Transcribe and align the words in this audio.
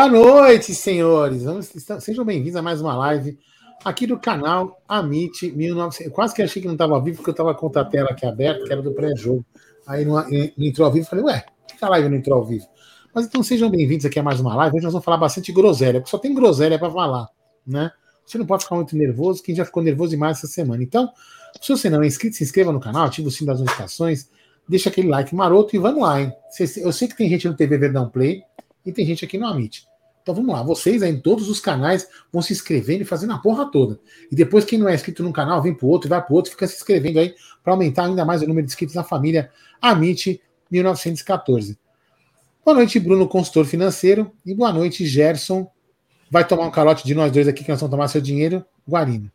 Boa 0.00 0.08
noite, 0.08 0.74
senhores. 0.74 1.42
Vamos, 1.42 1.70
sejam 2.00 2.24
bem-vindos 2.24 2.56
a 2.56 2.62
mais 2.62 2.80
uma 2.80 2.96
live 2.96 3.38
aqui 3.84 4.06
do 4.06 4.18
canal 4.18 4.80
Amit 4.88 5.52
1900. 5.52 6.06
Eu 6.06 6.10
quase 6.10 6.34
que 6.34 6.40
achei 6.40 6.62
que 6.62 6.66
não 6.66 6.74
estava 6.74 6.98
vivo, 7.02 7.18
porque 7.18 7.28
eu 7.28 7.32
estava 7.32 7.54
com 7.54 7.66
a 7.66 7.84
tela 7.84 8.08
aqui 8.08 8.24
aberta, 8.24 8.64
que 8.64 8.72
era 8.72 8.80
do 8.80 8.94
pré-jogo. 8.94 9.44
Aí 9.86 10.06
não, 10.06 10.14
não, 10.14 10.66
entrou 10.66 10.86
ao 10.86 10.92
vivo, 10.94 11.06
falei, 11.06 11.22
ué, 11.26 11.44
por 11.68 11.76
que 11.76 11.84
a 11.84 11.88
live 11.90 12.08
não 12.08 12.16
entrou 12.16 12.38
ao 12.38 12.46
vivo? 12.46 12.64
Mas 13.14 13.26
então 13.26 13.42
sejam 13.42 13.68
bem-vindos 13.68 14.06
aqui 14.06 14.18
a 14.18 14.22
mais 14.22 14.40
uma 14.40 14.56
live. 14.56 14.76
Hoje 14.76 14.84
nós 14.84 14.94
vamos 14.94 15.04
falar 15.04 15.18
bastante 15.18 15.52
groselha, 15.52 16.00
porque 16.00 16.10
só 16.10 16.16
tem 16.16 16.34
groselha 16.34 16.78
para 16.78 16.90
falar, 16.90 17.28
né? 17.66 17.92
Você 18.24 18.38
não 18.38 18.46
pode 18.46 18.62
ficar 18.62 18.76
muito 18.76 18.96
nervoso, 18.96 19.42
quem 19.42 19.54
já 19.54 19.66
ficou 19.66 19.82
nervoso 19.82 20.12
demais 20.12 20.38
essa 20.38 20.46
semana. 20.46 20.82
Então, 20.82 21.12
se 21.60 21.70
você 21.70 21.90
não 21.90 22.02
é 22.02 22.06
inscrito, 22.06 22.36
se 22.36 22.42
inscreva 22.42 22.72
no 22.72 22.80
canal, 22.80 23.04
ative 23.04 23.28
o 23.28 23.30
sino 23.30 23.48
das 23.48 23.60
notificações, 23.60 24.30
deixa 24.66 24.88
aquele 24.88 25.08
like 25.08 25.34
maroto 25.34 25.76
e 25.76 25.78
vamos 25.78 26.00
lá, 26.00 26.22
hein? 26.22 26.32
Eu 26.78 26.90
sei 26.90 27.06
que 27.06 27.14
tem 27.14 27.28
gente 27.28 27.46
no 27.46 27.54
TV 27.54 27.76
Verdão 27.76 28.08
Play 28.08 28.42
e 28.86 28.92
tem 28.92 29.04
gente 29.04 29.26
aqui 29.26 29.36
no 29.36 29.46
Amit. 29.46 29.89
Então 30.22 30.34
vamos 30.34 30.54
lá, 30.54 30.62
vocês 30.62 31.02
aí 31.02 31.10
em 31.10 31.20
todos 31.20 31.48
os 31.48 31.60
canais 31.60 32.06
vão 32.32 32.42
se 32.42 32.52
inscrevendo 32.52 33.02
e 33.02 33.06
fazendo 33.06 33.32
a 33.32 33.38
porra 33.38 33.70
toda. 33.70 33.98
E 34.30 34.36
depois, 34.36 34.64
quem 34.64 34.78
não 34.78 34.88
é 34.88 34.94
inscrito 34.94 35.22
num 35.22 35.32
canal, 35.32 35.62
vem 35.62 35.74
pro 35.74 35.86
outro, 35.86 36.08
vai 36.08 36.24
pro 36.24 36.34
outro, 36.34 36.50
fica 36.50 36.66
se 36.66 36.76
inscrevendo 36.76 37.18
aí 37.18 37.34
para 37.62 37.72
aumentar 37.72 38.04
ainda 38.04 38.24
mais 38.24 38.42
o 38.42 38.46
número 38.46 38.66
de 38.66 38.72
inscritos 38.72 38.94
na 38.94 39.02
família 39.02 39.50
Amit 39.80 40.40
1914. 40.70 41.78
Boa 42.64 42.74
noite, 42.74 43.00
Bruno, 43.00 43.26
consultor 43.26 43.64
financeiro. 43.64 44.30
E 44.44 44.54
boa 44.54 44.72
noite, 44.72 45.06
Gerson. 45.06 45.68
Vai 46.30 46.46
tomar 46.46 46.66
um 46.66 46.70
calote 46.70 47.04
de 47.04 47.14
nós 47.14 47.32
dois 47.32 47.48
aqui 47.48 47.64
que 47.64 47.70
nós 47.70 47.80
vamos 47.80 47.90
tomar 47.90 48.08
seu 48.08 48.20
dinheiro. 48.20 48.64
Guarino. 48.88 49.30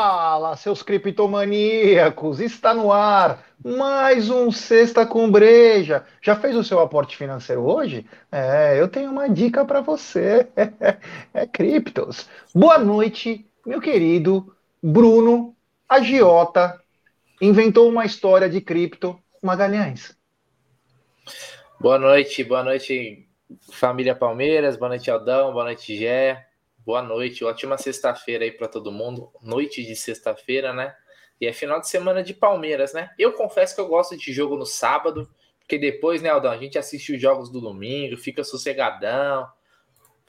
Fala, 0.00 0.54
seus 0.54 0.80
criptomaníacos! 0.80 2.38
Está 2.38 2.72
no 2.72 2.92
ar 2.92 3.44
mais 3.64 4.30
um 4.30 4.48
Sexta 4.52 5.04
com 5.04 5.28
Breja. 5.28 6.06
Já 6.22 6.36
fez 6.36 6.54
o 6.54 6.62
seu 6.62 6.78
aporte 6.78 7.16
financeiro 7.16 7.62
hoje? 7.62 8.06
É, 8.30 8.80
eu 8.80 8.86
tenho 8.86 9.10
uma 9.10 9.28
dica 9.28 9.64
para 9.64 9.80
você. 9.80 10.46
é 11.34 11.44
criptos. 11.48 12.28
Boa 12.54 12.78
noite, 12.78 13.44
meu 13.66 13.80
querido 13.80 14.54
Bruno 14.80 15.56
Agiota. 15.88 16.80
Inventou 17.40 17.88
uma 17.88 18.04
história 18.04 18.48
de 18.48 18.60
cripto, 18.60 19.20
Magalhães. 19.42 20.16
Boa 21.80 21.98
noite, 21.98 22.44
boa 22.44 22.62
noite, 22.62 23.28
família 23.72 24.14
Palmeiras. 24.14 24.76
Boa 24.76 24.90
noite, 24.90 25.10
Aldão. 25.10 25.52
Boa 25.52 25.64
noite, 25.64 25.96
Gé. 25.96 26.47
Boa 26.88 27.02
noite, 27.02 27.44
ótima 27.44 27.76
sexta-feira 27.76 28.44
aí 28.44 28.50
para 28.50 28.66
todo 28.66 28.90
mundo. 28.90 29.30
Noite 29.42 29.84
de 29.84 29.94
sexta-feira, 29.94 30.72
né? 30.72 30.96
E 31.38 31.46
é 31.46 31.52
final 31.52 31.78
de 31.82 31.86
semana 31.86 32.22
de 32.22 32.32
Palmeiras, 32.32 32.94
né? 32.94 33.10
Eu 33.18 33.34
confesso 33.34 33.74
que 33.74 33.80
eu 33.82 33.86
gosto 33.86 34.16
de 34.16 34.32
jogo 34.32 34.56
no 34.56 34.64
sábado, 34.64 35.28
porque 35.58 35.76
depois, 35.76 36.22
né, 36.22 36.30
Aldão, 36.30 36.50
a 36.50 36.56
gente 36.56 36.78
assiste 36.78 37.12
os 37.12 37.20
jogos 37.20 37.50
do 37.50 37.60
domingo, 37.60 38.16
fica 38.16 38.42
sossegadão, 38.42 39.46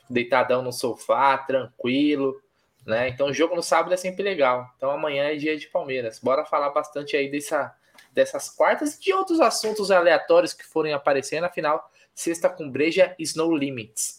deitadão 0.10 0.62
no 0.62 0.74
sofá, 0.74 1.38
tranquilo, 1.38 2.42
né? 2.86 3.08
Então, 3.08 3.34
jogo 3.34 3.56
no 3.56 3.64
sábado 3.64 3.94
é 3.94 3.98
sempre 3.98 4.22
legal. 4.22 4.70
Então, 4.76 4.92
amanhã 4.92 5.32
é 5.32 5.38
dia 5.38 5.58
de 5.58 5.68
Palmeiras. 5.68 6.20
Bora 6.20 6.44
falar 6.44 6.72
bastante 6.72 7.16
aí 7.16 7.32
dessa, 7.32 7.74
dessas 8.12 8.50
quartas 8.50 8.96
e 8.96 9.00
de 9.00 9.14
outros 9.14 9.40
assuntos 9.40 9.92
aleatórios 9.92 10.54
que 10.54 10.66
forem 10.66 10.92
aparecendo. 10.92 11.46
Afinal, 11.46 11.90
sexta 12.14 12.50
com 12.50 12.70
breja, 12.70 13.16
Snow 13.18 13.56
Limits. 13.56 14.19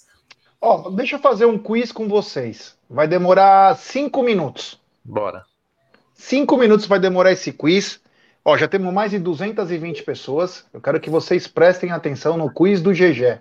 Ó, 0.60 0.90
deixa 0.90 1.16
eu 1.16 1.20
fazer 1.20 1.46
um 1.46 1.58
quiz 1.58 1.90
com 1.90 2.06
vocês. 2.06 2.76
Vai 2.88 3.08
demorar 3.08 3.76
cinco 3.76 4.22
minutos. 4.22 4.78
Bora. 5.02 5.44
Cinco 6.14 6.56
minutos 6.58 6.86
vai 6.86 7.00
demorar 7.00 7.32
esse 7.32 7.50
quiz. 7.50 8.00
Ó, 8.44 8.56
já 8.56 8.68
temos 8.68 8.92
mais 8.92 9.10
de 9.10 9.18
220 9.18 10.02
pessoas. 10.02 10.66
Eu 10.72 10.80
quero 10.80 11.00
que 11.00 11.08
vocês 11.08 11.46
prestem 11.46 11.92
atenção 11.92 12.36
no 12.36 12.52
quiz 12.52 12.82
do 12.82 12.92
GG, 12.92 13.40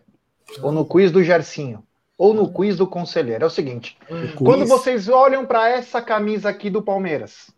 ou 0.62 0.72
no 0.72 0.86
quiz 0.86 1.12
do 1.12 1.22
Gercinho, 1.22 1.84
ou 2.18 2.34
no 2.34 2.52
quiz 2.54 2.78
do 2.78 2.88
Conselheiro. 2.88 3.44
É 3.44 3.48
o 3.48 3.52
seguinte: 3.52 3.98
o 4.10 4.44
quando 4.44 4.66
vocês 4.66 5.10
olham 5.10 5.46
para 5.46 5.70
essa 5.70 6.02
camisa 6.02 6.50
aqui 6.50 6.70
do 6.70 6.82
Palmeiras, 6.82 7.50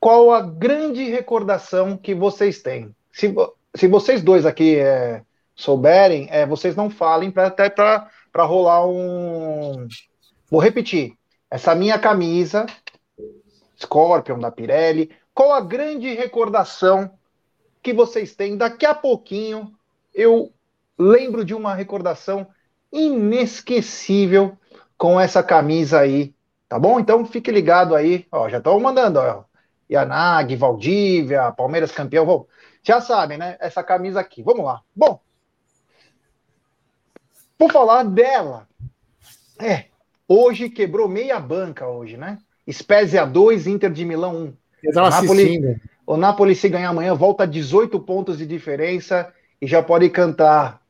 qual 0.00 0.32
a 0.32 0.40
grande 0.40 1.04
recordação 1.04 1.96
que 1.96 2.14
vocês 2.14 2.62
têm? 2.62 2.94
Se, 3.12 3.34
se 3.74 3.86
vocês 3.86 4.22
dois 4.22 4.46
aqui 4.46 4.76
é, 4.76 5.22
souberem, 5.54 6.28
é, 6.30 6.46
vocês 6.46 6.74
não 6.74 6.90
falem 6.90 7.30
para 7.30 7.46
até 7.46 7.70
para 7.70 8.08
rolar 8.44 8.86
um. 8.86 9.86
Vou 10.50 10.60
repetir. 10.60 11.14
Essa 11.50 11.74
minha 11.74 11.98
camisa, 11.98 12.66
Scorpion 13.78 14.38
da 14.38 14.50
Pirelli, 14.50 15.10
qual 15.32 15.52
a 15.52 15.60
grande 15.60 16.12
recordação 16.14 17.10
que 17.82 17.92
vocês 17.92 18.34
têm? 18.34 18.56
Daqui 18.56 18.84
a 18.86 18.94
pouquinho 18.94 19.72
eu 20.12 20.52
lembro 20.98 21.44
de 21.44 21.54
uma 21.54 21.74
recordação 21.74 22.46
inesquecível 22.92 24.56
com 24.96 25.20
essa 25.20 25.42
camisa 25.42 26.00
aí, 26.00 26.32
tá 26.68 26.78
bom? 26.78 27.00
Então 27.00 27.26
fique 27.26 27.50
ligado 27.50 27.94
aí, 27.94 28.26
ó, 28.30 28.48
já 28.48 28.58
estão 28.58 28.78
mandando, 28.78 29.18
ó, 29.18 29.44
Yanag, 29.90 30.54
Valdívia, 30.56 31.52
Palmeiras 31.52 31.90
campeão, 31.90 32.46
já 32.82 33.00
sabem, 33.00 33.36
né? 33.36 33.56
Essa 33.60 33.82
camisa 33.82 34.20
aqui, 34.20 34.42
vamos 34.42 34.64
lá. 34.64 34.80
Bom, 34.94 35.20
por 37.58 37.72
falar 37.72 38.02
dela, 38.04 38.68
é, 39.60 39.84
hoje 40.28 40.68
quebrou 40.68 41.08
meia 41.08 41.38
banca 41.38 41.86
hoje, 41.86 42.16
né? 42.16 42.38
Spezia 42.70 43.24
2, 43.24 43.66
Inter 43.66 43.90
de 43.90 44.04
Milão 44.04 44.36
1. 44.36 44.52
Eu 44.84 44.92
tava 44.92 45.10
Napoli. 45.10 45.80
O 46.06 46.16
Napoli, 46.16 46.54
se 46.54 46.68
ganhar 46.68 46.90
amanhã, 46.90 47.14
volta 47.14 47.44
a 47.44 47.46
18 47.46 47.98
pontos 48.00 48.36
de 48.36 48.46
diferença 48.46 49.32
e 49.60 49.66
já 49.66 49.82
pode 49.82 50.10
cantar. 50.10 50.82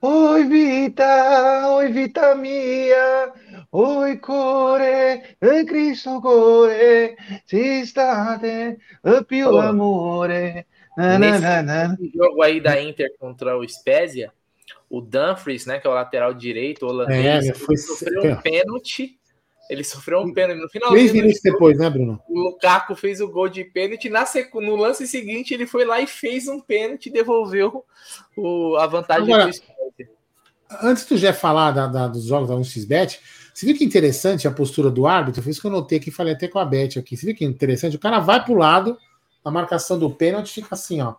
Oi, 0.00 0.44
Vita, 0.44 1.68
oi, 1.74 1.92
Vita 1.92 2.34
mia, 2.34 3.32
oi, 3.72 4.16
core, 4.16 5.36
e 5.42 5.64
Cristo 5.64 6.22
core, 6.22 7.16
si 7.44 7.84
state, 7.84 8.78
più 9.26 9.58
amore. 9.58 10.66
Nesse 10.96 12.12
jogo 12.14 12.42
aí 12.42 12.60
da 12.60 12.80
Inter 12.80 13.14
contra 13.18 13.58
o 13.58 13.68
Spezia, 13.68 14.32
o 14.90 15.00
Dumfries, 15.00 15.66
né, 15.66 15.78
que 15.78 15.86
é 15.86 15.90
o 15.90 15.94
lateral 15.94 16.34
direito 16.34 16.84
holandês, 16.84 17.48
é, 17.48 17.54
foi... 17.54 17.76
sofreu 17.76 18.32
um 18.32 18.36
pênalti. 18.36 19.16
Ele 19.70 19.84
sofreu 19.84 20.20
um 20.20 20.34
pênalti 20.34 20.60
no 20.60 20.68
final. 20.68 20.90
Três 20.90 21.12
minutos 21.12 21.40
depois, 21.40 21.78
né, 21.78 21.88
Bruno? 21.88 22.20
O 22.28 22.40
Lukaku 22.40 22.96
fez 22.96 23.20
o 23.20 23.28
gol 23.28 23.48
de 23.48 23.62
pênalti. 23.62 24.08
Na. 24.08 24.24
No 24.54 24.74
lance 24.74 25.06
seguinte, 25.06 25.54
ele 25.54 25.64
foi 25.64 25.84
lá 25.84 26.00
e 26.00 26.08
fez 26.08 26.48
um 26.48 26.58
pênalti 26.58 27.06
e 27.06 27.12
devolveu 27.12 27.84
o... 28.36 28.76
a 28.76 28.86
vantagem 28.88 29.32
Agora, 29.32 29.48
Antes 30.82 31.04
do 31.06 31.16
Jeff 31.16 31.40
falar 31.40 31.70
da, 31.70 31.86
da, 31.86 32.08
dos 32.08 32.24
jogos 32.24 32.48
da 32.48 32.54
1xBet, 32.54 33.18
você 33.54 33.66
viu 33.66 33.76
que 33.76 33.84
interessante 33.84 34.46
a 34.46 34.50
postura 34.50 34.90
do 34.90 35.06
árbitro? 35.06 35.42
Foi 35.42 35.52
isso 35.52 35.60
que 35.60 35.66
eu 35.66 35.70
notei 35.70 35.98
aqui, 35.98 36.10
falei 36.10 36.32
até 36.32 36.48
com 36.48 36.58
a 36.58 36.64
Beth 36.64 36.98
aqui. 36.98 37.16
Você 37.16 37.26
viu 37.26 37.34
que 37.34 37.44
interessante? 37.44 37.96
O 37.96 38.00
cara 38.00 38.18
vai 38.18 38.44
pro 38.44 38.54
lado, 38.54 38.96
na 39.44 39.50
marcação 39.50 39.98
do 39.98 40.10
pênalti, 40.10 40.54
fica 40.54 40.74
assim, 40.74 41.00
ó. 41.00 41.14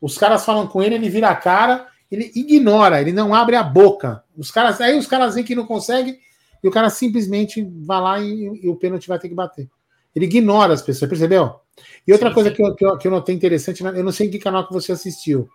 Os 0.00 0.16
caras 0.16 0.44
falam 0.44 0.66
com 0.66 0.82
ele, 0.82 0.94
ele 0.94 1.08
vira 1.08 1.28
a 1.28 1.34
cara 1.34 1.86
ele 2.10 2.30
ignora, 2.34 3.00
ele 3.00 3.12
não 3.12 3.34
abre 3.34 3.56
a 3.56 3.62
boca. 3.62 4.24
Os 4.36 4.50
caras, 4.50 4.80
aí 4.80 4.98
os 4.98 5.06
caras 5.06 5.34
veem 5.34 5.46
que 5.46 5.54
não 5.54 5.66
consegue 5.66 6.18
e 6.62 6.68
o 6.68 6.70
cara 6.70 6.90
simplesmente 6.90 7.62
vai 7.80 8.00
lá 8.00 8.20
e, 8.20 8.60
e 8.62 8.68
o 8.68 8.76
pênalti 8.76 9.08
vai 9.08 9.18
ter 9.18 9.28
que 9.28 9.34
bater. 9.34 9.68
Ele 10.14 10.24
ignora 10.24 10.72
as 10.72 10.82
pessoas, 10.82 11.08
percebeu? 11.08 11.60
E 12.06 12.12
outra 12.12 12.28
sim, 12.28 12.34
coisa 12.34 12.50
sim. 12.50 12.56
Que, 12.56 12.62
eu, 12.62 12.74
que, 12.74 12.84
eu, 12.84 12.98
que 12.98 13.06
eu 13.06 13.12
notei 13.12 13.34
interessante, 13.34 13.84
eu 13.84 14.04
não 14.04 14.12
sei 14.12 14.26
em 14.26 14.30
que 14.30 14.38
canal 14.38 14.66
que 14.66 14.72
você 14.72 14.92
assistiu. 14.92 15.48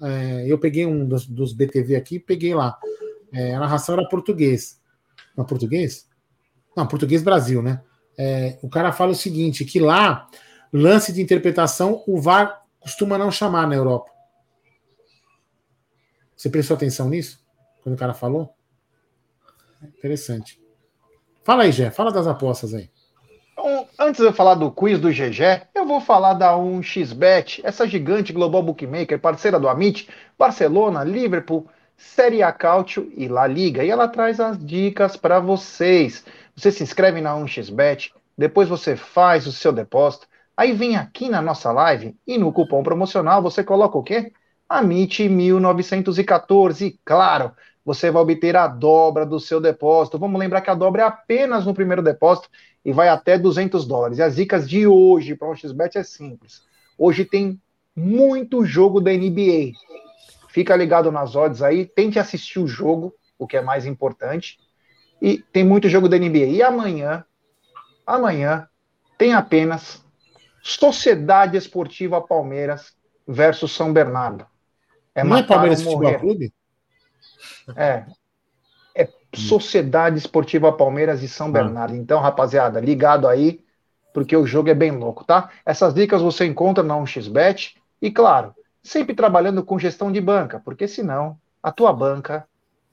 É, 0.00 0.44
eu 0.46 0.58
peguei 0.58 0.86
um 0.86 1.06
dos, 1.06 1.26
dos 1.26 1.52
BTV 1.52 1.96
aqui, 1.96 2.18
peguei 2.18 2.54
lá. 2.54 2.78
É, 3.32 3.54
a 3.54 3.60
narração 3.60 3.94
era 3.94 4.08
português. 4.08 4.80
Não, 5.36 5.44
português? 5.44 6.08
Não, 6.76 6.86
português 6.86 7.22
Brasil, 7.22 7.60
né? 7.60 7.82
É, 8.16 8.58
o 8.62 8.68
cara 8.68 8.92
fala 8.92 9.12
o 9.12 9.16
seguinte: 9.16 9.64
que 9.64 9.80
lá, 9.80 10.26
lance 10.72 11.12
de 11.12 11.20
interpretação, 11.20 12.02
o 12.06 12.20
VAR 12.20 12.62
costuma 12.80 13.18
não 13.18 13.30
chamar 13.30 13.66
na 13.66 13.74
Europa. 13.74 14.10
Você 16.38 16.48
prestou 16.48 16.76
atenção 16.76 17.08
nisso? 17.08 17.44
Quando 17.82 17.96
o 17.96 17.98
cara 17.98 18.14
falou? 18.14 18.54
Interessante. 19.82 20.60
Fala 21.42 21.64
aí, 21.64 21.72
Gé. 21.72 21.90
Fala 21.90 22.12
das 22.12 22.28
apostas 22.28 22.74
aí. 22.74 22.88
Então, 23.50 23.88
antes 23.98 24.20
de 24.20 24.26
eu 24.28 24.32
falar 24.32 24.54
do 24.54 24.70
quiz 24.70 25.00
do 25.00 25.10
GG, 25.10 25.66
eu 25.74 25.84
vou 25.84 26.00
falar 26.00 26.34
da 26.34 26.52
1xBet, 26.52 27.60
essa 27.64 27.88
gigante 27.88 28.32
global 28.32 28.62
bookmaker, 28.62 29.18
parceira 29.18 29.58
do 29.58 29.68
Amit, 29.68 30.08
Barcelona, 30.38 31.02
Liverpool, 31.02 31.66
Série 31.96 32.40
A 32.40 32.52
Cautio 32.52 33.12
e 33.16 33.26
La 33.26 33.48
Liga. 33.48 33.82
E 33.82 33.90
ela 33.90 34.06
traz 34.06 34.38
as 34.38 34.64
dicas 34.64 35.16
para 35.16 35.40
vocês. 35.40 36.24
Você 36.54 36.70
se 36.70 36.84
inscreve 36.84 37.20
na 37.20 37.34
1xBet, 37.34 38.12
depois 38.36 38.68
você 38.68 38.94
faz 38.94 39.44
o 39.48 39.52
seu 39.52 39.72
depósito, 39.72 40.28
aí 40.56 40.72
vem 40.72 40.96
aqui 40.96 41.28
na 41.28 41.42
nossa 41.42 41.72
live 41.72 42.16
e 42.24 42.38
no 42.38 42.52
cupom 42.52 42.84
promocional 42.84 43.42
você 43.42 43.64
coloca 43.64 43.98
o 43.98 44.04
quê? 44.04 44.32
Amit 44.68 45.28
1914. 45.28 47.00
Claro, 47.04 47.52
você 47.84 48.10
vai 48.10 48.22
obter 48.22 48.54
a 48.54 48.66
dobra 48.66 49.24
do 49.24 49.40
seu 49.40 49.60
depósito. 49.60 50.18
Vamos 50.18 50.38
lembrar 50.38 50.60
que 50.60 50.68
a 50.68 50.74
dobra 50.74 51.02
é 51.02 51.06
apenas 51.06 51.64
no 51.64 51.72
primeiro 51.72 52.02
depósito 52.02 52.50
e 52.84 52.92
vai 52.92 53.08
até 53.08 53.38
200 53.38 53.86
dólares. 53.86 54.18
E 54.18 54.22
as 54.22 54.36
dicas 54.36 54.68
de 54.68 54.86
hoje 54.86 55.34
para 55.34 55.48
o 55.48 55.56
XBET 55.56 55.96
é 55.96 56.02
simples. 56.02 56.62
Hoje 56.98 57.24
tem 57.24 57.58
muito 57.96 58.64
jogo 58.64 59.00
da 59.00 59.10
NBA. 59.10 59.72
Fica 60.48 60.76
ligado 60.76 61.10
nas 61.10 61.34
odds 61.34 61.62
aí, 61.62 61.86
tente 61.86 62.18
assistir 62.18 62.58
o 62.58 62.68
jogo, 62.68 63.14
o 63.38 63.46
que 63.46 63.56
é 63.56 63.62
mais 63.62 63.86
importante. 63.86 64.58
E 65.20 65.38
tem 65.38 65.64
muito 65.64 65.88
jogo 65.88 66.08
da 66.08 66.18
NBA. 66.18 66.46
E 66.46 66.62
amanhã, 66.62 67.24
amanhã, 68.06 68.68
tem 69.16 69.32
apenas 69.32 70.04
Sociedade 70.62 71.56
Esportiva 71.56 72.20
Palmeiras 72.20 72.94
versus 73.26 73.72
São 73.72 73.92
Bernardo. 73.92 74.46
É 75.18 75.24
Não 75.24 75.36
é 75.36 75.42
Palmeiras 75.42 75.82
Futebol 75.82 76.18
Clube? 76.18 76.52
É. 77.76 78.04
É 78.94 79.08
Sociedade 79.34 80.16
Esportiva 80.16 80.72
Palmeiras 80.72 81.22
e 81.22 81.28
São 81.28 81.48
ah. 81.48 81.50
Bernardo. 81.50 81.96
Então, 81.96 82.20
rapaziada, 82.20 82.80
ligado 82.80 83.26
aí, 83.26 83.60
porque 84.14 84.36
o 84.36 84.46
jogo 84.46 84.70
é 84.70 84.74
bem 84.74 84.92
louco, 84.92 85.24
tá? 85.24 85.50
Essas 85.66 85.92
dicas 85.92 86.22
você 86.22 86.46
encontra 86.46 86.84
na 86.84 86.94
1xBet. 86.94 87.74
E 88.00 88.10
claro, 88.12 88.54
sempre 88.82 89.14
trabalhando 89.14 89.64
com 89.64 89.78
gestão 89.78 90.12
de 90.12 90.20
banca, 90.20 90.60
porque 90.64 90.86
senão 90.86 91.36
a 91.60 91.72
tua 91.72 91.92
banca 91.92 92.46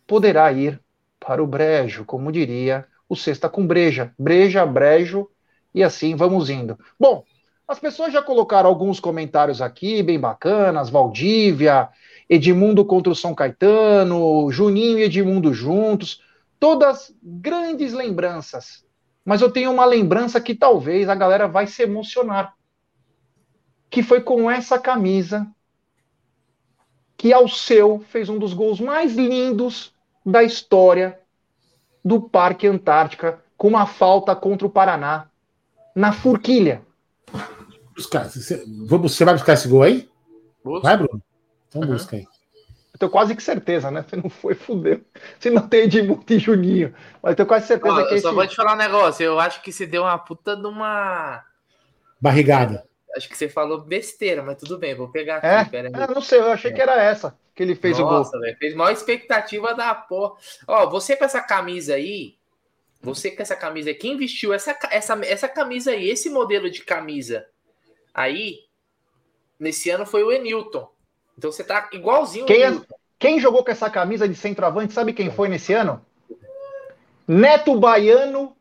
poderá 0.07 0.51
ir 0.51 0.81
para 1.19 1.43
o 1.43 1.47
brejo, 1.47 2.05
como 2.05 2.31
diria 2.31 2.85
o 3.07 3.15
Sexta 3.15 3.47
com 3.47 3.65
Breja. 3.65 4.11
Breja, 4.17 4.65
brejo, 4.65 5.29
e 5.73 5.83
assim 5.83 6.15
vamos 6.15 6.49
indo. 6.49 6.77
Bom, 6.99 7.23
as 7.67 7.79
pessoas 7.79 8.13
já 8.13 8.21
colocaram 8.21 8.69
alguns 8.69 8.99
comentários 8.99 9.61
aqui, 9.61 10.03
bem 10.03 10.19
bacanas, 10.19 10.89
Valdívia, 10.89 11.89
Edmundo 12.29 12.85
contra 12.85 13.11
o 13.11 13.15
São 13.15 13.33
Caetano, 13.33 14.51
Juninho 14.51 14.99
e 14.99 15.03
Edmundo 15.03 15.53
juntos, 15.53 16.21
todas 16.59 17.13
grandes 17.21 17.93
lembranças. 17.93 18.85
Mas 19.23 19.41
eu 19.41 19.51
tenho 19.51 19.71
uma 19.71 19.85
lembrança 19.85 20.39
que 20.39 20.53
talvez 20.53 21.09
a 21.09 21.15
galera 21.15 21.47
vai 21.47 21.65
se 21.65 21.81
emocionar. 21.81 22.53
Que 23.89 24.03
foi 24.03 24.21
com 24.21 24.49
essa 24.49 24.77
camisa 24.77 25.47
que 27.17 27.33
Alceu 27.33 28.03
fez 28.09 28.29
um 28.29 28.37
dos 28.37 28.53
gols 28.53 28.79
mais 28.79 29.15
lindos 29.15 29.93
da 30.23 30.43
história 30.43 31.19
do 32.03 32.21
Parque 32.21 32.67
Antártica, 32.67 33.41
com 33.57 33.67
uma 33.69 33.87
falta 33.87 34.35
contra 34.35 34.67
o 34.67 34.69
Paraná, 34.69 35.27
na 35.95 36.11
Forquilha. 37.95 38.23
Você, 38.25 38.65
você 38.87 39.25
vai 39.25 39.33
buscar 39.33 39.53
esse 39.53 39.67
gol 39.67 39.83
aí? 39.83 40.09
Busca. 40.63 40.87
Vai, 40.87 40.97
Bruno? 40.97 41.21
Então 41.67 41.81
uhum. 41.81 41.87
busca 41.87 42.15
aí. 42.15 42.27
Eu 42.93 42.99
tenho 42.99 43.11
quase 43.11 43.35
que 43.35 43.43
certeza, 43.43 43.91
né? 43.91 44.05
Se 44.07 44.15
não 44.15 44.29
foi, 44.29 44.55
fudeu. 44.55 45.01
Se 45.39 45.49
não 45.49 45.67
tem 45.67 45.81
Edmundo 45.81 46.23
e 46.29 46.39
Juninho. 46.39 46.95
Mas 47.21 47.31
eu 47.31 47.35
tenho 47.35 47.47
quase 47.47 47.67
certeza 47.67 47.93
Ó, 47.93 48.03
que 48.05 48.13
eu 48.13 48.15
esse... 48.15 48.21
só 48.21 48.33
vou 48.33 48.47
te 48.47 48.55
falar 48.55 48.73
um 48.73 48.77
negócio. 48.77 49.23
Eu 49.23 49.39
acho 49.39 49.61
que 49.61 49.71
se 49.71 49.85
deu 49.85 50.03
uma 50.03 50.17
puta 50.17 50.55
de 50.55 50.65
uma. 50.65 51.43
Barrigada. 52.21 52.85
Acho 53.15 53.29
que 53.29 53.37
você 53.37 53.47
falou 53.49 53.81
besteira, 53.81 54.41
mas 54.41 54.57
tudo 54.57 54.77
bem, 54.77 54.95
vou 54.95 55.09
pegar 55.09 55.37
aqui. 55.37 55.47
É? 55.47 55.65
Pera 55.65 55.87
aí. 55.87 56.03
É, 56.03 56.13
não 56.13 56.21
sei, 56.21 56.39
eu 56.39 56.51
achei 56.51 56.71
é. 56.71 56.73
que 56.73 56.81
era 56.81 57.01
essa 57.01 57.37
que 57.53 57.63
ele 57.63 57.75
fez 57.75 57.97
Nossa, 57.97 58.29
o 58.29 58.31
gol. 58.33 58.41
Véio, 58.41 58.57
fez 58.57 58.75
maior 58.75 58.91
expectativa 58.91 59.73
da 59.73 59.95
porra. 59.95 60.35
Ó, 60.67 60.89
você 60.89 61.15
com 61.15 61.23
essa 61.23 61.41
camisa 61.41 61.95
aí, 61.95 62.35
você 63.01 63.31
com 63.31 63.41
essa 63.41 63.55
camisa 63.55 63.89
aí, 63.89 63.95
quem 63.95 64.17
vestiu 64.17 64.53
essa, 64.53 64.77
essa, 64.91 65.13
essa 65.25 65.47
camisa 65.47 65.91
aí, 65.91 66.09
esse 66.09 66.29
modelo 66.29 66.69
de 66.69 66.83
camisa 66.83 67.45
aí, 68.15 68.59
nesse 69.59 69.89
ano 69.89 70.05
foi 70.05 70.23
o 70.23 70.31
Enilton. 70.31 70.89
Então 71.37 71.51
você 71.51 71.63
tá 71.63 71.89
igualzinho 71.91 72.45
quem, 72.45 72.63
é, 72.63 72.81
quem 73.19 73.39
jogou 73.39 73.63
com 73.63 73.71
essa 73.71 73.89
camisa 73.89 74.27
de 74.27 74.35
centroavante, 74.35 74.93
sabe 74.93 75.13
quem 75.13 75.29
foi 75.29 75.49
nesse 75.49 75.73
ano? 75.73 76.03
Neto 77.27 77.77
Baiano, 77.77 78.55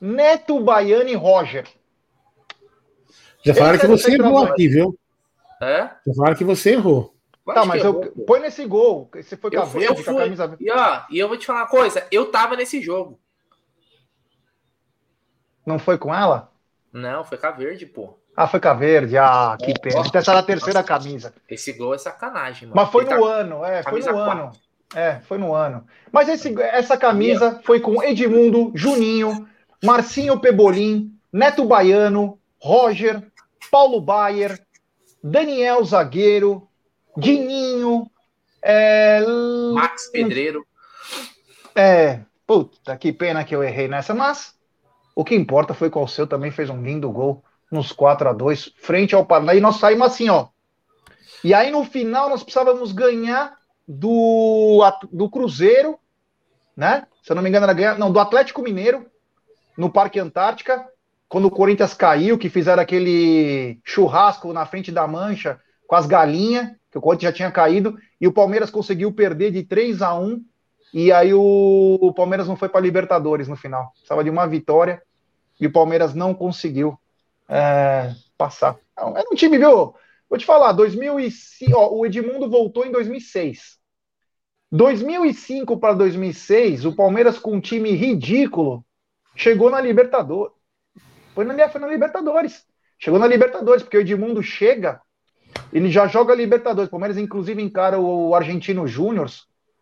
Neto 0.00 0.58
Baiano 0.60 1.08
e 1.08 1.14
Roger. 1.14 1.66
Já 3.44 3.54
falaram 3.54 3.78
que 3.78 3.86
você 3.86 4.14
errou 4.14 4.38
aqui, 4.38 4.66
viu? 4.66 4.98
É? 5.62 5.90
Já 6.06 6.14
falaram 6.14 6.36
que 6.36 6.44
você 6.44 6.72
errou. 6.72 7.14
Tá, 7.54 7.64
mas 7.64 7.84
eu, 7.84 8.12
põe 8.26 8.40
nesse 8.40 8.66
gol. 8.66 9.08
Você 9.14 9.36
foi 9.36 9.52
com 9.52 9.60
a 9.60 9.64
verde, 9.64 10.02
com 10.02 10.10
a 10.10 10.16
camisa 10.16 10.56
E, 10.58 10.68
ó, 10.68 11.02
e 11.08 11.18
eu 11.18 11.28
vou 11.28 11.36
te 11.36 11.46
falar 11.46 11.60
uma 11.60 11.68
coisa: 11.68 12.04
eu 12.10 12.30
tava 12.32 12.56
nesse 12.56 12.82
jogo. 12.82 13.20
Não 15.64 15.78
foi 15.78 15.96
com 15.96 16.12
ela? 16.12 16.52
Não, 16.92 17.24
foi 17.24 17.38
com 17.38 17.46
a 17.46 17.50
verde, 17.52 17.86
pô. 17.86 18.18
Ah, 18.36 18.46
foi 18.46 18.60
com 18.60 18.68
a 18.68 18.74
verde. 18.74 19.16
Ah, 19.16 19.56
que 19.58 19.72
pena. 19.80 20.00
Então 20.00 20.20
essa 20.20 20.30
era 20.30 20.40
a 20.40 20.42
terceira 20.42 20.80
Nossa, 20.80 20.88
camisa. 20.88 21.34
Esse 21.48 21.72
gol 21.72 21.94
é 21.94 21.98
sacanagem, 21.98 22.68
mano. 22.68 22.78
Mas 22.78 22.90
foi 22.90 23.04
no 23.04 23.08
tá... 23.08 23.16
ano, 23.16 23.64
é, 23.64 23.82
foi 23.82 24.00
no 24.00 24.12
4. 24.12 24.30
ano. 24.30 24.52
É, 24.94 25.20
foi 25.20 25.38
no 25.38 25.54
ano. 25.54 25.86
Mas 26.12 26.28
esse, 26.28 26.54
essa 26.60 26.98
camisa 26.98 27.60
foi 27.64 27.80
com 27.80 28.02
Edmundo, 28.02 28.72
Juninho, 28.74 29.48
Marcinho 29.82 30.38
Pebolim, 30.38 31.12
Neto 31.32 31.64
Baiano, 31.64 32.38
Roger, 32.60 33.22
Paulo 33.70 34.00
Bayer, 34.00 34.60
Daniel 35.22 35.82
Zagueiro, 35.84 36.68
Dininho, 37.16 38.10
é... 38.62 39.24
Max 39.72 40.10
Pedreiro. 40.10 40.66
É, 41.74 42.20
puta, 42.46 42.96
que 42.96 43.12
pena 43.12 43.44
que 43.44 43.54
eu 43.54 43.62
errei 43.62 43.88
nessa, 43.88 44.14
mas 44.14 44.54
o 45.14 45.24
que 45.24 45.34
importa 45.34 45.72
foi 45.72 45.90
que 45.90 45.98
o 45.98 46.06
seu 46.06 46.26
também 46.26 46.50
fez 46.50 46.68
um 46.68 46.82
lindo 46.82 47.10
gol 47.10 47.42
nos 47.70 47.92
4 47.92 48.28
a 48.28 48.32
2 48.32 48.72
frente 48.78 49.14
ao 49.14 49.26
Paraná, 49.26 49.54
e 49.54 49.60
nós 49.60 49.76
saímos 49.76 50.06
assim, 50.06 50.28
ó. 50.28 50.48
E 51.42 51.52
aí 51.52 51.70
no 51.70 51.84
final 51.84 52.28
nós 52.28 52.42
precisávamos 52.42 52.92
ganhar 52.92 53.56
do, 53.86 54.80
do 55.12 55.30
Cruzeiro, 55.30 55.98
né? 56.76 57.06
Se 57.22 57.32
eu 57.32 57.36
não 57.36 57.42
me 57.42 57.48
engano, 57.48 57.64
era 57.64 57.72
ganhar, 57.72 57.98
não, 57.98 58.12
do 58.12 58.20
Atlético 58.20 58.62
Mineiro, 58.62 59.06
no 59.76 59.90
Parque 59.90 60.18
Antártica, 60.18 60.86
quando 61.28 61.46
o 61.46 61.50
Corinthians 61.50 61.92
caiu, 61.92 62.38
que 62.38 62.48
fizeram 62.48 62.82
aquele 62.82 63.80
churrasco 63.84 64.52
na 64.52 64.64
frente 64.64 64.92
da 64.92 65.06
mancha 65.06 65.60
com 65.86 65.94
as 65.94 66.06
galinhas, 66.06 66.70
que 66.90 66.98
o 66.98 67.00
Corinthians 67.00 67.30
já 67.30 67.36
tinha 67.36 67.50
caído, 67.50 67.96
e 68.20 68.26
o 68.26 68.32
Palmeiras 68.32 68.70
conseguiu 68.70 69.12
perder 69.12 69.50
de 69.50 69.62
3 69.62 70.02
a 70.02 70.14
1 70.14 70.42
e 70.94 71.12
aí 71.12 71.34
o, 71.34 71.98
o 72.00 72.12
Palmeiras 72.12 72.48
não 72.48 72.56
foi 72.56 72.68
para 72.68 72.80
Libertadores 72.80 73.48
no 73.48 73.56
final. 73.56 73.90
Precisava 73.92 74.24
de 74.24 74.30
uma 74.30 74.46
vitória 74.46 75.02
e 75.60 75.66
o 75.66 75.72
Palmeiras 75.72 76.14
não 76.14 76.32
conseguiu 76.32 76.98
é, 77.48 78.14
passar. 78.36 78.78
Não, 78.96 79.16
era 79.16 79.28
um 79.30 79.34
time, 79.34 79.58
viu? 79.58 79.94
Vou 80.28 80.38
te 80.38 80.44
falar, 80.44 80.72
2005, 80.72 81.76
ó, 81.76 81.92
o 81.92 82.04
Edmundo 82.04 82.50
voltou 82.50 82.84
em 82.84 82.90
2006. 82.90 83.78
2005 84.72 85.78
para 85.78 85.94
2006, 85.94 86.84
o 86.84 86.94
Palmeiras 86.94 87.38
com 87.38 87.52
um 87.52 87.60
time 87.60 87.92
ridículo 87.92 88.84
chegou 89.36 89.70
na 89.70 89.80
Libertadores. 89.80 90.52
Foi 91.34 91.44
na, 91.44 91.68
foi 91.68 91.80
na 91.80 91.86
Libertadores. 91.86 92.66
Chegou 92.98 93.20
na 93.20 93.26
Libertadores, 93.26 93.82
porque 93.82 93.98
o 93.98 94.00
Edmundo 94.00 94.42
chega, 94.42 95.00
ele 95.72 95.90
já 95.90 96.08
joga 96.08 96.34
Libertadores. 96.34 96.88
O 96.88 96.90
Palmeiras, 96.90 97.18
inclusive, 97.18 97.62
encara 97.62 98.00
o 98.00 98.34
Argentino 98.34 98.86
Júnior, 98.86 99.30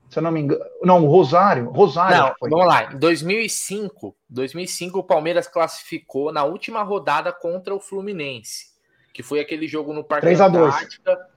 se 0.08 0.18
eu 0.18 0.23
não 0.23 0.30
me 0.30 0.40
engano. 0.40 0.64
Não, 0.82 1.04
o 1.04 1.08
Rosário. 1.08 1.68
Rosário. 1.70 2.16
Não, 2.16 2.50
vamos 2.50 2.66
lá. 2.66 2.92
Em 2.92 2.99
2005, 2.99 4.14
2005, 4.28 4.99
o 4.99 5.02
Palmeiras 5.02 5.49
classificou 5.49 6.32
na 6.32 6.44
última 6.44 6.82
rodada 6.82 7.32
contra 7.32 7.75
o 7.75 7.80
Fluminense, 7.80 8.66
que 9.12 9.23
foi 9.23 9.40
aquele 9.40 9.66
jogo 9.66 9.92
no 9.92 10.04
Parque 10.04 10.26
3 10.26 10.40
a 10.40 10.49
2. 10.49 10.75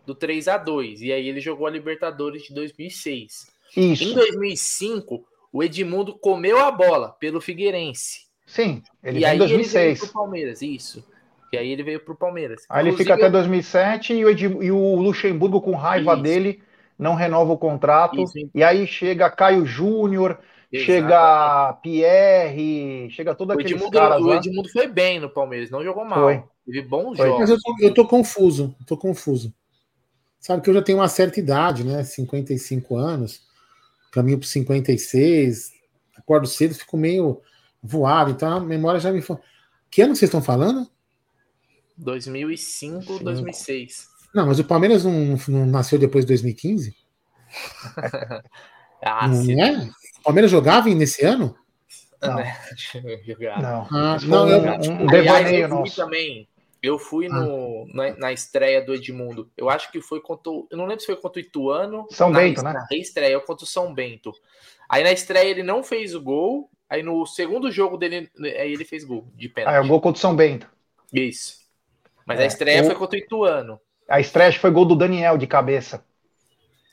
do 0.05 0.13
3 0.13 0.47
a 0.47 0.57
2 0.57 1.01
E 1.01 1.11
aí 1.11 1.27
ele 1.27 1.39
jogou 1.39 1.67
a 1.67 1.71
Libertadores 1.71 2.43
de 2.43 2.53
2006. 2.53 3.47
Isso. 3.75 4.03
Em 4.03 4.13
2005, 4.13 5.25
o 5.51 5.63
Edmundo 5.63 6.17
comeu 6.17 6.59
a 6.59 6.71
bola 6.71 7.09
pelo 7.19 7.41
Figueirense. 7.41 8.27
Sim, 8.45 8.81
ele 9.03 9.19
e 9.19 9.25
aí 9.25 9.35
em 9.35 9.39
2006. 9.39 9.75
Ele 9.75 9.85
veio 9.85 9.99
pro 9.99 10.13
Palmeiras, 10.13 10.61
isso. 10.61 11.03
E 11.51 11.57
aí 11.57 11.69
ele 11.71 11.83
veio 11.83 11.99
pro 11.99 12.15
Palmeiras. 12.15 12.63
Aí 12.69 12.81
Inclusive, 12.81 13.09
ele 13.09 13.17
fica 13.17 13.25
até 13.25 13.31
2007 13.31 14.13
e 14.13 14.25
o, 14.25 14.29
Edmundo, 14.29 14.63
e 14.63 14.71
o 14.71 14.95
Luxemburgo 14.95 15.61
com 15.61 15.75
raiva 15.75 16.13
isso. 16.13 16.21
dele 16.21 16.61
não 16.97 17.15
renova 17.15 17.53
o 17.53 17.57
contrato. 17.57 18.21
Isso. 18.21 18.49
E 18.53 18.63
aí 18.63 18.87
chega 18.87 19.29
Caio 19.29 19.65
Júnior, 19.65 20.39
chega 20.73 21.73
Pierre, 21.81 23.09
chega 23.11 23.35
todo 23.35 23.51
aquele 23.51 23.73
Edmundo, 23.73 23.91
caras 23.91 24.21
O 24.21 24.33
Edmundo 24.33 24.69
foi 24.69 24.87
bem 24.87 25.19
no 25.19 25.29
Palmeiras, 25.29 25.69
não 25.69 25.83
jogou 25.83 26.03
mal. 26.03 26.19
Foi. 26.19 26.43
Teve 26.65 26.81
bons 26.81 27.17
foi. 27.17 27.27
jogos. 27.27 27.39
Mas 27.41 27.49
eu 27.49 27.57
tô, 27.61 27.75
eu 27.81 27.93
tô 27.93 28.07
confuso, 28.07 28.75
tô 28.85 28.97
confuso. 28.97 29.53
Sabe 30.39 30.61
que 30.61 30.69
eu 30.69 30.73
já 30.73 30.81
tenho 30.81 30.99
uma 30.99 31.07
certa 31.07 31.39
idade, 31.39 31.83
né? 31.83 32.03
55 32.03 32.95
anos, 32.95 33.41
caminho 34.11 34.37
para 34.37 34.47
56, 34.47 35.71
acordo 36.15 36.47
cedo, 36.47 36.75
fico 36.75 36.95
meio 36.95 37.41
voado, 37.81 38.31
então 38.31 38.51
a 38.51 38.59
memória 38.59 38.99
já 38.99 39.11
me. 39.11 39.21
Que 39.89 40.01
ano 40.01 40.15
vocês 40.15 40.29
estão 40.29 40.41
falando? 40.41 40.89
2005, 41.97 43.01
Cinco. 43.01 43.23
2006. 43.23 44.16
Não, 44.37 44.45
mas 44.45 44.59
o 44.59 44.63
Palmeiras 44.63 45.03
não, 45.03 45.35
não 45.47 45.65
nasceu 45.65 45.97
depois 45.97 46.23
de 46.23 46.27
2015? 46.27 46.95
ah, 49.03 49.27
não 49.27 49.43
sim. 49.43 49.59
é? 49.59 49.89
O 50.19 50.23
Palmeiras 50.23 50.51
jogava 50.51 50.87
nesse 50.89 51.25
ano? 51.25 51.57
Não. 52.21 52.35
não. 53.59 53.87
Ah, 53.91 54.17
não, 54.23 54.47
eu, 54.47 54.61
um, 54.61 55.09
Aliás, 55.09 55.51
eu 55.51 55.69
fui 55.69 55.89
também. 55.89 56.47
Eu 56.83 56.99
fui 56.99 57.27
no, 57.27 57.87
ah. 57.89 57.95
na, 57.95 58.17
na, 58.17 58.31
estreia 58.31 58.79
do 58.79 58.93
Edmundo. 58.93 59.49
Eu 59.57 59.71
acho 59.71 59.91
que 59.91 59.99
foi 60.01 60.21
contra. 60.21 60.51
Eu 60.69 60.77
não 60.77 60.85
lembro 60.85 60.99
se 60.99 61.07
foi 61.07 61.15
contra 61.15 61.41
o 61.41 61.43
Ituano. 61.43 62.05
São 62.11 62.31
Bento, 62.31 62.61
na, 62.61 62.73
né? 62.73 62.79
Na 62.79 62.85
reestreia, 62.91 63.39
contra 63.39 63.63
o 63.63 63.67
São 63.67 63.91
Bento. 63.91 64.31
Aí 64.87 65.03
na 65.03 65.11
estreia 65.11 65.49
ele 65.49 65.63
não 65.63 65.81
fez 65.81 66.13
o 66.13 66.21
gol. 66.21 66.69
Aí 66.87 67.01
no 67.01 67.25
segundo 67.25 67.71
jogo 67.71 67.97
dele, 67.97 68.29
aí 68.39 68.71
ele 68.71 68.85
fez 68.85 69.03
gol 69.03 69.27
de 69.33 69.49
pênalti. 69.49 69.73
Ah, 69.73 69.77
é 69.77 69.81
o 69.81 69.87
gol 69.87 69.99
contra 69.99 70.19
o 70.19 70.21
São 70.21 70.35
Bento. 70.35 70.69
Isso. 71.11 71.65
Mas 72.23 72.39
é, 72.39 72.43
a 72.43 72.45
estreia 72.45 72.83
o... 72.83 72.85
foi 72.85 72.93
contra 72.93 73.17
o 73.17 73.19
Ituano. 73.19 73.81
A 74.07 74.19
estreia 74.19 74.51
foi 74.53 74.71
gol 74.71 74.85
do 74.85 74.95
Daniel 74.95 75.37
de 75.37 75.47
cabeça. 75.47 76.05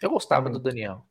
Eu 0.02 0.10
gostava 0.10 0.50
do 0.50 0.58
Daniel. 0.58 1.04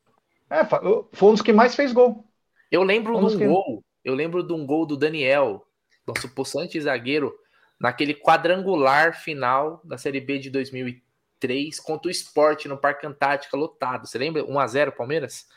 É, 0.50 0.64
foi 0.66 1.30
um 1.30 1.32
dos 1.32 1.42
que 1.42 1.54
mais 1.54 1.76
fez 1.76 1.92
gol. 1.92 2.26
Eu 2.70 2.84
lembro 2.84 3.18
de 3.18 3.36
um 3.36 3.38
que... 3.38 3.48
gol. 3.48 3.84
Eu 4.04 4.14
lembro 4.14 4.44
de 4.44 4.54
um 4.54 4.66
gol 4.66 4.86
do 4.86 4.98
Daniel, 4.98 5.66
nosso 6.06 6.28
possante 6.30 6.80
zagueiro, 6.80 7.34
naquele 7.80 8.14
quadrangular 8.14 9.20
final 9.20 9.82
da 9.84 9.98
Série 9.98 10.20
B 10.20 10.40
de 10.40 10.50
2003 10.50 11.80
contra 11.80 12.08
o 12.08 12.12
Sport 12.12 12.66
no 12.66 12.78
Parque 12.78 13.08
Antártica 13.08 13.56
lotado. 13.56 14.06
Você 14.06 14.18
lembra? 14.18 14.44
1 14.44 14.60
a 14.60 14.68
0 14.68 14.92
Palmeiras? 14.92 15.48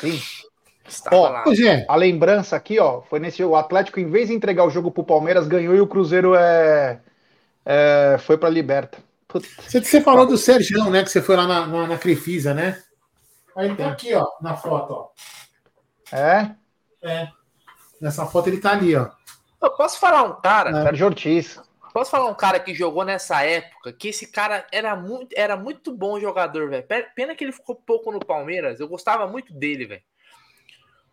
Sim. 0.00 0.20
Ó, 1.10 1.44
é. 1.66 1.86
A 1.88 1.96
lembrança 1.96 2.56
aqui, 2.56 2.78
ó, 2.78 3.00
foi 3.02 3.18
nesse 3.18 3.42
o 3.42 3.56
Atlético, 3.56 3.98
em 3.98 4.06
vez 4.06 4.28
de 4.28 4.34
entregar 4.34 4.64
o 4.64 4.70
jogo 4.70 4.90
pro 4.90 5.02
Palmeiras, 5.02 5.48
ganhou 5.48 5.74
e 5.74 5.80
o 5.80 5.86
Cruzeiro 5.86 6.34
é, 6.34 7.00
é 7.64 8.16
foi 8.18 8.36
pra 8.36 8.50
Liberta. 8.50 8.98
Você, 9.40 9.82
você 9.82 10.00
falou 10.00 10.26
do 10.26 10.36
Sergião, 10.36 10.90
né? 10.90 11.02
Que 11.02 11.10
você 11.10 11.22
foi 11.22 11.36
lá 11.36 11.46
na, 11.46 11.66
na, 11.66 11.86
na 11.88 11.98
Crefisa, 11.98 12.54
né? 12.54 12.82
Aí 13.56 13.66
ele 13.66 13.76
tá 13.76 13.88
aqui, 13.88 14.14
ó, 14.14 14.26
na 14.40 14.56
foto, 14.56 14.92
ó. 14.92 15.08
É? 16.16 16.54
É. 17.02 17.28
Nessa 18.00 18.26
foto 18.26 18.48
ele 18.48 18.60
tá 18.60 18.72
ali, 18.72 18.94
ó. 18.96 19.10
Eu 19.62 19.70
posso 19.70 19.98
falar 19.98 20.22
um 20.22 20.40
cara? 20.40 20.70
É. 20.70 20.82
Sérgio 20.82 21.06
Ortiz. 21.06 21.60
Posso 21.92 22.10
falar 22.10 22.28
um 22.28 22.34
cara 22.34 22.58
que 22.58 22.74
jogou 22.74 23.04
nessa 23.04 23.42
época, 23.44 23.92
que 23.92 24.08
esse 24.08 24.26
cara 24.26 24.66
era 24.72 24.96
muito, 24.96 25.32
era 25.36 25.56
muito 25.56 25.92
bom 25.92 26.18
jogador, 26.18 26.68
velho. 26.68 26.84
Pena 27.14 27.36
que 27.36 27.44
ele 27.44 27.52
ficou 27.52 27.76
pouco 27.76 28.10
no 28.10 28.18
Palmeiras. 28.18 28.80
Eu 28.80 28.88
gostava 28.88 29.28
muito 29.28 29.54
dele, 29.54 29.86
velho. 29.86 30.02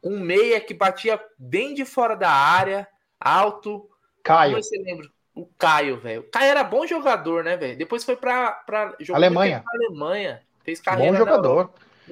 Um 0.04 0.20
meia 0.20 0.60
que 0.60 0.74
batia 0.74 1.24
bem 1.38 1.75
de 1.75 1.86
fora 1.86 2.16
da 2.16 2.32
área, 2.32 2.88
alto. 3.20 3.88
Caio. 4.24 4.54
Como 4.54 4.63
você 4.63 4.78
lembra? 4.80 5.08
O 5.34 5.46
Caio, 5.58 5.98
velho. 5.98 6.22
O 6.22 6.30
Caio 6.30 6.52
era 6.52 6.64
bom 6.64 6.86
jogador, 6.86 7.44
né, 7.44 7.56
velho? 7.56 7.78
Depois 7.78 8.04
foi 8.04 8.16
pra, 8.16 8.52
pra 8.52 8.96
jogar 9.00 9.18
Alemanha. 9.18 9.64
Alemanha. 9.74 10.42
Fez 10.64 10.80
carreira. 10.82 11.12
Bom 11.12 11.18
jogador. 11.18 11.72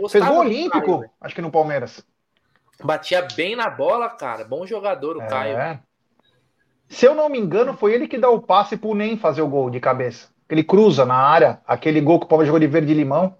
Fez 0.09 0.25
gol 0.25 0.37
olímpico, 0.37 0.99
Caio, 0.99 1.11
acho 1.19 1.35
que 1.35 1.41
no 1.41 1.51
Palmeiras. 1.51 2.05
Batia 2.81 3.27
bem 3.35 3.55
na 3.55 3.69
bola, 3.69 4.09
cara. 4.09 4.45
Bom 4.45 4.65
jogador 4.65 5.17
o 5.17 5.21
é. 5.21 5.27
Caio. 5.27 5.79
Se 6.87 7.05
eu 7.05 7.13
não 7.13 7.29
me 7.29 7.37
engano, 7.37 7.75
foi 7.75 7.93
ele 7.93 8.07
que 8.07 8.17
dá 8.17 8.29
o 8.29 8.41
passe 8.41 8.77
pro 8.77 8.95
Nem 8.95 9.17
fazer 9.17 9.41
o 9.41 9.47
gol 9.47 9.69
de 9.69 9.79
cabeça. 9.79 10.29
Ele 10.49 10.63
cruza 10.63 11.05
na 11.05 11.15
área, 11.15 11.61
aquele 11.67 12.01
gol 12.01 12.19
que 12.19 12.25
o 12.25 12.29
Palmeiras 12.29 12.47
jogou 12.47 12.59
de 12.59 12.67
verde 12.67 12.91
e 12.91 12.95
limão. 12.95 13.37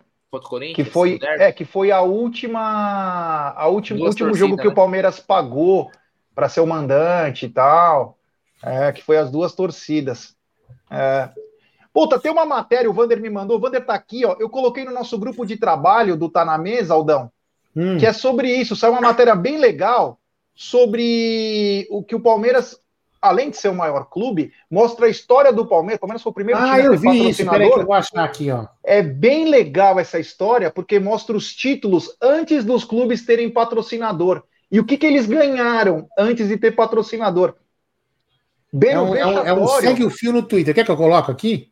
Que 0.76 0.84
foi, 0.84 1.18
é, 1.24 1.52
que 1.52 1.66
foi 1.66 1.90
a 1.90 2.02
última, 2.02 3.52
a 3.56 3.68
última 3.68 4.06
último 4.06 4.36
jogo 4.36 4.56
que 4.56 4.66
né? 4.66 4.70
o 4.70 4.76
Palmeiras 4.76 5.20
pagou 5.20 5.90
para 6.36 6.48
ser 6.48 6.60
o 6.60 6.68
mandante 6.68 7.48
e 7.48 7.50
tal. 7.50 8.19
É, 8.64 8.92
que 8.92 9.04
foi 9.04 9.18
as 9.18 9.32
duas 9.32 9.54
torcidas. 9.54 10.36
É. 10.90 11.30
Puta, 11.94 12.20
tem 12.20 12.32
uma 12.32 12.46
matéria, 12.46 12.90
o 12.90 12.94
Vander 12.94 13.20
me 13.20 13.30
mandou, 13.30 13.58
o 13.58 13.60
Vander 13.60 13.86
tá 13.86 13.94
aqui, 13.94 14.26
ó. 14.26 14.36
Eu 14.40 14.50
coloquei 14.50 14.86
no 14.86 14.92
nosso 14.92 15.18
grupo 15.18 15.46
de 15.46 15.58
trabalho 15.58 16.16
do 16.16 16.30
Tá 16.30 16.46
na 16.46 16.58
Mesa, 16.58 16.94
Aldão, 16.94 17.32
hum. 17.76 17.98
que 17.98 18.06
é 18.06 18.14
sobre 18.14 18.54
isso. 18.54 18.76
Saiu 18.76 18.94
uma 18.94 19.02
matéria 19.02 19.36
bem 19.36 19.58
legal 19.58 20.20
sobre 20.54 21.88
o 21.90 22.04
que 22.04 22.16
o 22.16 22.20
Palmeiras 22.20 22.80
além 23.22 23.50
de 23.50 23.58
ser 23.58 23.70
o 23.70 23.76
maior 23.76 24.06
clube, 24.06 24.52
mostra 24.70 25.06
a 25.06 25.10
história 25.10 25.52
do 25.52 25.66
Palmeiras. 25.66 25.98
O 25.98 26.02
Palmeiras 26.02 26.24
foi 26.24 26.32
o 26.32 26.34
primeiro 26.34 26.62
ah, 26.62 26.76
time 26.76 26.84
eu 26.86 26.98
vi 26.98 27.30
isso. 27.30 27.50
Peraí 27.50 27.70
que 27.70 27.80
eu 27.80 27.86
vou 27.86 27.94
achar 27.94 28.24
aqui, 28.24 28.50
ó. 28.52 28.66
É 28.84 29.02
bem 29.02 29.50
legal 29.50 30.00
essa 30.00 30.20
história, 30.20 30.72
porque 30.72 31.00
mostra 31.00 31.36
os 31.36 31.54
títulos 31.54 32.16
antes 32.22 32.64
dos 32.64 32.84
clubes 32.84 33.26
terem 33.26 33.50
patrocinador. 33.50 34.44
E 34.72 34.80
o 34.80 34.86
que, 34.86 34.98
que 34.98 35.06
eles 35.06 35.26
ganharam 35.26 36.08
antes 36.18 36.48
de 36.48 36.58
ter 36.58 36.72
patrocinador. 36.72 37.56
Bem 38.72 38.92
é, 38.92 39.00
um, 39.00 39.16
é, 39.16 39.26
um, 39.26 39.40
é 39.48 39.54
um 39.54 39.68
segue 39.68 40.04
o 40.04 40.10
fio 40.10 40.32
no 40.32 40.44
Twitter. 40.44 40.74
Quer 40.74 40.86
que 40.86 40.92
eu 40.92 40.98
coloque 40.98 41.32
aqui? 41.32 41.72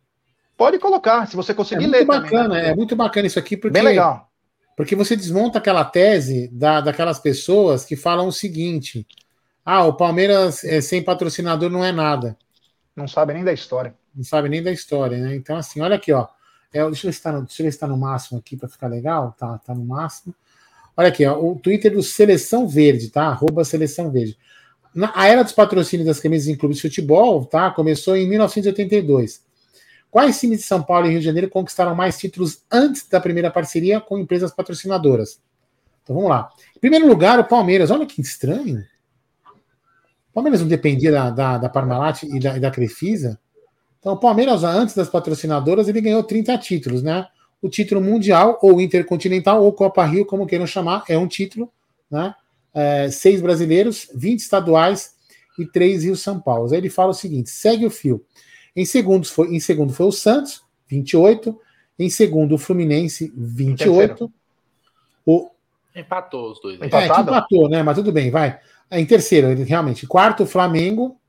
Pode 0.58 0.80
colocar, 0.80 1.27
se 1.27 1.36
você 1.36 1.54
conseguir 1.54 1.86
é 1.86 1.88
ler. 1.88 1.98
Muito 2.06 2.08
bacana, 2.08 2.44
também, 2.50 2.63
né? 2.63 2.70
é 2.70 2.75
muito 2.75 2.96
bacana 2.96 3.27
isso 3.27 3.38
aqui, 3.38 3.56
porque. 3.56 3.74
Bem 3.74 3.84
legal. 3.84 4.27
Porque 4.75 4.96
você 4.96 5.16
desmonta 5.16 5.60
aquela 5.60 5.84
tese 5.84 6.48
da, 6.50 6.82
daquelas 6.82 7.20
pessoas 7.20 7.86
que 7.86 7.96
falam 7.96 8.27
o 8.27 8.32
seguinte: 8.32 9.06
ah, 9.63 9.86
o 9.86 9.94
Palmeiras 9.94 10.63
é, 10.63 10.82
sem 10.82 11.04
patrocinador 11.04 11.70
não 11.70 11.84
é 11.86 11.92
nada. 11.92 12.38
Não 12.96 13.08
sabe 13.08 13.34
nem 13.34 13.44
da 13.44 13.54
história. 13.54 13.94
Não 14.16 14.24
sabe 14.24 14.50
nem 14.50 14.63
da 14.63 14.72
história, 14.72 15.18
né? 15.18 15.36
Então, 15.36 15.58
assim, 15.58 15.82
olha 15.82 15.96
aqui, 15.96 16.12
ó. 16.12 16.27
É, 16.74 16.84
deixa, 16.86 17.06
eu 17.06 17.10
ver 17.10 17.13
se 17.13 17.20
está 17.20 17.32
no, 17.32 17.44
deixa 17.44 17.62
eu 17.62 17.66
ver 17.66 17.72
se 17.72 17.80
tá 17.80 17.88
no 17.88 17.98
máximo 17.98 18.39
aqui 18.39 18.58
para 18.58 18.68
ficar 18.68 18.88
legal. 18.88 19.36
Tá, 19.38 19.60
tá 19.60 19.75
no 19.75 19.86
máximo. 19.86 20.34
Olha 20.96 21.10
aqui, 21.10 21.24
ó, 21.25 21.39
o 21.39 21.56
Twitter 21.56 21.94
do 21.94 22.01
Seleção 22.01 22.68
Verde, 22.68 23.10
tá? 23.10 23.27
Arroba 23.27 23.63
Seleção 23.63 24.10
Verde. 24.10 24.36
Na, 24.98 25.12
a 25.13 25.27
era 25.27 25.44
dos 25.44 25.54
patrocínios 25.54 26.08
das 26.08 26.20
camisas 26.20 26.48
em 26.48 26.56
clubes 26.56 26.77
de 26.77 26.82
futebol, 26.82 27.46
tá? 27.46 27.70
Começou 27.70 28.18
em 28.18 28.27
1982. 28.27 29.46
Quais 30.10 30.39
times 30.39 30.62
de 30.62 30.66
São 30.66 30.82
Paulo 30.82 31.06
e 31.06 31.12
Rio 31.12 31.20
de 31.20 31.25
Janeiro 31.25 31.48
conquistaram 31.51 31.94
mais 31.94 32.18
títulos 32.18 32.63
antes 32.72 33.08
da 33.08 33.22
primeira 33.22 33.51
parceria 33.51 34.01
com 34.01 34.18
empresas 34.18 34.51
patrocinadoras? 34.51 35.39
Então 36.01 36.16
vamos 36.16 36.32
lá. 36.32 36.50
Em 36.75 36.80
primeiro 36.80 37.08
lugar, 37.08 37.39
o 37.39 37.44
Palmeiras. 37.44 37.92
Olha 37.92 38.08
que 38.08 38.20
estranho. 38.20 38.84
Palmeiras 40.34 40.62
não 40.62 40.68
dependia 40.68 41.12
da, 41.12 41.30
da, 41.30 41.58
da 41.60 41.70
Parmalat 41.70 42.24
e 42.24 42.39
da, 42.39 42.58
e 42.58 42.60
da 42.60 42.72
Crefisa. 42.72 43.39
Então, 44.00 44.13
o 44.13 44.18
Palmeiras, 44.18 44.63
antes 44.63 44.96
das 44.96 45.10
patrocinadoras, 45.10 45.88
ele 45.88 46.01
ganhou 46.01 46.24
30 46.24 46.58
títulos, 46.58 47.04
né? 47.04 47.27
O 47.62 47.70
título 47.70 48.01
mundial, 48.01 48.58
ou 48.63 48.82
intercontinental, 48.82 49.63
ou 49.63 49.72
Copa 49.74 50.04
Rio, 50.06 50.25
como 50.25 50.48
queiram 50.48 50.66
chamar, 50.66 51.04
é 51.08 51.16
um 51.20 51.27
título, 51.27 51.72
né? 52.10 52.34
É, 52.79 53.10
seis 53.10 53.41
brasileiros, 53.41 54.07
20 54.13 54.39
estaduais 54.39 55.15
e 55.57 55.65
três 55.65 56.03
Rio 56.03 56.15
São 56.15 56.39
Paulo. 56.39 56.72
Aí 56.72 56.77
ele 56.77 56.91
fala 56.91 57.10
o 57.10 57.15
seguinte: 57.15 57.50
segue 57.50 57.88
o 57.88 57.89
fio. 57.89 58.24
Em, 58.75 58.86
segundos 58.86 59.31
foi, 59.31 59.55
em 59.55 59.60
segundo 59.60 59.91
foi 59.91 60.05
o 60.05 60.12
Santos, 60.12 60.62
28. 60.88 61.60
Em 61.98 62.07
segundo, 62.12 62.53
o 62.53 62.57
Fluminense, 62.60 63.34
28. 63.36 64.31
O... 65.25 65.50
Empatou 65.96 66.51
os 66.51 66.62
dois. 66.62 66.77
Né? 66.77 66.88
É, 66.91 67.05
empatou, 67.07 67.67
né? 67.67 67.81
Mas 67.81 67.98
tudo 67.98 68.12
bem, 68.12 68.29
vai. 68.29 68.60
Em 68.91 69.05
terceiro, 69.07 69.48
realmente. 69.63 70.05
Quarto, 70.05 70.46
Flamengo. 70.46 71.19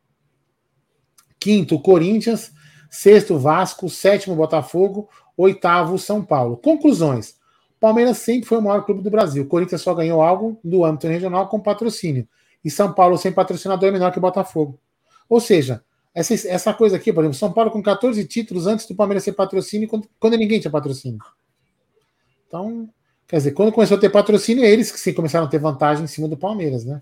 Quinto, 1.40 1.80
Corinthians. 1.80 2.52
Sexto, 2.90 3.38
Vasco. 3.38 3.88
Sétimo, 3.88 4.36
Botafogo. 4.36 5.08
Oitavo, 5.34 5.98
São 5.98 6.22
Paulo. 6.22 6.58
Conclusões. 6.58 7.37
Palmeiras 7.80 8.18
sempre 8.18 8.48
foi 8.48 8.58
o 8.58 8.62
maior 8.62 8.84
clube 8.84 9.02
do 9.02 9.10
Brasil. 9.10 9.46
Corinthians 9.46 9.82
só 9.82 9.94
ganhou 9.94 10.20
algo 10.20 10.58
do 10.62 10.84
âmbito 10.84 11.06
regional 11.06 11.48
com 11.48 11.60
patrocínio. 11.60 12.26
E 12.64 12.70
São 12.70 12.92
Paulo 12.92 13.16
sem 13.16 13.32
patrocinador 13.32 13.88
é 13.88 13.92
menor 13.92 14.12
que 14.12 14.18
o 14.18 14.20
Botafogo. 14.20 14.78
Ou 15.28 15.40
seja, 15.40 15.82
essa, 16.14 16.34
essa 16.48 16.74
coisa 16.74 16.96
aqui, 16.96 17.12
por 17.12 17.22
exemplo, 17.22 17.38
São 17.38 17.52
Paulo 17.52 17.70
com 17.70 17.82
14 17.82 18.24
títulos 18.26 18.66
antes 18.66 18.86
do 18.86 18.94
Palmeiras 18.94 19.24
ser 19.24 19.32
patrocínio, 19.32 19.88
quando, 19.88 20.08
quando 20.18 20.36
ninguém 20.36 20.58
tinha 20.58 20.70
patrocínio. 20.70 21.18
Então, 22.46 22.88
quer 23.26 23.36
dizer, 23.36 23.52
quando 23.52 23.72
começou 23.72 23.96
a 23.96 24.00
ter 24.00 24.08
patrocínio, 24.08 24.64
eles 24.64 24.90
que 24.90 24.98
sim 24.98 25.12
começaram 25.12 25.46
a 25.46 25.48
ter 25.48 25.58
vantagem 25.58 26.04
em 26.04 26.08
cima 26.08 26.26
do 26.26 26.36
Palmeiras, 26.36 26.84
né? 26.84 27.00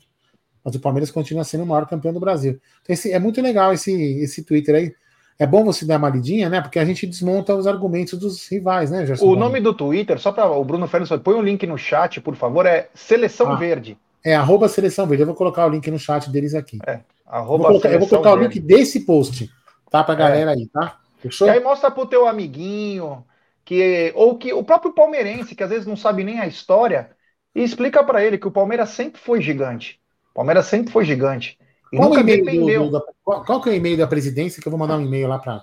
mas 0.67 0.75
o 0.75 0.81
Palmeiras 0.81 1.13
continua 1.13 1.45
sendo 1.45 1.63
o 1.63 1.67
maior 1.67 1.87
campeão 1.87 2.13
do 2.13 2.19
Brasil. 2.19 2.61
Então, 2.83 2.93
esse, 2.93 3.13
é 3.13 3.21
muito 3.21 3.41
legal 3.41 3.73
esse, 3.73 3.93
esse 3.93 4.43
Twitter 4.43 4.75
aí. 4.75 4.95
É 5.39 5.47
bom 5.47 5.65
você 5.65 5.85
dar 5.85 5.99
uma 5.99 6.09
lidinha, 6.09 6.49
né? 6.49 6.61
Porque 6.61 6.79
a 6.79 6.85
gente 6.85 7.07
desmonta 7.07 7.55
os 7.55 7.67
argumentos 7.67 8.19
dos 8.19 8.49
rivais, 8.49 8.91
né, 8.91 9.05
Gerson? 9.05 9.27
O 9.27 9.37
nome 9.37 9.61
do 9.61 9.75
Twitter, 9.75 10.19
só 10.19 10.33
para 10.33 10.51
o 10.51 10.65
Bruno 10.65 10.87
Fernandes, 10.87 11.17
põe 11.23 11.35
o 11.35 11.39
um 11.39 11.43
link 11.43 11.67
no 11.67 11.77
chat, 11.77 12.21
por 12.21 12.35
favor, 12.35 12.65
é 12.65 12.89
Seleção 12.95 13.53
ah, 13.53 13.57
Verde. 13.57 13.99
É 14.25 14.35
arroba 14.35 14.69
Seleção 14.69 15.07
Verde. 15.07 15.23
Eu 15.23 15.27
vou 15.27 15.37
colocar 15.37 15.67
o 15.67 15.69
link 15.69 15.91
no 15.91 15.99
chat 15.99 16.31
deles 16.31 16.55
aqui. 16.55 16.79
É, 16.87 17.01
arroba 17.27 17.65
vou 17.65 17.73
colocar, 17.73 17.93
eu 17.93 17.99
vou 17.99 18.09
colocar 18.09 18.33
o 18.33 18.37
link 18.37 18.59
desse 18.59 19.01
post, 19.01 19.51
tá? 19.91 20.03
Pra 20.03 20.15
galera 20.15 20.53
é. 20.53 20.55
aí, 20.55 20.67
tá? 20.69 20.99
Fechou? 21.19 21.47
E 21.47 21.51
aí 21.51 21.61
mostra 21.63 21.91
pro 21.91 22.07
teu 22.07 22.27
amiguinho, 22.27 23.23
que 23.63 24.13
ou 24.15 24.39
que 24.39 24.55
o 24.55 24.65
próprio 24.65 24.95
palmeirense, 24.95 25.55
que 25.55 25.63
às 25.63 25.71
vezes 25.71 25.87
não 25.87 25.97
sabe 25.97 26.25
nem 26.25 26.41
a 26.41 26.47
história, 26.47 27.11
e 27.55 27.63
explica 27.63 28.03
para 28.03 28.25
ele 28.25 28.39
que 28.39 28.49
o 28.49 28.53
Palmeiras 28.53 28.91
sempre 28.91 29.21
foi 29.21 29.43
gigante. 29.43 30.01
Palmeiras 30.35 30.67
sempre 30.67 30.93
foi 30.93 31.05
gigante. 31.05 31.59
E 31.93 31.97
qual 31.97 32.11
nunca 32.11 32.23
dependeu. 32.23 32.85
Do, 32.85 32.99
do, 32.99 33.16
qual, 33.27 33.45
qual, 33.45 33.61
que 33.61 33.69
é 33.69 33.73
o 33.73 33.75
e-mail 33.75 33.99
da 33.99 34.07
presidência? 34.07 34.63
Que 34.63 34.69
eu 34.69 34.71
vou 34.71 34.79
mandar 34.79 34.97
um 34.97 35.05
e-mail 35.05 35.27
lá 35.27 35.41
para 35.41 35.57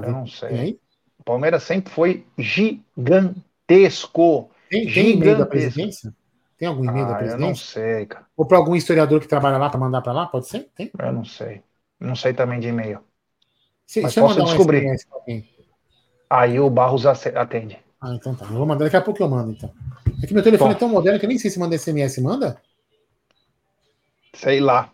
ver. 0.00 0.08
Eu 0.08 0.12
não 0.12 0.26
sei. 0.26 0.80
O 1.16 1.22
Palmeiras 1.22 1.62
sempre 1.62 1.92
foi 1.92 2.26
gigantesco. 2.36 2.90
Tem, 4.68 4.92
tem 4.92 5.10
e-mail 5.12 5.38
da 5.38 5.46
presidência? 5.46 6.12
Tem 6.58 6.66
algum 6.66 6.82
e-mail 6.82 7.06
ah, 7.06 7.10
da 7.10 7.14
presidência? 7.14 7.44
Eu 7.44 7.48
não 7.48 7.54
sei, 7.54 8.06
cara. 8.06 8.26
Ou 8.36 8.44
para 8.44 8.58
algum 8.58 8.74
historiador 8.74 9.20
que 9.20 9.28
trabalha 9.28 9.58
lá 9.58 9.70
para 9.70 9.78
mandar 9.78 10.02
para 10.02 10.12
lá? 10.12 10.26
Pode 10.26 10.48
ser? 10.48 10.68
Tem? 10.74 10.90
Eu 10.98 11.12
não 11.12 11.24
sei. 11.24 11.62
Não 12.00 12.16
sei 12.16 12.34
também 12.34 12.58
de 12.58 12.66
e-mail. 12.66 12.98
Se, 13.86 14.00
Mas 14.00 14.12
posso 14.12 14.42
descobrir. 14.44 14.84
Aí 16.28 16.58
o 16.58 16.68
Barros 16.68 17.06
atende. 17.06 17.78
Ah, 18.00 18.12
então 18.12 18.34
tá. 18.34 18.44
Eu 18.46 18.54
vou 18.54 18.66
mandar 18.66 18.86
daqui 18.86 18.96
a 18.96 19.00
pouco 19.00 19.22
eu 19.22 19.28
mando, 19.28 19.52
então. 19.52 19.72
É 20.20 20.26
que 20.26 20.34
meu 20.34 20.42
telefone 20.42 20.70
Bom. 20.70 20.76
é 20.76 20.80
tão 20.80 20.88
moderno 20.88 21.20
que 21.20 21.26
eu 21.26 21.28
nem 21.28 21.38
sei 21.38 21.48
se 21.48 21.60
manda 21.60 21.78
SMS. 21.78 22.18
Manda? 22.18 22.60
Sei 24.34 24.58
lá. 24.58 24.90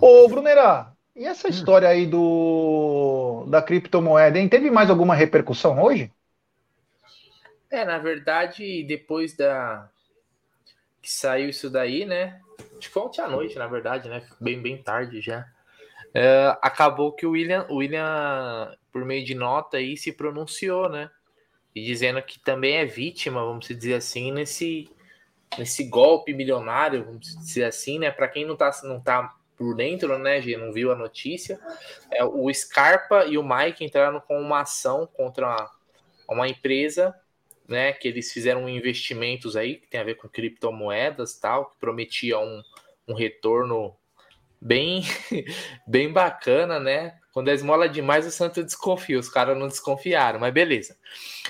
Ô, 0.00 0.26
Brunera, 0.28 0.92
e 1.14 1.24
essa 1.24 1.48
hum. 1.48 1.50
história 1.50 1.88
aí 1.88 2.06
do 2.06 3.44
da 3.48 3.62
criptomoeda, 3.62 4.38
hein? 4.38 4.48
Teve 4.48 4.70
mais 4.70 4.90
alguma 4.90 5.14
repercussão 5.14 5.82
hoje? 5.82 6.12
É, 7.70 7.84
na 7.84 7.98
verdade, 7.98 8.82
depois 8.84 9.36
da 9.36 9.88
que 11.02 11.10
saiu 11.10 11.48
isso 11.48 11.70
daí, 11.70 12.04
né? 12.04 12.40
Acho 12.58 12.88
que 12.88 12.88
foi 12.88 13.02
ontem 13.02 13.22
à 13.22 13.28
noite, 13.28 13.58
na 13.58 13.66
verdade, 13.66 14.08
né? 14.08 14.22
Bem, 14.40 14.60
bem 14.60 14.82
tarde 14.82 15.20
já. 15.20 15.46
É, 16.12 16.56
acabou 16.60 17.12
que 17.12 17.24
o 17.24 17.30
William, 17.30 17.66
o 17.70 17.76
William, 17.76 18.76
por 18.92 19.04
meio 19.04 19.24
de 19.24 19.34
nota 19.34 19.78
aí, 19.78 19.96
se 19.96 20.12
pronunciou, 20.12 20.88
né? 20.88 21.10
e 21.74 21.84
dizendo 21.84 22.22
que 22.22 22.38
também 22.38 22.76
é 22.76 22.84
vítima, 22.84 23.44
vamos 23.44 23.68
dizer 23.68 23.94
assim, 23.94 24.32
nesse, 24.32 24.90
nesse 25.56 25.84
golpe 25.84 26.34
milionário, 26.34 27.04
vamos 27.04 27.36
dizer 27.36 27.64
assim, 27.64 27.98
né? 27.98 28.10
Para 28.10 28.28
quem 28.28 28.44
não 28.44 28.56
tá, 28.56 28.70
não 28.84 29.00
tá 29.00 29.34
por 29.60 29.76
dentro, 29.76 30.18
né, 30.18 30.40
G, 30.40 30.56
não 30.56 30.72
viu 30.72 30.90
a 30.90 30.96
notícia, 30.96 31.60
é, 32.10 32.24
o 32.24 32.50
Scarpa 32.50 33.26
e 33.26 33.36
o 33.36 33.46
Mike 33.46 33.84
entraram 33.84 34.18
com 34.18 34.40
uma 34.40 34.62
ação 34.62 35.06
contra 35.06 35.46
uma, 35.46 35.70
uma 36.26 36.48
empresa, 36.48 37.14
né, 37.68 37.92
que 37.92 38.08
eles 38.08 38.32
fizeram 38.32 38.66
investimentos 38.66 39.56
aí, 39.56 39.76
que 39.76 39.86
tem 39.86 40.00
a 40.00 40.04
ver 40.04 40.14
com 40.14 40.26
criptomoedas 40.30 41.38
tal, 41.38 41.66
que 41.66 41.78
prometia 41.78 42.38
um, 42.38 42.62
um 43.06 43.12
retorno 43.12 43.94
bem, 44.58 45.02
bem 45.86 46.10
bacana, 46.10 46.80
né? 46.80 47.18
Quando 47.30 47.48
é 47.48 47.54
esmola 47.54 47.86
demais, 47.86 48.26
o 48.26 48.30
Santos 48.30 48.64
desconfia. 48.64 49.18
Os 49.18 49.28
caras 49.28 49.56
não 49.56 49.68
desconfiaram, 49.68 50.40
mas 50.40 50.52
beleza. 50.52 50.96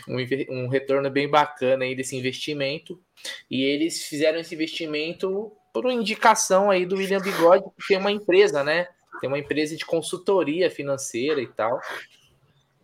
Um, 0.06 0.16
um 0.50 0.68
retorno 0.68 1.08
bem 1.08 1.26
bacana 1.26 1.84
aí 1.84 1.94
desse 1.94 2.14
investimento. 2.16 3.02
E 3.50 3.62
eles 3.62 4.04
fizeram 4.04 4.38
esse 4.38 4.54
investimento 4.54 5.56
por 5.72 5.90
indicação 5.90 6.70
aí 6.70 6.84
do 6.84 6.96
William 6.96 7.20
Bigode, 7.20 7.64
que 7.78 7.88
tem 7.88 7.98
uma 7.98 8.10
empresa, 8.10 8.64
né? 8.64 8.88
Tem 9.20 9.28
uma 9.28 9.38
empresa 9.38 9.76
de 9.76 9.84
consultoria 9.84 10.70
financeira 10.70 11.40
e 11.40 11.46
tal. 11.46 11.80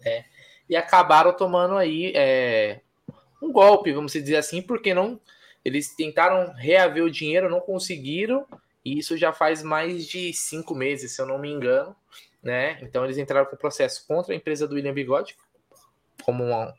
É, 0.05 0.25
e 0.69 0.77
acabaram 0.77 1.33
tomando 1.33 1.77
aí 1.77 2.13
é, 2.15 2.81
um 3.43 3.51
golpe, 3.51 3.93
vamos 3.93 4.13
dizer 4.13 4.37
assim, 4.37 4.63
porque 4.63 4.95
não 4.95 5.21
eles 5.65 5.97
tentaram 5.97 6.53
reaver 6.53 7.03
o 7.03 7.11
dinheiro, 7.11 7.51
não 7.51 7.59
conseguiram, 7.59 8.47
e 8.85 9.01
isso 9.01 9.17
já 9.17 9.33
faz 9.33 9.65
mais 9.65 10.07
de 10.07 10.33
cinco 10.33 10.77
meses, 10.77 11.17
se 11.17 11.21
eu 11.21 11.27
não 11.27 11.41
me 11.41 11.51
engano, 11.51 11.95
né? 12.41 12.79
Então 12.83 13.05
eles 13.05 13.19
entraram 13.19 13.47
com 13.47 13.57
processo 13.57 14.07
contra 14.07 14.33
a 14.33 14.37
empresa 14.37 14.69
do 14.69 14.77
William 14.77 14.95
Bigode, 14.95 15.37
como 16.23 16.45
uma 16.45 16.73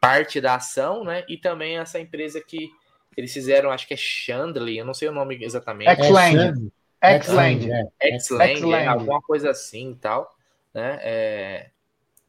parte 0.00 0.40
da 0.40 0.54
ação, 0.54 1.04
né? 1.04 1.22
E 1.28 1.36
também 1.36 1.78
essa 1.78 2.00
empresa 2.00 2.40
que 2.40 2.70
eles 3.16 3.32
fizeram, 3.32 3.70
acho 3.70 3.86
que 3.86 3.94
é 3.94 3.96
Chandley, 3.96 4.78
eu 4.78 4.84
não 4.84 4.94
sei 4.94 5.08
o 5.08 5.12
nome 5.12 5.38
exatamente. 5.42 5.88
X-Land. 5.90 6.72
X-Land. 7.00 7.68
X-Land, 8.00 8.72
é, 8.72 8.86
alguma 8.86 9.20
coisa 9.20 9.50
assim 9.50 9.92
e 9.92 9.96
tal. 9.96 10.34
Né? 10.72 10.98
É... 11.02 11.70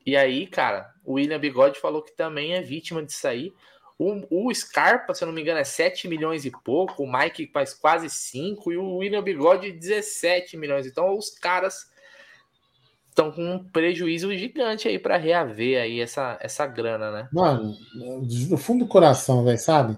E 0.05 0.15
aí, 0.15 0.47
cara, 0.47 0.91
o 1.05 1.13
William 1.13 1.39
Bigode 1.39 1.79
falou 1.79 2.01
que 2.01 2.15
também 2.15 2.53
é 2.53 2.61
vítima 2.61 3.03
disso 3.03 3.27
aí. 3.27 3.53
O, 3.99 4.47
o 4.47 4.53
Scarpa, 4.53 5.13
se 5.13 5.23
eu 5.23 5.27
não 5.27 5.33
me 5.33 5.41
engano, 5.41 5.59
é 5.59 5.63
7 5.63 6.07
milhões 6.07 6.43
e 6.43 6.51
pouco, 6.63 7.03
o 7.03 7.11
Mike 7.11 7.51
faz 7.53 7.71
quase 7.73 8.09
5 8.09 8.71
e 8.71 8.77
o 8.77 8.97
William 8.97 9.21
Bigode 9.21 9.71
17 9.71 10.57
milhões. 10.57 10.87
Então 10.87 11.15
os 11.15 11.29
caras 11.29 11.91
estão 13.09 13.31
com 13.31 13.43
um 13.43 13.63
prejuízo 13.63 14.35
gigante 14.35 14.87
aí 14.87 14.97
para 14.97 15.17
reaver 15.17 15.83
aí 15.83 15.99
essa, 15.99 16.37
essa 16.41 16.65
grana, 16.65 17.11
né? 17.11 17.29
Mano, 17.31 17.77
no 18.49 18.57
fundo 18.57 18.85
do 18.85 18.89
coração, 18.89 19.43
velho, 19.43 19.59
sabe? 19.59 19.97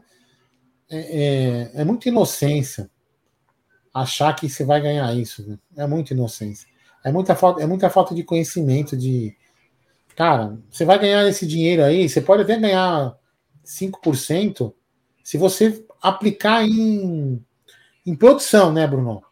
É, 0.90 1.72
é, 1.76 1.82
é 1.82 1.84
muita 1.84 2.10
inocência 2.10 2.90
achar 3.94 4.34
que 4.36 4.50
você 4.50 4.66
vai 4.66 4.82
ganhar 4.82 5.14
isso. 5.16 5.48
Né? 5.48 5.58
É 5.78 5.88
muita 5.88 6.14
inocência. 6.14 6.68
É 7.04 7.12
muita, 7.12 7.36
falta, 7.36 7.62
é 7.62 7.68
muita 7.68 7.90
falta 7.90 8.16
de 8.16 8.24
conhecimento 8.24 8.98
de. 8.98 9.36
Cara, 10.16 10.58
você 10.70 10.86
vai 10.86 10.98
ganhar 11.00 11.28
esse 11.28 11.46
dinheiro 11.46 11.84
aí, 11.84 12.08
você 12.08 12.22
pode 12.22 12.44
até 12.44 12.58
ganhar 12.58 13.18
5% 13.66 14.74
se 15.24 15.38
você 15.38 15.86
aplicar 16.02 16.64
em, 16.64 17.44
em 18.06 18.16
produção, 18.16 18.72
né, 18.72 18.86
Bruno? 18.86 19.24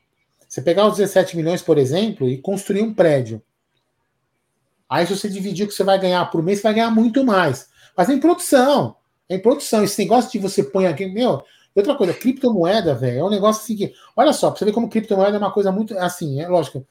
Você 0.48 0.62
pegar 0.62 0.88
os 0.88 0.98
17 0.98 1.38
milhões, 1.38 1.62
por 1.62 1.78
exemplo, 1.78 2.28
e 2.28 2.38
construir 2.38 2.82
um 2.82 2.94
prédio. 2.94 3.42
Aí, 4.90 5.06
se 5.06 5.16
você 5.16 5.30
dividir 5.30 5.66
o 5.66 5.68
que 5.70 5.74
você 5.74 5.84
vai 5.84 6.00
ganhar 6.00 6.26
por 6.26 6.44
mês, 6.44 6.60
você 6.60 6.64
vai 6.64 6.74
ganhar 6.74 6.92
muito 6.92 7.24
mais. 7.24 7.70
Mas 7.96 8.10
em 8.10 8.20
produção. 8.20 8.98
É 9.32 9.36
em 9.36 9.40
produção. 9.40 9.84
Esse 9.84 10.02
negócio 10.02 10.30
de 10.32 10.40
você 10.40 10.62
põe 10.64 10.88
aqui, 10.88 11.06
meu. 11.06 11.42
Outra 11.74 11.96
coisa, 11.96 12.14
criptomoeda, 12.14 12.94
velho, 12.94 13.20
é 13.20 13.24
um 13.24 13.30
negócio 13.30 13.64
assim 13.64 13.76
que. 13.78 13.94
Olha 14.16 14.34
só, 14.34 14.50
pra 14.50 14.60
você 14.60 14.66
ver 14.66 14.74
como 14.74 14.90
criptomoeda 14.90 15.38
é 15.38 15.40
uma 15.40 15.52
coisa 15.52 15.72
muito. 15.72 15.98
Assim, 15.98 16.42
é 16.42 16.48
lógico. 16.48 16.86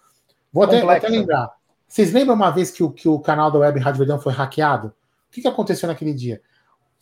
Vou 0.51 0.65
até, 0.65 0.81
vou 0.81 0.91
até 0.91 1.09
lembrar. 1.09 1.51
Vocês 1.87 2.13
lembram 2.13 2.35
uma 2.35 2.51
vez 2.51 2.71
que 2.71 2.83
o, 2.83 2.91
que 2.91 3.09
o 3.09 3.19
canal 3.19 3.51
da 3.51 3.59
Web 3.59 3.79
Rádio 3.79 3.99
Verdão 3.99 4.19
foi 4.19 4.33
hackeado? 4.33 4.89
O 4.89 5.33
que, 5.33 5.43
que 5.43 5.49
aconteceu 5.49 5.87
naquele 5.87 6.15
dia? 6.15 6.41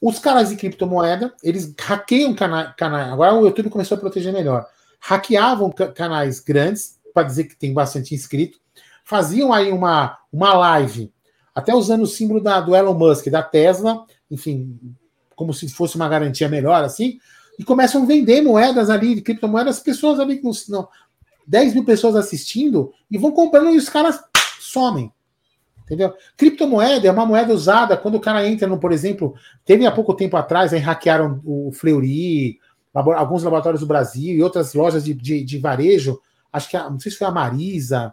Os 0.01 0.19
caras 0.19 0.49
de 0.49 0.57
criptomoeda, 0.57 1.33
eles 1.43 1.73
hackeiam 1.79 2.35
canais. 2.35 2.75
Cana 2.77 3.13
agora 3.13 3.35
o 3.35 3.45
YouTube 3.47 3.71
começou 3.71 3.97
a 3.97 4.01
proteger 4.01 4.33
melhor. 4.33 4.67
Hackeavam 5.01 5.71
canais 5.71 6.41
grandes, 6.41 6.99
para 7.15 7.23
dizer 7.23 7.45
que 7.45 7.57
tem 7.57 7.73
bastante 7.73 8.15
inscrito, 8.15 8.59
faziam 9.05 9.53
aí 9.53 9.71
uma, 9.71 10.19
uma 10.33 10.53
live, 10.55 11.13
até 11.55 11.75
usando 11.75 12.03
o 12.03 12.07
símbolo 12.07 12.41
da, 12.41 12.61
do 12.61 12.75
Elon 12.75 12.95
Musk, 12.95 13.29
da 13.29 13.43
Tesla, 13.43 14.05
enfim, 14.31 14.79
como 15.39 15.55
se 15.55 15.69
fosse 15.69 15.95
uma 15.95 16.09
garantia 16.09 16.49
melhor, 16.49 16.83
assim, 16.83 17.21
e 17.57 17.63
começam 17.63 18.03
a 18.03 18.07
vender 18.07 18.43
moedas 18.43 18.91
ali, 18.91 19.23
criptomoedas, 19.23 19.79
pessoas 19.79 20.19
ali 20.19 20.39
com 20.39 20.51
não, 20.69 20.89
10 21.47 21.75
mil 21.75 21.85
pessoas 21.85 22.17
assistindo 22.17 22.93
e 23.09 23.17
vão 23.17 23.31
comprando 23.31 23.71
e 23.71 23.77
os 23.77 23.89
caras 23.89 24.21
somem. 24.59 25.13
Entendeu? 25.85 26.13
Criptomoeda 26.37 27.07
é 27.07 27.11
uma 27.13 27.25
moeda 27.25 27.55
usada 27.55 27.97
quando 27.97 28.17
o 28.17 28.21
cara 28.21 28.49
entra 28.49 28.67
no, 28.67 28.81
por 28.81 28.91
exemplo, 28.91 29.37
teve 29.65 29.87
há 29.87 29.93
pouco 29.93 30.13
tempo 30.13 30.37
atrás, 30.37 30.73
aí 30.73 30.81
hackearam 30.81 31.41
o 31.45 31.71
Fleury, 31.73 32.59
alguns 32.93 33.45
laboratórios 33.45 33.81
do 33.81 33.87
Brasil 33.87 34.35
e 34.35 34.43
outras 34.43 34.75
lojas 34.75 35.05
de, 35.05 35.15
de, 35.15 35.45
de 35.45 35.59
varejo, 35.59 36.21
acho 36.53 36.69
que 36.69 36.77
a, 36.77 36.91
não 36.91 36.99
sei 36.99 37.13
se 37.13 37.19
foi 37.19 37.29
a 37.29 37.31
Marisa, 37.31 38.13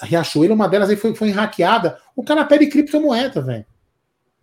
a 0.00 0.06
Riachuelo, 0.06 0.54
uma 0.54 0.70
delas 0.70 0.88
aí 0.88 0.96
foi, 0.96 1.14
foi 1.14 1.30
hackeada. 1.30 1.98
O 2.16 2.24
cara 2.24 2.46
pede 2.46 2.66
criptomoeda, 2.66 3.42
velho. 3.42 3.66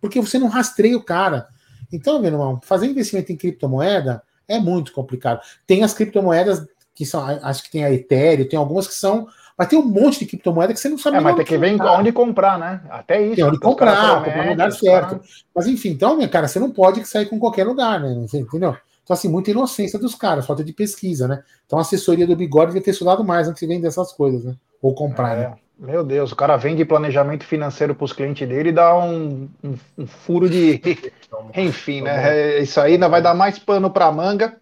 Porque 0.00 0.20
você 0.20 0.38
não 0.38 0.48
rastreia 0.48 0.96
o 0.96 1.02
cara. 1.02 1.48
Então, 1.92 2.18
meu 2.18 2.32
irmão, 2.32 2.60
fazer 2.62 2.86
investimento 2.86 3.30
em 3.30 3.36
criptomoeda 3.36 4.22
é 4.48 4.58
muito 4.58 4.92
complicado. 4.92 5.40
Tem 5.66 5.84
as 5.84 5.94
criptomoedas 5.94 6.66
que 6.94 7.06
são, 7.06 7.22
acho 7.42 7.62
que 7.64 7.70
tem 7.70 7.84
a 7.84 7.92
Ethereum, 7.92 8.48
tem 8.48 8.58
algumas 8.58 8.86
que 8.86 8.94
são, 8.94 9.26
mas 9.56 9.68
tem 9.68 9.78
um 9.78 9.84
monte 9.84 10.20
de 10.20 10.26
criptomoeda 10.26 10.72
que 10.72 10.80
você 10.80 10.88
não 10.88 10.98
sabe. 10.98 11.18
É, 11.18 11.20
mas 11.20 11.36
tem 11.36 11.44
que 11.44 11.58
ver 11.58 11.80
onde 11.80 12.12
comprar, 12.12 12.58
né? 12.58 12.80
Até 12.90 13.22
isso. 13.22 13.36
Tem 13.36 13.44
onde 13.44 13.58
comprar, 13.58 14.24
comprar 14.24 14.44
no 14.44 14.50
lugar 14.50 14.72
certo. 14.72 15.20
Mas 15.54 15.66
enfim, 15.66 15.90
então, 15.90 16.16
minha 16.16 16.28
cara, 16.28 16.48
você 16.48 16.58
não 16.58 16.70
pode 16.70 17.06
sair 17.06 17.26
com 17.26 17.38
qualquer 17.38 17.64
lugar, 17.64 18.00
né? 18.00 18.12
Entendeu? 18.12 18.76
Então, 19.04 19.14
assim, 19.14 19.28
muita 19.28 19.50
inocência 19.50 19.98
dos 19.98 20.14
caras, 20.14 20.46
falta 20.46 20.62
de 20.62 20.72
pesquisa, 20.72 21.26
né? 21.26 21.42
Então, 21.66 21.78
a 21.78 21.82
assessoria 21.82 22.26
do 22.26 22.36
bigode 22.36 22.68
devia 22.68 22.82
ter 22.82 22.92
estudado 22.92 23.24
mais 23.24 23.48
antes 23.48 23.60
de 23.60 23.66
vender 23.66 23.88
essas 23.88 24.12
coisas, 24.12 24.44
né? 24.44 24.54
Ou 24.80 24.94
comprar, 24.94 25.36
é. 25.36 25.40
né? 25.40 25.54
Meu 25.82 26.04
Deus, 26.04 26.30
o 26.30 26.36
cara 26.36 26.56
vende 26.56 26.84
planejamento 26.84 27.42
financeiro 27.44 27.92
para 27.92 28.04
os 28.04 28.12
clientes 28.12 28.48
dele 28.48 28.68
e 28.68 28.72
dá 28.72 28.96
um, 28.96 29.50
um, 29.64 29.74
um 29.98 30.06
furo 30.06 30.48
de. 30.48 30.80
Enfim, 31.56 32.02
né? 32.02 32.58
É, 32.58 32.62
isso 32.62 32.80
aí 32.80 32.92
ainda 32.92 33.08
vai 33.08 33.20
dar 33.20 33.34
mais 33.34 33.58
pano 33.58 33.90
para 33.90 34.12
manga 34.12 34.60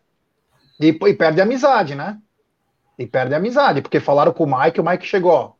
e, 0.80 0.88
e, 0.88 1.14
perde 1.14 1.42
a 1.42 1.44
amizade, 1.44 1.94
né? 1.94 2.18
E 2.98 3.06
perde 3.06 3.34
a 3.34 3.36
amizade, 3.36 3.82
porque 3.82 4.00
falaram 4.00 4.32
com 4.32 4.44
o 4.44 4.58
Mike, 4.58 4.80
o 4.80 4.84
Mike 4.84 5.06
chegou, 5.06 5.32
ó, 5.32 5.52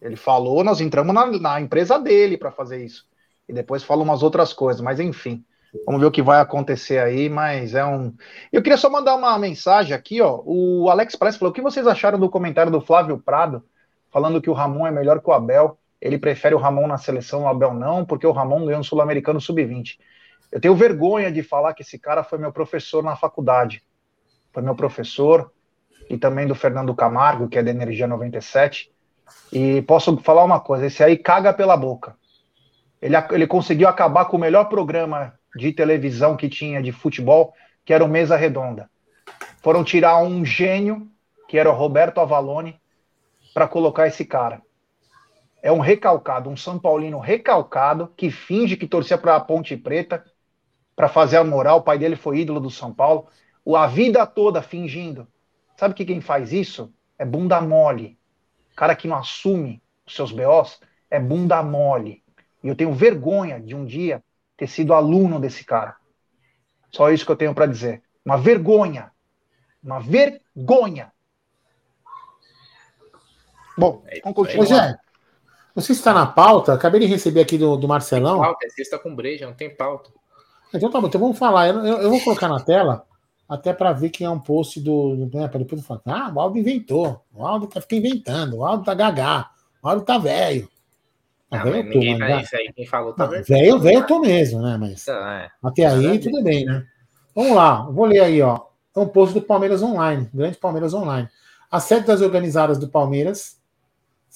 ele 0.00 0.14
falou, 0.14 0.62
nós 0.62 0.80
entramos 0.80 1.12
na, 1.12 1.26
na 1.26 1.60
empresa 1.60 1.98
dele 1.98 2.38
para 2.38 2.52
fazer 2.52 2.84
isso. 2.84 3.04
E 3.48 3.52
depois 3.52 3.82
fala 3.82 4.04
umas 4.04 4.22
outras 4.22 4.52
coisas, 4.52 4.80
mas 4.80 5.00
enfim. 5.00 5.44
Vamos 5.84 6.00
ver 6.00 6.06
o 6.06 6.12
que 6.12 6.22
vai 6.22 6.40
acontecer 6.40 6.98
aí, 6.98 7.28
mas 7.28 7.74
é 7.74 7.84
um. 7.84 8.14
Eu 8.52 8.62
queria 8.62 8.78
só 8.78 8.88
mandar 8.88 9.16
uma 9.16 9.36
mensagem 9.36 9.94
aqui, 9.96 10.22
ó. 10.22 10.40
O 10.44 10.88
Alex 10.88 11.16
Press 11.16 11.36
falou: 11.36 11.50
o 11.50 11.54
que 11.54 11.60
vocês 11.60 11.88
acharam 11.88 12.20
do 12.20 12.30
comentário 12.30 12.70
do 12.70 12.80
Flávio 12.80 13.18
Prado? 13.18 13.64
Falando 14.10 14.40
que 14.40 14.50
o 14.50 14.52
Ramon 14.52 14.86
é 14.86 14.90
melhor 14.90 15.20
que 15.20 15.28
o 15.28 15.32
Abel. 15.32 15.78
Ele 16.00 16.18
prefere 16.18 16.54
o 16.54 16.58
Ramon 16.58 16.86
na 16.86 16.98
seleção, 16.98 17.42
o 17.42 17.48
Abel 17.48 17.74
não, 17.74 18.04
porque 18.04 18.26
o 18.26 18.32
Ramon 18.32 18.64
ganhou 18.64 18.80
um 18.80 18.84
Sul-Americano 18.84 19.40
Sub-20. 19.40 19.98
Eu 20.50 20.60
tenho 20.60 20.74
vergonha 20.74 21.30
de 21.30 21.42
falar 21.42 21.74
que 21.74 21.82
esse 21.82 21.98
cara 21.98 22.22
foi 22.22 22.38
meu 22.38 22.52
professor 22.52 23.02
na 23.02 23.16
faculdade. 23.16 23.82
Foi 24.52 24.62
meu 24.62 24.74
professor, 24.74 25.52
e 26.08 26.16
também 26.16 26.46
do 26.46 26.54
Fernando 26.54 26.94
Camargo, 26.94 27.48
que 27.48 27.58
é 27.58 27.62
da 27.62 27.70
Energia 27.70 28.06
97. 28.06 28.90
E 29.52 29.82
posso 29.82 30.16
falar 30.18 30.44
uma 30.44 30.60
coisa: 30.60 30.86
esse 30.86 31.02
aí 31.02 31.16
caga 31.16 31.52
pela 31.52 31.76
boca. 31.76 32.16
Ele, 33.00 33.14
ele 33.30 33.46
conseguiu 33.46 33.88
acabar 33.88 34.24
com 34.24 34.36
o 34.36 34.40
melhor 34.40 34.64
programa 34.64 35.34
de 35.54 35.72
televisão 35.72 36.36
que 36.36 36.48
tinha 36.48 36.82
de 36.82 36.92
futebol, 36.92 37.52
que 37.84 37.92
era 37.92 38.04
o 38.04 38.08
Mesa 38.08 38.36
Redonda. 38.36 38.90
Foram 39.62 39.84
tirar 39.84 40.18
um 40.18 40.44
gênio, 40.44 41.06
que 41.48 41.58
era 41.58 41.70
o 41.70 41.74
Roberto 41.74 42.20
Avalone, 42.20 42.77
para 43.58 43.66
colocar 43.66 44.06
esse 44.06 44.24
cara. 44.24 44.62
É 45.60 45.72
um 45.72 45.80
recalcado, 45.80 46.48
um 46.48 46.56
São 46.56 46.78
Paulino 46.78 47.18
recalcado 47.18 48.06
que 48.16 48.30
finge 48.30 48.76
que 48.76 48.86
torcia 48.86 49.18
para 49.18 49.34
a 49.34 49.40
Ponte 49.40 49.76
Preta 49.76 50.24
para 50.94 51.08
fazer 51.08 51.38
a 51.38 51.44
moral. 51.44 51.78
O 51.78 51.82
pai 51.82 51.98
dele 51.98 52.14
foi 52.14 52.38
ídolo 52.38 52.60
do 52.60 52.70
São 52.70 52.94
Paulo. 52.94 53.26
A 53.74 53.88
vida 53.88 54.24
toda 54.28 54.62
fingindo. 54.62 55.26
Sabe 55.76 55.92
que 55.92 56.04
quem 56.04 56.20
faz 56.20 56.52
isso? 56.52 56.94
É 57.18 57.24
bunda 57.24 57.60
mole. 57.60 58.16
Cara 58.76 58.94
que 58.94 59.08
não 59.08 59.16
assume 59.16 59.82
os 60.06 60.14
seus 60.14 60.30
BOs 60.30 60.80
é 61.10 61.18
bunda 61.18 61.60
mole. 61.60 62.22
E 62.62 62.68
eu 62.68 62.76
tenho 62.76 62.92
vergonha 62.92 63.58
de 63.58 63.74
um 63.74 63.84
dia 63.84 64.22
ter 64.56 64.68
sido 64.68 64.94
aluno 64.94 65.40
desse 65.40 65.64
cara. 65.64 65.96
Só 66.92 67.10
isso 67.10 67.26
que 67.26 67.32
eu 67.32 67.36
tenho 67.36 67.56
para 67.56 67.66
dizer. 67.66 68.04
Uma 68.24 68.38
vergonha. 68.38 69.10
Uma 69.82 69.98
vergonha. 69.98 71.12
Bom, 73.78 74.02
é 74.06 74.20
vamos 74.20 74.36
continuar. 74.36 74.64
Rogério, 74.64 74.98
não 75.74 75.82
sei 75.82 75.94
se 75.94 76.00
está 76.00 76.12
na 76.12 76.26
pauta, 76.26 76.72
acabei 76.72 77.00
de 77.00 77.06
receber 77.06 77.40
aqui 77.40 77.56
do, 77.56 77.76
do 77.76 77.86
Marcelão. 77.86 78.34
Tem 78.34 78.42
pauta, 78.42 78.66
é 78.66 78.70
sexta 78.70 78.98
com 78.98 79.14
breja, 79.14 79.46
não 79.46 79.54
tem 79.54 79.74
pauta. 79.74 80.10
Então 80.74 80.90
tá 80.90 81.00
bom, 81.00 81.06
então 81.06 81.20
vamos 81.20 81.38
falar. 81.38 81.68
Eu, 81.68 81.84
eu, 81.84 81.98
eu 81.98 82.10
vou 82.10 82.20
colocar 82.20 82.48
na 82.48 82.60
tela 82.60 83.06
até 83.48 83.72
para 83.72 83.92
ver 83.92 84.10
quem 84.10 84.26
é 84.26 84.30
um 84.30 84.40
post 84.40 84.80
do. 84.80 85.30
Né, 85.32 85.48
para 85.48 85.60
depois 85.60 85.86
falar, 85.86 86.00
ah, 86.04 86.32
o 86.34 86.40
Aldo 86.40 86.58
inventou. 86.58 87.24
O 87.32 87.46
Aldo 87.46 87.66
tá, 87.66 87.80
fica 87.80 87.96
inventando. 87.96 88.58
O 88.58 88.64
Aldo 88.64 88.84
tá 88.84 88.92
gagá. 88.92 89.50
O 89.82 89.88
Aldo 89.88 90.04
tá 90.04 90.18
velho. 90.18 90.68
Tá 91.48 91.62
velho 91.62 91.76
eu 91.76 91.92
tô, 91.92 91.98
ninguém 91.98 92.18
vai 92.18 92.42
isso 92.42 92.56
aí. 92.56 92.72
Quem 92.74 92.86
falou 92.86 93.14
tá 93.14 93.26
velho. 93.26 93.44
Velho, 93.44 93.78
velho 93.78 93.98
eu 93.98 94.06
tô 94.06 94.18
mesmo, 94.18 94.60
né? 94.60 94.76
Mas 94.76 95.02
então, 95.02 95.28
é. 95.28 95.48
até 95.62 95.86
aí 95.86 96.18
tudo 96.18 96.42
bem, 96.42 96.64
né? 96.64 96.84
Vamos 97.34 97.54
lá, 97.54 97.82
vou 97.82 98.04
ler 98.04 98.20
aí, 98.20 98.42
ó. 98.42 98.66
É 98.94 99.00
um 99.00 99.06
post 99.06 99.32
do 99.32 99.40
Palmeiras 99.40 99.80
Online, 99.80 100.28
grande 100.34 100.58
Palmeiras 100.58 100.92
Online. 100.92 101.28
As 101.70 101.84
sedes 101.84 102.06
das 102.06 102.20
organizadas 102.20 102.78
do 102.78 102.88
Palmeiras 102.88 103.57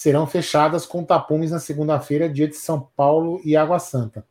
serão 0.02 0.26
fechadas 0.26 0.84
com 0.84 1.04
tapumes 1.04 1.52
na 1.52 1.60
segunda-feira, 1.60 2.28
dia 2.28 2.48
de 2.48 2.56
São 2.56 2.88
Paulo 2.96 3.40
e 3.44 3.56
Água 3.56 3.78
Santa. 3.78 4.26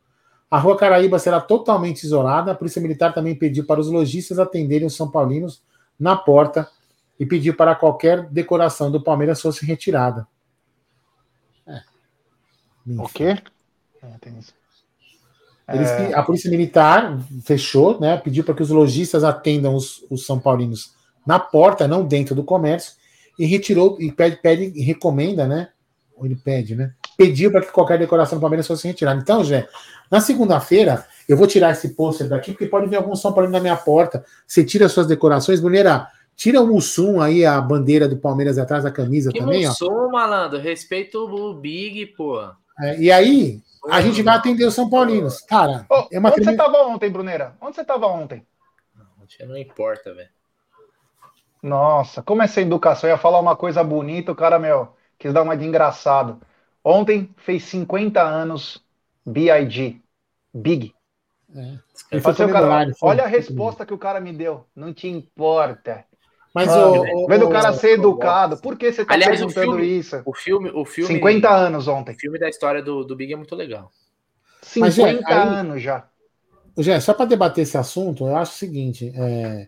A 0.50 0.60
Rua 0.60 0.78
Caraíba 0.78 1.18
será 1.18 1.40
totalmente 1.40 2.04
isolada. 2.04 2.52
A 2.52 2.56
Polícia 2.56 2.82
Militar 2.82 3.14
também 3.14 3.34
pediu 3.34 3.66
para 3.66 3.80
os 3.80 3.88
lojistas 3.88 4.38
atenderem 4.38 4.86
os 4.86 4.98
São 4.98 5.10
Paulinos 5.10 5.64
na 5.98 6.14
porta 6.14 6.70
e 7.18 7.26
pediu 7.26 7.56
para 7.56 7.74
qualquer 7.74 8.26
decoração 8.26 8.92
do 8.92 9.02
Palmeiras 9.02 9.42
fosse 9.42 9.66
retirada. 9.66 10.28
É. 11.66 11.82
O 12.98 13.08
quê? 13.08 13.42
É, 14.04 15.74
Eles, 15.74 15.90
é... 15.90 16.14
A 16.14 16.22
Polícia 16.22 16.52
Militar 16.52 17.18
fechou, 17.46 17.98
né? 17.98 18.18
Pediu 18.18 18.44
para 18.44 18.56
que 18.56 18.64
os 18.64 18.70
lojistas 18.70 19.24
atendam 19.24 19.74
os, 19.74 20.04
os 20.10 20.26
São 20.26 20.38
Paulinos 20.38 20.94
na 21.26 21.40
porta, 21.40 21.88
não 21.88 22.04
dentro 22.04 22.36
do 22.36 22.44
comércio, 22.44 23.00
e 23.38 23.46
retirou, 23.46 23.98
e 24.00 24.12
pede, 24.12 24.38
pede 24.38 24.72
e 24.76 24.82
recomenda, 24.82 25.48
né? 25.48 25.70
Ou 26.16 26.26
ele 26.26 26.36
pede, 26.36 26.76
né? 26.76 26.94
Pediu 27.18 27.52
para 27.52 27.62
que 27.62 27.72
qualquer 27.72 27.98
decoração 27.98 28.38
do 28.38 28.42
Palmeiras 28.42 28.68
fosse 28.68 28.88
retirada. 28.88 29.20
Então, 29.20 29.44
Jé, 29.44 29.68
na 30.10 30.20
segunda-feira, 30.20 31.06
eu 31.28 31.38
vou 31.38 31.48
tirar 31.48 31.72
esse 31.72 31.90
pôster 31.96 32.28
daqui, 32.28 32.52
porque 32.52 32.66
pode 32.66 32.88
vir 32.88 32.98
algum 32.98 33.16
São 33.16 33.34
Paulo 33.34 33.50
na 33.50 33.60
minha 33.60 33.76
porta. 33.76 34.24
Você 34.46 34.64
tira 34.64 34.90
suas 34.90 35.08
decorações, 35.08 35.60
Bruneira. 35.60 36.08
Tira 36.36 36.62
o 36.62 36.68
Mussum 36.68 37.22
aí, 37.22 37.46
a 37.46 37.60
bandeira 37.62 38.08
do 38.08 38.18
Palmeiras 38.18 38.58
atrás 38.58 38.84
da 38.84 38.92
camisa 38.92 39.32
que 39.32 39.40
também, 39.40 39.68
Mussum, 39.68 39.92
ó. 39.92 40.10
malandro. 40.10 40.60
Respeito 40.60 41.20
o 41.20 41.54
Big, 41.54 42.08
pô. 42.08 42.42
É, 42.80 43.00
e 43.00 43.12
aí, 43.12 43.62
a 43.90 44.02
gente 44.02 44.22
vai 44.22 44.36
atender 44.36 44.66
os 44.66 44.74
São 44.74 44.90
Paulinos. 44.90 45.42
Cara, 45.42 45.86
é 46.12 46.20
uma 46.20 46.32
onde 46.32 46.44
você 46.44 46.56
tava 46.56 46.78
ontem, 46.88 47.10
Bruneira? 47.10 47.56
Onde 47.62 47.76
você 47.76 47.84
tava 47.84 48.08
ontem? 48.08 48.46
Não, 48.96 49.48
não 49.48 49.58
importa, 49.58 50.14
velho. 50.14 50.30
Nossa, 51.62 52.24
como 52.24 52.42
é 52.42 52.46
essa 52.46 52.62
educação? 52.62 53.10
Eu 53.10 53.16
ia 53.16 53.22
falar 53.22 53.40
uma 53.40 53.56
coisa 53.56 53.84
bonita, 53.84 54.32
o 54.32 54.36
cara, 54.36 54.58
meu, 54.58 54.90
quis 55.20 55.34
dar 55.34 55.44
uma 55.44 55.56
de 55.56 55.66
engraçado. 55.66 56.42
Ontem 56.84 57.30
fez 57.38 57.64
50 57.66 58.22
anos 58.22 58.84
BIG. 59.26 60.02
Big. 60.54 60.94
É. 61.56 62.20
Você, 62.20 62.48
cara, 62.48 62.92
olha 63.02 63.24
a 63.24 63.28
resposta 63.28 63.86
que 63.86 63.94
o 63.94 63.98
cara 63.98 64.20
me 64.20 64.34
deu. 64.34 64.66
Não 64.76 64.94
te 64.94 65.08
importa. 65.08 66.06
Mas 66.54 66.68
Mano, 66.68 67.04
o, 67.14 67.28
vendo 67.28 67.46
o 67.46 67.50
cara 67.50 67.72
ser 67.74 67.92
educado, 67.92 68.58
por 68.58 68.78
que 68.78 68.92
você 68.92 69.06
tá 69.06 69.14
aliás, 69.14 69.38
perguntando 69.38 69.72
o 69.72 69.76
filme, 69.76 70.00
isso? 70.00 70.22
O 70.26 70.34
filme, 70.34 70.72
o 70.74 70.84
filme. 70.84 71.14
50 71.14 71.50
anos 71.50 71.88
ontem. 71.88 72.14
O 72.14 72.20
filme 72.20 72.38
da 72.38 72.50
história 72.50 72.82
do, 72.82 73.06
do 73.06 73.16
Big 73.16 73.32
é 73.32 73.38
muito 73.38 73.56
legal. 73.56 73.90
50 74.62 74.86
Mas, 74.86 75.00
é, 75.00 75.34
aí, 75.34 75.60
anos 75.60 75.82
já. 75.82 76.08
Jé, 76.78 77.00
só 77.00 77.14
para 77.14 77.26
debater 77.26 77.64
esse 77.64 77.78
assunto, 77.78 78.26
eu 78.28 78.36
acho 78.36 78.54
o 78.54 78.58
seguinte: 78.58 79.14
é, 79.16 79.68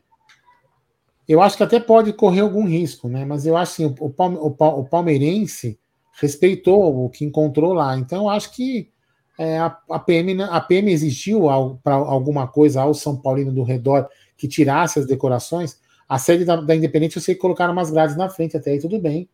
eu 1.27 1.41
acho 1.41 1.57
que 1.57 1.63
até 1.63 1.79
pode 1.79 2.13
correr 2.13 2.41
algum 2.41 2.65
risco, 2.65 3.07
né? 3.07 3.25
Mas 3.25 3.45
eu 3.45 3.55
acho 3.55 3.73
assim, 3.73 3.95
o, 3.99 4.13
o, 4.15 4.79
o 4.79 4.85
palmeirense 4.85 5.79
respeitou 6.19 7.05
o 7.05 7.09
que 7.09 7.25
encontrou 7.25 7.73
lá. 7.73 7.97
Então, 7.97 8.23
eu 8.23 8.29
acho 8.29 8.51
que 8.51 8.89
é, 9.37 9.57
a, 9.57 9.77
a, 9.89 9.99
PM, 9.99 10.43
a 10.43 10.61
PM 10.61 10.91
exigiu 10.91 11.47
para 11.83 11.95
alguma 11.95 12.47
coisa 12.47 12.81
ao 12.81 12.93
São 12.93 13.15
Paulino 13.15 13.51
do 13.51 13.63
redor 13.63 14.07
que 14.37 14.47
tirasse 14.47 14.99
as 14.99 15.07
decorações. 15.07 15.79
A 16.07 16.19
sede 16.19 16.45
da, 16.45 16.57
da 16.57 16.75
Independente 16.75 17.15
eu 17.15 17.21
sei 17.21 17.35
que 17.35 17.41
colocaram 17.41 17.73
umas 17.73 17.89
grades 17.89 18.15
na 18.15 18.29
frente, 18.29 18.57
até 18.57 18.71
aí 18.71 18.79
tudo 18.79 18.99
bem. 18.99 19.27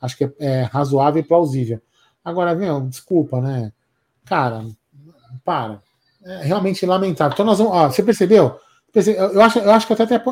Acho 0.00 0.16
que 0.16 0.24
é, 0.24 0.32
é 0.38 0.62
razoável 0.62 1.20
e 1.20 1.24
plausível. 1.24 1.80
Agora, 2.24 2.54
meu, 2.54 2.80
desculpa, 2.82 3.40
né? 3.40 3.72
Cara, 4.24 4.64
para. 5.44 5.82
É 6.24 6.44
realmente 6.44 6.86
lamentável. 6.86 7.34
Então 7.34 7.44
nós 7.44 7.58
vamos. 7.58 7.72
Ó, 7.72 7.90
você 7.90 8.02
percebeu? 8.02 8.56
Eu 8.94 9.40
acho, 9.40 9.58
eu 9.58 9.70
acho 9.70 9.86
que 9.86 9.92
até, 9.94 10.22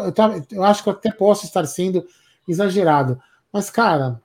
eu 0.52 0.64
acho 0.64 0.82
que 0.82 0.88
eu 0.88 0.92
até 0.92 1.10
posso 1.10 1.46
estar 1.46 1.64
sendo 1.66 2.06
exagerado. 2.46 3.20
Mas, 3.52 3.70
cara, 3.70 4.20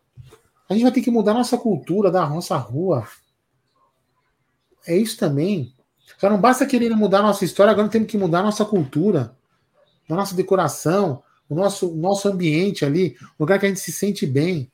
a 0.69 0.74
gente 0.74 0.84
vai 0.84 0.91
ter 0.91 1.02
que 1.02 1.12
mudar 1.12 1.34
nossa 1.34 1.58
cultura 1.58 2.12
da 2.12 2.28
nossa 2.28 2.58
rua. 2.58 3.08
É 4.86 4.95
isso 4.95 5.17
também. 5.17 5.74
Já 6.19 6.30
não 6.30 6.39
basta 6.39 6.65
querer 6.65 6.89
mudar 6.89 7.21
nossa 7.21 7.45
história, 7.45 7.71
agora 7.71 7.88
temos 7.88 8.10
que 8.10 8.17
mudar 8.17 8.43
nossa 8.43 8.63
cultura, 8.63 9.36
a 10.10 10.15
nossa 10.15 10.36
decoração, 10.36 11.24
o 11.50 11.56
nosso, 11.56 11.95
nosso 11.95 12.28
ambiente 12.28 12.86
ali, 12.86 13.15
o 13.38 13.43
lugar 13.43 13.60
que 13.60 13.65
a 13.65 13.69
gente 13.69 13.80
se 13.80 13.91
sente 13.91 14.26
bem. 14.26 14.71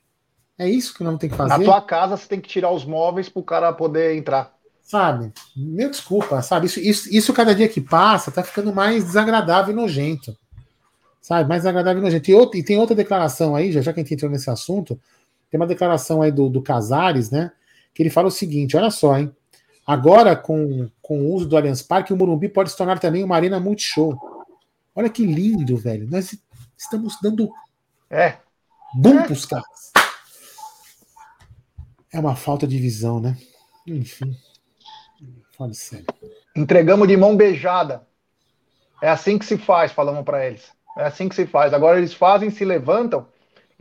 É 0.58 0.68
isso 0.68 0.94
que 0.94 1.02
nós 1.02 1.18
temos 1.18 1.32
que 1.32 1.38
fazer. 1.38 1.58
Na 1.58 1.64
tua 1.64 1.80
casa 1.80 2.16
você 2.16 2.28
tem 2.28 2.40
que 2.40 2.48
tirar 2.48 2.70
os 2.70 2.84
móveis 2.84 3.28
para 3.28 3.40
o 3.40 3.44
cara 3.44 3.72
poder 3.72 4.16
entrar. 4.16 4.54
Sabe? 4.82 5.32
Meu 5.56 5.90
desculpa, 5.90 6.42
sabe? 6.42 6.66
Isso, 6.66 6.80
isso, 6.80 7.08
isso 7.14 7.32
cada 7.32 7.54
dia 7.54 7.68
que 7.68 7.80
passa 7.80 8.30
tá 8.30 8.42
ficando 8.42 8.74
mais 8.74 9.04
desagradável 9.04 9.72
e 9.72 9.76
nojento. 9.76 10.36
Sabe? 11.20 11.48
Mais 11.48 11.62
desagradável 11.62 12.00
e 12.00 12.04
nojento. 12.04 12.30
E, 12.30 12.34
outra, 12.34 12.58
e 12.58 12.62
tem 12.62 12.78
outra 12.78 12.94
declaração 12.94 13.54
aí, 13.54 13.72
já, 13.72 13.80
já 13.80 13.92
que 13.92 14.00
a 14.00 14.02
gente 14.02 14.14
entrou 14.14 14.30
nesse 14.30 14.50
assunto, 14.50 15.00
tem 15.50 15.58
uma 15.58 15.66
declaração 15.66 16.20
aí 16.20 16.32
do, 16.32 16.48
do 16.48 16.62
Casares, 16.62 17.30
né? 17.30 17.52
Que 17.94 18.02
ele 18.02 18.10
fala 18.10 18.28
o 18.28 18.30
seguinte: 18.30 18.76
olha 18.76 18.90
só, 18.90 19.16
hein? 19.16 19.34
Agora, 19.86 20.36
com, 20.36 20.88
com 21.00 21.22
o 21.22 21.34
uso 21.34 21.46
do 21.46 21.56
Allianz 21.56 21.82
Parque, 21.82 22.12
o 22.12 22.16
Morumbi 22.16 22.48
pode 22.48 22.70
se 22.70 22.76
tornar 22.76 22.98
também 22.98 23.24
uma 23.24 23.36
arena 23.36 23.58
multishow. 23.58 24.18
Olha 24.94 25.08
que 25.08 25.24
lindo, 25.24 25.76
velho. 25.76 26.08
Nós 26.08 26.36
estamos 26.76 27.16
dando 27.22 27.50
é. 28.10 28.38
bom 28.94 29.18
é. 29.18 29.24
pros 29.24 29.46
caras. 29.46 29.92
É 32.12 32.20
uma 32.20 32.36
falta 32.36 32.66
de 32.66 32.78
visão, 32.78 33.20
né? 33.20 33.36
Enfim. 33.86 34.36
Sério. 35.72 36.06
Entregamos 36.56 37.08
de 37.08 37.16
mão 37.16 37.36
beijada. 37.36 38.06
É 39.00 39.08
assim 39.08 39.38
que 39.38 39.44
se 39.44 39.58
faz, 39.58 39.92
falamos 39.92 40.24
para 40.24 40.46
eles. 40.46 40.70
É 40.96 41.04
assim 41.04 41.28
que 41.28 41.34
se 41.34 41.46
faz. 41.46 41.74
Agora 41.74 41.98
eles 41.98 42.14
fazem, 42.14 42.50
se 42.50 42.64
levantam 42.64 43.26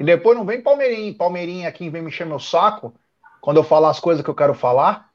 e 0.01 0.03
depois 0.03 0.35
não 0.35 0.43
vem 0.43 0.61
Palmeirinha, 0.61 1.13
Palmeirinha 1.13 1.69
aqui 1.69 1.87
vem 1.87 2.01
me 2.01 2.07
encher 2.07 2.25
meu 2.25 2.39
saco 2.39 2.91
quando 3.39 3.57
eu 3.57 3.63
falar 3.63 3.91
as 3.91 3.99
coisas 3.99 4.23
que 4.23 4.29
eu 4.29 4.35
quero 4.35 4.55
falar, 4.55 5.11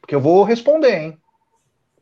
porque 0.00 0.14
eu 0.14 0.20
vou 0.20 0.42
responder, 0.42 0.98
hein? 0.98 1.18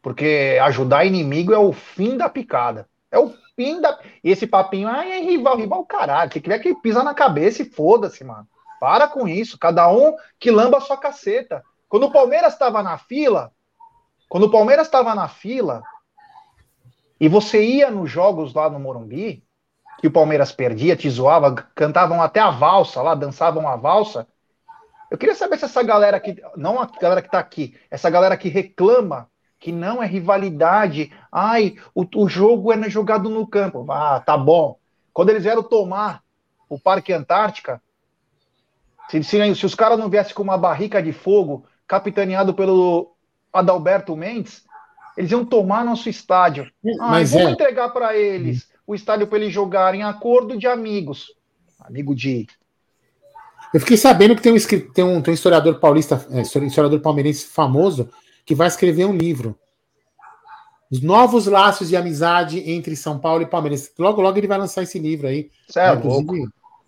Porque 0.02 0.58
ajudar 0.62 1.04
inimigo 1.04 1.52
é 1.52 1.58
o 1.58 1.72
fim 1.72 2.16
da 2.16 2.28
picada. 2.28 2.88
É 3.12 3.18
o 3.18 3.32
fim 3.54 3.80
da. 3.80 3.98
E 4.22 4.30
esse 4.30 4.46
papinho, 4.46 4.88
ai, 4.88 5.12
é 5.12 5.20
rival, 5.20 5.56
rival, 5.56 5.84
caralho. 5.84 6.32
Se 6.32 6.40
quiser 6.40 6.58
que 6.58 6.74
pisa 6.74 7.04
na 7.04 7.14
cabeça 7.14 7.62
e 7.62 7.64
foda-se, 7.64 8.24
mano. 8.24 8.46
Para 8.80 9.08
com 9.08 9.26
isso. 9.26 9.58
Cada 9.58 9.88
um 9.90 10.14
que 10.38 10.50
lamba 10.50 10.78
a 10.78 10.80
sua 10.80 10.96
caceta. 10.96 11.62
Quando 11.88 12.06
o 12.06 12.12
Palmeiras 12.12 12.52
estava 12.52 12.82
na 12.82 12.98
fila, 12.98 13.52
quando 14.28 14.44
o 14.44 14.50
Palmeiras 14.50 14.86
estava 14.86 15.14
na 15.14 15.28
fila 15.28 15.82
e 17.20 17.28
você 17.28 17.64
ia 17.64 17.90
nos 17.90 18.10
jogos 18.10 18.52
lá 18.52 18.68
no 18.68 18.78
Morumbi, 18.78 19.44
que 19.98 20.06
o 20.06 20.12
Palmeiras 20.12 20.52
perdia, 20.52 20.96
te 20.96 21.08
zoava, 21.08 21.54
cantavam 21.74 22.22
até 22.22 22.40
a 22.40 22.50
valsa 22.50 23.00
lá, 23.00 23.14
dançavam 23.14 23.66
a 23.66 23.76
valsa. 23.76 24.26
Eu 25.10 25.16
queria 25.16 25.34
saber 25.34 25.58
se 25.58 25.64
essa 25.64 25.82
galera 25.82 26.20
que, 26.20 26.42
não 26.56 26.80
a 26.80 26.86
galera 26.86 27.22
que 27.22 27.30
tá 27.30 27.38
aqui, 27.38 27.78
essa 27.90 28.10
galera 28.10 28.36
que 28.36 28.48
reclama 28.48 29.30
que 29.58 29.72
não 29.72 30.02
é 30.02 30.06
rivalidade, 30.06 31.10
ai, 31.32 31.76
o, 31.94 32.06
o 32.16 32.28
jogo 32.28 32.72
é 32.72 32.90
jogado 32.90 33.30
no 33.30 33.46
campo. 33.46 33.90
Ah, 33.90 34.20
tá 34.20 34.36
bom. 34.36 34.78
Quando 35.14 35.30
eles 35.30 35.44
vieram 35.44 35.62
tomar 35.62 36.22
o 36.68 36.78
Parque 36.78 37.12
Antártica, 37.12 37.80
se, 39.08 39.22
se, 39.22 39.54
se 39.54 39.64
os 39.64 39.74
caras 39.74 39.98
não 39.98 40.10
viessem 40.10 40.34
com 40.34 40.42
uma 40.42 40.58
barrica 40.58 41.02
de 41.02 41.12
fogo, 41.12 41.64
capitaneado 41.86 42.52
pelo 42.52 43.15
Adalberto 43.52 44.16
Mendes, 44.16 44.64
eles 45.16 45.30
iam 45.30 45.44
tomar 45.44 45.84
nosso 45.84 46.08
estádio. 46.08 46.70
Ah, 47.00 47.10
Mas 47.10 47.32
vamos 47.32 47.48
é... 47.48 47.50
entregar 47.52 47.88
para 47.90 48.16
eles 48.16 48.68
o 48.86 48.94
estádio 48.94 49.26
para 49.26 49.38
eles 49.38 49.52
jogarem 49.52 50.02
acordo 50.02 50.56
de 50.56 50.66
amigos. 50.66 51.34
Amigo 51.80 52.14
de. 52.14 52.46
Eu 53.74 53.80
fiquei 53.80 53.96
sabendo 53.96 54.36
que 54.36 54.42
tem 54.42 54.52
um, 54.52 54.58
tem 54.92 55.04
um, 55.04 55.20
tem 55.20 55.32
um 55.32 55.34
historiador 55.34 55.80
paulista, 55.80 56.24
é, 56.30 56.42
historiador 56.42 57.00
palmeirense 57.00 57.46
famoso, 57.46 58.08
que 58.44 58.54
vai 58.54 58.68
escrever 58.68 59.04
um 59.04 59.16
livro. 59.16 59.58
Os 60.90 61.02
novos 61.02 61.46
laços 61.46 61.88
de 61.88 61.96
amizade 61.96 62.62
entre 62.70 62.94
São 62.94 63.18
Paulo 63.18 63.42
e 63.42 63.46
Palmeiras. 63.46 63.90
Logo, 63.98 64.22
logo 64.22 64.38
ele 64.38 64.46
vai 64.46 64.56
lançar 64.56 64.84
esse 64.84 64.98
livro 64.98 65.26
aí. 65.26 65.50
Certo. 65.68 66.08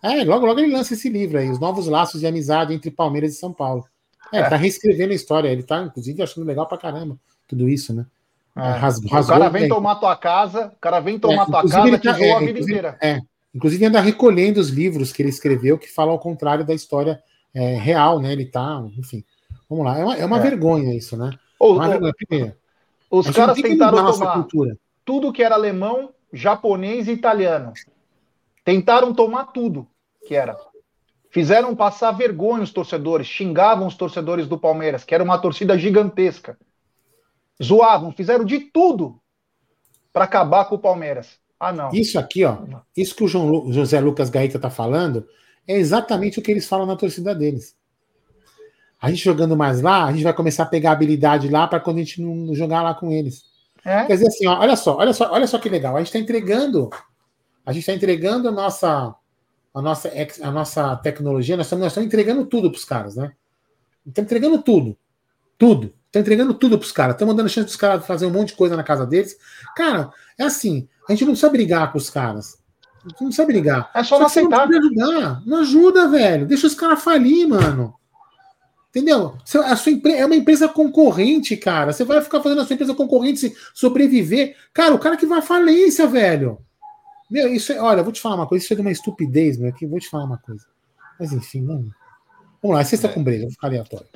É, 0.02 0.20
é, 0.20 0.24
logo, 0.24 0.46
logo 0.46 0.60
ele 0.60 0.72
lança 0.72 0.94
esse 0.94 1.08
livro 1.08 1.38
aí, 1.38 1.50
Os 1.50 1.58
Novos 1.58 1.88
Laços 1.88 2.20
de 2.20 2.26
Amizade 2.26 2.72
entre 2.72 2.90
Palmeiras 2.90 3.32
e 3.32 3.38
São 3.38 3.52
Paulo. 3.52 3.84
É, 4.32 4.38
é. 4.40 4.48
tá 4.48 4.56
reescrevendo 4.56 5.12
a 5.12 5.16
história. 5.16 5.48
Ele 5.48 5.62
tá, 5.62 5.82
inclusive, 5.82 6.22
achando 6.22 6.46
legal 6.46 6.66
pra 6.66 6.78
caramba 6.78 7.16
tudo 7.46 7.68
isso, 7.68 7.94
né? 7.94 8.06
É. 8.56 8.72
Rasgou, 8.72 9.20
o 9.20 9.26
cara 9.26 9.48
vem 9.48 9.68
tomar 9.68 9.94
tua 9.96 10.16
casa, 10.16 10.72
o 10.76 10.80
cara 10.80 10.98
vem 10.98 11.18
tomar 11.18 11.42
é, 11.42 11.46
tua 11.46 11.68
casa 11.68 11.98
que 11.98 12.08
tá, 12.08 12.20
é, 12.20 12.32
a 12.32 12.38
vida 12.40 12.58
inteira. 12.58 12.98
É, 13.00 13.20
inclusive 13.54 13.84
anda 13.84 14.00
recolhendo 14.00 14.58
os 14.58 14.68
livros 14.68 15.12
que 15.12 15.22
ele 15.22 15.28
escreveu 15.28 15.78
que 15.78 15.88
falam 15.88 16.12
ao 16.12 16.18
contrário 16.18 16.66
da 16.66 16.74
história 16.74 17.22
é, 17.54 17.76
real, 17.76 18.18
né? 18.18 18.32
Ele 18.32 18.44
tá, 18.44 18.84
enfim. 18.96 19.24
Vamos 19.70 19.84
lá, 19.84 19.98
é 19.98 20.04
uma, 20.04 20.16
é 20.16 20.24
uma 20.24 20.38
é. 20.38 20.42
vergonha 20.42 20.94
isso, 20.94 21.16
né? 21.16 21.30
Ô, 21.58 21.74
uma 21.74 21.86
ô, 21.86 21.88
vergonha. 21.88 22.56
Os 23.10 23.30
caras 23.30 23.60
tentaram 23.60 24.12
tomar 24.12 24.34
cultura. 24.34 24.76
tudo 25.04 25.32
que 25.32 25.42
era 25.42 25.54
alemão, 25.54 26.10
japonês 26.32 27.06
e 27.06 27.12
italiano. 27.12 27.72
Tentaram 28.64 29.14
tomar 29.14 29.46
tudo 29.46 29.86
que 30.26 30.34
era. 30.34 30.56
Fizeram 31.30 31.76
passar 31.76 32.12
vergonha 32.12 32.62
os 32.62 32.72
torcedores, 32.72 33.26
xingavam 33.26 33.86
os 33.86 33.96
torcedores 33.96 34.46
do 34.46 34.58
Palmeiras, 34.58 35.04
que 35.04 35.14
era 35.14 35.22
uma 35.22 35.38
torcida 35.38 35.76
gigantesca. 35.78 36.58
Zoavam, 37.62 38.12
fizeram 38.12 38.44
de 38.44 38.60
tudo 38.60 39.20
para 40.12 40.24
acabar 40.24 40.64
com 40.66 40.76
o 40.76 40.78
Palmeiras. 40.78 41.38
Ah, 41.60 41.72
não. 41.72 41.90
Isso 41.92 42.18
aqui, 42.18 42.44
ó, 42.44 42.58
isso 42.96 43.14
que 43.14 43.24
o 43.24 43.28
João, 43.28 43.72
José 43.72 44.00
Lucas 44.00 44.30
Gaeta 44.30 44.58
tá 44.58 44.70
falando, 44.70 45.26
é 45.66 45.76
exatamente 45.76 46.38
o 46.38 46.42
que 46.42 46.50
eles 46.50 46.66
falam 46.66 46.86
na 46.86 46.96
torcida 46.96 47.34
deles. 47.34 47.76
A 49.00 49.10
gente 49.10 49.22
jogando 49.22 49.56
mais 49.56 49.80
lá, 49.80 50.06
a 50.06 50.12
gente 50.12 50.24
vai 50.24 50.32
começar 50.32 50.62
a 50.64 50.66
pegar 50.66 50.92
habilidade 50.92 51.48
lá 51.48 51.66
para 51.66 51.78
quando 51.78 51.98
a 51.98 52.00
gente 52.00 52.22
não 52.22 52.54
jogar 52.54 52.82
lá 52.82 52.94
com 52.94 53.12
eles. 53.12 53.44
É? 53.84 54.04
Quer 54.04 54.14
dizer 54.14 54.28
assim, 54.28 54.46
ó, 54.46 54.58
olha 54.58 54.76
só, 54.76 54.96
olha 54.96 55.12
só, 55.12 55.30
olha 55.30 55.46
só 55.46 55.58
que 55.58 55.68
legal. 55.68 55.94
A 55.94 55.98
gente 55.98 56.08
está 56.08 56.18
entregando, 56.18 56.90
a 57.64 57.72
gente 57.72 57.82
está 57.82 57.92
entregando 57.92 58.48
a 58.48 58.52
nossa, 58.52 59.14
a 59.78 59.82
nossa, 59.82 60.10
a 60.42 60.50
nossa 60.50 60.96
tecnologia, 60.96 61.56
nós 61.56 61.66
estamos, 61.66 61.82
nós 61.82 61.92
estamos 61.92 62.08
entregando 62.08 62.44
tudo 62.46 62.68
para 62.68 62.78
os 62.78 62.84
caras, 62.84 63.14
né? 63.14 63.32
Estamos 64.04 64.26
entregando 64.26 64.60
tudo, 64.60 64.96
tudo. 65.56 65.94
Estamos 66.06 66.26
entregando 66.26 66.54
tudo 66.54 66.78
para 66.78 66.84
os 66.84 66.90
caras. 66.90 67.14
Estamos 67.14 67.36
dando 67.36 67.48
chance 67.48 67.66
para 67.66 67.70
os 67.70 67.76
caras 67.76 68.06
fazer 68.06 68.26
um 68.26 68.30
monte 68.30 68.48
de 68.48 68.54
coisa 68.54 68.76
na 68.76 68.82
casa 68.82 69.06
deles. 69.06 69.36
Cara, 69.76 70.10
é 70.36 70.44
assim, 70.44 70.88
a 71.08 71.12
gente 71.12 71.24
não 71.24 71.32
precisa 71.32 71.50
brigar 71.50 71.92
com 71.92 71.98
os 71.98 72.10
caras. 72.10 72.58
A 73.04 73.08
gente 73.08 73.20
não 73.20 73.28
precisa 73.28 73.46
brigar. 73.46 73.90
É 73.94 74.02
só, 74.02 74.16
só 74.16 74.18
não 74.18 74.26
aceitar. 74.26 74.68
Não 74.68 74.78
ajudar. 74.78 75.42
Não 75.46 75.60
ajuda, 75.60 76.08
velho. 76.08 76.46
Deixa 76.46 76.66
os 76.66 76.74
caras 76.74 77.00
falir, 77.00 77.46
mano. 77.46 77.94
Entendeu? 78.90 79.36
A 79.64 79.76
sua 79.76 79.92
é 80.08 80.26
uma 80.26 80.34
empresa 80.34 80.66
concorrente, 80.66 81.56
cara. 81.56 81.92
Você 81.92 82.02
vai 82.02 82.20
ficar 82.20 82.42
fazendo 82.42 82.62
a 82.62 82.66
sua 82.66 82.74
empresa 82.74 82.94
concorrente 82.94 83.54
sobreviver. 83.72 84.56
Cara, 84.72 84.94
o 84.94 84.98
cara 84.98 85.16
que 85.16 85.26
vai 85.26 85.38
à 85.38 85.42
falência, 85.42 86.06
velho. 86.08 86.58
Meu, 87.30 87.52
isso 87.52 87.72
é. 87.72 87.80
Olha, 87.80 88.02
vou 88.02 88.12
te 88.12 88.20
falar 88.20 88.36
uma 88.36 88.46
coisa. 88.46 88.64
Isso 88.64 88.72
é 88.72 88.76
de 88.76 88.82
uma 88.82 88.90
estupidez, 88.90 89.58
meu. 89.58 89.70
Aqui, 89.70 89.86
vou 89.86 90.00
te 90.00 90.08
falar 90.08 90.24
uma 90.24 90.38
coisa. 90.38 90.64
Mas 91.18 91.32
enfim, 91.32 91.64
vamos. 91.64 91.90
Vamos 92.62 92.76
lá, 92.76 92.84
sexta 92.84 93.06
é. 93.06 93.12
com 93.12 93.22
breja, 93.22 93.42
vou 93.42 93.50
ficar 93.52 93.68
aleatório. 93.68 94.06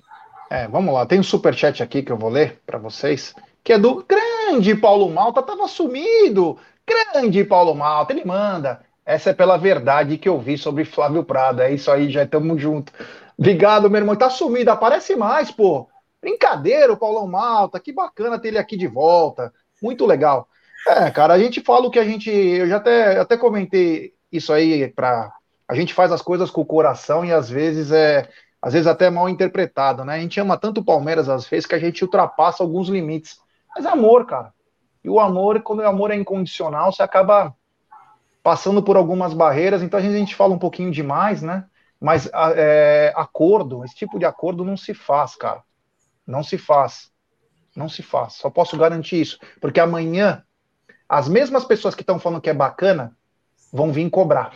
É, 0.51 0.69
vamos 0.69 0.93
lá. 0.93 1.07
Tem 1.07 1.19
um 1.19 1.23
superchat 1.23 1.83
aqui 1.83 2.03
que 2.03 2.13
eu 2.13 2.17
vou 2.17 2.29
ler 2.29 2.61
para 2.67 2.79
vocês, 2.79 3.35
que 3.65 3.73
é 3.73 3.79
do 3.79 4.05
grande 4.05 4.75
Paulo 4.75 5.11
Malta. 5.11 5.43
Tava 5.43 5.67
sumido. 5.69 6.59
Grande 6.87 7.45
Paulo 7.45 7.75
Malta. 7.75 8.13
Ele 8.13 8.25
manda. 8.25 8.85
Essa 9.05 9.31
é 9.31 9.33
pela 9.33 9.57
verdade 9.57 10.19
que 10.19 10.29
eu 10.29 10.39
vi 10.39 10.59
sobre 10.59 10.85
Flávio 10.85 11.25
Prado. 11.25 11.63
É 11.63 11.73
isso 11.73 11.91
aí, 11.91 12.11
já 12.11 12.23
estamos 12.23 12.61
juntos. 12.61 12.93
Obrigado, 13.39 13.89
meu 13.91 14.01
irmão. 14.01 14.15
Tá 14.15 14.31
sumido, 14.31 14.71
aparece 14.71 15.17
mais, 15.17 15.51
pô. 15.51 15.89
Brincadeira, 16.21 16.93
o 16.93 16.97
Paulão 16.97 17.27
Malta. 17.27 17.81
Que 17.81 17.93
bacana 17.93 18.39
ter 18.39 18.49
ele 18.49 18.59
aqui 18.59 18.77
de 18.77 18.87
volta. 18.87 19.53
Muito 19.83 20.07
legal. 20.07 20.49
É, 20.89 21.11
cara, 21.11 21.35
a 21.35 21.39
gente 21.39 21.61
fala 21.61 21.87
o 21.87 21.91
que 21.91 21.99
a 21.99 22.05
gente. 22.05 22.31
Eu 22.31 22.69
já 22.69 22.77
até, 22.77 23.19
até 23.19 23.37
comentei 23.37 24.13
isso 24.31 24.53
aí 24.53 24.89
para 24.89 25.33
A 25.69 25.75
gente 25.75 25.95
faz 25.95 26.11
as 26.11 26.23
coisas 26.23 26.51
com 26.51 26.61
o 26.61 26.67
coração 26.67 27.25
e 27.25 27.33
às 27.33 27.49
vezes 27.49 27.91
é. 27.93 28.29
Às 28.61 28.75
vezes 28.75 28.87
até 28.87 29.11
mal 29.11 29.29
interpretado, 29.29 30.05
né? 30.05 30.15
A 30.15 30.21
gente 30.21 30.39
ama 30.39 30.57
tanto 30.57 30.81
o 30.81 30.85
Palmeiras 30.85 31.29
às 31.29 31.49
vezes 31.49 31.67
que 31.67 31.75
a 31.75 31.81
gente 31.81 32.05
ultrapassa 32.05 32.63
alguns 32.63 32.89
limites. 32.89 33.41
Mas 33.75 33.85
é 33.85 33.89
amor, 33.89 34.25
cara. 34.25 34.53
E 35.03 35.09
o 35.09 35.19
amor, 35.19 35.61
quando 35.63 35.81
o 35.81 35.87
amor 35.87 36.13
é 36.13 36.15
incondicional, 36.15 36.93
você 36.93 37.03
acaba 37.03 37.55
passando 38.41 38.83
por 38.83 38.97
algumas 38.97 39.35
barreiras. 39.35 39.83
Então 39.83 39.99
a 39.99 40.03
gente, 40.03 40.35
fala 40.35 40.55
um 40.55 40.59
pouquinho 40.59 40.93
demais, 40.93 41.43
né? 41.43 41.65
Mas 42.01 42.29
é, 42.33 43.13
acordo, 43.17 43.85
esse 43.85 43.95
tipo 43.95 44.19
de 44.19 44.25
acordo 44.25 44.65
não 44.65 44.77
se 44.77 44.95
faz, 44.95 45.35
cara. 45.35 45.63
Não 46.27 46.43
se 46.43 46.59
faz. 46.59 47.11
Não 47.75 47.89
se 47.89 48.03
faz. 48.03 48.35
Só 48.35 48.51
posso 48.51 48.77
garantir 48.77 49.21
isso. 49.21 49.39
Porque 49.61 49.81
amanhã, 49.81 50.45
as 51.13 51.29
mesmas 51.29 51.65
pessoas 51.65 51.95
que 51.95 52.03
estão 52.03 52.19
falando 52.19 52.41
que 52.41 52.49
é 52.49 52.55
bacana 52.55 53.17
vão 53.73 53.93
vir 53.93 54.09
cobrar. 54.09 54.55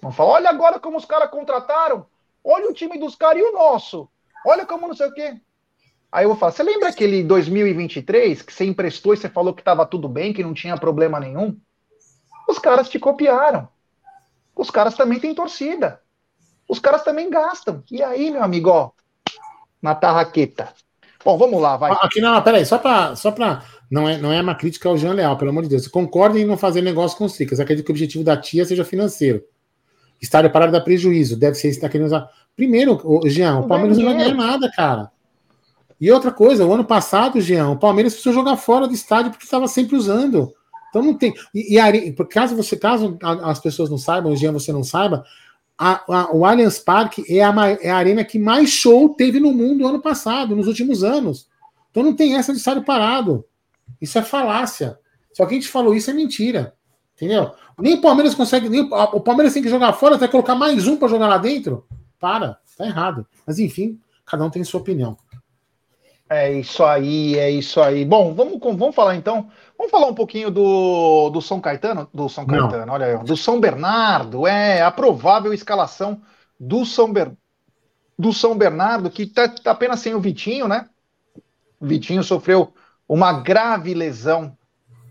Vão 0.00 0.10
falar: 0.10 0.30
olha 0.30 0.50
agora 0.50 0.78
como 0.78 0.96
os 0.96 1.04
caras 1.04 1.30
contrataram. 1.30 2.06
Olha 2.42 2.70
o 2.70 2.74
time 2.74 2.98
dos 2.98 3.14
caras 3.14 3.42
e 3.42 3.44
o 3.44 3.52
nosso. 3.52 4.08
Olha 4.46 4.64
como 4.64 4.86
não 4.88 4.94
sei 4.94 5.08
o 5.08 5.12
quê. 5.12 5.40
Aí 6.10 6.24
eu 6.24 6.30
vou 6.30 6.38
falar: 6.38 6.52
você 6.52 6.62
lembra 6.62 6.88
aquele 6.88 7.22
2023 7.22 8.40
que 8.42 8.52
você 8.52 8.64
emprestou 8.64 9.12
e 9.12 9.16
você 9.16 9.28
falou 9.28 9.52
que 9.52 9.60
estava 9.60 9.84
tudo 9.84 10.08
bem, 10.08 10.32
que 10.32 10.42
não 10.42 10.54
tinha 10.54 10.78
problema 10.78 11.20
nenhum? 11.20 11.56
Os 12.48 12.58
caras 12.58 12.88
te 12.88 12.98
copiaram. 12.98 13.68
Os 14.56 14.70
caras 14.70 14.94
também 14.94 15.20
têm 15.20 15.34
torcida 15.34 16.00
os 16.68 16.78
caras 16.78 17.02
também 17.02 17.30
gastam. 17.30 17.82
E 17.90 18.02
aí, 18.02 18.30
meu 18.30 18.44
amigo, 18.44 18.68
ó, 18.68 18.90
na 19.80 19.94
tarraqueta. 19.94 20.68
Bom, 21.24 21.38
vamos 21.38 21.60
lá, 21.60 21.76
vai. 21.76 21.92
Aqui 21.92 22.20
não, 22.20 22.40
peraí, 22.42 22.64
só 22.64 22.78
para 22.78 23.16
só 23.16 23.32
pra, 23.32 23.62
não 23.90 24.08
é, 24.08 24.18
não 24.18 24.32
é 24.32 24.40
uma 24.40 24.54
crítica 24.54 24.88
ao 24.88 24.96
Jean 24.96 25.14
Leal, 25.14 25.36
pelo 25.36 25.50
amor 25.50 25.62
de 25.62 25.70
Deus. 25.70 25.88
Concorda 25.88 26.38
em 26.38 26.44
não 26.44 26.56
fazer 26.56 26.82
negócio 26.82 27.16
com 27.16 27.24
os 27.24 27.32
Tricas. 27.32 27.58
Acredito 27.58 27.86
que 27.86 27.90
o 27.90 27.94
objetivo 27.94 28.22
da 28.22 28.36
tia 28.36 28.64
seja 28.64 28.84
financeiro. 28.84 29.42
Estádio 30.20 30.50
parado 30.50 30.72
dá 30.72 30.80
prejuízo. 30.80 31.36
Deve 31.36 31.56
ser 31.56 31.68
está 31.68 31.88
querendo 31.88 32.08
usar. 32.08 32.28
Primeiro, 32.54 33.00
o 33.04 33.28
Jean, 33.28 33.60
o 33.60 33.66
Palmeiras 33.66 33.96
não 33.96 34.04
vai 34.06 34.16
ganhar 34.16 34.34
nada, 34.34 34.70
cara. 34.70 35.10
E 36.00 36.10
outra 36.12 36.30
coisa, 36.30 36.66
o 36.66 36.72
ano 36.72 36.84
passado, 36.84 37.40
Jean, 37.40 37.70
o 37.70 37.78
Palmeiras 37.78 38.12
precisou 38.12 38.32
jogar 38.32 38.56
fora 38.56 38.86
do 38.86 38.94
estádio 38.94 39.30
porque 39.30 39.44
estava 39.44 39.66
sempre 39.66 39.96
usando. 39.96 40.52
Então 40.90 41.02
não 41.02 41.14
tem. 41.14 41.34
E, 41.54 41.78
e 41.78 42.12
caso 42.26 42.56
você, 42.56 42.76
caso 42.76 43.18
as 43.22 43.60
pessoas 43.60 43.90
não 43.90 43.98
saibam, 43.98 44.32
o 44.32 44.36
Jean 44.36 44.52
você 44.52 44.72
não 44.72 44.84
saiba, 44.84 45.24
a, 45.78 46.02
a, 46.08 46.34
o 46.34 46.44
Allianz 46.44 46.78
Parque 46.78 47.24
é 47.28 47.42
a, 47.42 47.54
é 47.80 47.90
a 47.90 47.96
arena 47.96 48.24
que 48.24 48.38
mais 48.38 48.70
show 48.70 49.08
teve 49.10 49.38
no 49.38 49.52
mundo 49.52 49.86
ano 49.86 50.00
passado, 50.00 50.56
nos 50.56 50.66
últimos 50.66 51.04
anos. 51.04 51.48
Então 51.90 52.02
não 52.02 52.14
tem 52.14 52.36
essa 52.36 52.52
de 52.52 52.58
estádio 52.58 52.84
parado. 52.84 53.44
Isso 54.00 54.18
é 54.18 54.22
falácia. 54.22 54.98
Se 55.32 55.42
alguém 55.42 55.60
te 55.60 55.68
falou 55.68 55.94
isso, 55.94 56.10
é 56.10 56.14
mentira. 56.14 56.74
Entendeu? 57.16 57.52
Nem 57.78 57.94
o 57.94 58.00
Palmeiras 58.00 58.34
consegue. 58.34 58.68
Nem, 58.68 58.80
o 58.80 59.20
Palmeiras 59.20 59.52
tem 59.52 59.62
que 59.62 59.68
jogar 59.68 59.92
fora, 59.92 60.16
até 60.16 60.28
colocar 60.28 60.54
mais 60.54 60.86
um 60.86 60.96
para 60.96 61.08
jogar 61.08 61.28
lá 61.28 61.38
dentro. 61.38 61.86
Para, 62.18 62.58
tá 62.76 62.86
errado. 62.86 63.26
Mas 63.46 63.58
enfim, 63.58 63.98
cada 64.24 64.44
um 64.44 64.50
tem 64.50 64.62
sua 64.64 64.80
opinião. 64.80 65.16
É 66.30 66.52
isso 66.52 66.84
aí, 66.84 67.38
é 67.38 67.50
isso 67.50 67.80
aí. 67.80 68.04
Bom, 68.04 68.34
vamos, 68.34 68.58
vamos 68.60 68.94
falar 68.94 69.16
então. 69.16 69.48
Vamos 69.78 69.90
falar 69.90 70.08
um 70.08 70.14
pouquinho 70.14 70.50
do, 70.50 71.30
do 71.30 71.40
São 71.40 71.60
Caetano? 71.60 72.08
Do 72.12 72.28
São 72.28 72.44
Caetano, 72.44 72.86
Não. 72.86 72.94
olha 72.94 73.06
aí. 73.06 73.24
Do 73.24 73.36
São 73.36 73.58
Bernardo, 73.58 74.46
é 74.46 74.82
a 74.82 74.90
provável 74.90 75.54
escalação 75.54 76.20
do 76.60 76.84
São, 76.84 77.10
Ber, 77.10 77.32
do 78.18 78.32
São 78.32 78.58
Bernardo, 78.58 79.08
que 79.08 79.22
está 79.22 79.48
tá 79.48 79.70
apenas 79.70 80.00
sem 80.00 80.14
o 80.14 80.20
Vitinho, 80.20 80.68
né? 80.68 80.88
O 81.80 81.86
Vitinho 81.86 82.22
sofreu 82.22 82.74
uma 83.08 83.32
grave 83.32 83.94
lesão. 83.94 84.56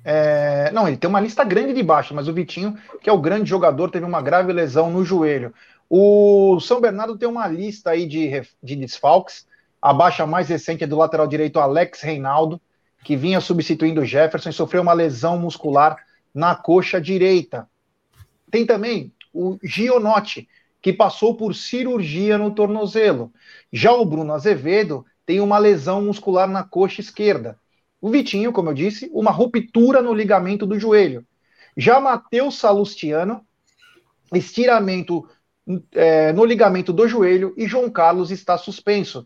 É... 0.03 0.69
Não, 0.71 0.87
ele 0.87 0.97
tem 0.97 1.09
uma 1.09 1.19
lista 1.19 1.43
grande 1.43 1.73
de 1.73 1.81
baixo, 1.81 2.13
mas 2.13 2.27
o 2.27 2.33
Vitinho, 2.33 2.77
que 3.01 3.09
é 3.09 3.13
o 3.13 3.19
grande 3.19 3.49
jogador, 3.49 3.89
teve 3.89 4.05
uma 4.05 4.21
grave 4.21 4.53
lesão 4.53 4.91
no 4.91 5.03
joelho. 5.03 5.53
O 5.89 6.59
São 6.59 6.79
Bernardo 6.79 7.17
tem 7.17 7.27
uma 7.27 7.47
lista 7.47 7.91
aí 7.91 8.05
de, 8.05 8.43
de 8.61 8.75
desfalques. 8.75 9.47
A 9.81 9.93
baixa 9.93 10.25
mais 10.25 10.49
recente 10.49 10.83
é 10.83 10.87
do 10.87 10.97
lateral 10.97 11.27
direito 11.27 11.59
Alex 11.59 12.01
Reinaldo, 12.01 12.61
que 13.03 13.15
vinha 13.15 13.39
substituindo 13.39 14.01
o 14.01 14.05
Jefferson 14.05 14.49
e 14.49 14.53
sofreu 14.53 14.81
uma 14.81 14.93
lesão 14.93 15.39
muscular 15.39 15.97
na 16.33 16.55
coxa 16.55 16.99
direita. 16.99 17.67
Tem 18.51 18.65
também 18.65 19.11
o 19.33 19.57
Gionotti, 19.63 20.47
que 20.81 20.91
passou 20.91 21.35
por 21.35 21.55
cirurgia 21.55 22.37
no 22.37 22.51
tornozelo. 22.51 23.31
Já 23.71 23.93
o 23.93 24.05
Bruno 24.05 24.33
Azevedo 24.33 25.05
tem 25.25 25.39
uma 25.39 25.57
lesão 25.57 26.01
muscular 26.01 26.47
na 26.47 26.63
coxa 26.63 27.01
esquerda. 27.01 27.57
O 27.99 28.09
Vitinho, 28.09 28.51
como 28.51 28.69
eu 28.69 28.73
disse, 28.73 29.09
uma 29.13 29.31
ruptura 29.31 30.01
no 30.01 30.13
ligamento 30.13 30.65
do 30.65 30.79
joelho. 30.79 31.25
Já 31.75 31.99
Matheus 31.99 32.59
Salustiano, 32.59 33.45
estiramento 34.33 35.27
é, 35.91 36.31
no 36.31 36.45
ligamento 36.45 36.93
do 36.93 37.07
joelho 37.07 37.53
e 37.57 37.67
João 37.67 37.89
Carlos 37.89 38.31
está 38.31 38.57
suspenso. 38.57 39.25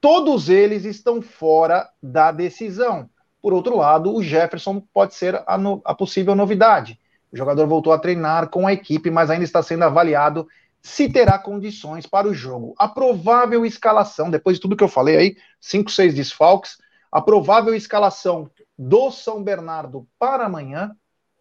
Todos 0.00 0.48
eles 0.48 0.84
estão 0.84 1.20
fora 1.22 1.88
da 2.02 2.30
decisão. 2.30 3.08
Por 3.40 3.52
outro 3.52 3.76
lado, 3.76 4.14
o 4.14 4.22
Jefferson 4.22 4.82
pode 4.92 5.14
ser 5.14 5.42
a, 5.46 5.56
no, 5.56 5.80
a 5.84 5.94
possível 5.94 6.34
novidade. 6.34 6.98
O 7.32 7.36
jogador 7.36 7.66
voltou 7.66 7.92
a 7.92 7.98
treinar 7.98 8.48
com 8.48 8.66
a 8.66 8.72
equipe, 8.72 9.10
mas 9.10 9.30
ainda 9.30 9.44
está 9.44 9.62
sendo 9.62 9.84
avaliado 9.84 10.46
se 10.80 11.08
terá 11.08 11.38
condições 11.38 12.06
para 12.06 12.28
o 12.28 12.34
jogo. 12.34 12.74
A 12.78 12.88
provável 12.88 13.66
escalação, 13.66 14.30
depois 14.30 14.56
de 14.56 14.62
tudo 14.62 14.76
que 14.76 14.84
eu 14.84 14.88
falei 14.88 15.16
aí, 15.16 15.36
5, 15.60 15.90
6 15.90 16.14
desfalques, 16.14 16.78
a 17.10 17.20
provável 17.20 17.74
escalação 17.74 18.50
do 18.76 19.10
São 19.10 19.42
Bernardo 19.42 20.06
para 20.18 20.44
amanhã, 20.44 20.94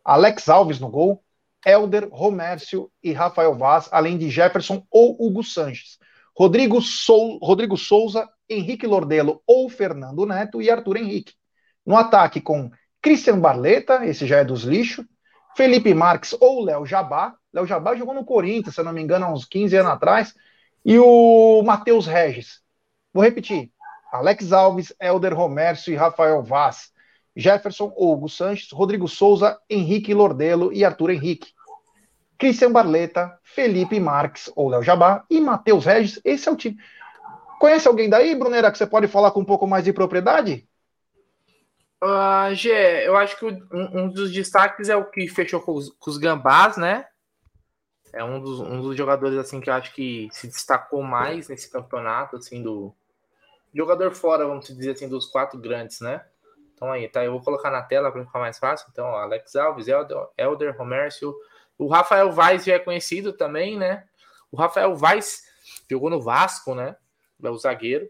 Alex 0.03 0.47
Alves 0.49 0.79
no 0.79 0.89
gol, 0.89 1.23
Elder, 1.65 2.07
Romércio 2.11 2.89
e 3.03 3.11
Rafael 3.11 3.53
Vaz, 3.53 3.89
além 3.91 4.17
de 4.17 4.29
Jefferson 4.29 4.85
ou 4.89 5.17
Hugo 5.19 5.43
Sanches. 5.43 5.97
Rodrigo, 6.35 6.81
Sou, 6.81 7.39
Rodrigo 7.39 7.75
Souza, 7.75 8.29
Henrique 8.49 8.87
Lordelo 8.87 9.41
ou 9.45 9.69
Fernando 9.69 10.25
Neto 10.25 10.61
e 10.61 10.69
Arthur 10.69 10.97
Henrique. 10.97 11.33
No 11.85 11.97
ataque 11.97 12.39
com 12.39 12.71
Christian 13.01 13.39
Barleta, 13.39 14.05
esse 14.05 14.25
já 14.25 14.37
é 14.37 14.45
dos 14.45 14.63
lixos, 14.63 15.05
Felipe 15.55 15.93
Marques 15.93 16.35
ou 16.39 16.63
Léo 16.63 16.85
Jabá. 16.85 17.35
Léo 17.51 17.65
Jabá 17.65 17.95
jogou 17.95 18.13
no 18.13 18.23
Corinthians, 18.23 18.75
se 18.75 18.83
não 18.83 18.93
me 18.93 19.01
engano, 19.01 19.25
há 19.25 19.33
uns 19.33 19.45
15 19.45 19.75
anos 19.75 19.91
atrás. 19.91 20.33
E 20.85 20.97
o 20.99 21.63
Matheus 21.63 22.05
Regis. 22.05 22.61
Vou 23.11 23.23
repetir. 23.23 23.71
Alex 24.11 24.51
Alves, 24.51 24.93
Elder 24.99 25.33
Romércio 25.33 25.93
e 25.93 25.95
Rafael 25.95 26.41
Vaz. 26.43 26.91
Jefferson, 27.35 27.93
Hugo 27.95 28.27
Sanches, 28.27 28.71
Rodrigo 28.71 29.07
Souza, 29.07 29.59
Henrique 29.69 30.13
Lordelo 30.13 30.73
e 30.73 30.83
Arthur 30.83 31.11
Henrique. 31.11 31.53
Christian 32.37 32.71
Barleta, 32.71 33.37
Felipe 33.43 33.99
Marques 33.99 34.51
ou 34.55 34.69
Léo 34.69 34.83
Jabá 34.83 35.23
e 35.29 35.39
Matheus 35.39 35.85
Regis. 35.85 36.19
Esse 36.23 36.49
é 36.49 36.51
o 36.51 36.55
time. 36.55 36.77
Conhece 37.59 37.87
alguém 37.87 38.09
daí, 38.09 38.35
Brunera, 38.35 38.71
que 38.71 38.77
você 38.77 38.85
pode 38.85 39.07
falar 39.07 39.31
com 39.31 39.39
um 39.39 39.45
pouco 39.45 39.65
mais 39.65 39.83
de 39.83 39.93
propriedade? 39.93 40.67
Uh, 42.03 42.53
Gê, 42.53 43.07
eu 43.07 43.17
acho 43.17 43.37
que 43.39 43.45
um, 43.45 43.67
um, 43.71 44.09
dos 44.09 44.31
destaques 44.31 44.87
é 44.87 44.95
o 44.95 45.09
que 45.09 45.27
fechou 45.27 45.59
com 45.59 45.73
os, 45.73 45.89
com 45.89 46.11
os 46.11 46.17
Gambás, 46.17 46.77
né? 46.77 47.05
É 48.13 48.23
um 48.23 48.39
dos, 48.39 48.59
um 48.59 48.81
dos 48.81 48.95
jogadores 48.95 49.37
assim 49.37 49.59
que 49.59 49.69
eu 49.69 49.73
acho 49.73 49.93
que 49.93 50.27
se 50.31 50.47
destacou 50.47 51.01
mais 51.01 51.49
nesse 51.49 51.69
campeonato, 51.71 52.37
assim, 52.37 52.61
do 52.61 52.93
jogador 53.73 54.13
fora, 54.13 54.45
vamos 54.45 54.67
dizer 54.67 54.91
assim, 54.91 55.07
dos 55.07 55.27
quatro 55.27 55.59
grandes, 55.59 55.99
né? 56.01 56.25
Então 56.73 56.91
aí, 56.91 57.07
tá? 57.07 57.25
Eu 57.25 57.31
vou 57.31 57.41
colocar 57.41 57.71
na 57.71 57.81
tela 57.81 58.11
para 58.11 58.23
ficar 58.23 58.39
mais 58.39 58.59
fácil. 58.59 58.87
Então, 58.91 59.05
ó, 59.05 59.17
Alex 59.17 59.55
Alves, 59.55 59.87
Elder, 59.87 60.27
Elder 60.37 60.77
Romércio, 60.77 61.35
o 61.77 61.87
Rafael 61.87 62.31
Vaz 62.31 62.65
já 62.65 62.75
é 62.75 62.79
conhecido 62.79 63.33
também, 63.33 63.77
né? 63.77 64.05
O 64.51 64.57
Rafael 64.57 64.95
Vaz 64.95 65.43
jogou 65.89 66.09
no 66.09 66.21
Vasco, 66.21 66.73
né? 66.73 66.95
É 67.43 67.49
o 67.49 67.57
zagueiro. 67.57 68.09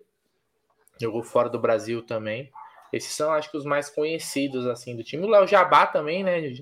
Jogou 0.99 1.23
fora 1.23 1.49
do 1.49 1.59
Brasil 1.59 2.01
também. 2.01 2.51
Esses 2.91 3.13
são, 3.13 3.31
acho 3.31 3.51
que, 3.51 3.57
os 3.57 3.65
mais 3.65 3.89
conhecidos, 3.89 4.65
assim, 4.65 4.95
do 4.95 5.03
time. 5.03 5.25
O 5.25 5.29
Léo 5.29 5.47
Jabá 5.47 5.85
também, 5.85 6.23
né? 6.23 6.53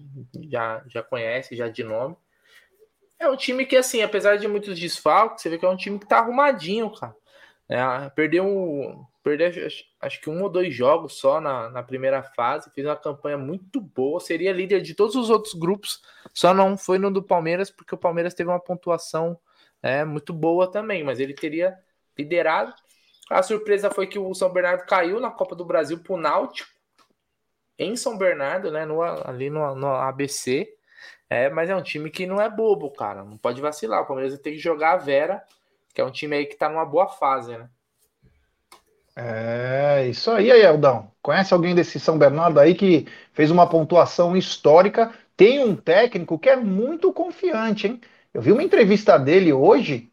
Já, 0.49 0.83
já 0.87 1.03
conhece, 1.03 1.55
já 1.55 1.69
de 1.69 1.83
nome. 1.83 2.15
É 3.19 3.29
um 3.29 3.37
time 3.37 3.65
que, 3.65 3.77
assim, 3.77 4.01
apesar 4.01 4.37
de 4.37 4.47
muitos 4.47 4.79
desfalques, 4.79 5.41
você 5.41 5.49
vê 5.49 5.57
que 5.57 5.65
é 5.65 5.69
um 5.69 5.77
time 5.77 5.99
que 5.99 6.07
tá 6.07 6.17
arrumadinho, 6.19 6.91
cara. 6.91 7.15
É, 7.67 8.09
perdeu, 8.09 9.07
perdeu 9.23 9.49
acho 9.99 10.21
que 10.21 10.29
um 10.29 10.43
ou 10.43 10.49
dois 10.49 10.73
jogos 10.73 11.13
só 11.17 11.41
na, 11.41 11.69
na 11.69 11.81
primeira 11.81 12.21
fase, 12.21 12.69
fez 12.71 12.85
uma 12.85 12.95
campanha 12.95 13.37
muito 13.37 13.81
boa, 13.81 14.19
seria 14.19 14.53
líder 14.53 14.81
de 14.81 14.93
todos 14.93 15.15
os 15.15 15.31
outros 15.31 15.55
grupos, 15.55 16.01
só 16.31 16.53
não 16.53 16.77
foi 16.77 16.99
no 16.99 17.09
do 17.09 17.23
Palmeiras, 17.23 17.71
porque 17.71 17.95
o 17.95 17.97
Palmeiras 17.97 18.35
teve 18.35 18.49
uma 18.49 18.59
pontuação 18.59 19.39
é, 19.81 20.05
muito 20.05 20.31
boa 20.31 20.69
também, 20.69 21.03
mas 21.03 21.19
ele 21.19 21.33
teria 21.33 21.77
liderado. 22.17 22.73
A 23.29 23.41
surpresa 23.41 23.89
foi 23.89 24.05
que 24.05 24.19
o 24.19 24.33
São 24.35 24.51
Bernardo 24.51 24.85
caiu 24.85 25.19
na 25.19 25.31
Copa 25.31 25.55
do 25.55 25.65
Brasil 25.65 25.97
pro 25.99 26.17
Náutico, 26.17 26.69
em 27.77 27.95
São 27.95 28.17
Bernardo, 28.17 28.71
né, 28.71 28.85
no, 28.85 29.01
ali 29.01 29.49
no, 29.49 29.75
no 29.75 29.87
ABC. 29.87 30.71
É, 31.29 31.49
mas 31.49 31.69
é 31.69 31.75
um 31.75 31.81
time 31.81 32.09
que 32.09 32.25
não 32.25 32.39
é 32.39 32.49
bobo, 32.49 32.91
cara. 32.91 33.23
Não 33.23 33.37
pode 33.37 33.59
vacilar. 33.59 34.03
O 34.03 34.05
Palmeiras 34.05 34.37
tem 34.39 34.53
que 34.53 34.59
jogar 34.59 34.93
a 34.93 34.97
Vera, 34.97 35.43
que 35.95 36.01
é 36.01 36.05
um 36.05 36.11
time 36.11 36.35
aí 36.35 36.45
que 36.45 36.57
tá 36.57 36.67
numa 36.67 36.85
boa 36.85 37.07
fase, 37.07 37.57
né? 37.57 37.69
É, 39.15 40.05
isso 40.09 40.29
aí, 40.29 40.51
aí, 40.51 40.61
Eldão. 40.61 41.09
Conhece 41.21 41.53
alguém 41.53 41.73
desse 41.73 41.99
São 42.01 42.17
Bernardo 42.17 42.59
aí 42.59 42.75
que 42.75 43.07
fez 43.31 43.49
uma 43.49 43.67
pontuação 43.67 44.35
histórica? 44.35 45.13
Tem 45.37 45.63
um 45.63 45.73
técnico 45.73 46.37
que 46.37 46.49
é 46.49 46.57
muito 46.57 47.13
confiante, 47.13 47.87
hein? 47.87 48.01
Eu 48.33 48.41
vi 48.41 48.51
uma 48.51 48.61
entrevista 48.61 49.17
dele 49.17 49.53
hoje, 49.53 50.11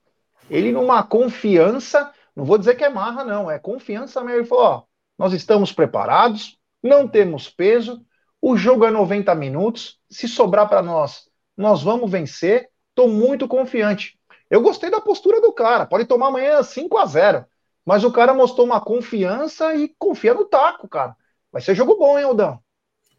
ele 0.49 0.71
numa 0.71 1.03
confiança, 1.03 2.13
não 2.37 2.45
vou 2.45 2.57
dizer 2.57 2.77
que 2.77 2.85
é 2.85 2.89
marra, 2.89 3.25
não, 3.25 3.51
é 3.51 3.59
confiança 3.59 4.23
mesmo. 4.23 4.39
Ele 4.39 4.47
falou: 4.47 4.65
ó, 4.65 4.83
nós 5.19 5.33
estamos 5.33 5.73
preparados, 5.73 6.57
não 6.81 7.09
temos 7.09 7.51
peso, 7.51 8.05
o 8.41 8.57
jogo 8.57 8.85
é 8.85 8.91
90 8.91 9.35
minutos, 9.35 9.99
se 10.09 10.29
sobrar 10.29 10.69
para 10.69 10.83
nós, 10.83 11.29
nós 11.57 11.83
vamos 11.83 12.09
vencer. 12.09 12.69
Estou 12.91 13.09
muito 13.09 13.49
confiante. 13.49 14.19
Eu 14.53 14.61
gostei 14.61 14.91
da 14.91 15.01
postura 15.01 15.41
do 15.41 15.51
cara, 15.51 15.87
pode 15.87 16.05
tomar 16.05 16.27
amanhã 16.27 16.63
5 16.63 16.99
a 16.99 17.07
0 17.07 17.47
mas 17.87 18.05
o 18.05 18.13
cara 18.13 18.35
mostrou 18.35 18.67
uma 18.67 18.83
confiança 18.83 19.75
e 19.75 19.89
confia 19.99 20.35
no 20.35 20.45
taco, 20.45 20.87
cara. 20.87 21.17
Vai 21.51 21.63
ser 21.63 21.75
jogo 21.75 21.97
bom, 21.97 22.19
hein, 22.19 22.27
Aldão? 22.27 22.61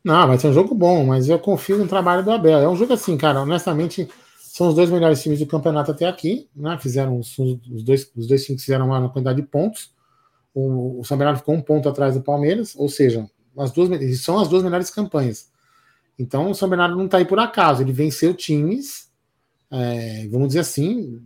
Não, 0.04 0.28
vai 0.28 0.38
ser 0.38 0.50
um 0.50 0.54
jogo 0.54 0.76
bom, 0.76 1.04
mas 1.04 1.28
eu 1.28 1.40
confio 1.40 1.80
no 1.80 1.88
trabalho 1.88 2.24
do 2.24 2.30
Abel. 2.30 2.60
É 2.60 2.70
um 2.70 2.76
jogo 2.76 2.94
assim, 2.94 3.18
cara, 3.18 3.42
honestamente, 3.42 4.08
são 4.38 4.68
os 4.68 4.76
dois 4.76 4.92
melhores 4.92 5.24
times 5.24 5.40
do 5.40 5.48
campeonato 5.48 5.90
até 5.90 6.06
aqui, 6.06 6.48
né? 6.56 6.78
Fizeram 6.80 7.18
os, 7.18 7.36
os 7.40 7.84
dois, 7.84 8.12
os 8.16 8.28
dois 8.28 8.46
times 8.46 8.64
fizeram 8.64 8.86
uma 8.86 9.10
quantidade 9.10 9.42
de 9.42 9.48
pontos. 9.48 9.92
O, 10.54 11.00
o 11.00 11.04
São 11.04 11.18
Bernardo 11.18 11.40
ficou 11.40 11.56
um 11.56 11.62
ponto 11.62 11.90
atrás 11.90 12.14
do 12.14 12.22
Palmeiras, 12.22 12.76
ou 12.78 12.88
seja, 12.88 13.28
as 13.58 13.72
duas 13.72 13.90
são 14.22 14.40
as 14.40 14.48
duas 14.48 14.62
melhores 14.62 14.92
campanhas. 14.92 15.50
Então 16.18 16.52
o 16.52 16.54
São 16.54 16.70
Bernardo 16.70 16.96
não 16.96 17.06
está 17.06 17.18
aí 17.18 17.26
por 17.26 17.40
acaso, 17.40 17.82
ele 17.82 17.92
venceu 17.92 18.36
times, 18.36 19.12
é, 19.74 20.28
vamos 20.28 20.50
dizer 20.50 20.60
assim, 20.60 21.20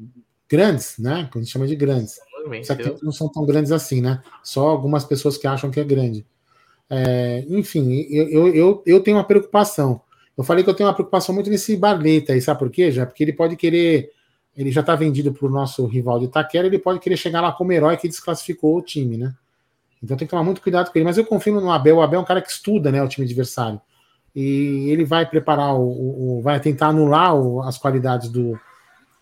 grandes, 0.50 0.98
né? 0.98 1.28
Que 1.30 1.38
a 1.38 1.42
gente 1.42 1.52
chama 1.52 1.68
de 1.68 1.76
grandes. 1.76 2.18
Só 2.64 2.76
que 2.76 3.04
não 3.04 3.12
são 3.12 3.30
tão 3.30 3.46
grandes 3.46 3.74
assim, 3.74 4.00
né? 4.02 4.24
Só 4.42 4.70
algumas 4.70 5.04
pessoas 5.04 5.38
que 5.38 5.46
acham 5.46 5.70
que 5.70 5.82
é 5.82 5.84
grande. 5.84 6.26
É, 6.90 7.44
enfim, 7.50 8.08
eu, 8.10 8.48
eu, 8.48 8.84
eu 8.86 9.02
tenho 9.02 9.18
uma 9.18 9.26
preocupação. 9.26 10.00
Eu 10.38 10.46
falei 10.46 10.64
que 10.64 10.70
eu 10.70 10.74
tenho 10.74 10.88
uma 10.88 10.96
preocupação 10.96 11.36
muito 11.36 11.50
nesse 11.50 11.76
Barleta 11.76 12.32
aí, 12.32 12.42
sabe 12.42 12.60
por 12.60 12.70
quê? 12.70 12.90
Já 12.90 13.06
porque 13.06 13.22
ele 13.22 13.34
pode 13.34 13.58
querer. 13.58 14.12
Ele 14.56 14.72
já 14.72 14.80
está 14.82 14.96
vendido 14.96 15.34
para 15.34 15.46
o 15.46 15.52
nosso 15.52 15.86
rival 15.86 16.18
de 16.20 16.26
Itaquera, 16.26 16.66
ele 16.66 16.80
pode 16.80 17.00
querer 17.00 17.18
chegar 17.18 17.42
lá 17.42 17.52
como 17.52 17.74
herói 17.74 17.98
que 17.98 18.08
desclassificou 18.08 18.78
o 18.78 18.82
time, 18.82 19.18
né? 19.18 19.36
Então 20.02 20.16
tem 20.16 20.26
que 20.26 20.32
tomar 20.32 20.44
muito 20.44 20.62
cuidado 20.62 20.90
com 20.90 20.98
ele. 20.98 21.06
Mas 21.06 21.18
eu 21.18 21.26
confio 21.26 21.60
no 21.60 21.72
Abel. 21.72 21.98
O 21.98 22.02
Abel 22.02 22.20
é 22.20 22.24
um 22.24 22.26
cara 22.26 22.42
que 22.42 22.50
estuda 22.50 22.92
né, 22.92 23.04
o 23.04 23.08
time 23.08 23.26
adversário. 23.26 23.82
E 24.36 24.90
ele 24.90 25.04
vai 25.04 25.26
preparar, 25.26 25.76
o, 25.76 26.38
o 26.38 26.42
vai 26.42 26.60
tentar 26.60 26.88
anular 26.88 27.36
o, 27.36 27.62
as 27.62 27.78
qualidades 27.78 28.30
do, 28.30 28.60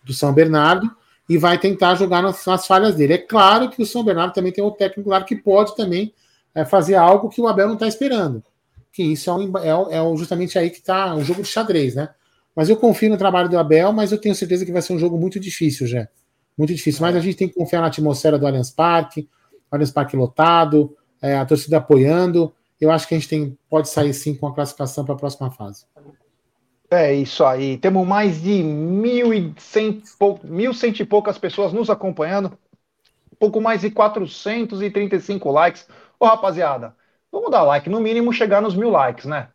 do 0.03 0.13
São 0.13 0.33
Bernardo 0.33 0.89
e 1.27 1.37
vai 1.37 1.57
tentar 1.57 1.95
jogar 1.95 2.21
nas, 2.21 2.45
nas, 2.45 2.67
falhas 2.67 2.95
dele. 2.95 3.13
É 3.13 3.17
claro 3.17 3.69
que 3.69 3.81
o 3.81 3.85
São 3.85 4.03
Bernardo 4.03 4.33
também 4.33 4.51
tem 4.51 4.63
um 4.63 4.71
técnico 4.71 5.09
lá 5.09 5.23
que 5.23 5.35
pode 5.35 5.75
também 5.75 6.13
é, 6.53 6.63
fazer 6.63 6.95
algo 6.95 7.29
que 7.29 7.41
o 7.41 7.47
Abel 7.47 7.67
não 7.67 7.73
está 7.73 7.87
esperando. 7.87 8.43
Que 8.91 9.03
isso 9.03 9.29
é, 9.29 9.33
um, 9.33 9.57
é, 9.57 9.97
é, 9.97 10.17
justamente 10.17 10.57
aí 10.57 10.69
que 10.69 10.77
está 10.77 11.13
um 11.15 11.23
jogo 11.23 11.41
de 11.41 11.47
xadrez, 11.47 11.95
né? 11.95 12.09
Mas 12.55 12.69
eu 12.69 12.77
confio 12.77 13.09
no 13.09 13.17
trabalho 13.17 13.49
do 13.49 13.57
Abel, 13.57 13.91
mas 13.91 14.11
eu 14.11 14.17
tenho 14.17 14.33
certeza 14.33 14.65
que 14.65 14.71
vai 14.71 14.81
ser 14.81 14.93
um 14.93 14.99
jogo 14.99 15.17
muito 15.17 15.39
difícil, 15.39 15.85
já. 15.85 16.07
Muito 16.57 16.73
difícil. 16.73 17.01
Mas 17.01 17.15
a 17.15 17.19
gente 17.19 17.35
tem 17.35 17.49
que 17.49 17.55
confiar 17.55 17.81
na 17.81 17.87
atmosfera 17.87 18.39
do 18.39 18.47
Allianz 18.47 18.69
Parque, 18.69 19.27
Allianz 19.69 19.91
Parque 19.91 20.15
lotado, 20.15 20.95
é, 21.21 21.35
a 21.35 21.45
torcida 21.45 21.77
apoiando. 21.77 22.53
Eu 22.79 22.91
acho 22.91 23.07
que 23.07 23.15
a 23.15 23.17
gente 23.17 23.29
tem, 23.29 23.57
pode 23.69 23.89
sair 23.89 24.13
sim 24.13 24.35
com 24.35 24.47
a 24.47 24.53
classificação 24.53 25.05
para 25.05 25.15
a 25.15 25.17
próxima 25.17 25.49
fase. 25.51 25.85
É 26.89 27.13
isso 27.13 27.43
aí. 27.43 27.77
Temos 27.77 28.07
mais 28.07 28.41
de 28.41 28.61
mil 28.63 29.33
e 29.33 29.53
cem, 29.57 30.03
mil 30.43 30.73
cento 30.73 30.99
e 30.99 31.05
poucas 31.05 31.37
pessoas 31.37 31.73
nos 31.73 31.89
acompanhando. 31.89 32.57
Pouco 33.39 33.59
mais 33.59 33.81
de 33.81 33.89
435 33.89 35.51
likes. 35.51 35.87
Ô, 36.19 36.25
rapaziada, 36.25 36.95
vamos 37.31 37.51
dar 37.51 37.63
like. 37.63 37.89
No 37.89 37.99
mínimo 37.99 38.31
chegar 38.31 38.61
nos 38.61 38.75
mil 38.75 38.89
likes, 38.89 39.25
né? 39.25 39.49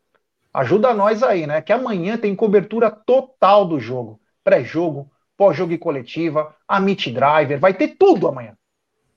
Ajuda 0.52 0.92
nós 0.92 1.22
aí, 1.22 1.46
né? 1.46 1.62
Que 1.62 1.72
amanhã 1.72 2.18
tem 2.18 2.34
cobertura 2.34 2.90
total 2.90 3.64
do 3.64 3.78
jogo. 3.78 4.20
Pré-jogo, 4.42 5.10
pós-jogo 5.36 5.72
e 5.72 5.78
coletiva, 5.78 6.54
a 6.66 6.80
Meet 6.80 7.08
Driver. 7.12 7.58
Vai 7.58 7.72
ter 7.72 7.88
tudo 7.96 8.26
amanhã. 8.26 8.56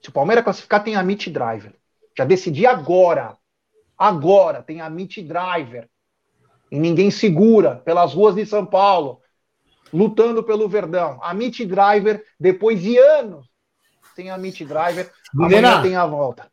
Se 0.01 0.09
o 0.09 0.13
Palmeiras 0.13 0.43
classificar, 0.43 0.83
tem 0.83 0.95
a 0.95 1.03
Meet 1.03 1.29
Driver. 1.29 1.73
Já 2.17 2.23
decidi 2.23 2.65
agora. 2.65 3.35
Agora 3.97 4.61
tem 4.61 4.81
a 4.81 4.89
Meet 4.89 5.19
Driver 5.19 5.87
e 6.71 6.79
ninguém 6.79 7.11
segura 7.11 7.75
pelas 7.75 8.13
ruas 8.13 8.35
de 8.35 8.45
São 8.45 8.65
Paulo, 8.65 9.21
lutando 9.93 10.43
pelo 10.43 10.67
Verdão. 10.67 11.19
A 11.21 11.33
Meet 11.33 11.65
Driver, 11.65 12.23
depois 12.39 12.81
de 12.81 12.97
anos 12.97 13.47
sem 14.15 14.29
a 14.29 14.37
Meet 14.37 14.61
Driver, 14.63 15.11
amanhã 15.37 15.81
tem 15.81 15.95
a 15.95 16.05
volta. 16.05 16.51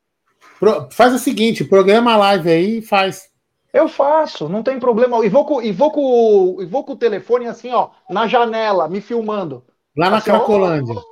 Faz 0.91 1.15
o 1.15 1.19
seguinte, 1.19 1.65
programa 1.65 2.13
a 2.13 2.17
live 2.17 2.51
aí 2.51 2.79
e 2.79 2.83
faz. 2.83 3.31
Eu 3.73 3.89
faço, 3.89 4.49
não 4.49 4.63
tem 4.63 4.79
problema. 4.79 5.25
E 5.25 5.29
vou 5.29 5.45
com, 5.45 5.63
e 5.63 5.73
vou 5.73 5.91
com, 5.91 6.61
e 6.61 6.67
vou 6.67 6.85
com 6.85 6.93
o 6.93 6.97
telefone 6.97 7.47
assim, 7.47 7.71
ó, 7.73 7.91
na 8.09 8.27
janela, 8.27 8.89
me 8.89 9.01
filmando. 9.01 9.65
Lá 9.97 10.11
na 10.11 10.19
assim, 10.19 10.27
Cracolândia. 10.27 10.95
Ó, 10.95 11.03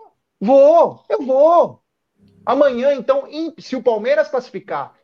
vou, 0.40 1.04
eu 1.08 1.22
vou. 1.22 1.82
Amanhã, 2.44 2.94
então, 2.94 3.24
se 3.58 3.76
o 3.76 3.82
Palmeiras 3.82 4.28
classificar 4.28 4.94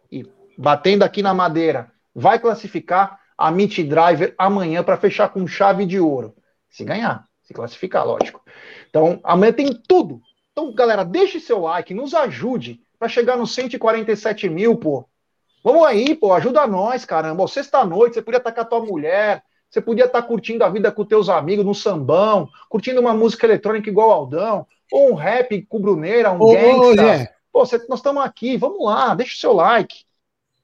batendo 0.57 1.03
aqui 1.03 1.23
na 1.23 1.35
madeira, 1.35 1.91
vai 2.15 2.39
classificar, 2.39 3.21
a 3.37 3.51
Meet 3.51 3.81
Driver 3.83 4.35
amanhã 4.39 4.83
para 4.83 4.97
fechar 4.97 5.29
com 5.29 5.47
chave 5.47 5.85
de 5.85 5.99
ouro. 5.99 6.35
Se 6.71 6.85
ganhar, 6.85 7.25
se 7.43 7.53
classificar, 7.53 8.07
lógico. 8.07 8.41
Então, 8.89 9.21
amanhã 9.25 9.53
tem 9.53 9.75
tudo. 9.89 10.21
Então, 10.53 10.73
galera, 10.73 11.05
deixe 11.05 11.41
seu 11.41 11.63
like, 11.63 11.93
nos 11.93 12.15
ajude 12.15 12.81
para 12.99 13.09
chegar 13.09 13.37
nos 13.37 13.53
147 13.55 14.49
mil, 14.49 14.77
pô. 14.77 15.05
Vamos 15.65 15.85
aí, 15.85 16.15
pô, 16.15 16.33
ajuda 16.33 16.67
nós, 16.67 17.05
caramba. 17.05 17.49
Sexta-noite, 17.49 18.15
você 18.15 18.23
podia 18.23 18.39
estar 18.39 18.53
com 18.53 18.61
a 18.61 18.65
tua 18.65 18.81
mulher, 18.81 19.43
você 19.69 19.81
podia 19.81 20.05
estar 20.05 20.23
curtindo 20.23 20.63
a 20.63 20.69
vida 20.69 20.93
com 20.93 21.05
teus 21.05 21.29
amigos 21.29 21.65
no 21.65 21.75
sambão, 21.75 22.49
curtindo 22.69 23.01
uma 23.01 23.15
música 23.15 23.47
eletrônica 23.47 23.91
igual 23.91 24.13
Aldão, 24.13 24.67
ou 24.93 25.11
um 25.11 25.15
rap 25.15 25.63
com 25.63 25.81
Bruneira, 25.81 26.31
um 26.31 26.39
gangsta. 26.39 27.33
Pô, 27.53 27.61
nós 27.89 27.99
estamos 27.99 28.25
aqui, 28.25 28.57
vamos 28.57 28.85
lá, 28.85 29.15
deixa 29.15 29.35
o 29.35 29.39
seu 29.39 29.53
like. 29.53 30.05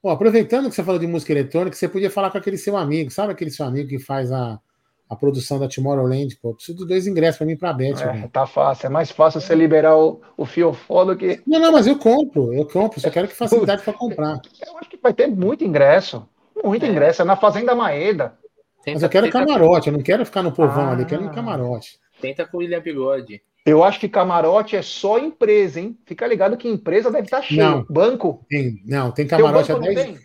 Bom, 0.03 0.09
aproveitando 0.09 0.67
que 0.67 0.75
você 0.75 0.83
falou 0.83 0.99
de 0.99 1.05
música 1.05 1.31
eletrônica, 1.31 1.75
você 1.75 1.87
podia 1.87 2.09
falar 2.09 2.31
com 2.31 2.37
aquele 2.37 2.57
seu 2.57 2.75
amigo, 2.75 3.11
sabe 3.11 3.31
aquele 3.31 3.51
seu 3.51 3.65
amigo 3.65 3.87
que 3.87 3.99
faz 3.99 4.31
a, 4.31 4.59
a 5.07 5.15
produção 5.15 5.59
da 5.59 5.67
Tomorrowland? 5.67 6.35
Pô, 6.37 6.55
preciso 6.55 6.79
de 6.79 6.87
dois 6.87 7.05
ingressos 7.05 7.37
para 7.37 7.45
mim 7.45 7.55
para 7.55 7.69
a 7.69 7.73
Beth. 7.73 8.01
É, 8.01 8.27
tá 8.27 8.47
fácil, 8.47 8.87
é 8.87 8.89
mais 8.89 9.11
fácil 9.11 9.39
você 9.39 9.53
liberar 9.53 9.95
o, 9.95 10.19
o 10.35 10.43
fiofó 10.43 11.05
do 11.05 11.15
que. 11.15 11.39
Não, 11.45 11.59
não, 11.59 11.71
mas 11.71 11.85
eu 11.85 11.99
compro, 11.99 12.51
eu 12.51 12.65
compro, 12.65 12.99
só 12.99 13.11
quero 13.11 13.27
que 13.27 13.35
facilidade 13.35 13.83
para 13.83 13.93
comprar. 13.93 14.41
Eu 14.65 14.77
acho 14.79 14.89
que 14.89 14.97
vai 14.97 15.13
ter 15.13 15.27
muito 15.27 15.63
ingresso. 15.63 16.27
Muito 16.63 16.85
é. 16.85 16.89
ingresso, 16.89 17.21
é 17.21 17.25
na 17.25 17.35
Fazenda 17.35 17.75
Maeda. 17.75 18.37
Tenta, 18.83 18.95
Mas 18.95 19.03
eu 19.03 19.09
quero 19.09 19.29
camarote, 19.29 19.87
eu 19.89 19.93
não 19.93 20.01
quero 20.01 20.25
ficar 20.25 20.41
no 20.41 20.51
povão 20.51 20.85
ah, 20.85 20.91
ali, 20.91 21.03
eu 21.03 21.07
quero 21.07 21.23
no 21.23 21.31
camarote. 21.31 21.99
Tenta 22.19 22.45
com 22.47 22.57
o 22.57 22.59
William 22.61 22.81
Bigode. 22.81 23.41
Eu 23.65 23.83
acho 23.83 23.99
que 23.99 24.09
camarote 24.09 24.75
é 24.75 24.81
só 24.81 25.19
empresa, 25.19 25.79
hein? 25.79 25.97
Fica 26.05 26.25
ligado 26.25 26.57
que 26.57 26.67
empresa 26.67 27.11
deve 27.11 27.25
estar 27.25 27.41
cheio. 27.41 27.61
Não, 27.61 27.85
banco? 27.87 28.43
Tem, 28.49 28.81
não, 28.85 29.11
tem 29.11 29.27
camarote 29.27 29.71
a 29.71 29.77
10, 29.77 30.19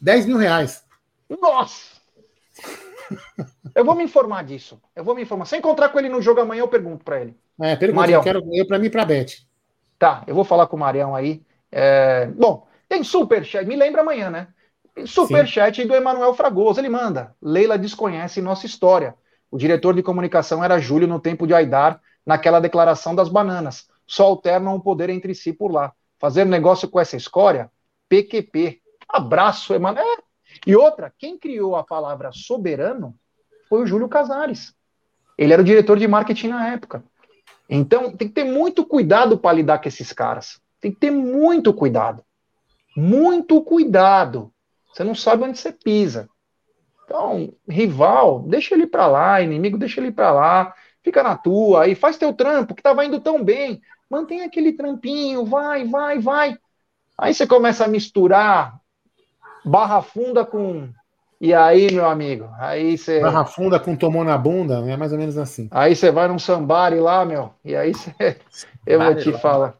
10 0.00 0.26
mil 0.26 0.36
reais. 0.36 0.84
Nossa! 1.28 1.98
eu 3.74 3.84
vou 3.84 3.94
me 3.94 4.04
informar 4.04 4.44
disso. 4.44 4.80
Eu 4.94 5.02
vou 5.02 5.14
me 5.14 5.22
informar. 5.22 5.46
Se 5.46 5.56
encontrar 5.56 5.88
com 5.88 5.98
ele 5.98 6.10
no 6.10 6.20
jogo 6.20 6.40
amanhã, 6.40 6.60
eu 6.60 6.68
pergunto 6.68 7.04
para 7.04 7.20
ele. 7.20 7.36
É, 7.60 7.74
pergunta, 7.74 8.00
Marião. 8.00 8.20
eu 8.20 8.24
quero 8.24 8.42
eu 8.52 8.66
para 8.66 8.78
mim 8.78 8.86
e 8.86 8.90
para 8.90 9.04
Beth. 9.04 9.48
Tá, 9.98 10.22
eu 10.26 10.34
vou 10.34 10.44
falar 10.44 10.66
com 10.66 10.76
o 10.76 10.80
Marião 10.80 11.14
aí. 11.14 11.42
É... 11.72 12.26
Bom, 12.26 12.66
tem 12.88 13.02
superchat, 13.02 13.66
me 13.66 13.76
lembra 13.76 14.02
amanhã, 14.02 14.30
né? 14.30 14.48
Superchat 15.06 15.84
do 15.84 15.94
Emanuel 15.94 16.34
Fragoso. 16.34 16.80
Ele 16.80 16.88
manda. 16.88 17.34
Leila 17.40 17.78
desconhece 17.78 18.40
nossa 18.40 18.66
história. 18.66 19.14
O 19.50 19.56
diretor 19.56 19.94
de 19.94 20.02
comunicação 20.02 20.62
era 20.62 20.78
Júlio 20.78 21.08
no 21.08 21.20
tempo 21.20 21.46
de 21.46 21.54
Aidar, 21.54 22.00
naquela 22.28 22.60
declaração 22.60 23.14
das 23.14 23.30
bananas. 23.30 23.88
Só 24.06 24.24
alternam 24.24 24.76
o 24.76 24.80
poder 24.80 25.08
entre 25.08 25.34
si 25.34 25.50
por 25.50 25.72
lá. 25.72 25.94
Fazer 26.18 26.44
negócio 26.44 26.86
com 26.86 27.00
essa 27.00 27.16
escória? 27.16 27.72
PQP. 28.06 28.82
Abraço, 29.08 29.72
Emanuel. 29.72 30.04
É. 30.04 30.22
E 30.66 30.76
outra, 30.76 31.10
quem 31.16 31.38
criou 31.38 31.74
a 31.74 31.82
palavra 31.82 32.30
soberano 32.30 33.14
foi 33.66 33.82
o 33.82 33.86
Júlio 33.86 34.10
Casares. 34.10 34.74
Ele 35.38 35.54
era 35.54 35.62
o 35.62 35.64
diretor 35.64 35.98
de 35.98 36.06
marketing 36.06 36.48
na 36.48 36.68
época. 36.68 37.02
Então, 37.66 38.14
tem 38.14 38.28
que 38.28 38.34
ter 38.34 38.44
muito 38.44 38.84
cuidado 38.84 39.38
para 39.38 39.56
lidar 39.56 39.78
com 39.78 39.88
esses 39.88 40.12
caras. 40.12 40.60
Tem 40.82 40.92
que 40.92 40.98
ter 40.98 41.10
muito 41.10 41.72
cuidado. 41.72 42.22
Muito 42.94 43.62
cuidado. 43.62 44.52
Você 44.92 45.02
não 45.02 45.14
sabe 45.14 45.44
onde 45.44 45.56
você 45.56 45.72
pisa. 45.72 46.28
Então, 47.04 47.54
rival, 47.66 48.40
deixa 48.40 48.74
ele 48.74 48.86
para 48.86 49.06
lá, 49.06 49.40
inimigo, 49.40 49.78
deixa 49.78 49.98
ele 49.98 50.12
para 50.12 50.30
lá. 50.30 50.74
Fica 51.08 51.22
na 51.22 51.38
tua 51.38 51.84
aí, 51.84 51.94
faz 51.94 52.18
teu 52.18 52.34
trampo, 52.34 52.74
que 52.74 52.82
tava 52.82 53.02
indo 53.02 53.18
tão 53.18 53.42
bem. 53.42 53.80
Mantém 54.10 54.42
aquele 54.42 54.74
trampinho, 54.74 55.42
vai, 55.42 55.82
vai, 55.82 56.18
vai. 56.18 56.58
Aí 57.16 57.32
você 57.32 57.46
começa 57.46 57.86
a 57.86 57.88
misturar 57.88 58.78
barra 59.64 60.02
funda 60.02 60.44
com. 60.44 60.90
E 61.40 61.54
aí, 61.54 61.90
meu 61.90 62.04
amigo? 62.04 62.50
Aí 62.58 62.98
você. 62.98 63.20
Barra 63.20 63.46
funda 63.46 63.80
com 63.80 63.96
tomou 63.96 64.22
na 64.22 64.36
bunda, 64.36 64.84
é 64.86 64.98
mais 64.98 65.10
ou 65.10 65.18
menos 65.18 65.38
assim. 65.38 65.66
Aí 65.70 65.96
você 65.96 66.10
vai 66.10 66.28
num 66.28 66.38
sambari 66.38 67.00
lá, 67.00 67.24
meu. 67.24 67.54
E 67.64 67.74
aí 67.74 67.94
você. 67.94 68.36
Eu 68.86 69.00
vou 69.00 69.16
te 69.16 69.32
falar. 69.32 69.76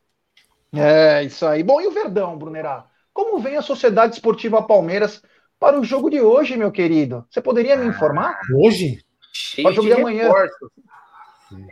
É, 0.74 1.24
isso 1.24 1.44
aí. 1.44 1.62
Bom, 1.62 1.78
e 1.78 1.86
o 1.86 1.90
Verdão, 1.90 2.38
Brunerá? 2.38 2.86
Como 3.12 3.38
vem 3.38 3.58
a 3.58 3.62
Sociedade 3.62 4.14
Esportiva 4.14 4.62
Palmeiras 4.62 5.22
para 5.60 5.78
o 5.78 5.84
jogo 5.84 6.08
de 6.08 6.22
hoje, 6.22 6.56
meu 6.56 6.72
querido? 6.72 7.26
Você 7.28 7.42
poderia 7.42 7.76
me 7.76 7.86
informar? 7.86 8.40
Hoje? 8.54 9.04
Cheio 9.30 9.72
de, 9.72 9.80
de 9.80 9.88
reforços. 9.92 10.70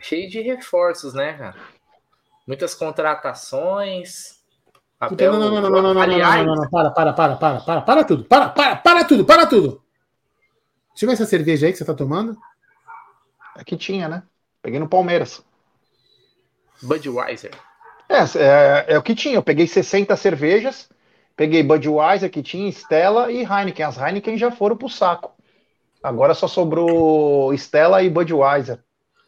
Cheio 0.01 0.29
de 0.29 0.41
reforços, 0.41 1.13
né, 1.13 1.33
cara? 1.33 1.55
Muitas 2.47 2.73
contratações. 2.73 4.37
Papel... 4.97 5.33
Não, 5.33 5.39
não, 5.39 5.49
não, 5.49 5.61
não, 5.61 5.69
não, 5.69 5.81
não, 5.81 5.93
não, 5.93 6.01
Aliás... 6.01 6.45
não, 6.45 6.55
não, 6.55 6.63
não, 6.63 6.69
para, 6.69 6.89
para, 6.89 7.13
para, 7.13 7.35
para, 7.35 7.59
para, 7.59 7.81
para 7.81 8.03
tudo, 8.03 8.25
para, 8.25 8.49
para, 8.49 8.75
para 8.77 9.05
tudo, 9.05 9.25
para 9.25 9.45
tudo. 9.45 9.83
Deixa 10.89 11.05
eu 11.05 11.07
ver 11.07 11.13
essa 11.13 11.25
cerveja 11.25 11.67
aí 11.67 11.71
que 11.71 11.77
você 11.77 11.85
tá 11.85 11.93
tomando. 11.93 12.35
Aqui 13.55 13.75
é 13.75 13.77
tinha, 13.77 14.07
né? 14.07 14.23
Peguei 14.61 14.79
no 14.79 14.89
Palmeiras. 14.89 15.43
Budweiser. 16.81 17.51
É, 18.09 18.19
é, 18.39 18.85
é, 18.93 18.97
o 18.97 19.03
que 19.03 19.13
tinha. 19.13 19.35
Eu 19.35 19.43
peguei 19.43 19.67
60 19.67 20.15
cervejas, 20.15 20.89
peguei 21.35 21.61
Budweiser 21.61 22.31
que 22.31 22.41
tinha, 22.41 22.69
Stella 22.69 23.31
e 23.31 23.43
Heineken. 23.43 23.85
As 23.85 23.97
Heineken 23.97 24.37
já 24.37 24.49
foram 24.49 24.77
pro 24.77 24.89
saco. 24.89 25.35
Agora 26.01 26.33
só 26.33 26.47
sobrou 26.47 27.53
Stella 27.53 28.01
e 28.01 28.09
Budweiser 28.09 28.79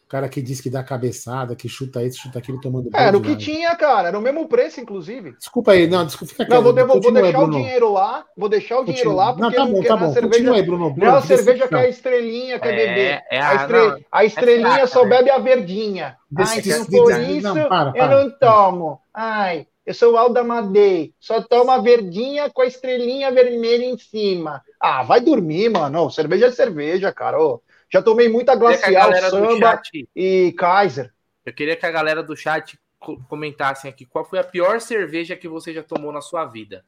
cara 0.10 0.28
que 0.28 0.42
diz 0.42 0.60
que 0.60 0.72
dá 0.72 0.84
cabeçada, 0.84 1.56
que 1.56 1.70
chuta 1.70 2.04
isso, 2.04 2.24
chuta 2.24 2.40
aquilo 2.40 2.60
tomando 2.60 2.90
Era 2.92 3.16
o 3.16 3.22
que 3.22 3.36
tinha, 3.36 3.76
cara, 3.76 4.08
era 4.08 4.18
o 4.18 4.22
mesmo 4.22 4.48
preço, 4.48 4.82
inclusive. 4.82 5.34
Desculpa 5.34 5.74
aí, 5.74 5.88
não, 5.88 6.04
desculpa, 6.04 6.34
fica 6.34 6.56
Não, 6.56 6.64
vou, 6.64 6.74
devo, 6.74 7.00
vou 7.00 7.14
deixar 7.14 7.38
Bruno. 7.38 7.54
o 7.54 7.62
dinheiro 7.62 7.94
lá, 7.94 8.26
vou 8.36 8.50
deixar 8.50 8.80
o 8.80 8.86
dinheiro 8.86 9.14
lá, 9.14 9.34
porque 9.34 9.56
não, 9.56 9.66
tá 9.66 9.72
bom, 9.72 9.84
tá 9.84 9.98
bom. 9.98 10.12
cerveja, 10.12 10.34
Continua 10.34 10.56
aí, 10.56 10.64
Bruno, 10.64 10.90
Bruno, 10.90 11.06
não 11.12 11.16
é 11.16 11.20
a 11.20 11.22
cerveja 11.22 11.68
que 11.68 11.76
é 11.76 11.78
a 11.78 11.88
estrelinha 11.88 12.60
quer 12.60 12.74
é, 12.74 12.88
beber. 12.88 13.24
É 13.30 13.40
a, 13.40 13.50
a, 13.50 13.56
estre... 13.56 13.78
não, 13.78 14.00
a 14.12 14.26
estrelinha 14.26 14.80
é 14.80 14.88
só 14.88 15.06
bebe 15.06 15.30
a 15.30 15.38
verdinha. 15.38 16.18
Ai, 16.36 16.62
se 16.62 16.70
não 16.70 16.86
for 16.86 17.22
isso, 17.22 17.54
não, 17.54 17.70
para, 17.70 17.92
para, 17.92 17.98
eu 17.98 18.10
não 18.10 18.32
tomo. 18.32 19.00
Ai, 19.14 19.68
eu 19.86 19.94
sou 19.94 20.14
o 20.14 20.18
Alda 20.18 20.44
Madei, 20.44 21.14
só 21.20 21.40
tomo 21.40 21.70
a 21.70 21.78
verdinha 21.78 22.50
com 22.50 22.64
a 22.64 22.66
estrelinha 22.66 23.32
vermelha 23.32 23.86
em 23.86 23.98
cima. 23.98 24.64
Ah, 24.80 25.04
vai 25.04 25.22
dormir, 25.22 25.70
mano. 25.70 26.10
Cerveja 26.10 26.48
é 26.48 26.52
cerveja, 26.52 27.12
cara. 27.12 27.40
Ô, 27.40 27.62
já 27.92 28.02
tomei 28.02 28.30
muita 28.30 28.56
glacial, 28.56 29.14
samba 29.16 29.82
e 30.16 30.54
Kaiser. 30.58 31.12
Eu 31.46 31.54
queria 31.54 31.76
que 31.76 31.86
a 31.86 31.92
galera 31.92 32.22
do 32.22 32.36
chat 32.36 32.80
comentassem 33.28 33.90
aqui 33.90 34.06
qual 34.06 34.26
foi 34.26 34.40
a 34.40 34.44
pior 34.44 34.80
cerveja 34.80 35.36
que 35.36 35.48
você 35.48 35.74
já 35.74 35.82
tomou 35.82 36.12
na 36.12 36.22
sua 36.22 36.46
vida. 36.46 36.86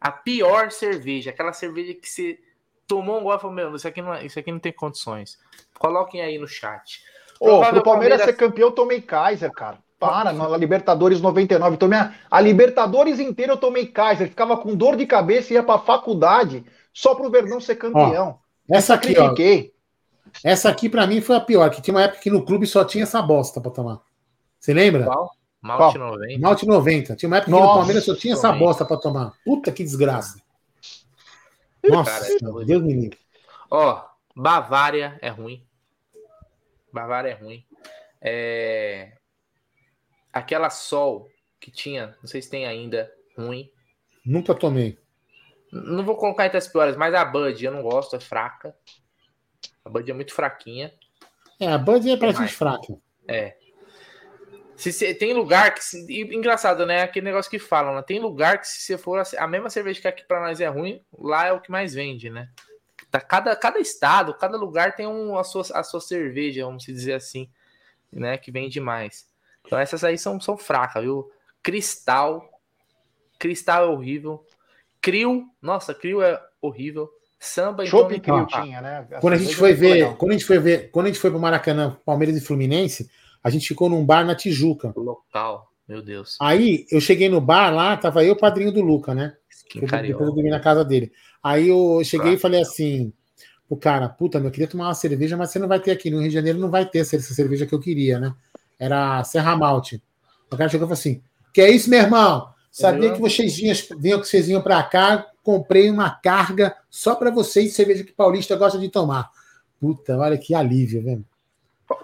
A 0.00 0.10
pior 0.10 0.70
cerveja, 0.70 1.30
aquela 1.30 1.52
cerveja 1.52 1.92
que 1.94 2.08
você 2.08 2.38
tomou 2.86 3.20
um 3.20 3.22
gole 3.22 3.36
e 3.36 3.40
falou, 3.40 3.54
meu, 3.54 3.74
isso 3.74 3.86
aqui, 3.86 4.00
não, 4.00 4.14
é, 4.14 4.24
isso 4.24 4.38
aqui 4.38 4.50
não 4.50 4.58
tem 4.58 4.72
condições. 4.72 5.38
Coloquem 5.78 6.22
aí 6.22 6.38
no 6.38 6.48
chat. 6.48 7.02
Ô, 7.38 7.56
oh, 7.56 7.60
pro 7.60 7.82
Palmeiras, 7.82 7.84
Palmeiras 7.84 8.22
ser 8.22 8.32
campeão, 8.32 8.68
eu 8.68 8.72
tomei 8.72 9.02
Kaiser, 9.02 9.52
cara. 9.52 9.78
Para, 9.98 10.32
na 10.32 10.56
Libertadores 10.56 11.20
99. 11.20 11.76
Tomei 11.76 11.98
a, 11.98 12.14
a 12.30 12.40
Libertadores 12.40 13.20
inteira 13.20 13.52
eu 13.52 13.56
tomei 13.58 13.86
Kaiser. 13.86 14.28
Ficava 14.28 14.56
com 14.56 14.74
dor 14.74 14.96
de 14.96 15.04
cabeça 15.04 15.52
e 15.52 15.54
ia 15.54 15.62
pra 15.62 15.78
faculdade 15.78 16.64
só 16.92 17.14
pro 17.14 17.30
Verdão 17.30 17.60
ser 17.60 17.76
campeão. 17.76 18.38
Ó, 18.70 18.74
essa 18.74 18.94
aqui, 18.94 19.14
ó. 19.18 19.34
Essa 20.44 20.68
aqui, 20.68 20.88
para 20.88 21.06
mim, 21.06 21.20
foi 21.20 21.36
a 21.36 21.40
pior, 21.40 21.70
que 21.70 21.82
tinha 21.82 21.94
uma 21.94 22.02
época 22.02 22.22
que 22.22 22.30
no 22.30 22.44
clube 22.44 22.66
só 22.66 22.84
tinha 22.84 23.04
essa 23.04 23.20
bosta 23.20 23.60
para 23.60 23.70
tomar. 23.70 24.00
Você 24.58 24.72
lembra? 24.72 25.04
Qual? 25.04 25.30
Malte 25.62 25.98
90. 25.98 26.40
Malte 26.40 26.66
90. 26.66 27.16
Tinha 27.16 27.28
uma 27.28 27.36
época 27.36 27.50
Nossa, 27.50 27.62
que 27.62 27.68
no 27.68 27.74
Palmeiras 27.74 28.04
só 28.04 28.14
tinha 28.16 28.34
essa 28.34 28.52
bosta 28.52 28.84
para 28.84 28.96
tomar. 28.96 29.32
Puta 29.44 29.70
que 29.70 29.84
desgraça. 29.84 30.40
Nossa, 31.86 32.38
Cara, 32.38 32.64
Deus 32.64 32.82
me 32.82 32.92
livre. 32.94 33.18
Ó, 33.70 34.02
Bavária 34.34 35.18
é 35.20 35.28
ruim. 35.28 35.64
Bavária 36.92 37.30
é 37.30 37.34
ruim. 37.34 37.64
É... 38.20 39.12
Aquela 40.32 40.70
Sol 40.70 41.28
que 41.58 41.70
tinha, 41.70 42.16
não 42.22 42.26
sei 42.26 42.40
se 42.40 42.48
tem 42.48 42.66
ainda, 42.66 43.12
ruim. 43.36 43.70
Nunca 44.24 44.54
tomei. 44.54 44.98
Não 45.70 46.04
vou 46.04 46.16
colocar 46.16 46.46
entre 46.46 46.58
as 46.58 46.66
piores, 46.66 46.96
mas 46.96 47.14
a 47.14 47.24
Bud 47.24 47.64
eu 47.64 47.72
não 47.72 47.82
gosto, 47.82 48.16
é 48.16 48.20
fraca. 48.20 48.74
A 49.90 49.92
Bud 49.92 50.08
é 50.08 50.14
muito 50.14 50.32
fraquinha. 50.32 50.94
É, 51.58 51.66
a 51.66 51.76
Bud 51.76 52.08
é 52.08 52.16
pra 52.16 52.30
gente 52.30 52.54
fraca. 52.54 52.96
É. 53.26 53.56
Se, 54.76 54.92
se, 54.92 55.12
tem 55.14 55.34
lugar 55.34 55.74
que. 55.74 55.84
Se, 55.84 56.22
engraçado, 56.32 56.86
né? 56.86 57.02
Aquele 57.02 57.24
negócio 57.26 57.50
que 57.50 57.58
falam, 57.58 57.96
né? 57.96 58.02
Tem 58.02 58.20
lugar 58.20 58.60
que 58.60 58.68
se 58.68 58.82
você 58.82 58.96
for 58.96 59.18
a, 59.18 59.24
a 59.36 59.48
mesma 59.48 59.68
cerveja 59.68 60.00
que 60.00 60.06
aqui 60.06 60.24
para 60.24 60.40
nós 60.40 60.60
é 60.60 60.68
ruim, 60.68 61.02
lá 61.18 61.46
é 61.46 61.52
o 61.52 61.60
que 61.60 61.72
mais 61.72 61.92
vende, 61.92 62.30
né? 62.30 62.48
Tá, 63.10 63.20
cada, 63.20 63.54
cada 63.56 63.80
estado, 63.80 64.32
cada 64.34 64.56
lugar 64.56 64.94
tem 64.94 65.08
um, 65.08 65.36
a, 65.36 65.42
sua, 65.42 65.64
a 65.74 65.82
sua 65.82 66.00
cerveja, 66.00 66.64
vamos 66.64 66.84
dizer 66.84 67.14
assim, 67.14 67.50
né? 68.12 68.38
Que 68.38 68.52
vende 68.52 68.78
mais. 68.78 69.28
Então 69.66 69.76
essas 69.76 70.04
aí 70.04 70.16
são, 70.16 70.40
são 70.40 70.56
fracas, 70.56 71.02
viu? 71.02 71.32
Cristal. 71.64 72.48
Cristal 73.40 73.84
é 73.84 73.88
horrível. 73.88 74.46
Crio. 75.00 75.50
Nossa, 75.60 75.92
Crio 75.92 76.22
é 76.22 76.40
horrível. 76.62 77.10
Samba 77.42 77.86
Chopp 77.86 78.14
então, 78.14 78.46
tinha, 78.46 78.82
né? 78.82 79.06
quando 79.18 79.32
a 79.32 79.38
gente 79.38 79.56
foi 79.56 79.72
ver, 79.72 79.94
legal. 79.94 80.14
quando 80.16 80.30
a 80.32 80.34
gente 80.34 80.44
foi 80.44 80.58
ver, 80.58 80.90
quando 80.90 81.06
a 81.06 81.08
gente 81.08 81.18
foi 81.18 81.30
pro 81.30 81.40
Maracanã, 81.40 81.96
Palmeiras 82.04 82.36
e 82.36 82.40
Fluminense, 82.40 83.10
a 83.42 83.48
gente 83.48 83.66
ficou 83.66 83.88
num 83.88 84.04
bar 84.04 84.26
na 84.26 84.34
Tijuca. 84.34 84.92
Local, 84.94 85.66
meu 85.88 86.02
Deus. 86.02 86.36
Aí 86.38 86.84
eu 86.90 87.00
cheguei 87.00 87.30
no 87.30 87.40
bar 87.40 87.70
lá, 87.70 87.96
tava 87.96 88.22
eu, 88.22 88.34
o 88.34 88.38
padrinho 88.38 88.70
do 88.70 88.82
Luca, 88.82 89.14
né? 89.14 89.34
Que 89.70 89.80
depois 89.80 90.28
eu 90.28 90.34
dormi 90.34 90.50
na 90.50 90.60
casa 90.60 90.84
dele. 90.84 91.10
Aí 91.42 91.68
eu 91.68 92.02
cheguei 92.04 92.34
e 92.34 92.38
falei 92.38 92.60
assim: 92.60 93.10
o 93.70 93.76
cara, 93.76 94.06
puta, 94.06 94.38
meu, 94.38 94.48
eu 94.48 94.52
queria 94.52 94.68
tomar 94.68 94.88
uma 94.88 94.94
cerveja, 94.94 95.34
mas 95.34 95.50
você 95.50 95.58
não 95.58 95.68
vai 95.68 95.80
ter 95.80 95.92
aqui. 95.92 96.10
No 96.10 96.18
Rio 96.18 96.28
de 96.28 96.34
Janeiro 96.34 96.58
não 96.58 96.70
vai 96.70 96.84
ter 96.84 96.98
essa 96.98 97.18
cerveja 97.20 97.64
que 97.64 97.74
eu 97.74 97.80
queria, 97.80 98.20
né? 98.20 98.34
Era 98.78 99.24
Serra 99.24 99.56
Malte. 99.56 100.02
O 100.50 100.56
cara 100.58 100.68
chegou 100.68 100.84
e 100.84 100.88
falou 100.88 101.00
assim: 101.00 101.22
Que 101.54 101.62
é 101.62 101.70
isso, 101.70 101.88
meu 101.88 102.00
irmão? 102.00 102.50
Sabia 102.70 103.12
que 103.12 103.20
vocês 103.20 103.56
vinham, 103.56 104.20
que 104.20 104.28
vocês 104.28 104.46
vinham 104.46 104.60
para 104.60 104.82
cá, 104.82 105.26
comprei 105.42 105.90
uma 105.90 106.10
carga 106.10 106.76
só 106.88 107.14
para 107.14 107.30
vocês, 107.30 107.74
cerveja 107.74 108.04
que 108.04 108.12
paulista 108.12 108.56
gosta 108.56 108.78
de 108.78 108.88
tomar. 108.88 109.30
Puta, 109.80 110.16
olha 110.16 110.36
que 110.36 110.54
alívio, 110.54 111.02
velho. 111.02 111.24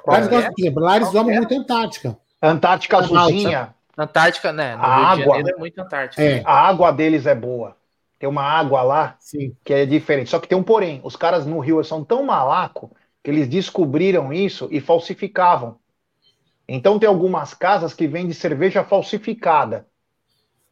Lá 0.06 0.18
eles, 0.18 0.28
gostam, 0.28 0.52
é? 0.58 0.72
lá 0.74 0.96
eles 0.96 1.10
tomam 1.10 1.32
é? 1.32 1.36
muito 1.36 1.54
Antártica. 1.54 2.18
Antártica 2.42 2.98
azulzinha. 2.98 3.74
Antártica, 3.96 4.52
né? 4.52 4.76
No 4.76 4.82
a 4.82 5.14
Rio 5.14 5.32
água, 5.32 5.50
é 5.50 5.56
muito 5.56 5.80
Antártica. 5.80 6.22
É. 6.22 6.42
A 6.44 6.52
água 6.52 6.90
deles 6.90 7.26
é 7.26 7.34
boa. 7.34 7.76
Tem 8.18 8.28
uma 8.28 8.42
água 8.42 8.82
lá 8.82 9.16
Sim. 9.20 9.54
que 9.64 9.72
é 9.72 9.86
diferente. 9.86 10.30
Só 10.30 10.38
que 10.38 10.48
tem 10.48 10.56
um 10.56 10.62
porém. 10.62 11.00
Os 11.04 11.16
caras 11.16 11.46
no 11.46 11.58
Rio 11.60 11.82
são 11.84 12.02
tão 12.02 12.24
malaco 12.24 12.90
que 13.22 13.30
eles 13.30 13.48
descobriram 13.48 14.32
isso 14.32 14.68
e 14.70 14.80
falsificavam. 14.80 15.78
Então 16.68 16.98
tem 16.98 17.08
algumas 17.08 17.54
casas 17.54 17.94
que 17.94 18.06
vendem 18.06 18.32
cerveja 18.32 18.82
falsificada 18.82 19.86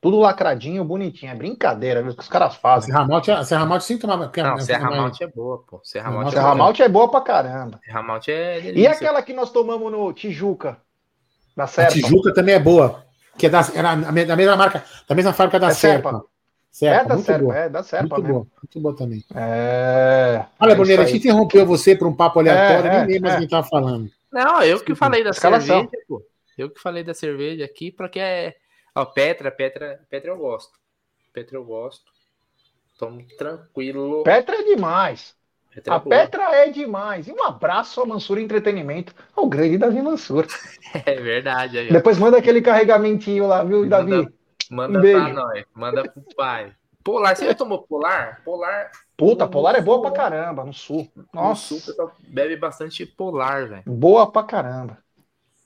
Tudo 0.05 0.18
lacradinho, 0.20 0.84
bonitinho. 0.84 1.32
É 1.32 1.34
brincadeira, 1.34 2.02
viu? 2.02 2.12
Que 2.14 2.20
os 2.20 2.28
caras 2.28 2.55
fazem. 2.57 2.90
Serra 2.92 3.07
Malte, 3.07 3.30
a 3.30 3.42
Serra 3.42 3.64
Malte 3.64 3.84
sim 3.86 3.96
tomava. 3.96 4.30
Não, 4.36 4.59
Serra 4.61 4.90
Malte 4.90 5.24
é 5.24 5.26
boa, 5.26 5.64
pô. 5.66 5.80
Serra 5.82 6.11
Malte 6.11 6.32
Serra 6.32 6.50
é, 6.50 6.55
Malte 6.55 6.82
é 6.82 6.88
boa 6.90 7.11
pra 7.11 7.20
caramba. 7.22 7.80
Serra 7.82 8.02
Malte 8.02 8.30
é 8.30 8.59
E 8.59 8.62
delícia. 8.64 8.90
aquela 8.90 9.22
que 9.22 9.32
nós 9.32 9.50
tomamos 9.50 9.90
no 9.90 10.12
Tijuca? 10.12 10.76
Da 11.57 11.64
A 11.64 11.66
Serpa? 11.66 11.92
Tijuca 11.92 12.34
também 12.34 12.55
é 12.55 12.59
boa. 12.59 13.02
Que 13.38 13.46
é 13.46 13.48
da, 13.48 13.61
era 13.74 13.92
a 13.92 13.94
da 13.96 14.36
mesma 14.36 14.57
marca, 14.57 14.84
da 15.09 15.14
mesma 15.14 15.32
fábrica 15.32 15.59
da 15.59 15.68
É 15.68 15.70
Serpa. 15.70 16.11
Serpa. 16.11 16.26
É 16.26 16.70
Serpa, 16.70 17.09
da 17.09 17.14
muito 17.14 17.26
Serpa, 17.26 17.42
boa. 17.44 17.57
é 17.57 17.68
da 17.70 17.82
Serpa 17.82 18.02
muito 18.16 18.22
mesmo. 18.22 18.34
boa, 18.40 18.46
muito 18.62 18.80
boa 18.80 18.96
também. 18.96 19.24
É. 19.34 20.44
Olha, 20.61 20.72
é 20.72 20.74
Bruneira, 20.74 21.02
a 21.05 21.07
gente 21.07 21.16
interrompeu 21.20 21.64
você 21.64 21.96
para 21.96 22.07
um 22.09 22.14
papo 22.14 22.40
aleatório, 22.40 22.90
É, 22.90 22.98
nem 22.98 23.07
lembro 23.07 23.22
mais 23.22 23.34
é, 23.34 23.36
quem 23.38 23.44
estava 23.46 23.66
falando. 23.66 24.11
Não, 24.30 24.62
eu 24.62 24.80
que 24.84 24.94
falei 24.94 25.24
da 25.24 25.30
Escalação. 25.30 25.80
cerveja, 25.80 26.05
pô. 26.07 26.22
Eu 26.59 26.68
que 26.70 26.78
falei 26.80 27.02
da 27.02 27.14
cerveja 27.14 27.64
aqui, 27.64 27.90
porque 27.90 28.20
é. 28.20 28.55
Ó, 28.95 29.05
Petra, 29.05 29.51
Petra, 29.51 30.01
Petra 30.09 30.30
eu 30.30 30.38
gosto. 30.38 30.78
Petra 31.32 31.57
eu 31.57 31.64
gosto. 31.64 32.05
Tomo 32.99 33.24
tranquilo. 33.36 34.22
Petra 34.22 34.57
é 34.57 34.62
demais. 34.62 35.34
Petra 35.74 35.95
é 35.95 35.97
A 35.97 35.99
boa. 35.99 36.16
Petra 36.16 36.42
é 36.55 36.70
demais. 36.70 37.26
E 37.26 37.32
um 37.32 37.42
abraço 37.42 38.01
ao 38.01 38.07
Mansur 38.07 38.38
Entretenimento, 38.38 39.12
ao 39.34 39.47
grande 39.49 39.78
Davi 39.78 40.01
Mansur. 40.03 40.47
É 41.07 41.16
verdade. 41.16 41.76
Aí. 41.76 41.90
Depois 41.92 42.16
manda 42.18 42.38
aquele 42.38 42.62
carregamentinho 42.62 43.49
lá, 43.49 43.64
viu, 43.64 43.80
Manda- 43.80 43.99
Davi? 44.05 44.28
Manda 44.70 44.99
Um 45.01 45.03
pra 45.03 45.28
nós. 45.32 45.64
Manda 45.74 46.03
pro 46.09 46.22
pai. 46.36 46.72
Polar, 47.03 47.36
você 47.36 47.47
já 47.47 47.55
tomou 47.55 47.82
polar? 47.82 48.40
Polar. 48.45 48.92
Puta, 49.16 49.47
Polar 49.49 49.74
é 49.74 49.80
boa 49.80 50.01
pra 50.01 50.12
caramba, 50.12 50.64
no 50.64 50.72
sul. 50.72 51.11
No 51.16 51.26
Nossa, 51.34 51.66
sul, 51.66 51.78
o 51.78 51.80
pessoal 51.82 52.12
bebe 52.28 52.57
bastante 52.57 53.05
polar, 53.05 53.68
velho. 53.68 53.82
boa 53.84 54.30
pra 54.30 54.45
caramba. 54.45 54.99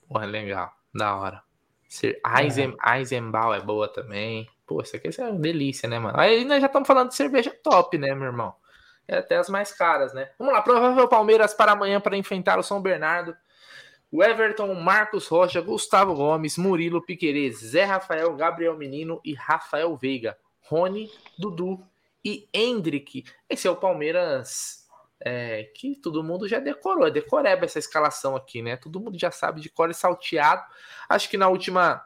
Porra, 0.09 0.25
legal. 0.25 0.73
Da 0.95 1.15
hora. 1.15 1.43
Cer- 1.89 2.21
Eisen, 2.39 2.77
Eisenbahn 2.85 3.55
é 3.55 3.61
boa 3.61 3.89
também. 3.89 4.49
Pô, 4.67 4.83
isso 4.83 4.95
aqui 4.95 5.09
é 5.09 5.25
uma 5.25 5.39
delícia, 5.39 5.89
né, 5.89 5.99
mano? 5.99 6.21
Aí 6.21 6.45
nós 6.45 6.61
já 6.61 6.67
estamos 6.67 6.87
falando 6.87 7.09
de 7.09 7.15
cerveja 7.15 7.51
top, 7.63 7.97
né, 7.97 8.15
meu 8.15 8.27
irmão? 8.27 8.55
É 9.09 9.19
até 9.19 9.37
as 9.37 9.49
mais 9.49 9.73
caras, 9.73 10.13
né? 10.13 10.31
Vamos 10.39 10.53
lá, 10.53 10.61
provável 10.61 11.09
Palmeiras 11.09 11.55
para 11.55 11.73
amanhã 11.73 11.99
para 11.99 12.17
enfrentar 12.17 12.59
o 12.59 12.63
São 12.63 12.83
Bernardo. 12.83 13.35
O 14.13 14.23
Everton, 14.23 14.75
Marcos 14.75 15.27
Rocha, 15.29 15.61
Gustavo 15.63 16.15
Gomes, 16.15 16.59
Murilo 16.59 17.03
Piquerez, 17.03 17.59
Zé 17.59 17.85
Rafael, 17.85 18.35
Gabriel 18.37 18.77
Menino 18.77 19.21
e 19.25 19.35
Rafael 19.35 19.97
Veiga. 19.97 20.37
Rony, 20.61 21.11
Dudu 21.39 21.83
e 22.23 22.47
Hendrick. 22.53 23.25
Esse 23.49 23.67
é 23.67 23.71
o 23.71 23.77
Palmeiras 23.77 24.87
é, 25.21 25.65
que 25.75 25.97
todo 25.97 26.23
mundo 26.23 26.49
já 26.49 26.59
decorou. 26.59 27.07
É 27.07 27.11
decoreba 27.11 27.65
essa 27.65 27.79
escalação 27.79 28.37
aqui, 28.37 28.63
né? 28.63 28.77
Todo 28.77 29.01
mundo 29.01 29.19
já 29.19 29.31
sabe 29.31 29.61
de 29.61 29.69
cor 29.69 29.91
e 29.91 29.95
salteado. 29.95 30.63
Acho 31.09 31.29
que 31.29 31.37
na 31.37 31.49
última 31.49 32.03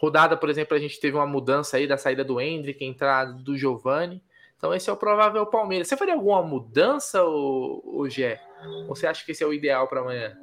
rodada, 0.00 0.36
por 0.36 0.48
exemplo, 0.48 0.76
a 0.76 0.80
gente 0.80 0.98
teve 1.00 1.16
uma 1.16 1.26
mudança 1.26 1.76
aí 1.76 1.86
da 1.86 1.96
saída 1.96 2.24
do 2.24 2.40
Hendrick, 2.40 2.84
entrada 2.84 3.32
do 3.32 3.56
Giovani. 3.56 4.22
Então 4.56 4.72
esse 4.72 4.88
é 4.88 4.92
o 4.92 4.96
provável 4.96 5.44
Palmeiras. 5.46 5.88
Você 5.88 5.96
faria 5.96 6.14
alguma 6.14 6.42
mudança, 6.42 7.22
ô 7.24 8.06
Gé? 8.08 8.40
Ou 8.88 8.94
você 8.94 9.06
acha 9.06 9.24
que 9.24 9.32
esse 9.32 9.42
é 9.42 9.46
o 9.46 9.52
ideal 9.52 9.88
para 9.88 10.00
amanhã? 10.00 10.36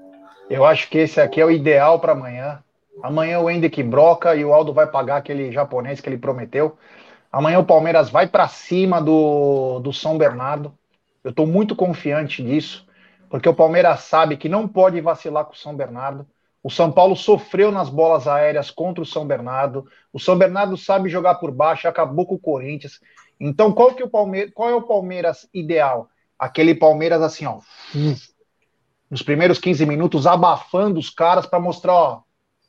Eu 0.50 0.66
acho 0.66 0.90
que 0.90 0.98
esse 0.98 1.22
aqui 1.22 1.40
é 1.40 1.46
o 1.46 1.52
ideal 1.52 2.00
pra 2.00 2.12
amanhã. 2.12 2.64
Amanhã 3.02 3.40
o 3.40 3.50
Hendrick 3.50 3.82
broca 3.82 4.36
e 4.36 4.44
o 4.44 4.54
Aldo 4.54 4.74
vai 4.74 4.88
pagar 4.88 5.18
aquele 5.18 5.52
japonês 5.52 6.02
que 6.02 6.10
ele 6.10 6.18
prometeu. 6.18 6.78
Amanhã 7.32 7.60
o 7.60 7.66
Palmeiras 7.66 8.10
vai 8.10 8.28
pra 8.28 8.48
cima 8.48 9.02
do, 9.02 9.80
do 9.80 9.94
São 9.94 10.18
Bernardo. 10.18 10.74
Eu 11.24 11.34
tô 11.34 11.46
muito 11.46 11.76
confiante 11.76 12.44
disso, 12.44 12.86
porque 13.30 13.48
o 13.48 13.54
Palmeiras 13.54 14.02
sabe 14.02 14.38
que 14.38 14.50
não 14.50 14.68
pode 14.68 15.00
vacilar 15.02 15.46
com 15.46 15.54
o 15.54 15.58
São 15.58 15.76
Bernardo. 15.76 16.26
O 16.64 16.70
São 16.70 16.92
Paulo 16.92 17.16
sofreu 17.16 17.72
nas 17.72 17.90
bolas 17.90 18.28
aéreas 18.28 18.70
contra 18.70 19.02
o 19.02 19.06
São 19.06 19.26
Bernardo. 19.26 19.86
O 20.12 20.20
São 20.20 20.38
Bernardo 20.38 20.76
sabe 20.76 21.10
jogar 21.10 21.36
por 21.36 21.52
baixo, 21.52 21.88
acabou 21.88 22.26
com 22.26 22.36
o 22.36 22.40
Corinthians. 22.40 23.00
Então, 23.40 23.72
qual, 23.72 23.94
que 23.94 24.02
é 24.02 24.06
o 24.06 24.10
Palmeiras, 24.10 24.52
qual 24.54 24.70
é 24.70 24.76
o 24.76 24.82
Palmeiras 24.82 25.48
ideal? 25.54 26.10
Aquele 26.38 26.76
Palmeiras 26.76 27.22
assim, 27.22 27.46
ó. 27.46 27.60
Nos 29.10 29.24
primeiros 29.24 29.58
15 29.60 29.86
minutos, 29.86 30.28
abafando 30.28 31.00
os 31.00 31.10
caras 31.10 31.46
para 31.46 31.60
mostrar, 31.60 31.94
ó. 31.94 32.22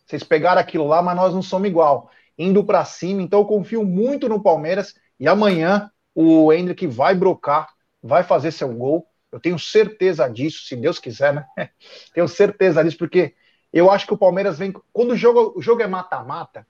Vocês 0.06 0.24
pegaram 0.24 0.60
aquilo 0.60 0.86
lá, 0.86 1.02
mas 1.02 1.16
nós 1.16 1.34
não 1.34 1.42
somos 1.42 1.68
igual. 1.68 2.10
Indo 2.38 2.64
para 2.64 2.84
cima, 2.84 3.22
então 3.22 3.40
eu 3.40 3.44
confio 3.44 3.84
muito 3.84 4.28
no 4.28 4.42
Palmeiras. 4.42 4.94
E 5.18 5.28
amanhã 5.28 5.90
o 6.14 6.52
Hendrick 6.52 6.86
vai 6.86 7.14
brocar, 7.14 7.68
vai 8.02 8.22
fazer 8.22 8.50
seu 8.52 8.72
gol. 8.72 9.06
Eu 9.30 9.38
tenho 9.38 9.58
certeza 9.58 10.28
disso, 10.28 10.64
se 10.64 10.74
Deus 10.74 10.98
quiser, 10.98 11.32
né? 11.32 11.46
tenho 12.12 12.26
certeza 12.26 12.82
disso, 12.82 12.98
porque 12.98 13.34
eu 13.72 13.90
acho 13.90 14.06
que 14.06 14.14
o 14.14 14.18
Palmeiras 14.18 14.58
vem. 14.58 14.72
Quando 14.92 15.12
o 15.12 15.16
jogo, 15.16 15.52
o 15.56 15.62
jogo 15.62 15.82
é 15.82 15.86
mata-mata, 15.86 16.66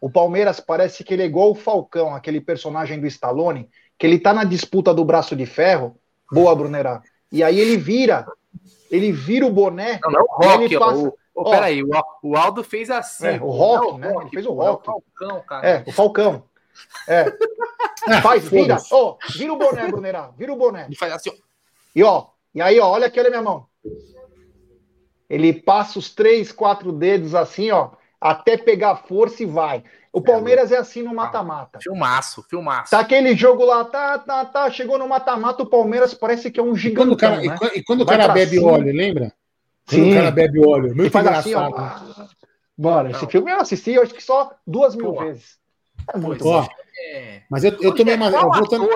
o 0.00 0.10
Palmeiras 0.10 0.60
parece 0.60 1.04
que 1.04 1.12
ele 1.12 1.22
é 1.22 1.26
igual 1.26 1.50
o 1.50 1.54
Falcão, 1.54 2.14
aquele 2.14 2.40
personagem 2.40 2.98
do 2.98 3.06
Stallone, 3.06 3.68
que 3.98 4.06
ele 4.06 4.18
tá 4.18 4.32
na 4.32 4.44
disputa 4.44 4.94
do 4.94 5.04
braço 5.04 5.36
de 5.36 5.44
ferro. 5.44 5.96
Boa, 6.32 6.54
Brunerá. 6.54 7.02
E 7.30 7.42
aí 7.42 7.58
ele 7.58 7.76
vira, 7.76 8.26
ele 8.90 9.12
vira 9.12 9.46
o 9.46 9.52
boné. 9.52 10.00
Não, 10.02 10.10
não 10.10 10.20
é 10.20 10.22
o 10.22 10.26
Rock, 10.26 10.78
passa- 10.78 11.12
o, 11.34 11.50
peraí, 11.50 11.82
o, 11.82 11.88
o 12.22 12.36
Aldo 12.36 12.64
fez 12.64 12.90
assim. 12.90 13.26
É, 13.26 13.40
o 13.40 13.50
Rock, 13.50 13.92
não 13.92 13.98
né? 13.98 14.14
Ele 14.20 14.30
fez 14.30 14.46
o 14.46 14.54
pô, 14.54 14.62
é 14.62 14.66
Rock. 14.68 14.86
Falcão, 14.86 15.42
cara. 15.42 15.68
É, 15.68 15.84
o 15.86 15.92
Falcão. 15.92 16.44
É. 17.08 17.26
Faz, 18.22 18.48
vira, 18.48 18.76
ó, 18.90 19.16
vira 19.36 19.52
o 19.52 19.56
boné, 19.56 19.86
Brunerá, 19.88 20.30
vira 20.36 20.52
o 20.52 20.56
boné. 20.56 20.86
Ele 20.86 20.96
faz 20.96 21.12
assim, 21.12 21.30
ó. 21.30 21.34
E 21.94 22.02
ó, 22.02 22.26
e 22.54 22.62
aí, 22.62 22.80
ó, 22.80 22.88
olha 22.88 23.06
aqui, 23.06 23.18
olha 23.18 23.28
a 23.28 23.30
minha 23.30 23.42
mão. 23.42 23.66
Ele 25.28 25.52
passa 25.52 25.98
os 25.98 26.12
três, 26.12 26.50
quatro 26.50 26.92
dedos 26.92 27.34
assim, 27.34 27.70
ó, 27.70 27.90
até 28.20 28.56
pegar 28.56 28.96
força 28.96 29.42
e 29.42 29.46
vai. 29.46 29.84
O 30.12 30.20
Palmeiras 30.20 30.72
é 30.72 30.76
assim 30.76 31.02
no 31.02 31.14
mata-mata. 31.14 31.78
Filmaço, 31.80 32.42
filmaço. 32.50 32.90
Tá 32.90 32.98
aquele 32.98 33.36
jogo 33.36 33.64
lá, 33.64 33.84
tá, 33.84 34.18
tá, 34.18 34.44
tá, 34.44 34.70
chegou 34.70 34.98
no 34.98 35.08
mata-mata, 35.08 35.62
o 35.62 35.66
Palmeiras 35.70 36.12
parece 36.12 36.50
que 36.50 36.58
é 36.58 36.62
um 36.62 36.76
E 36.76 36.94
quando 36.94 37.12
o 37.12 37.16
cara, 37.16 37.44
e 37.44 37.48
né? 37.48 37.56
e 37.76 37.82
quando 37.84 38.00
o 38.00 38.06
cara 38.06 38.26
bebe 38.28 38.56
cima. 38.56 38.72
óleo, 38.72 38.92
lembra? 38.92 39.32
Quando 39.88 40.02
Sim. 40.02 40.10
o 40.10 40.14
cara 40.14 40.30
bebe 40.32 40.66
óleo. 40.66 40.86
Ele 40.86 40.94
Muito 40.94 41.16
assim, 41.16 41.54
ó. 41.54 41.68
engraçado. 41.68 42.30
Mano, 42.76 43.10
esse 43.10 43.22
Não. 43.22 43.30
filme 43.30 43.52
eu 43.52 43.60
assisti, 43.60 43.92
eu 43.92 44.02
acho 44.02 44.14
que 44.14 44.22
só 44.22 44.52
duas 44.66 44.96
mil 44.96 45.12
Pô. 45.12 45.20
vezes. 45.20 45.59
É 46.14 46.18
muito 46.18 46.42
Pois 46.44 46.54
Ó, 46.56 46.62
bom. 46.62 46.68
É. 47.14 47.42
mas 47.50 47.64
eu, 47.64 47.72
eu 47.80 47.94
tomei 47.94 48.14
uma. 48.14 48.28
Eu 48.30 48.50
voltando? 48.52 48.88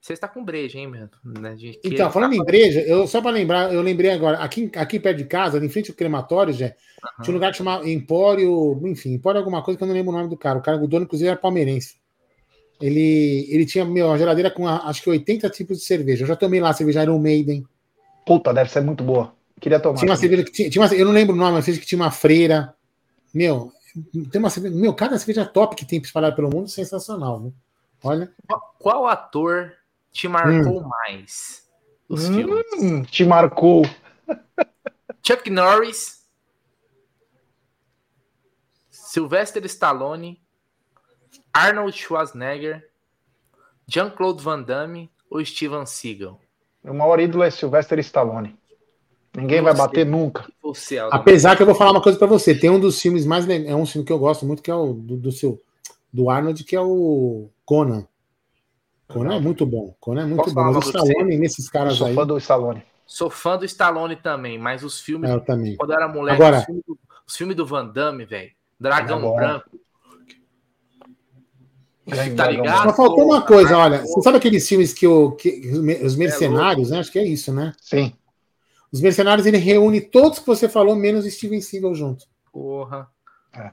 Você 0.00 0.12
está 0.12 0.28
com 0.28 0.44
breja, 0.44 0.78
hein, 0.78 0.86
meu? 0.86 1.08
Né, 1.24 1.54
de- 1.54 1.80
Então, 1.82 2.06
ele 2.06 2.12
falando 2.12 2.30
tá- 2.32 2.36
em 2.36 2.44
breja, 2.44 2.80
eu, 2.82 3.06
só 3.06 3.22
para 3.22 3.30
lembrar, 3.30 3.72
eu 3.72 3.80
lembrei 3.80 4.10
agora, 4.10 4.36
aqui, 4.38 4.70
aqui 4.76 5.00
perto 5.00 5.16
de 5.16 5.24
casa, 5.24 5.64
em 5.64 5.68
frente 5.70 5.90
ao 5.90 5.96
crematório, 5.96 6.52
já, 6.52 6.68
tinha 7.22 7.30
um 7.30 7.32
lugar 7.32 7.52
que 7.52 7.56
chamava 7.56 7.88
Empório, 7.88 8.78
enfim, 8.86 9.14
Empório 9.14 9.38
alguma 9.38 9.62
coisa 9.62 9.78
que 9.78 9.82
eu 9.82 9.88
não 9.88 9.94
lembro 9.94 10.12
o 10.12 10.16
nome 10.16 10.28
do 10.28 10.36
cara. 10.36 10.58
O 10.58 10.62
cara, 10.62 10.76
o 10.76 10.86
dono, 10.86 11.04
inclusive, 11.06 11.28
era 11.28 11.38
palmeirense. 11.38 11.94
Ele, 12.80 13.46
ele 13.50 13.64
tinha 13.64 13.84
meu, 13.84 14.08
uma 14.08 14.18
geladeira 14.18 14.50
com 14.50 14.66
a- 14.68 14.88
acho 14.88 15.02
que 15.02 15.08
80 15.08 15.48
tipos 15.48 15.78
de 15.78 15.84
cerveja. 15.84 16.24
Eu 16.24 16.28
já 16.28 16.36
tomei 16.36 16.60
lá 16.60 16.70
a 16.70 16.74
cerveja 16.74 17.02
Iron 17.02 17.18
Maiden. 17.18 17.64
Puta, 18.26 18.52
deve 18.52 18.70
ser 18.70 18.82
muito 18.82 19.02
boa. 19.02 19.34
Queria 19.60 19.80
tomar. 19.80 19.98
Tinha 19.98 20.10
uma 20.10 20.16
cerveja 20.18 20.44
que 20.44 20.50
tinha, 20.52 20.68
tinha 20.68 20.84
uma, 20.84 20.92
eu 20.94 21.06
não 21.06 21.12
lembro 21.12 21.34
o 21.34 21.38
nome, 21.38 21.52
mas 21.52 21.64
fez 21.64 21.78
que 21.78 21.86
tinha 21.86 21.98
uma 22.00 22.10
freira. 22.10 22.74
Meu, 23.32 23.72
tem 24.30 24.40
uma 24.40 24.50
cerveja, 24.50 24.74
meu, 24.74 24.92
cada 24.92 25.18
cerveja 25.18 25.46
top 25.46 25.76
que 25.76 25.84
tem 25.84 26.00
espalhada 26.00 26.34
pelo 26.34 26.50
mundo, 26.50 26.68
sensacional, 26.68 27.40
viu? 27.40 27.54
Olha, 28.02 28.30
Qual, 28.78 29.06
ator 29.06 29.72
te 30.12 30.28
marcou 30.28 30.82
mais 30.82 31.66
os 32.08 32.26
filmes? 32.26 32.64
Hum, 32.74 33.02
te 33.02 33.24
marcou. 33.24 33.82
Chuck 35.26 35.48
Norris, 35.48 36.28
Sylvester 38.90 39.64
Stallone, 39.64 40.42
Arnold 41.52 41.96
Schwarzenegger, 41.96 42.90
Jean-Claude 43.86 44.42
Van 44.42 44.60
Damme 44.60 45.10
ou 45.30 45.42
Steven 45.44 45.86
Seagal? 45.86 46.38
O 46.82 46.92
maior 46.92 47.20
ídolo 47.20 47.44
é 47.44 47.50
Sylvester 47.50 47.98
Stallone. 48.00 48.58
Ninguém 49.36 49.60
vai 49.60 49.74
bater 49.74 50.06
nunca. 50.06 50.46
Você, 50.62 50.98
apesar 50.98 51.56
que 51.56 51.62
eu 51.62 51.66
vou 51.66 51.74
falar 51.74 51.90
uma 51.90 52.02
coisa 52.02 52.16
pra 52.18 52.26
você, 52.26 52.54
tem 52.54 52.70
um 52.70 52.78
dos 52.78 53.00
filmes 53.00 53.26
mais 53.26 53.48
é 53.48 53.74
um 53.74 53.84
filme 53.84 54.06
que 54.06 54.12
eu 54.12 54.18
gosto 54.18 54.46
muito 54.46 54.62
que 54.62 54.70
é 54.70 54.74
o 54.74 54.92
do, 54.92 55.16
do 55.16 55.32
seu 55.32 55.60
do 56.12 56.30
Arnold, 56.30 56.62
que 56.62 56.76
é 56.76 56.80
o 56.80 57.48
Conan. 57.64 58.06
Conan 59.08 59.36
é 59.36 59.40
muito 59.40 59.66
bom. 59.66 59.94
Conan 60.00 60.22
é 60.22 60.26
muito 60.26 60.44
Posso 60.44 60.54
bom. 60.54 60.62
Mas 60.62 60.76
o 60.76 60.80
Stallone 60.80 61.36
nesses 61.36 61.68
caras 61.68 61.96
sou 61.96 62.06
aí, 62.06 62.14
fã 62.14 62.26
do 62.26 62.38
Stallone. 62.38 62.82
Sou 63.06 63.28
fã 63.28 63.58
do 63.58 63.64
Stallone 63.64 64.16
também, 64.16 64.58
mas 64.58 64.84
os 64.84 65.00
filmes, 65.00 65.28
é, 65.28 65.34
eu 65.34 65.40
também. 65.40 65.76
quando 65.76 65.90
eu 65.90 65.96
era 65.96 66.08
moleque, 66.08 66.40
Agora- 66.40 66.58
os, 66.60 66.64
filmes 66.64 66.84
do, 66.86 66.98
os 67.26 67.36
filmes 67.36 67.56
do 67.56 67.66
Van 67.66 67.86
Damme, 67.86 68.24
velho. 68.24 68.50
Dragão 68.78 69.18
É. 69.18 69.36
Branco. 69.36 69.80
Grande 72.06 72.34
Tá 72.36 72.50
ligado? 72.50 72.82
Só 72.90 72.94
faltou 72.94 73.24
uma 73.24 73.42
coisa, 73.42 73.76
olha, 73.78 74.02
você 74.02 74.20
sabe 74.22 74.36
aqueles 74.36 74.68
filmes 74.68 74.92
que, 74.92 75.06
o, 75.06 75.32
que 75.32 75.70
os 75.70 75.78
os 76.04 76.16
mercenários, 76.16 76.90
né? 76.90 76.98
Acho 76.98 77.10
que 77.10 77.18
é 77.18 77.24
isso, 77.24 77.52
né? 77.52 77.72
Sim. 77.80 78.14
Os 78.94 79.00
mercenários 79.00 79.44
ele 79.46 79.58
reúne 79.58 80.00
todos 80.00 80.38
que 80.38 80.46
você 80.46 80.68
falou, 80.68 80.94
menos 80.94 81.24
Steven 81.26 81.60
Seagal 81.60 81.94
junto, 81.94 82.24
Porra. 82.52 83.08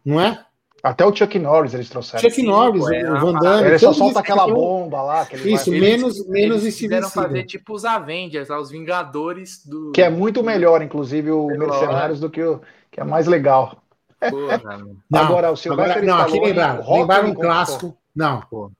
não 0.03 0.19
é? 0.19 0.43
Até 0.84 1.05
o 1.05 1.15
Chuck 1.15 1.38
Norris 1.38 1.76
eles 1.76 1.88
trouxeram. 1.89 2.28
Chuck 2.28 2.41
Norris, 2.41 2.84
é 2.89 3.07
o 3.11 3.19
Van. 3.19 3.34
Damme. 3.34 3.67
Ele 3.67 3.78
só 3.78 3.93
solta 3.93 4.19
aquela 4.19 4.45
que- 4.45 4.51
bomba 4.51 5.03
lá. 5.03 5.26
Que 5.28 5.36
ele 5.36 5.53
Isso, 5.53 5.69
vai- 5.69 5.80
menos, 5.80 6.28
menos 6.28 6.63
Eles 6.63 6.74
Steven 6.74 7.03
Seagal. 7.03 7.11
fazer 7.11 7.43
tipo 7.43 7.74
os 7.76 7.86
Avengers, 7.86 8.49
lá, 8.49 8.59
os 8.59 8.72
Vingadores 8.72 9.63
do. 9.63 9.91
Que 9.91 10.01
é 10.01 10.09
muito 10.09 10.41
melhor, 10.43 10.82
inclusive, 10.82 11.30
o 11.30 11.45
Melhor. 11.45 11.69
Mercenários 11.69 12.19
do 12.19 12.32
que 12.32 12.41
o. 12.41 12.59
Que 12.89 12.99
é 12.99 13.03
mais 13.03 13.28
legal. 13.28 13.78
Porra, 14.19 14.59
não, 15.07 15.19
agora, 15.22 15.51
o 15.51 15.55
seu 15.55 15.74
agora, 15.74 16.01
não, 16.01 16.17
aqui 16.17 16.39
lembraram. 16.39 16.84
Lembraram 16.97 17.30
um 17.30 17.36
clássico. 17.36 17.95
Não. 18.15 18.41
Porra. 18.41 18.72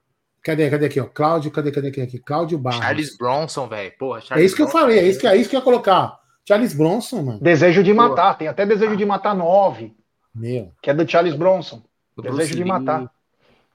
Cadê? 0.42 0.68
Cadê 0.70 0.86
aqui, 0.86 0.98
ó? 1.00 1.04
Cláudio, 1.04 1.52
cadê, 1.52 1.70
cadê, 1.70 1.90
cadê 1.92 2.02
aqui? 2.02 2.18
Cláudio 2.18 2.58
Barros. 2.58 2.80
Charles 2.80 3.16
Bronson, 3.16 3.68
velho. 3.68 3.92
Porra, 3.96 4.20
É 4.32 4.42
isso 4.42 4.56
que 4.56 4.62
eu 4.62 4.66
falei, 4.66 4.98
é 4.98 5.06
isso 5.06 5.20
que, 5.20 5.26
é 5.28 5.36
isso 5.36 5.48
que 5.48 5.54
eu 5.54 5.60
ia 5.60 5.64
colocar. 5.64 6.18
Charles 6.46 6.74
Bronson, 6.74 7.22
mano. 7.22 7.40
Desejo 7.40 7.82
de 7.82 7.92
matar, 7.94 8.36
tem 8.36 8.48
até 8.48 8.66
Desejo 8.66 8.96
de 8.96 9.04
Matar 9.04 9.34
9. 9.34 9.94
Meu. 10.34 10.72
Que 10.82 10.90
é 10.90 10.94
do 10.94 11.08
Charles 11.08 11.34
Bronson. 11.34 11.82
Do 12.16 12.22
Desejo 12.22 12.36
Bruce 12.36 12.54
de 12.54 12.64
Matar. 12.64 13.10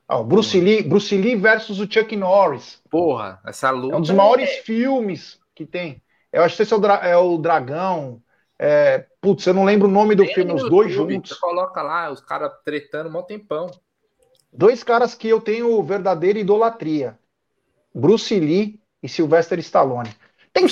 Ó, 0.10 0.24
Bruce, 0.24 0.60
Lee, 0.60 0.84
Bruce 0.84 1.16
Lee 1.16 1.36
versus 1.36 1.80
o 1.80 1.92
Chuck 1.92 2.16
Norris. 2.16 2.82
Porra, 2.90 3.42
essa 3.46 3.70
luta. 3.72 3.96
É 3.96 3.98
um 3.98 4.02
dos 4.02 4.12
maiores 4.12 4.50
é... 4.50 4.62
filmes 4.62 5.40
que 5.54 5.66
tem. 5.66 6.02
Eu 6.32 6.44
acho 6.44 6.56
que 6.56 6.64
esse 6.64 6.74
é 6.74 6.76
o, 6.76 6.80
dra 6.80 6.96
é 6.96 7.18
o 7.18 7.38
Dragão. 7.38 8.22
É... 8.58 9.06
Putz, 9.20 9.46
eu 9.46 9.54
não 9.54 9.66
lembro 9.66 9.88
o 9.88 9.92
nome 9.92 10.16
do 10.16 10.24
tem 10.24 10.34
filme, 10.34 10.54
os 10.54 10.70
dois 10.70 10.92
YouTube, 10.92 11.14
juntos. 11.16 11.32
Você 11.32 11.40
coloca 11.40 11.82
lá, 11.82 12.10
os 12.10 12.22
caras 12.22 12.52
tretando 12.64 13.16
um 13.18 13.22
tempão. 13.22 13.70
Dois 14.52 14.82
caras 14.84 15.14
que 15.14 15.28
eu 15.28 15.42
tenho 15.42 15.84
verdadeira 15.84 16.40
idolatria. 16.40 17.20
Bruce 17.94 18.40
Lee 18.40 18.80
e 19.04 19.10
Sylvester 19.10 19.60
Stallone. 19.60 20.10
Tem 20.54 20.68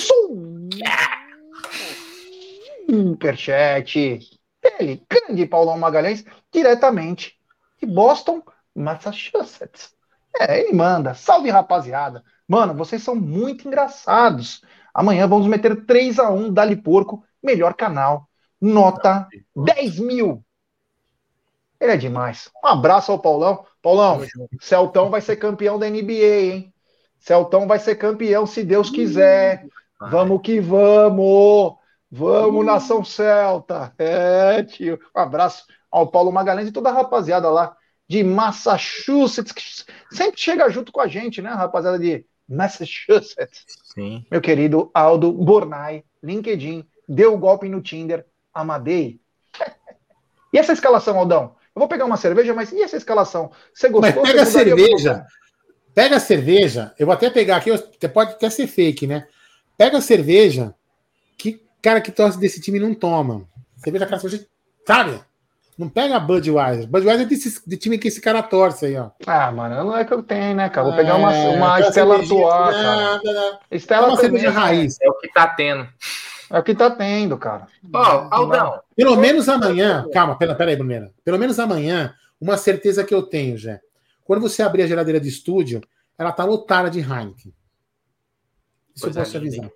superchat. 2.89 4.19
Ele, 4.79 5.03
grande 5.09 5.45
Paulão 5.45 5.77
Magalhães, 5.77 6.25
diretamente 6.51 7.37
de 7.79 7.85
Boston, 7.85 8.41
Massachusetts. 8.75 9.93
É, 10.39 10.59
ele 10.59 10.73
manda. 10.73 11.13
Salve, 11.13 11.49
rapaziada. 11.49 12.23
Mano, 12.47 12.73
vocês 12.73 13.01
são 13.03 13.15
muito 13.15 13.67
engraçados. 13.67 14.61
Amanhã 14.93 15.27
vamos 15.27 15.47
meter 15.47 15.85
3 15.85 16.19
a 16.19 16.29
1 16.29 16.53
Dali 16.53 16.75
Porco, 16.75 17.23
melhor 17.41 17.73
canal. 17.73 18.27
Nota 18.59 19.27
10 19.55 19.99
mil. 19.99 20.43
Ele 21.79 21.91
é 21.91 21.97
demais. 21.97 22.49
Um 22.63 22.67
abraço 22.67 23.11
ao 23.11 23.19
Paulão. 23.19 23.65
Paulão, 23.81 24.21
Celtão 24.59 25.09
vai 25.09 25.21
ser 25.21 25.35
campeão 25.35 25.77
da 25.77 25.89
NBA, 25.89 26.53
hein? 26.53 26.73
Celtão 27.19 27.67
vai 27.67 27.79
ser 27.79 27.95
campeão, 27.95 28.45
se 28.45 28.63
Deus 28.63 28.89
quiser. 28.89 29.67
Vamos 29.99 30.41
que 30.41 30.59
vamos! 30.59 31.75
Vamos, 32.17 32.65
nação 32.65 33.03
celta! 33.03 33.93
É, 33.97 34.63
tio. 34.63 34.97
Um 35.13 35.19
abraço 35.19 35.65
ao 35.91 36.07
Paulo 36.07 36.31
Magalhães 36.31 36.69
e 36.69 36.71
toda 36.71 36.87
a 36.87 36.93
rapaziada 36.93 37.49
lá 37.49 37.75
de 38.07 38.23
Massachusetts, 38.23 39.51
que 39.51 39.61
sempre 40.15 40.39
chega 40.39 40.69
junto 40.69 40.93
com 40.93 41.01
a 41.01 41.07
gente, 41.09 41.41
né, 41.41 41.49
rapaziada 41.49 41.99
de 41.99 42.25
Massachusetts. 42.47 43.65
Sim. 43.93 44.25
Meu 44.31 44.39
querido 44.39 44.89
Aldo 44.93 45.29
Bornai, 45.33 46.05
LinkedIn, 46.23 46.87
deu 47.05 47.37
golpe 47.37 47.67
no 47.67 47.81
Tinder, 47.81 48.25
Amadei. 48.53 49.19
e 50.53 50.57
essa 50.57 50.71
escalação, 50.71 51.19
Aldão? 51.19 51.57
Eu 51.75 51.81
vou 51.81 51.87
pegar 51.89 52.05
uma 52.05 52.15
cerveja, 52.15 52.53
mas 52.53 52.71
e 52.71 52.81
essa 52.81 52.95
escalação? 52.95 53.51
Você 53.73 53.89
gostou? 53.89 54.21
Mas 54.21 54.31
pega 54.31 54.43
a 54.43 54.45
cerveja. 54.45 55.25
Pega 55.93 56.15
a 56.15 56.19
cerveja. 56.21 56.93
Eu 56.97 57.07
vou 57.07 57.13
até 57.13 57.29
pegar 57.29 57.57
aqui, 57.57 57.77
pode 58.07 58.31
até 58.31 58.49
ser 58.49 58.67
fake, 58.67 59.05
né? 59.05 59.27
Pega 59.77 59.97
a 59.97 60.01
cerveja 60.01 60.73
cara 61.85 62.01
que 62.01 62.11
torce 62.11 62.39
desse 62.39 62.59
time 62.59 62.79
não 62.79 62.95
toma. 62.95 63.47
Cerveja 63.77 64.07
cara, 64.07 64.19
sabe? 64.87 65.21
Não 65.77 65.87
pega 65.87 66.15
a 66.15 66.19
Budweiser. 66.19 66.87
Budweiser 66.87 67.27
é 67.27 67.29
desse, 67.29 67.61
de 67.67 67.77
time 67.77 67.99
que 67.99 68.07
esse 68.07 68.19
cara 68.19 68.41
torce 68.41 68.87
aí, 68.87 68.97
ó. 68.97 69.11
Ah, 69.27 69.51
mano, 69.51 69.75
não 69.83 69.95
é 69.95 70.03
que 70.03 70.11
eu 70.11 70.23
tenho, 70.23 70.55
né, 70.55 70.67
cara? 70.67 70.87
Vou 70.87 70.95
pegar 70.95 71.15
uma, 71.15 71.31
é, 71.31 71.49
uma 71.49 71.79
Estela 71.81 72.19
atual, 72.19 72.71
cara. 72.71 73.59
Estela 73.69 74.07
uma 74.07 74.17
cerveja 74.17 74.49
raiz. 74.49 74.97
É 74.99 75.07
o 75.07 75.13
que 75.19 75.31
tá 75.31 75.47
tendo. 75.47 75.87
É 76.49 76.57
o 76.57 76.63
que 76.63 76.73
tá 76.73 76.89
tendo, 76.89 77.37
cara. 77.37 77.67
Ó, 77.93 77.99
oh, 77.99 78.33
Aldão. 78.33 78.79
Pelo 78.95 79.15
menos 79.17 79.47
amanhã, 79.47 80.07
calma, 80.11 80.35
pera, 80.35 80.55
pera 80.55 80.71
aí, 80.71 80.77
Brunera. 80.77 81.13
Pelo 81.23 81.37
menos 81.37 81.59
amanhã, 81.59 82.15
uma 82.41 82.57
certeza 82.57 83.03
que 83.03 83.13
eu 83.13 83.21
tenho, 83.21 83.57
já. 83.59 83.79
Quando 84.23 84.41
você 84.41 84.63
abrir 84.63 84.81
a 84.81 84.87
geladeira 84.87 85.19
de 85.19 85.29
estúdio, 85.29 85.81
ela 86.17 86.31
tá 86.31 86.43
lotada 86.45 86.89
de 86.89 86.99
Heineken. 86.99 87.53
Isso 88.95 89.03
Coisa 89.03 89.19
eu 89.19 89.23
posso 89.23 89.37
avisar. 89.37 89.69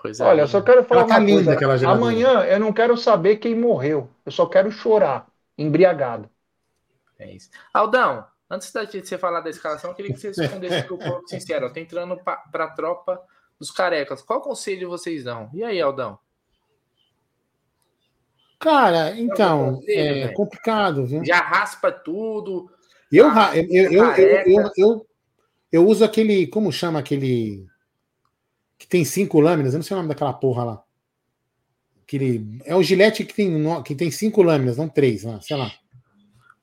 Coisa 0.00 0.24
Olha, 0.24 0.40
eu 0.40 0.48
só 0.48 0.62
quero 0.62 0.82
falar 0.82 1.02
ela 1.02 1.08
tá 1.08 1.18
uma 1.18 1.26
linda 1.26 1.58
coisa. 1.58 1.90
Amanhã 1.90 2.40
eu 2.44 2.58
não 2.58 2.72
quero 2.72 2.96
saber 2.96 3.36
quem 3.36 3.54
morreu. 3.54 4.08
Eu 4.24 4.32
só 4.32 4.46
quero 4.46 4.70
chorar, 4.72 5.26
embriagado. 5.58 6.30
É 7.18 7.30
isso. 7.30 7.50
Aldão, 7.72 8.24
antes 8.48 8.72
de 8.72 9.02
você 9.02 9.18
falar 9.18 9.40
da 9.40 9.50
escalação, 9.50 9.90
eu 9.90 9.94
queria 9.94 10.14
que 10.14 10.18
você 10.18 10.28
respondesse 10.28 10.84
pro 10.84 10.96
povo 10.96 11.28
sincero. 11.28 11.66
Eu 11.66 11.72
tô 11.74 11.80
entrando 11.80 12.16
para 12.16 12.64
a 12.64 12.70
tropa 12.70 13.20
dos 13.58 13.70
carecas. 13.70 14.22
Qual 14.22 14.40
conselho 14.40 14.88
vocês 14.88 15.24
dão? 15.24 15.50
E 15.52 15.62
aí, 15.62 15.78
Aldão? 15.78 16.18
Cara, 18.58 19.14
então, 19.18 19.74
conselho, 19.74 20.24
é 20.24 20.32
complicado, 20.32 21.04
viu? 21.04 21.22
Já 21.22 21.40
raspa 21.40 21.92
tudo. 21.92 22.70
Eu, 23.12 23.30
tá, 23.34 23.54
eu, 23.54 23.92
eu, 23.92 24.14
eu, 24.14 24.72
eu, 24.76 25.06
eu, 25.70 25.86
uso 25.86 26.02
aquele, 26.06 26.46
como 26.46 26.72
chama 26.72 26.98
aquele 26.98 27.66
que 28.80 28.86
tem 28.86 29.04
cinco 29.04 29.38
lâminas, 29.38 29.74
eu 29.74 29.78
não 29.78 29.84
sei 29.84 29.94
o 29.94 29.98
nome 29.98 30.08
daquela 30.08 30.32
porra 30.32 30.64
lá. 30.64 30.82
Aquele, 32.02 32.58
é 32.64 32.74
o 32.74 32.82
gilete 32.82 33.24
que 33.24 33.34
tem, 33.34 33.82
que 33.84 33.94
tem 33.94 34.10
cinco 34.10 34.42
lâminas, 34.42 34.78
não 34.78 34.88
três, 34.88 35.22
lá, 35.22 35.38
sei 35.42 35.54
lá. 35.54 35.70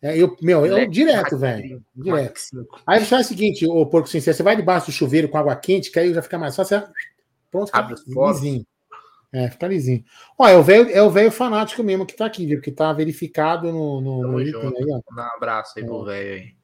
É, 0.01 0.17
eu, 0.17 0.35
meu, 0.41 0.65
eu 0.65 0.89
direto, 0.89 1.37
velho. 1.37 1.83
Direto. 1.95 2.39
Aí 2.87 2.99
você 2.99 3.05
faz 3.05 3.27
o 3.27 3.29
seguinte, 3.29 3.67
ô 3.67 3.85
porco 3.85 4.09
sincero, 4.09 4.35
você 4.35 4.43
vai 4.43 4.55
debaixo 4.55 4.87
do 4.87 4.91
chuveiro 4.91 5.29
com 5.29 5.37
água 5.37 5.55
quente, 5.55 5.91
que 5.91 5.99
aí 5.99 6.11
já 6.11 6.21
fica 6.23 6.39
mais 6.39 6.55
fácil. 6.55 6.79
Você, 6.79 6.87
pronto, 7.51 7.67
fica 7.67 8.27
lisinho. 8.31 8.65
É, 9.31 9.49
fica 9.49 9.67
lisinho. 9.67 10.03
Ó, 10.39 10.47
é 10.47 10.57
o 10.57 10.63
velho, 10.63 10.89
é 10.89 11.01
o 11.03 11.11
velho 11.11 11.31
fanático 11.31 11.83
mesmo 11.83 12.05
que 12.05 12.15
tá 12.15 12.25
aqui, 12.25 12.47
viu? 12.47 12.59
Que 12.59 12.71
tá 12.71 12.91
verificado 12.93 13.71
no, 13.71 14.01
no, 14.01 14.21
no 14.23 14.41
item 14.41 14.73
aí, 14.75 14.85
ó. 14.91 15.13
Um 15.13 15.19
abraço 15.35 15.73
aí 15.77 15.85
pro 15.85 16.09
é. 16.09 16.13
velho 16.13 16.33
aí. 16.33 16.57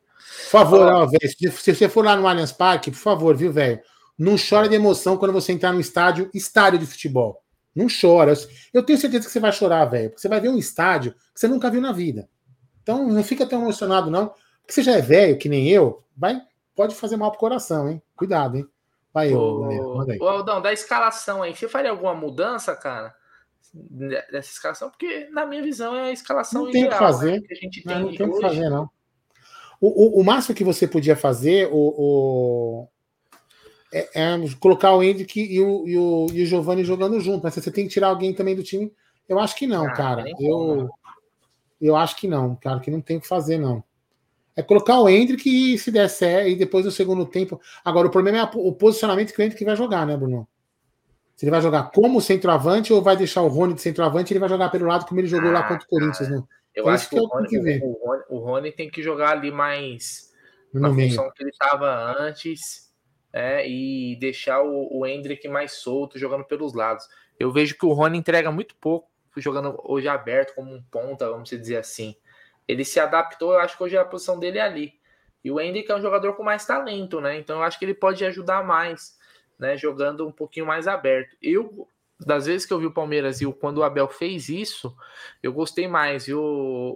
Por 0.46 0.50
favor, 0.50 0.88
ó, 0.88 1.06
velho, 1.06 1.30
se, 1.30 1.52
se 1.52 1.76
você 1.76 1.88
for 1.88 2.04
lá 2.04 2.16
no 2.16 2.28
Allianz 2.28 2.52
Parque, 2.52 2.90
por 2.90 2.98
favor, 2.98 3.36
viu, 3.38 3.52
velho? 3.52 3.80
Não 4.24 4.38
chora 4.38 4.70
de 4.70 4.76
emoção 4.76 5.18
quando 5.18 5.34
você 5.34 5.52
entrar 5.52 5.74
no 5.74 5.82
estádio, 5.82 6.30
estádio 6.34 6.80
de 6.80 6.86
futebol. 6.86 7.44
Não 7.76 7.88
chora. 7.90 8.34
Eu 8.74 8.82
tenho 8.82 8.98
certeza 8.98 9.26
que 9.26 9.32
você 9.32 9.40
vai 9.40 9.52
chorar, 9.52 9.84
velho, 9.84 10.10
porque 10.12 10.22
você 10.22 10.30
vai 10.30 10.40
ver 10.40 10.48
um 10.48 10.58
estádio 10.58 11.12
que 11.12 11.40
você 11.42 11.46
nunca 11.46 11.70
viu 11.70 11.82
na 11.82 11.92
vida. 11.92 12.30
Então 12.82 13.06
não 13.06 13.22
fica 13.22 13.46
tão 13.46 13.62
emocionado, 13.62 14.10
não. 14.10 14.30
Porque 14.62 14.72
você 14.72 14.82
já 14.82 14.94
é 14.94 15.02
velho, 15.02 15.38
que 15.38 15.50
nem 15.50 15.68
eu, 15.68 16.02
vai, 16.16 16.42
pode 16.74 16.96
fazer 16.96 17.18
mal 17.18 17.32
pro 17.32 17.40
coração, 17.40 17.90
hein? 17.90 18.02
Cuidado, 18.16 18.56
hein? 18.56 18.66
Vai, 19.14 19.34
ô, 19.34 19.68
ô, 20.22 20.28
Aldão, 20.28 20.62
da 20.62 20.72
escalação 20.72 21.44
aí, 21.44 21.54
você 21.54 21.68
faria 21.68 21.92
alguma 21.92 22.16
mudança, 22.16 22.74
cara? 22.78 23.14
Dessa 23.74 24.52
escalação? 24.52 24.90
Porque, 24.90 25.28
na 25.32 25.46
minha 25.46 25.62
visão, 25.62 25.98
é 25.98 26.04
a 26.04 26.12
escalação 26.12 26.64
não 26.64 26.72
tem 26.72 26.86
ideal, 26.86 26.98
que 26.98 27.06
fazer. 27.06 27.32
Né? 27.42 27.48
Que 27.50 27.86
não, 27.86 28.00
não 28.00 28.16
tem 28.16 28.32
que 28.32 28.42
fazer, 28.42 28.70
não. 28.70 28.90
O, 29.82 30.18
o, 30.18 30.22
o, 30.22 30.24
máximo 30.24 30.56
que 30.56 30.64
você 30.64 30.88
podia 30.88 31.16
fazer, 31.16 31.68
o, 31.70 31.76
o 31.76 32.90
é, 33.94 34.10
é, 34.14 34.40
colocar 34.60 34.96
o 34.96 35.04
Hendrick 35.04 35.40
e 35.40 35.62
o, 35.62 35.88
e, 35.88 35.98
o, 35.98 36.28
e 36.34 36.42
o 36.42 36.46
Giovanni 36.46 36.84
jogando 36.84 37.20
junto. 37.20 37.44
Mas 37.44 37.54
você 37.54 37.72
tem 37.72 37.86
que 37.86 37.94
tirar 37.94 38.08
alguém 38.08 38.34
também 38.34 38.56
do 38.56 38.64
time. 38.64 38.92
Eu 39.30 39.40
acho 39.40 39.56
que 39.56 39.68
não, 39.68 39.86
ah, 39.86 39.94
cara. 39.94 40.26
Eu, 40.40 40.90
eu 41.80 41.96
acho 41.96 42.16
que 42.16 42.28
não, 42.28 42.56
cara, 42.56 42.80
que 42.80 42.90
não 42.90 43.00
tem 43.00 43.18
o 43.18 43.22
que 43.22 43.28
fazer, 43.28 43.58
não. 43.58 43.84
É 44.56 44.62
colocar 44.62 45.00
o 45.00 45.10
Hendrick 45.10 45.48
e 45.50 45.78
se 45.78 45.92
der 45.92 46.08
certo, 46.10 46.50
e 46.50 46.56
depois 46.56 46.86
no 46.86 46.92
segundo 46.92 47.26
tempo. 47.26 47.60
Agora, 47.86 48.08
o 48.08 48.12
problema 48.12 48.40
é 48.40 48.44
o 48.44 48.74
posicionamento 48.74 49.34
que 49.34 49.42
o 49.42 49.44
Hendrick 49.44 49.64
vai 49.64 49.76
jogar, 49.76 50.06
né, 50.06 50.18
Bruno? 50.18 50.48
Se 51.36 51.46
ele 51.46 51.52
vai 51.52 51.62
jogar 51.62 51.92
como 51.92 52.22
centroavante 52.22 52.94
ou 52.94 53.02
vai 53.02 53.18
deixar 53.18 53.42
o 53.42 53.48
Rony 53.48 53.74
de 53.74 53.82
centroavante 53.82 54.32
e 54.32 54.34
ele 54.34 54.40
vai 54.40 54.50
jogar 54.50 54.70
pelo 54.70 54.86
lado 54.86 55.06
como 55.06 55.20
ele 55.20 55.28
jogou 55.28 55.50
ah, 55.50 55.54
lá 55.54 55.64
contra 55.64 55.86
o 55.86 55.90
Corinthians, 55.90 56.30
né? 56.30 56.44
Eu 56.76 56.84
então, 56.84 56.90
acho 56.90 57.10
que, 57.10 57.16
que, 57.16 57.22
o, 57.22 57.26
Rony, 57.26 57.48
que 57.48 57.60
ver. 57.60 57.82
O, 57.84 58.08
Rony, 58.08 58.24
o 58.30 58.38
Rony 58.40 58.72
tem 58.72 58.90
que 58.90 59.02
jogar 59.02 59.32
ali 59.32 59.52
mais 59.52 60.32
no 60.74 60.82
na 60.82 60.90
meio. 60.90 61.10
função 61.10 61.32
que 61.32 61.44
ele 61.44 61.50
estava 61.50 62.16
antes 62.20 62.83
é, 63.34 63.68
e 63.68 64.16
deixar 64.18 64.62
o, 64.62 65.00
o 65.00 65.06
Hendrick 65.06 65.48
mais 65.50 65.74
solto, 65.74 66.20
jogando 66.20 66.46
pelos 66.46 66.74
lados. 66.74 67.10
Eu 67.40 67.52
vejo 67.52 67.76
que 67.76 67.86
o 67.86 67.92
Rony 67.92 68.20
entrega 68.20 68.52
muito 68.52 68.76
pouco 68.76 69.12
jogando 69.42 69.80
hoje 69.84 70.08
aberto 70.08 70.54
como 70.54 70.74
um 70.74 70.82
ponta, 70.84 71.30
vamos 71.30 71.50
dizer 71.50 71.78
assim. 71.78 72.16
Ele 72.68 72.86
se 72.86 73.00
adaptou, 73.00 73.54
eu 73.54 73.60
acho 73.60 73.76
que 73.76 73.84
hoje 73.84 73.98
a 73.98 74.06
posição 74.06 74.40
dele 74.40 74.60
é 74.60 74.62
ali. 74.62 74.94
E 75.44 75.52
o 75.52 75.60
Hendrick 75.60 75.92
é 75.92 75.96
um 75.96 76.02
jogador 76.02 76.34
com 76.34 76.44
mais 76.44 76.66
talento, 76.66 77.20
né? 77.20 77.38
Então 77.38 77.58
eu 77.58 77.64
acho 77.64 77.78
que 77.78 77.84
ele 77.84 77.94
pode 77.94 78.24
ajudar 78.24 78.64
mais, 78.64 79.18
né? 79.60 79.76
Jogando 79.76 80.26
um 80.26 80.32
pouquinho 80.32 80.66
mais 80.66 80.88
aberto. 80.88 81.36
Eu, 81.42 81.88
das 82.20 82.46
vezes 82.46 82.66
que 82.66 82.72
eu 82.72 82.80
vi 82.80 82.86
o 82.86 82.94
Palmeiras 82.94 83.42
e 83.42 83.54
quando 83.54 83.80
o 83.80 83.84
Abel 83.84 84.08
fez 84.08 84.48
isso, 84.48 84.96
eu 85.42 85.52
gostei 85.52 85.88
mais, 85.88 86.28
viu, 86.28 86.40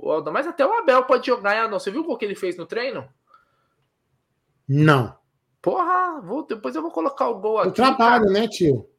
Aldão? 0.06 0.32
Mas 0.32 0.48
até 0.48 0.66
o 0.66 0.74
Abel 0.74 1.04
pode 1.04 1.28
jogar, 1.28 1.62
Aldão. 1.62 1.80
Você 1.80 1.92
viu 1.92 2.02
o 2.02 2.18
que 2.18 2.24
ele 2.24 2.36
fez 2.36 2.56
no 2.56 2.66
treino? 2.66 3.10
Não. 4.68 5.18
Porra, 5.62 6.22
vou, 6.22 6.46
depois 6.46 6.76
eu 6.76 6.82
vou 6.82 6.92
colocar 6.92 7.28
o 7.28 7.40
gol 7.40 7.60
aqui. 7.60 7.70
O 7.70 7.74
trabalho, 7.74 8.26
cara. 8.26 8.40
né, 8.40 8.48
tio? 8.48 8.90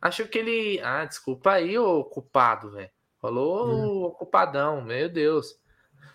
Acho 0.00 0.26
que 0.26 0.38
ele. 0.38 0.80
Ah, 0.82 1.04
desculpa 1.04 1.52
aí, 1.52 1.78
ô 1.78 2.04
culpado, 2.04 2.70
velho. 2.72 2.90
Falou 3.20 3.68
hum. 3.68 4.04
ocupadão, 4.04 4.82
meu 4.82 5.08
Deus. 5.08 5.54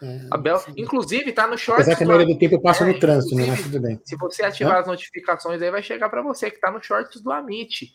É, 0.02 0.28
Abel, 0.32 0.60
inclusive, 0.76 1.32
tá 1.32 1.46
no 1.46 1.58
short. 1.58 1.82
Apesar 1.82 1.98
que 1.98 2.04
a 2.04 2.08
maioria 2.08 2.34
do 2.34 2.40
tempo 2.40 2.56
eu 2.56 2.62
passo 2.62 2.84
é, 2.84 2.88
no 2.88 3.00
trânsito, 3.00 3.36
né? 3.36 3.46
Mas 3.48 3.62
tudo 3.64 3.80
bem. 3.80 4.00
Se 4.04 4.16
você 4.16 4.44
ativar 4.44 4.78
é? 4.78 4.80
as 4.80 4.88
notificações 4.88 5.62
aí, 5.62 5.70
vai 5.70 5.84
chegar 5.84 6.10
para 6.10 6.22
você 6.22 6.50
que 6.50 6.60
tá 6.60 6.72
no 6.72 6.82
shorts 6.82 7.22
do 7.22 7.32
Amit. 7.32 7.94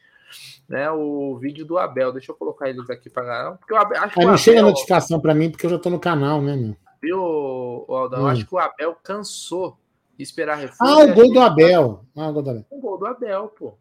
né, 0.68 0.90
o 0.90 1.36
vídeo 1.38 1.64
do 1.64 1.78
Abel. 1.78 2.12
Deixa 2.12 2.30
eu 2.30 2.36
colocar 2.36 2.68
eles 2.68 2.88
aqui 2.90 3.10
para 3.10 3.24
galera. 3.24 3.52
Porque 3.56 3.74
o 3.74 3.76
Abel, 3.76 3.98
acho 4.02 4.18
Aí 4.18 4.24
que 4.24 4.30
não 4.30 4.36
chega 4.36 4.60
a 4.60 4.64
notificação 4.64 5.20
pra 5.20 5.34
mim, 5.34 5.50
porque 5.50 5.66
eu 5.66 5.70
já 5.70 5.78
tô 5.78 5.90
no 5.90 6.00
canal, 6.00 6.40
né, 6.40 6.56
meu? 6.56 6.76
viu, 7.06 7.84
Aldão? 7.88 8.24
Hum. 8.24 8.26
Acho 8.26 8.46
que 8.46 8.54
o 8.54 8.58
Abel 8.58 8.94
cansou 9.02 9.78
esperar 10.22 10.56
reforço. 10.56 10.84
Ah, 10.84 11.04
o 11.04 11.14
gol 11.14 11.32
do 11.32 11.40
Abel. 11.40 12.04
Ah, 12.16 12.28
o 12.28 12.32
gol 12.32 12.42
do 12.42 12.50
Abel. 12.50 12.66
O 12.70 12.80
gol 12.80 12.98
do 12.98 13.06
Abel, 13.06 13.48
pô. 13.48 13.78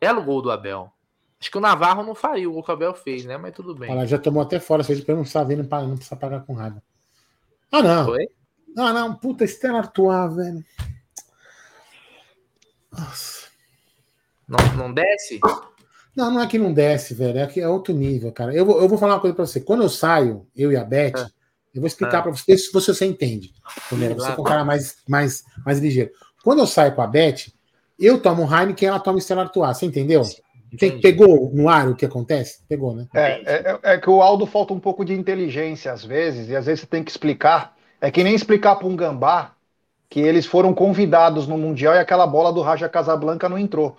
Belo 0.00 0.22
gol 0.22 0.40
do 0.40 0.50
Abel. 0.50 0.92
Acho 1.40 1.50
que 1.50 1.58
o 1.58 1.60
Navarro 1.60 2.02
não 2.02 2.14
faria 2.14 2.48
o 2.48 2.52
gol 2.52 2.62
que 2.62 2.70
o 2.70 2.74
Abel 2.74 2.94
fez, 2.94 3.24
né? 3.24 3.36
Mas 3.36 3.54
tudo 3.54 3.74
bem. 3.74 3.90
Olha 3.90 4.06
já 4.06 4.18
tomou 4.18 4.42
até 4.42 4.60
fora, 4.60 4.84
pra 4.84 4.94
eu 4.94 5.16
não 5.16 5.24
saber, 5.24 5.56
não, 5.56 5.64
não 5.64 5.96
precisa 5.96 6.16
pagar 6.16 6.44
com 6.44 6.52
raiva. 6.52 6.82
Ah, 7.72 7.82
não. 7.82 8.04
Foi? 8.04 8.28
Ah, 8.76 8.92
não. 8.92 9.14
Puta, 9.14 9.46
Stella 9.46 9.78
Artois, 9.78 10.34
velho. 10.36 10.64
Nossa. 12.92 13.48
Não, 14.46 14.58
não 14.76 14.92
desce? 14.92 15.40
Não, 16.14 16.30
não 16.30 16.40
é 16.42 16.46
que 16.46 16.58
não 16.58 16.72
desce, 16.72 17.14
velho. 17.14 17.38
É 17.38 17.46
que 17.46 17.60
é 17.60 17.68
outro 17.68 17.94
nível, 17.94 18.32
cara. 18.32 18.54
Eu 18.54 18.66
vou, 18.66 18.80
eu 18.80 18.88
vou 18.88 18.98
falar 18.98 19.14
uma 19.14 19.20
coisa 19.20 19.34
pra 19.34 19.46
você. 19.46 19.60
Quando 19.60 19.82
eu 19.82 19.88
saio, 19.88 20.46
eu 20.56 20.72
e 20.72 20.76
a 20.76 20.84
Beth, 20.84 21.12
Ah. 21.16 21.30
Eu 21.74 21.80
vou 21.80 21.86
explicar 21.86 22.18
Ah. 22.18 22.22
pra 22.22 22.30
você 22.32 22.56
se 22.56 22.72
você, 22.72 22.92
você 22.92 23.06
entende. 23.06 23.52
Primeiro, 23.88 24.14
você 24.14 24.30
é 24.30 24.34
um 24.34 24.42
cara 24.42 24.64
mais, 24.64 24.96
mais, 25.08 25.44
mais 25.64 25.78
ligeiro. 25.78 26.10
Quando 26.42 26.60
eu 26.60 26.66
saio 26.66 26.94
com 26.94 27.02
a 27.02 27.06
Beth, 27.06 27.52
eu 27.98 28.20
tomo 28.20 28.42
Heineken 28.42 28.86
e 28.86 28.88
ela 28.88 28.98
toma 29.00 29.18
Stella 29.18 29.42
Artois. 29.42 29.76
Você 29.76 29.86
entendeu? 29.86 30.22
Entendi. 30.72 31.00
pegou 31.00 31.50
no 31.52 31.68
ar 31.68 31.88
o 31.88 31.96
que 31.96 32.06
acontece? 32.06 32.60
Pegou, 32.68 32.94
né? 32.94 33.08
É, 33.12 33.42
é, 33.44 33.78
é 33.94 33.98
que 33.98 34.08
o 34.08 34.22
Aldo 34.22 34.46
falta 34.46 34.72
um 34.72 34.78
pouco 34.78 35.04
de 35.04 35.12
inteligência 35.12 35.92
às 35.92 36.04
vezes, 36.04 36.48
e 36.48 36.54
às 36.54 36.66
vezes 36.66 36.80
você 36.80 36.86
tem 36.86 37.02
que 37.02 37.10
explicar. 37.10 37.74
É 38.00 38.10
que 38.10 38.22
nem 38.22 38.34
explicar 38.34 38.76
para 38.76 38.86
um 38.86 38.94
gambá 38.94 39.52
que 40.08 40.20
eles 40.20 40.46
foram 40.46 40.72
convidados 40.72 41.46
no 41.46 41.58
Mundial 41.58 41.94
e 41.94 41.98
aquela 41.98 42.26
bola 42.26 42.52
do 42.52 42.62
Raja 42.62 42.88
Casablanca 42.88 43.48
não 43.48 43.58
entrou. 43.58 43.96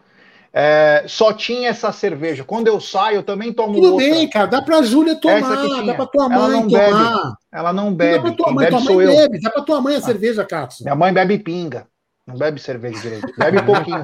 É, 0.54 1.06
só 1.08 1.32
tinha 1.32 1.70
essa 1.70 1.92
cerveja. 1.94 2.44
Quando 2.44 2.68
eu 2.68 2.80
saio, 2.82 3.18
eu 3.18 3.24
também 3.24 3.54
tomo 3.54 3.76
Tudo 3.76 3.94
outra. 3.94 4.06
bem, 4.10 4.30
cara. 4.30 4.48
Dá 4.48 4.62
pra 4.62 4.82
Júlia 4.82 5.16
tomar, 5.16 5.86
dá 5.86 5.94
pra 5.94 6.06
tua 6.06 6.26
Ela 6.26 6.48
mãe 6.48 6.52
não 6.60 6.68
bebe. 6.68 6.92
tomar. 6.92 7.34
Ela 7.52 7.74
não 7.74 7.86
Dá 7.94 8.06
bebe. 8.06 8.20
pra 8.22 8.32
tua 8.34 8.46
Quem 8.48 8.56
mãe, 8.56 8.66
bebe 8.70 8.84
tua 8.86 8.96
mãe 8.96 9.08
bebe. 9.08 9.40
Dá 9.40 9.50
pra 9.50 9.62
tua 9.64 9.82
mãe 9.82 9.96
a 9.96 10.02
cerveja, 10.02 10.44
Cássio. 10.46 10.84
Minha 10.84 10.96
mãe 10.96 11.14
bebe 11.14 11.40
pinga. 11.40 11.88
Não 12.28 12.38
bebe 12.38 12.60
cerveja 12.60 13.00
direito. 13.02 13.34
Bebe 13.38 13.62
pouquinho, 13.66 14.04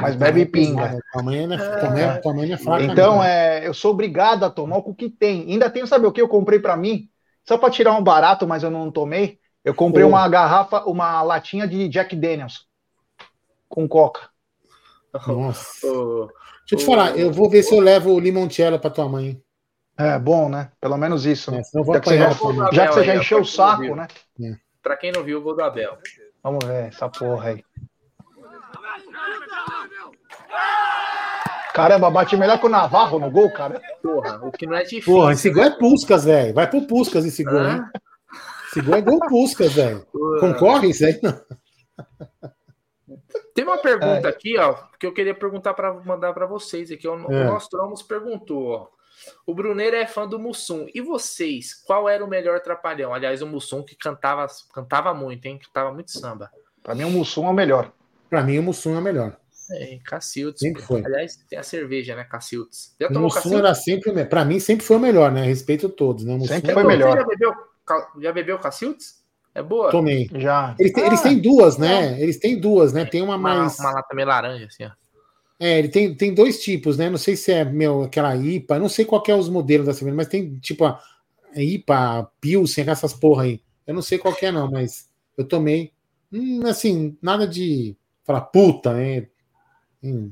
mas 0.00 0.16
bebe 0.16 0.44
pinga. 0.44 0.98
Não 1.14 1.20
é, 1.32 1.46
mãe, 1.46 2.20
tua 2.20 2.34
mãe 2.34 2.46
não 2.48 2.54
é 2.54 2.58
fraca. 2.58 2.82
Então, 2.84 3.16
não. 3.16 3.24
é, 3.24 3.66
eu 3.66 3.72
sou 3.72 3.92
obrigado 3.92 4.44
a 4.44 4.50
tomar 4.50 4.78
o 4.78 4.94
que 4.94 5.08
tem. 5.08 5.42
Ainda 5.48 5.70
tenho, 5.70 5.86
sabe 5.86 6.06
o 6.06 6.12
que 6.12 6.20
eu 6.20 6.28
comprei 6.28 6.58
pra 6.58 6.76
mim? 6.76 7.08
Só 7.44 7.56
pra 7.56 7.70
tirar 7.70 7.92
um 7.92 8.02
barato, 8.02 8.46
mas 8.46 8.62
eu 8.64 8.70
não 8.70 8.90
tomei. 8.90 9.38
Eu 9.64 9.74
comprei 9.74 10.04
uma 10.04 10.28
garrafa, 10.28 10.84
uma 10.84 11.22
latinha 11.22 11.66
de 11.66 11.88
Jack 11.88 12.14
Daniels 12.14 12.66
com 13.68 13.88
coca. 13.88 14.28
Nossa. 15.26 15.86
Ô, 15.86 16.26
Deixa 16.68 16.74
eu 16.74 16.78
te 16.78 16.84
falar, 16.84 17.16
eu 17.16 17.32
vou 17.32 17.48
ver 17.48 17.62
se 17.62 17.72
eu 17.72 17.80
levo 17.80 18.12
o 18.12 18.18
limoncello 18.18 18.78
pra 18.78 18.90
tua 18.90 19.08
mãe. 19.08 19.40
É 19.96 20.18
bom, 20.18 20.48
né? 20.48 20.72
Pelo 20.80 20.96
menos 20.96 21.24
isso. 21.24 21.54
É, 21.54 21.62
vou 21.72 21.94
Já 21.94 22.00
que 22.00 22.08
você 22.08 22.14
apanhar 22.14 22.32
já, 22.32 22.38
tua 22.38 22.52
mãe. 22.52 22.68
já, 22.72 22.86
que 22.88 22.94
você 22.94 23.04
já 23.04 23.12
aí, 23.12 23.18
encheu 23.18 23.40
o 23.40 23.44
saco, 23.44 23.94
né? 23.94 24.08
Pra 24.82 24.96
quem 24.96 25.12
não 25.12 25.22
viu 25.22 25.38
o 25.38 25.42
gol 25.42 25.54
do 25.54 25.62
Abel. 25.62 25.96
Vamos 26.42 26.64
ver 26.64 26.88
essa 26.88 27.08
porra 27.08 27.50
aí. 27.50 27.64
Caramba, 31.72 32.10
bate 32.10 32.36
melhor 32.36 32.58
que 32.58 32.66
o 32.66 32.70
Navarro 32.70 33.18
no 33.18 33.30
gol, 33.30 33.50
cara. 33.52 33.80
Porra, 34.02 34.40
o 34.42 34.50
que 34.50 34.66
não 34.66 34.76
é 34.76 34.82
difícil. 34.82 35.12
Porra, 35.12 35.32
esse 35.32 35.50
gol 35.50 35.62
é 35.64 35.70
Puscas, 35.70 36.24
velho. 36.24 36.54
Vai 36.54 36.68
pro 36.68 36.86
Puscas 36.86 37.24
esse 37.24 37.44
gol, 37.44 37.60
hein? 37.60 37.78
Hã? 37.78 37.90
Esse 38.68 38.80
gol 38.80 38.94
é 38.96 39.00
gol 39.02 39.20
Puscas, 39.20 39.72
velho. 39.72 40.06
Concorre 40.40 40.88
isso 40.88 41.04
aí? 41.04 41.20
Não. 41.22 41.38
Tem 43.56 43.64
uma 43.64 43.78
pergunta 43.78 44.28
aqui, 44.28 44.56
ó, 44.58 44.74
que 45.00 45.06
eu 45.06 45.12
queria 45.14 45.34
perguntar 45.34 45.72
para 45.74 45.92
mandar 45.92 46.32
para 46.34 46.44
vocês 46.46 46.90
aqui. 46.92 47.08
O, 47.08 47.14
É. 47.14 47.16
o 47.42 47.44
Nostromos 47.46 48.02
perguntou, 48.02 48.68
ó. 48.68 48.88
O 49.46 49.54
Bruneiro 49.54 49.96
é 49.96 50.06
fã 50.06 50.28
do 50.28 50.38
Mussum. 50.38 50.86
E 50.94 51.00
vocês, 51.00 51.72
qual 51.86 52.06
era 52.06 52.22
o 52.22 52.28
melhor 52.28 52.60
trapalhão? 52.60 53.14
Aliás, 53.14 53.40
o 53.40 53.46
Mussum 53.46 53.82
que 53.82 53.96
cantava, 53.96 54.46
cantava 54.74 55.14
muito, 55.14 55.46
hein? 55.46 55.58
Cantava 55.58 55.90
muito 55.90 56.10
samba. 56.10 56.50
Pra 56.82 56.94
mim, 56.94 57.04
o 57.04 57.10
Mussum 57.10 57.46
é 57.46 57.50
o 57.50 57.54
melhor. 57.54 57.90
Pra 58.28 58.42
mim, 58.42 58.58
o 58.58 58.62
Mussum 58.62 58.94
é 58.94 58.98
o 58.98 59.02
melhor. 59.02 59.36
É, 59.72 59.98
Cacildes. 60.04 60.60
Sempre 60.60 60.82
foi. 60.82 61.02
Aliás, 61.04 61.36
tem 61.48 61.58
a 61.58 61.62
cerveja, 61.62 62.14
né? 62.14 62.24
Cacildes. 62.24 62.94
Já 63.00 63.06
O 63.06 63.08
tomou 63.08 63.22
Mussum 63.24 63.36
Cacildes? 63.36 63.58
era 63.58 63.74
sempre 63.74 64.10
o 64.10 64.14
melhor. 64.14 64.28
Pra 64.28 64.44
mim, 64.44 64.60
sempre 64.60 64.84
foi 64.86 64.96
o 64.96 65.00
melhor, 65.00 65.32
né? 65.32 65.42
Respeito 65.42 65.86
a 65.86 65.90
todos, 65.90 66.24
né? 66.24 66.34
O 66.34 66.38
Mussum 66.38 66.52
Sempre 66.54 66.70
é 66.70 66.74
foi 66.74 66.82
bom. 66.82 66.88
melhor. 66.90 67.12
Você 67.12 67.18
já 67.22 67.26
bebeu, 67.26 67.52
já 68.20 68.32
bebeu 68.32 68.58
Cacildes? 68.58 69.15
É 69.56 69.62
boa? 69.62 69.90
Tomei. 69.90 70.28
Já. 70.34 70.74
Eles 70.78 70.92
têm, 70.92 71.02
Ah, 71.02 71.06
eles 71.06 71.20
têm 71.22 71.38
duas, 71.38 71.78
né? 71.78 72.20
Eles 72.20 72.38
têm 72.38 72.60
duas, 72.60 72.92
né? 72.92 73.06
Tem 73.06 73.22
uma 73.22 73.36
uma, 73.36 73.54
mais. 73.54 73.78
uma 73.78 73.90
lata 73.90 74.14
meio 74.14 74.28
laranja, 74.28 74.66
assim, 74.66 74.84
ó. 74.84 74.90
É, 75.58 75.78
ele 75.78 75.88
tem, 75.88 76.14
tem 76.14 76.34
dois 76.34 76.62
tipos, 76.62 76.98
né? 76.98 77.08
Não 77.08 77.16
sei 77.16 77.34
se 77.34 77.50
é 77.50 77.64
meu, 77.64 78.02
aquela 78.02 78.36
IPA, 78.36 78.78
não 78.78 78.90
sei 78.90 79.06
qual 79.06 79.22
que 79.22 79.30
é 79.32 79.34
os 79.34 79.48
modelos 79.48 79.86
da 79.86 79.94
cerveja, 79.94 80.14
mas 80.14 80.28
tem 80.28 80.56
tipo 80.58 80.84
a 80.84 81.00
IPA, 81.56 82.18
a 82.18 82.22
Pilsen, 82.38 82.84
essas 82.86 83.14
porra 83.14 83.44
aí. 83.44 83.62
Eu 83.86 83.94
não 83.94 84.02
sei 84.02 84.18
qual 84.18 84.34
que 84.34 84.44
é, 84.44 84.52
não, 84.52 84.70
mas 84.70 85.08
eu 85.38 85.44
tomei. 85.48 85.90
Hum, 86.30 86.60
assim, 86.66 87.16
nada 87.22 87.46
de 87.46 87.96
falar 88.24 88.42
puta, 88.42 88.92
né? 88.92 89.26
Hum. 90.04 90.30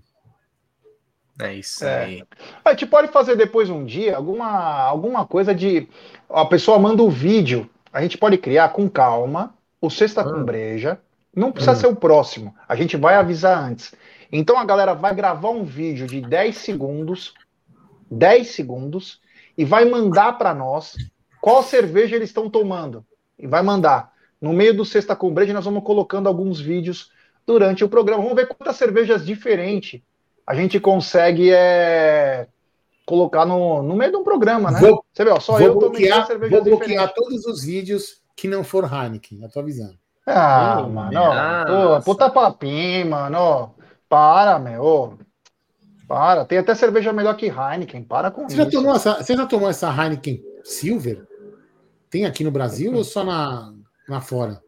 É 1.40 1.54
isso 1.54 1.84
É. 1.84 2.04
aí. 2.04 2.22
A 2.62 2.72
gente 2.72 2.84
pode 2.86 3.08
fazer 3.08 3.34
depois 3.36 3.70
um 3.70 3.86
dia 3.86 4.16
alguma, 4.16 4.46
alguma 4.82 5.26
coisa 5.26 5.54
de. 5.54 5.88
A 6.28 6.44
pessoa 6.44 6.78
manda 6.78 7.02
o 7.02 7.08
vídeo. 7.10 7.70
A 7.94 8.02
gente 8.02 8.18
pode 8.18 8.36
criar 8.38 8.70
com 8.70 8.88
calma 8.90 9.54
o 9.80 9.88
Sexta 9.88 10.22
Hum. 10.26 10.32
com 10.32 10.44
Breja. 10.44 11.00
Não 11.34 11.52
precisa 11.52 11.72
Hum. 11.72 11.76
ser 11.76 11.86
o 11.86 11.96
próximo. 11.96 12.54
A 12.68 12.74
gente 12.74 12.96
vai 12.96 13.14
avisar 13.14 13.56
antes. 13.58 13.94
Então 14.32 14.58
a 14.58 14.64
galera 14.64 14.94
vai 14.94 15.14
gravar 15.14 15.50
um 15.50 15.64
vídeo 15.64 16.06
de 16.06 16.20
10 16.20 16.56
segundos. 16.56 17.32
10 18.10 18.48
segundos. 18.48 19.20
E 19.56 19.64
vai 19.64 19.84
mandar 19.84 20.36
para 20.38 20.52
nós 20.52 20.96
qual 21.40 21.62
cerveja 21.62 22.16
eles 22.16 22.30
estão 22.30 22.50
tomando. 22.50 23.04
E 23.38 23.46
vai 23.46 23.62
mandar. 23.62 24.12
No 24.40 24.52
meio 24.52 24.74
do 24.76 24.84
Sexta 24.84 25.14
com 25.14 25.32
Breja, 25.32 25.52
nós 25.52 25.64
vamos 25.64 25.84
colocando 25.84 26.26
alguns 26.28 26.60
vídeos 26.60 27.12
durante 27.46 27.84
o 27.84 27.88
programa. 27.88 28.22
Vamos 28.22 28.36
ver 28.36 28.48
quantas 28.48 28.76
cervejas 28.76 29.24
diferentes 29.24 30.02
a 30.46 30.54
gente 30.54 30.78
consegue 30.78 31.50
é, 31.52 32.48
colocar 33.06 33.44
no, 33.44 33.82
no 33.82 33.94
meio 33.96 34.10
de 34.12 34.16
um 34.16 34.24
programa, 34.24 34.70
né? 34.70 34.80
Vou- 34.80 35.04
Você 35.12 35.24
vê, 35.24 35.30
ó, 35.30 35.40
só 35.40 35.60
eu 35.60 35.76
tomei 35.78 36.08
bloquear, 36.08 36.26
vou 36.28 36.64
bloquear 36.64 36.88
diferentes. 36.88 37.14
todos 37.14 37.46
os 37.46 37.62
vídeos 37.64 38.22
que 38.36 38.48
não 38.48 38.64
for 38.64 38.84
Heineken, 38.84 39.42
eu 39.42 39.50
tô 39.50 39.60
avisando. 39.60 39.98
Ah, 40.26 40.82
mano, 40.88 41.20
ó, 41.20 41.64
pô, 41.66 42.02
puta 42.04 42.30
papinho, 42.30 43.10
mano, 43.10 43.38
ó. 43.38 43.70
Para, 44.08 44.58
meu, 44.58 44.82
ó. 44.84 45.12
Para, 46.08 46.44
tem 46.44 46.58
até 46.58 46.74
cerveja 46.74 47.12
melhor 47.12 47.36
que 47.36 47.46
Heineken, 47.46 48.02
para 48.04 48.30
com 48.30 48.46
Você 48.48 48.56
já, 48.56 48.62
isso. 48.62 48.72
tomou 48.72 48.94
essa, 48.94 49.22
você 49.22 49.36
já 49.36 49.46
tomou 49.46 49.68
essa 49.68 49.88
Heineken 49.90 50.42
Silver? 50.64 51.26
Tem 52.10 52.24
aqui 52.26 52.44
no 52.44 52.50
Brasil 52.50 52.94
ou 52.94 53.02
só 53.04 53.24
na, 53.24 53.72
lá 54.08 54.20
fora? 54.20 54.62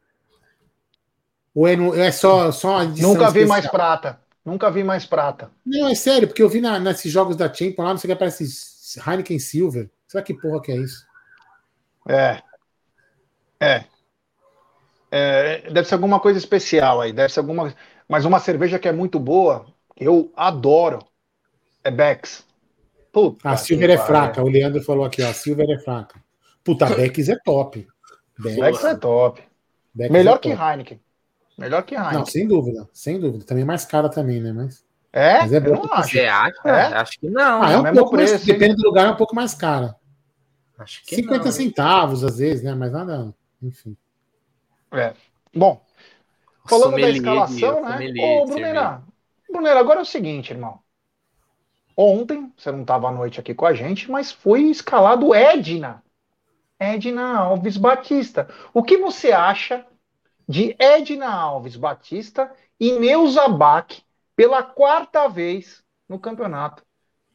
Ou 1.54 1.66
é, 1.66 1.76
no- 1.76 1.94
é 1.94 2.10
só, 2.12 2.50
só 2.52 2.78
a 2.78 2.84
edição 2.84 3.12
Nunca 3.12 3.24
vi 3.30 3.40
especial? 3.40 3.48
mais 3.48 3.66
prata, 3.68 4.20
nunca 4.46 4.70
vi 4.70 4.84
mais 4.84 5.04
prata. 5.04 5.50
Não, 5.64 5.88
é 5.88 5.94
sério, 5.94 6.28
porque 6.28 6.42
eu 6.42 6.48
vi 6.48 6.60
na, 6.60 6.78
nesses 6.78 7.10
jogos 7.10 7.36
da 7.36 7.52
Champions 7.52 7.84
lá, 7.84 7.90
não 7.90 7.98
sei 7.98 8.08
o 8.08 8.10
que 8.10 8.12
aparece 8.12 8.44
Heineken 9.04 9.38
Silver. 9.38 9.90
Será 10.06 10.22
que 10.22 10.32
porra 10.32 10.62
que 10.62 10.72
é 10.72 10.76
isso? 10.76 11.04
É. 12.08 12.40
É. 13.60 13.84
É, 15.10 15.70
deve 15.70 15.88
ser 15.88 15.94
alguma 15.94 16.20
coisa 16.20 16.38
especial 16.38 17.00
aí, 17.00 17.12
deve 17.12 17.32
ser 17.32 17.40
alguma. 17.40 17.74
Mas 18.08 18.24
uma 18.24 18.38
cerveja 18.38 18.78
que 18.78 18.88
é 18.88 18.92
muito 18.92 19.18
boa, 19.18 19.66
eu 19.96 20.32
adoro, 20.36 21.00
é 21.82 21.90
Beck's. 21.90 22.44
Puta 23.12 23.50
A 23.50 23.54
que 23.54 23.62
Silver 23.62 23.90
é 23.90 23.98
fraca. 23.98 24.42
O 24.42 24.48
Leandro 24.48 24.82
falou 24.82 25.04
aqui, 25.04 25.22
ó. 25.22 25.30
A 25.30 25.32
Silver 25.32 25.68
é 25.70 25.78
fraca. 25.78 26.22
Puta, 26.62 26.86
Beck's 26.86 27.28
é 27.28 27.36
top. 27.44 27.86
Beck's, 28.38 28.60
Beck's 28.60 28.84
é 28.84 28.94
top. 28.96 29.42
Beck's 29.94 30.12
Melhor 30.12 30.36
é 30.36 30.38
que 30.38 30.50
top. 30.50 30.62
Heineken. 30.62 31.00
Melhor 31.56 31.82
que 31.82 31.94
Heineken. 31.94 32.18
Não, 32.18 32.26
sem 32.26 32.46
dúvida. 32.46 32.88
Sem 32.92 33.18
dúvida. 33.18 33.44
Também 33.44 33.62
é 33.62 33.66
mais 33.66 33.84
cara 33.84 34.08
também, 34.10 34.40
né? 34.40 34.52
Mas, 34.52 34.84
é? 35.12 35.38
Mas 35.40 35.52
é 35.52 35.60
bom. 35.60 35.82
Você 35.96 36.26
acha? 36.26 36.60
É? 36.64 36.94
Acho 36.98 37.18
que 37.18 37.30
não. 37.30 37.62
ah, 37.62 37.70
é 37.70 37.78
um 37.78 37.82
mesmo 37.82 37.98
pouco 37.98 38.16
mais, 38.16 38.30
preço, 38.30 38.50
hein? 38.50 38.58
depende 38.58 38.76
do 38.76 38.86
lugar, 38.86 39.06
é 39.06 39.10
um 39.10 39.16
pouco 39.16 39.34
mais 39.34 39.54
cara. 39.54 39.96
Acho 40.78 41.02
que 41.04 41.16
50 41.16 41.44
não. 41.44 41.52
centavos, 41.52 42.22
às 42.22 42.36
vezes, 42.36 42.62
né? 42.62 42.74
Mas 42.74 42.92
nada. 42.92 43.34
Enfim. 43.62 43.96
É. 44.92 45.14
Bom, 45.54 45.80
falando 46.66 47.00
da 47.00 47.08
escalação, 47.08 47.82
né? 47.82 48.12
Ô, 48.20 48.44
Brunera, 48.44 49.02
Brunera, 49.50 49.80
agora 49.80 50.00
é 50.00 50.02
o 50.02 50.06
seguinte, 50.06 50.50
irmão. 50.50 50.80
Ontem, 51.96 52.52
você 52.54 52.70
não 52.70 52.82
estava 52.82 53.08
à 53.08 53.12
noite 53.12 53.40
aqui 53.40 53.54
com 53.54 53.64
a 53.64 53.72
gente, 53.72 54.10
mas 54.10 54.30
foi 54.30 54.64
escalado 54.64 55.34
Edna. 55.34 56.02
Edna 56.78 57.38
Alves 57.38 57.78
Batista. 57.78 58.48
O 58.74 58.82
que 58.82 58.98
você 58.98 59.32
acha 59.32 59.86
de 60.48 60.76
Edna 60.78 61.28
Alves 61.28 61.76
Batista 61.76 62.52
e 62.78 62.92
Neuza 62.92 63.48
Bach 63.48 64.02
pela 64.34 64.62
quarta 64.62 65.28
vez 65.28 65.82
no 66.08 66.18
campeonato, 66.18 66.84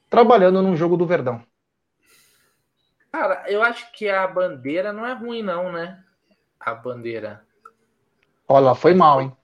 trabalhando 0.09 0.61
num 0.61 0.75
jogo 0.75 0.97
do 0.97 1.05
Verdão? 1.05 1.43
Cara, 3.11 3.43
eu 3.51 3.61
acho 3.61 3.91
que 3.91 4.09
a 4.09 4.25
bandeira 4.27 4.93
não 4.93 5.05
é 5.05 5.13
ruim, 5.13 5.41
não, 5.43 5.71
né? 5.71 6.01
A 6.59 6.73
bandeira. 6.73 7.45
Olha 8.47 8.65
lá, 8.67 8.75
foi 8.75 8.93
mal, 8.93 9.21
hein? 9.21 9.35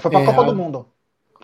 Foi 0.00 0.10
pra 0.10 0.20
É, 0.20 0.26
Copa 0.26 0.44
do 0.44 0.54
Mundo. 0.54 0.92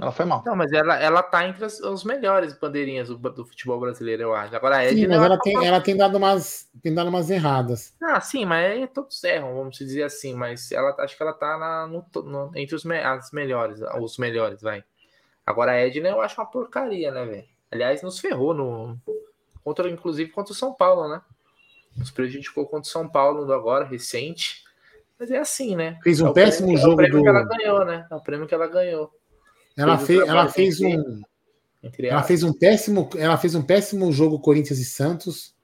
Ela 0.03 0.11
foi 0.11 0.24
mal. 0.24 0.42
Não, 0.44 0.57
mas 0.57 0.72
ela, 0.72 1.00
ela 1.00 1.22
tá 1.22 1.46
entre 1.46 1.64
as, 1.64 1.78
os 1.78 2.03
melhores 2.03 2.59
bandeirinhas 2.59 3.09
do, 3.09 3.16
do, 3.16 3.46
futebol 3.46 3.78
brasileiro, 3.78 4.24
eu 4.24 4.34
acho. 4.34 4.57
Agora 4.57 4.78
a 4.78 4.84
Edna. 4.84 4.98
Sim, 4.98 5.07
mas 5.07 5.22
ela, 5.22 5.38
tem, 5.38 5.64
ela 5.64 5.80
tem, 5.80 5.96
dado 5.96 6.16
umas, 6.16 6.68
tem 6.82 6.92
dado 6.92 7.09
umas 7.09 7.30
erradas. 7.30 7.94
Ah, 8.03 8.20
sim, 8.20 8.44
mas 8.44 8.72
aí 8.72 8.88
todos 8.88 9.22
erram, 9.22 9.55
vamos 9.55 9.78
dizer 9.78 10.03
assim. 10.03 10.34
Mas 10.34 10.72
ela 10.72 10.92
acho 10.98 11.16
que 11.16 11.22
ela 11.22 11.32
tá 11.32 11.57
na, 11.57 11.86
no, 11.86 12.05
no, 12.24 12.50
entre 12.57 12.74
os 12.74 12.84
as 12.84 13.30
melhores, 13.30 13.80
os 14.00 14.18
melhores, 14.18 14.61
vai. 14.61 14.82
Agora 15.46 15.70
a 15.70 15.76
Edna 15.76 16.09
eu 16.09 16.20
acho 16.20 16.40
uma 16.40 16.50
porcaria, 16.50 17.12
né, 17.12 17.24
velho? 17.24 17.44
Aliás, 17.70 18.03
nos 18.03 18.18
ferrou 18.18 18.53
no. 18.53 18.98
Contra, 19.62 19.88
inclusive 19.88 20.32
contra 20.32 20.53
o 20.53 20.57
São 20.57 20.74
Paulo, 20.74 21.09
né? 21.09 21.22
Nos 21.96 22.11
prejudicou 22.11 22.66
contra 22.66 22.88
o 22.88 22.92
São 22.92 23.09
Paulo 23.09 23.53
agora, 23.53 23.84
recente. 23.84 24.64
Mas 25.16 25.30
é 25.30 25.38
assim, 25.38 25.76
né? 25.76 26.00
Fez 26.03 26.20
um 26.20 26.30
é 26.30 26.32
péssimo 26.32 26.72
prêmio, 26.72 26.82
jogo. 26.82 26.90
É 26.90 26.94
o 26.94 26.96
prêmio 26.96 27.18
do... 27.18 27.22
que 27.22 27.28
ela 27.28 27.44
ganhou, 27.44 27.84
né? 27.84 28.07
É 28.11 28.14
o 28.16 28.20
prêmio 28.20 28.46
que 28.48 28.55
ela 28.55 28.66
ganhou. 28.66 29.22
Ela 29.77 29.99
fez, 29.99 30.20
ela 30.20 30.49
fez 30.49 30.81
um. 30.81 31.20
Ela 32.01 32.23
fez 32.23 32.43
um 32.43 32.53
péssimo, 32.53 33.11
ela 33.16 33.37
fez 33.37 33.55
um 33.55 33.62
péssimo 33.62 34.12
jogo 34.12 34.39
Corinthians 34.39 34.79
e 34.79 34.85
Santos. 34.85 35.55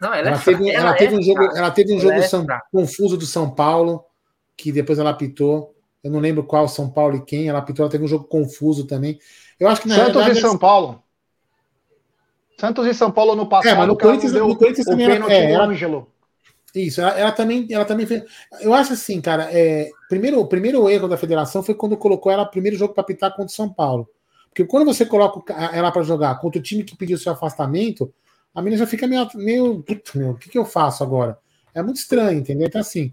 Não, 0.00 0.12
ela, 0.12 0.28
ela 0.28 0.36
é 0.36 0.40
teve, 0.40 0.70
ela, 0.70 0.88
ela 0.88 0.94
teve 0.94 1.16
um 1.16 1.22
jogo, 1.22 1.42
ela 1.56 1.70
teve 1.70 1.92
um 1.92 1.94
ela 1.94 2.02
jogo 2.02 2.14
é 2.14 2.22
São, 2.22 2.46
confuso 2.70 3.16
do 3.16 3.24
São 3.24 3.50
Paulo, 3.50 4.04
que 4.56 4.70
depois 4.70 4.98
ela 4.98 5.10
apitou. 5.10 5.74
Eu 6.02 6.10
não 6.10 6.20
lembro 6.20 6.44
qual 6.44 6.68
São 6.68 6.90
Paulo 6.90 7.16
e 7.16 7.24
quem. 7.24 7.48
Ela 7.48 7.60
apitou, 7.60 7.84
ela 7.84 7.90
teve 7.90 8.04
um 8.04 8.08
jogo 8.08 8.24
confuso 8.24 8.86
também. 8.86 9.18
Eu 9.58 9.68
acho 9.68 9.80
que 9.80 9.88
na 9.88 9.94
Santos 9.94 10.14
verdade, 10.16 10.38
e 10.38 10.42
São 10.42 10.58
Paulo. 10.58 11.02
Santos 12.58 12.86
e 12.86 12.94
São 12.94 13.10
Paulo 13.10 13.34
no 13.34 13.48
passado. 13.48 13.72
É, 13.72 13.74
mas 13.74 13.88
no 13.88 13.96
Corinthians, 13.96 14.32
no 14.32 14.56
Corinthians 14.56 14.86
também 14.86 15.06
ela, 15.06 15.32
é, 15.32 15.52
ela, 15.52 15.64
Ângelo. 15.64 16.13
Isso, 16.74 17.00
ela, 17.00 17.10
ela, 17.12 17.32
também, 17.32 17.66
ela 17.70 17.84
também 17.84 18.04
fez. 18.04 18.24
Eu 18.60 18.74
acho 18.74 18.92
assim, 18.94 19.20
cara. 19.20 19.48
É, 19.52 19.88
primeiro, 20.08 20.40
o 20.40 20.46
primeiro 20.46 20.88
erro 20.88 21.06
da 21.06 21.16
federação 21.16 21.62
foi 21.62 21.74
quando 21.74 21.96
colocou 21.96 22.32
ela 22.32 22.44
primeiro 22.44 22.76
jogo 22.76 22.92
para 22.92 23.04
pitar 23.04 23.30
contra 23.30 23.46
o 23.46 23.50
São 23.50 23.68
Paulo. 23.68 24.08
Porque 24.48 24.64
quando 24.64 24.84
você 24.84 25.06
coloca 25.06 25.52
ela 25.72 25.92
para 25.92 26.02
jogar 26.02 26.40
contra 26.40 26.58
o 26.58 26.62
time 26.62 26.82
que 26.82 26.96
pediu 26.96 27.16
seu 27.16 27.32
afastamento, 27.32 28.12
a 28.54 28.60
menina 28.60 28.78
já 28.78 28.86
fica 28.86 29.06
meio. 29.06 29.28
meio 29.34 29.84
meu, 30.14 30.30
o 30.30 30.34
que, 30.36 30.48
que 30.48 30.58
eu 30.58 30.64
faço 30.64 31.02
agora? 31.04 31.38
É 31.72 31.82
muito 31.82 31.96
estranho, 31.96 32.38
entendeu? 32.38 32.66
Então, 32.66 32.80
assim. 32.80 33.10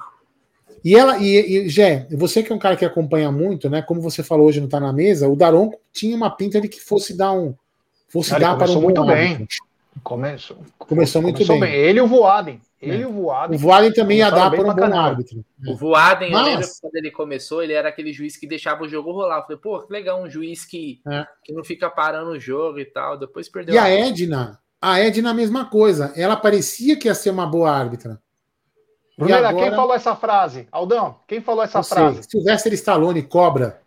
E 0.83 0.95
ela, 0.95 1.19
e, 1.19 1.65
e 1.65 1.69
Gé, 1.69 2.07
você 2.11 2.41
que 2.41 2.51
é 2.51 2.55
um 2.55 2.59
cara 2.59 2.75
que 2.75 2.85
acompanha 2.85 3.31
muito, 3.31 3.69
né? 3.69 3.83
Como 3.83 4.01
você 4.01 4.23
falou 4.23 4.47
hoje 4.47 4.59
não 4.59 4.67
tá 4.67 4.79
na 4.79 4.91
mesa, 4.91 5.27
o 5.27 5.35
Daron 5.35 5.71
tinha 5.93 6.15
uma 6.15 6.29
pinta 6.31 6.59
de 6.59 6.67
que 6.67 6.79
fosse 6.79 7.15
dar 7.15 7.31
um. 7.33 7.53
Fosse 8.07 8.31
Cara, 8.31 8.47
dar 8.47 8.57
para 8.57 8.71
um 8.71 8.81
muito 8.81 9.05
bem. 9.05 9.33
árbitro. 9.33 9.57
Começou, 10.03 10.57
começou 10.77 11.21
muito 11.21 11.35
começou 11.35 11.59
bem. 11.59 11.71
bem. 11.71 11.79
Ele 11.79 11.99
e 11.99 12.01
o 12.01 12.07
Voaden. 12.07 12.59
Ele 12.81 13.03
e 13.03 13.05
o 13.05 13.11
Voaden. 13.11 13.55
O 13.55 13.59
Voaden 13.59 13.93
também 13.93 14.17
ia 14.17 14.29
dar 14.31 14.49
para 14.49 14.61
um 14.61 14.63
bom 14.65 14.75
caramba. 14.75 14.97
árbitro. 15.01 15.45
O 15.67 15.75
Voaden, 15.75 16.29
eu 16.29 16.33
Mas- 16.33 16.47
lembro 16.47 16.67
que 16.67 16.81
quando 16.81 16.95
ele 16.95 17.11
começou, 17.11 17.61
ele 17.61 17.73
era 17.73 17.89
aquele 17.89 18.11
juiz 18.11 18.35
que 18.35 18.47
deixava 18.47 18.83
o 18.83 18.89
jogo 18.89 19.11
rolar. 19.11 19.37
Eu 19.37 19.43
falei, 19.43 19.57
pô, 19.57 19.79
que 19.81 19.93
legal, 19.93 20.21
um 20.21 20.29
juiz 20.29 20.65
que, 20.65 20.99
É. 21.07 21.25
que 21.43 21.53
não 21.53 21.63
fica 21.63 21.89
parando 21.89 22.31
o 22.31 22.39
jogo 22.39 22.79
e 22.79 22.85
tal. 22.85 23.17
Depois 23.17 23.47
perdeu 23.47 23.75
E 23.75 23.77
a 23.77 23.87
Edna, 23.87 24.59
a 24.81 24.99
Edna 24.99 25.29
a 25.29 25.33
mesma 25.33 25.65
coisa. 25.65 26.11
Ela 26.15 26.35
parecia 26.35 26.97
que 26.97 27.07
ia 27.07 27.13
ser 27.13 27.29
uma 27.29 27.45
boa 27.45 27.69
árbitra. 27.71 28.19
Brunera, 29.17 29.49
agora- 29.49 29.67
quem 29.67 29.75
falou 29.75 29.93
essa 29.93 30.15
frase? 30.15 30.67
Aldão, 30.71 31.19
quem 31.27 31.41
falou 31.41 31.63
essa 31.63 31.83
sei, 31.83 31.95
frase? 31.97 32.23
Sylvester 32.27 32.73
Stallone 32.73 33.21
cobra. 33.21 33.79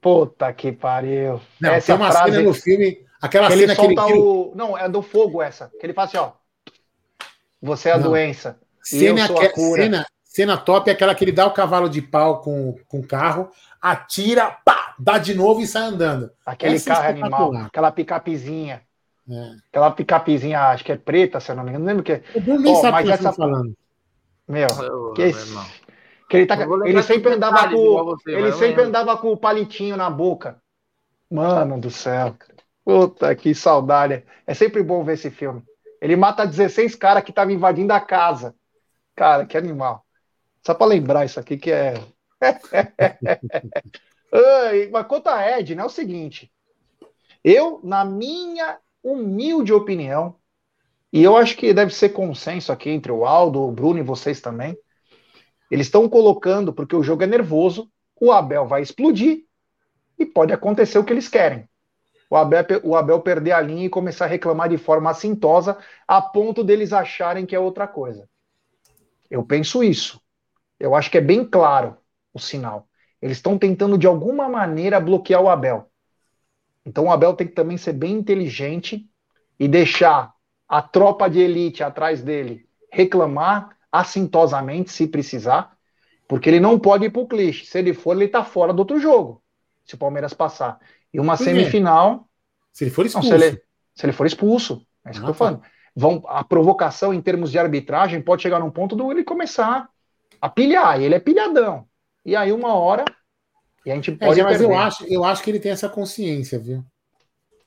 Puta 0.00 0.52
que 0.52 0.72
pariu. 0.72 1.40
Não, 1.60 1.70
essa 1.70 1.86
tem 1.88 1.96
uma 1.96 2.10
frase 2.12 2.30
cena 2.36 2.42
no 2.42 2.54
filme, 2.54 2.98
aquela 3.20 3.48
que 3.48 3.52
ele 3.54 3.62
cena 3.62 3.74
que 3.74 3.80
ele 3.84 3.94
solta 3.96 4.12
tira- 4.12 4.24
o. 4.24 4.52
Não, 4.54 4.78
é 4.78 4.88
do 4.88 5.02
fogo 5.02 5.42
essa. 5.42 5.70
Que 5.78 5.84
ele 5.84 5.92
fala 5.92 6.06
assim, 6.08 6.16
ó. 6.18 6.30
Você 7.62 7.88
é 7.88 7.92
a 7.92 7.98
Não. 7.98 8.10
doença. 8.10 8.58
E 8.92 8.98
cena, 8.98 9.20
eu 9.22 9.26
sou 9.26 9.40
a 9.40 9.48
cura. 9.52 9.82
cena, 9.82 10.06
cena 10.24 10.56
top 10.56 10.88
é 10.90 10.92
aquela 10.92 11.14
que 11.14 11.24
ele 11.24 11.32
dá 11.32 11.46
o 11.46 11.50
cavalo 11.52 11.88
de 11.88 12.00
pau 12.02 12.40
com, 12.40 12.76
com 12.86 13.00
o 13.00 13.06
carro, 13.06 13.50
atira, 13.80 14.50
pá, 14.64 14.94
dá 14.98 15.18
de 15.18 15.34
novo 15.34 15.60
e 15.60 15.66
sai 15.66 15.82
andando. 15.84 16.30
Aquele 16.44 16.76
essa 16.76 16.90
é 16.90 16.94
carro 16.94 17.08
animal, 17.08 17.28
espetacular. 17.30 17.66
aquela 17.66 17.90
picapezinha. 17.92 18.82
É. 19.28 19.50
Aquela 19.70 19.90
picapezinha, 19.90 20.60
acho 20.68 20.84
que 20.84 20.92
é 20.92 20.96
preta, 20.96 21.40
se 21.40 21.50
eu 21.50 21.56
não 21.56 21.64
me 21.64 21.70
engano. 21.70 21.84
Não 21.84 21.88
lembro 21.88 22.02
o 22.02 22.04
que 22.04 22.12
é. 22.12 22.22
O 22.34 22.40
Bruno 22.40 22.60
nem 22.60 22.72
Ó, 22.76 22.80
sabe 22.80 22.88
o 22.88 22.92
mas 22.92 23.04
que 23.04 23.10
eu 23.10 23.14
essa- 23.14 23.32
falando. 23.32 23.76
Meu, 24.46 24.68
Ô, 24.68 25.12
que, 25.14 25.22
meu 25.22 25.30
esse- 25.30 25.48
irmão. 25.48 25.66
que 26.30 26.36
ele, 26.36 26.46
tá, 26.46 26.56
ele 26.84 27.02
sempre 27.02 27.32
andava 27.32 27.68
com. 27.68 28.04
você, 28.04 28.30
ele 28.30 28.42
eu 28.48 28.52
sempre 28.52 28.66
lembro. 28.68 28.84
andava 28.84 29.16
com 29.16 29.32
o 29.32 29.36
palitinho 29.36 29.96
na 29.96 30.08
boca. 30.08 30.56
Mano 31.30 31.80
do 31.80 31.90
céu. 31.90 32.36
Puta 32.84 33.34
que 33.34 33.52
saudade. 33.52 34.22
É 34.46 34.54
sempre 34.54 34.80
bom 34.84 35.02
ver 35.02 35.14
esse 35.14 35.28
filme. 35.30 35.60
Ele 36.06 36.14
mata 36.14 36.46
16 36.46 36.94
caras 36.94 37.24
que 37.24 37.32
estavam 37.32 37.52
invadindo 37.52 37.92
a 37.92 37.98
casa. 37.98 38.54
Cara, 39.16 39.44
que 39.44 39.56
animal. 39.56 40.06
Só 40.64 40.72
pra 40.72 40.86
lembrar 40.86 41.24
isso 41.24 41.40
aqui 41.40 41.56
que 41.56 41.72
é. 41.72 41.94
Mas 44.92 45.06
quanto 45.08 45.26
a 45.26 45.42
Edna, 45.42 45.82
é 45.82 45.84
o 45.84 45.88
seguinte. 45.88 46.48
Eu, 47.42 47.80
na 47.82 48.04
minha 48.04 48.78
humilde 49.02 49.72
opinião, 49.72 50.36
e 51.12 51.24
eu 51.24 51.36
acho 51.36 51.56
que 51.56 51.74
deve 51.74 51.92
ser 51.92 52.10
consenso 52.10 52.70
aqui 52.70 52.88
entre 52.88 53.10
o 53.10 53.26
Aldo, 53.26 53.62
o 53.62 53.72
Bruno 53.72 53.98
e 53.98 54.04
vocês 54.04 54.40
também, 54.40 54.78
eles 55.68 55.88
estão 55.88 56.08
colocando, 56.08 56.72
porque 56.72 56.94
o 56.94 57.02
jogo 57.02 57.24
é 57.24 57.26
nervoso, 57.26 57.90
o 58.20 58.30
Abel 58.30 58.64
vai 58.64 58.80
explodir 58.80 59.44
e 60.16 60.24
pode 60.24 60.52
acontecer 60.52 61.00
o 61.00 61.04
que 61.04 61.12
eles 61.12 61.28
querem. 61.28 61.68
O 62.28 62.36
Abel, 62.36 62.64
o 62.82 62.96
Abel 62.96 63.20
perder 63.20 63.52
a 63.52 63.60
linha 63.60 63.86
e 63.86 63.90
começar 63.90 64.24
a 64.24 64.28
reclamar 64.28 64.68
de 64.68 64.78
forma 64.78 65.10
assintosa, 65.10 65.78
a 66.06 66.20
ponto 66.20 66.64
deles 66.64 66.92
acharem 66.92 67.46
que 67.46 67.54
é 67.54 67.60
outra 67.60 67.86
coisa. 67.86 68.28
Eu 69.30 69.44
penso 69.44 69.82
isso. 69.82 70.20
Eu 70.78 70.94
acho 70.94 71.10
que 71.10 71.18
é 71.18 71.20
bem 71.20 71.44
claro 71.44 71.96
o 72.32 72.38
sinal. 72.38 72.88
Eles 73.20 73.38
estão 73.38 73.56
tentando, 73.56 73.96
de 73.96 74.06
alguma 74.06 74.48
maneira, 74.48 75.00
bloquear 75.00 75.42
o 75.42 75.48
Abel. 75.48 75.90
Então 76.84 77.06
o 77.06 77.10
Abel 77.10 77.34
tem 77.34 77.46
que 77.46 77.54
também 77.54 77.76
ser 77.76 77.92
bem 77.92 78.12
inteligente 78.12 79.08
e 79.58 79.66
deixar 79.66 80.32
a 80.68 80.82
tropa 80.82 81.28
de 81.28 81.40
elite 81.40 81.82
atrás 81.82 82.22
dele 82.22 82.68
reclamar 82.90 83.76
assintosamente, 83.90 84.90
se 84.90 85.06
precisar, 85.06 85.76
porque 86.28 86.48
ele 86.48 86.60
não 86.60 86.78
pode 86.78 87.06
ir 87.06 87.10
pro 87.10 87.26
clichê. 87.26 87.64
Se 87.64 87.78
ele 87.78 87.94
for, 87.94 88.14
ele 88.14 88.28
tá 88.28 88.44
fora 88.44 88.72
do 88.72 88.80
outro 88.80 88.98
jogo, 88.98 89.42
se 89.84 89.94
o 89.94 89.98
Palmeiras 89.98 90.34
passar. 90.34 90.78
E 91.16 91.20
uma 91.20 91.36
semifinal, 91.36 92.28
Se 92.72 92.84
ele 92.84 92.90
for 92.90 93.04
não, 93.14 93.22
expulso. 93.22 93.28
se, 93.28 93.34
ele, 93.34 93.62
se 93.94 94.06
ele 94.06 94.12
for 94.12 94.26
expulso, 94.26 94.86
é 95.04 95.10
isso 95.10 95.20
que 95.20 95.26
eu 95.26 95.30
Ah, 95.30 95.32
tô 95.32 95.34
falando. 95.34 95.62
Vão, 95.94 96.22
a 96.26 96.44
provocação 96.44 97.14
em 97.14 97.22
termos 97.22 97.50
de 97.50 97.58
arbitragem 97.58 98.20
pode 98.20 98.42
chegar 98.42 98.60
num 98.60 98.70
ponto 98.70 98.94
do 98.94 99.10
ele 99.10 99.24
começar 99.24 99.88
a 100.40 100.48
pilhar, 100.48 101.00
e 101.00 101.04
ele 101.04 101.14
é 101.14 101.20
pilhadão. 101.20 101.88
E 102.24 102.36
aí, 102.36 102.52
uma 102.52 102.74
hora, 102.74 103.04
e 103.84 103.90
a 103.90 103.94
gente 103.94 104.10
É, 104.20 104.26
pode 104.26 104.42
mas 104.42 104.60
eu 104.60 104.76
acho, 104.76 105.04
eu 105.06 105.24
acho 105.24 105.42
que 105.42 105.50
ele 105.50 105.60
tem 105.60 105.72
essa 105.72 105.88
consciência, 105.88 106.58
viu? 106.58 106.84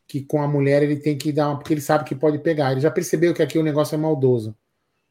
Que 0.08 0.22
com 0.24 0.42
a 0.42 0.48
mulher 0.48 0.84
ele 0.84 0.98
tem 0.98 1.18
que 1.18 1.32
dar 1.32 1.50
uma. 1.50 1.58
Porque 1.58 1.74
ele 1.74 1.82
sabe 1.82 2.04
que 2.04 2.16
pode 2.16 2.40
pegar. 2.40 2.72
Ele 2.72 2.82
já 2.82 2.92
percebeu 2.92 3.34
que 3.34 3.42
aqui 3.44 3.58
o 3.60 3.64
negócio 3.64 3.96
é 3.96 3.98
maldoso. 3.98 4.56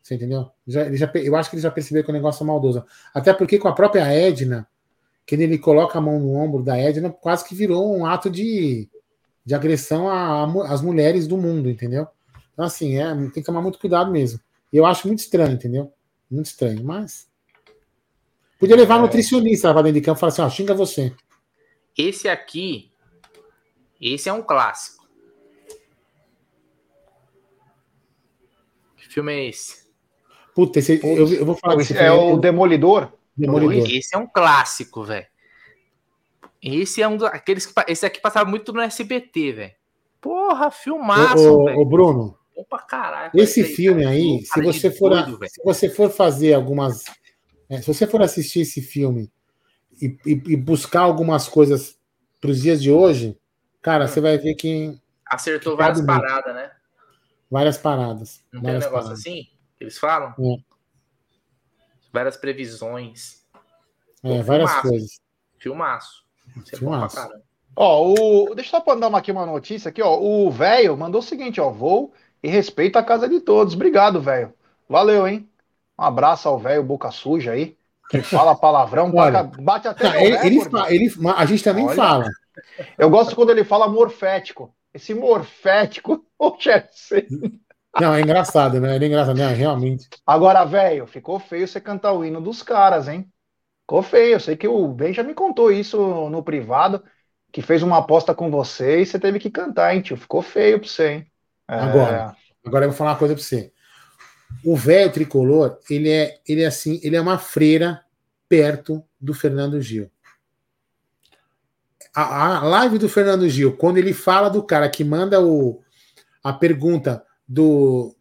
Você 0.02 0.14
entendeu? 0.16 0.50
Já, 0.66 0.92
já, 0.94 1.10
eu 1.16 1.36
acho 1.36 1.50
que 1.50 1.56
ele 1.56 1.62
já 1.62 1.70
percebeu 1.70 2.04
que 2.04 2.10
o 2.10 2.14
negócio 2.14 2.42
é 2.44 2.46
maldoso. 2.46 2.84
Até 3.14 3.32
porque 3.34 3.58
com 3.58 3.68
a 3.68 3.74
própria 3.74 4.04
Edna, 4.12 4.68
quando 5.28 5.42
ele 5.42 5.58
coloca 5.58 5.98
a 5.98 6.00
mão 6.00 6.18
no 6.18 6.34
ombro 6.34 6.62
da 6.62 6.78
Edna, 6.78 7.10
quase 7.10 7.46
que 7.46 7.54
virou 7.54 7.94
um 7.94 8.06
ato 8.06 8.30
de, 8.30 8.88
de 9.44 9.54
agressão 9.54 10.08
às 10.62 10.80
mulheres 10.80 11.26
do 11.26 11.36
mundo, 11.36 11.68
entendeu? 11.68 12.06
Então, 12.52 12.64
assim, 12.64 12.98
é, 12.98 13.14
tem 13.14 13.30
que 13.30 13.42
tomar 13.42 13.60
muito 13.60 13.78
cuidado 13.78 14.10
mesmo. 14.10 14.40
E 14.72 14.76
eu 14.76 14.86
acho 14.86 15.06
muito 15.06 15.20
estranho, 15.20 15.52
entendeu? 15.52 15.92
Muito 16.30 16.46
estranho, 16.46 16.82
mas. 16.82 17.28
Podia 18.58 18.74
levar 18.74 18.98
É. 18.98 19.02
nutricionista 19.02 19.68
lá 19.68 19.74
pra 19.74 19.82
dentro 19.82 20.00
de 20.00 20.04
campo 20.04 20.18
e 20.18 20.20
falar 20.20 20.32
assim: 20.32 20.42
ó, 20.42 20.50
xinga 20.50 20.74
você. 20.74 21.14
Esse 21.96 22.28
aqui, 22.28 22.90
esse 24.00 24.28
é 24.28 24.32
um 24.32 24.42
clássico. 24.42 25.06
Que 28.96 29.08
filme 29.08 29.32
é 29.32 29.48
esse? 29.48 29.88
Puta, 30.54 30.78
esse, 30.78 31.00
eu, 31.04 31.32
eu 31.32 31.46
vou 31.46 31.54
falar 31.54 31.76
desse 31.76 31.96
é 31.96 32.10
filme, 32.10 32.32
o 32.32 32.36
Demolidor. 32.38 33.12
Demolidor. 33.38 33.88
Esse 33.90 34.14
é 34.14 34.18
um 34.18 34.26
clássico, 34.26 35.04
velho. 35.04 35.26
Esse 36.62 37.00
é 37.00 37.08
um 37.08 37.16
daqueles 37.16 37.66
que 37.66 37.72
esse 37.86 38.04
aqui 38.04 38.20
passava 38.20 38.48
muito 38.48 38.72
no 38.72 38.80
SBT, 38.80 39.52
velho. 39.52 39.72
Porra, 40.20 40.70
filmaço, 40.70 41.48
Ô, 41.48 41.62
ô, 41.62 41.64
velho. 41.64 41.78
ô, 41.80 41.84
Bruno, 41.84 42.38
Bom 42.56 42.64
pra 42.64 42.80
caralho. 42.80 43.30
esse 43.34 43.60
Esse 43.60 43.74
filme 43.76 44.02
cara, 44.02 44.14
aí, 44.16 44.44
se 44.44 44.60
você 44.60 44.90
for, 44.90 45.10
doido, 45.10 45.38
se 45.48 45.62
você 45.64 45.88
for 45.88 46.10
fazer 46.10 46.54
algumas, 46.54 47.04
é, 47.70 47.80
se 47.80 47.86
você 47.86 48.04
for 48.06 48.20
assistir 48.20 48.60
esse 48.62 48.82
filme 48.82 49.30
e, 50.02 50.06
e- 50.26 50.42
e 50.48 50.56
buscar 50.56 51.02
algumas 51.02 51.48
coisas 51.48 51.96
para 52.40 52.50
os 52.50 52.60
dias 52.60 52.82
de 52.82 52.90
hoje, 52.90 53.38
cara, 53.80 54.04
Hum. 54.04 54.08
você 54.08 54.20
vai 54.20 54.36
ver 54.38 54.54
que 54.56 54.98
Acertou 55.24 55.72
que 55.76 55.78
várias 55.82 56.00
cabe 56.00 56.12
muito. 56.12 56.26
paradas, 56.26 56.54
né? 56.54 56.72
várias 57.50 57.78
paradas, 57.78 58.42
Não 58.52 58.60
tem 58.60 58.60
um 58.60 58.62
várias 58.64 58.84
negócio 58.84 59.02
paradas. 59.04 59.20
assim? 59.20 59.42
que 59.78 59.84
Eles 59.84 59.96
falam? 59.98 60.30
É. 60.30 60.56
Várias 62.12 62.36
previsões. 62.36 63.42
É, 64.22 64.42
várias 64.42 64.70
Filmaço. 64.70 64.88
coisas. 64.88 65.20
Filmaço. 65.58 66.24
Isso 66.56 66.74
é 66.74 66.78
Filmaço. 66.78 67.28
Ó, 67.76 68.12
o... 68.12 68.54
deixa 68.54 68.76
eu 68.76 68.80
só 68.80 68.84
mandar 68.86 69.08
uma, 69.08 69.18
aqui 69.18 69.30
uma 69.30 69.46
notícia 69.46 69.88
aqui, 69.88 70.02
ó. 70.02 70.18
O 70.18 70.50
velho 70.50 70.96
mandou 70.96 71.20
o 71.20 71.24
seguinte, 71.24 71.60
ó. 71.60 71.70
Vou 71.70 72.12
e 72.42 72.48
respeito 72.48 72.98
a 72.98 73.02
casa 73.02 73.28
de 73.28 73.40
todos. 73.40 73.74
Obrigado, 73.74 74.20
velho. 74.20 74.52
Valeu, 74.88 75.26
hein? 75.26 75.48
Um 75.98 76.02
abraço 76.04 76.48
ao 76.48 76.58
velho 76.58 76.82
Boca 76.82 77.10
Suja 77.10 77.52
aí. 77.52 77.76
que 78.10 78.22
fala 78.22 78.56
palavrão, 78.56 79.12
Olha, 79.14 79.42
bate 79.42 79.86
até. 79.86 80.10
Tá, 80.10 80.22
ele, 80.22 80.36
ele, 80.38 80.60
ele, 80.88 81.12
a 81.36 81.44
gente 81.44 81.62
também 81.62 81.86
Olha, 81.86 81.94
fala. 81.94 82.30
Eu 82.96 83.10
gosto 83.10 83.36
quando 83.36 83.50
ele 83.50 83.64
fala 83.64 83.88
morfético. 83.88 84.74
Esse 84.94 85.14
morfético, 85.14 86.24
o 86.38 86.56
Não, 88.00 88.14
é 88.14 88.20
engraçado, 88.20 88.80
né? 88.80 88.96
Ele 88.96 89.06
é 89.06 89.08
engraçado, 89.08 89.36
né? 89.36 89.52
Realmente. 89.52 90.08
Agora, 90.26 90.64
velho, 90.64 91.06
ficou 91.06 91.38
feio 91.38 91.66
você 91.66 91.80
cantar 91.80 92.12
o 92.12 92.24
hino 92.24 92.40
dos 92.40 92.62
caras, 92.62 93.08
hein? 93.08 93.28
Ficou 93.80 94.02
feio. 94.02 94.34
Eu 94.34 94.40
sei 94.40 94.56
que 94.56 94.68
o 94.68 94.88
Ben 94.88 95.12
já 95.12 95.22
me 95.22 95.34
contou 95.34 95.72
isso 95.72 96.28
no 96.30 96.42
privado, 96.42 97.02
que 97.52 97.62
fez 97.62 97.82
uma 97.82 97.98
aposta 97.98 98.34
com 98.34 98.50
você 98.50 99.00
e 99.00 99.06
você 99.06 99.18
teve 99.18 99.38
que 99.38 99.50
cantar, 99.50 99.94
hein, 99.94 100.02
tio? 100.02 100.16
Ficou 100.16 100.42
feio 100.42 100.78
pra 100.78 100.88
você, 100.88 101.08
hein? 101.08 101.26
É... 101.68 101.74
Agora, 101.74 102.36
agora 102.64 102.84
eu 102.84 102.90
vou 102.90 102.96
falar 102.96 103.12
uma 103.12 103.18
coisa 103.18 103.34
pra 103.34 103.42
você. 103.42 103.72
O 104.64 104.76
velho 104.76 105.12
tricolor, 105.12 105.78
ele 105.90 106.10
é, 106.10 106.38
ele 106.48 106.62
é 106.62 106.66
assim, 106.66 107.00
ele 107.02 107.16
é 107.16 107.20
uma 107.20 107.38
freira 107.38 108.02
perto 108.48 109.04
do 109.20 109.34
Fernando 109.34 109.80
Gil. 109.80 110.10
A, 112.14 112.56
a 112.56 112.64
live 112.64 112.98
do 112.98 113.08
Fernando 113.08 113.48
Gil, 113.48 113.76
quando 113.76 113.98
ele 113.98 114.14
fala 114.14 114.48
do 114.48 114.62
cara 114.62 114.88
que 114.88 115.04
manda 115.04 115.40
o, 115.40 115.82
a 116.42 116.52
pergunta 116.52 117.22
do, 117.48 118.14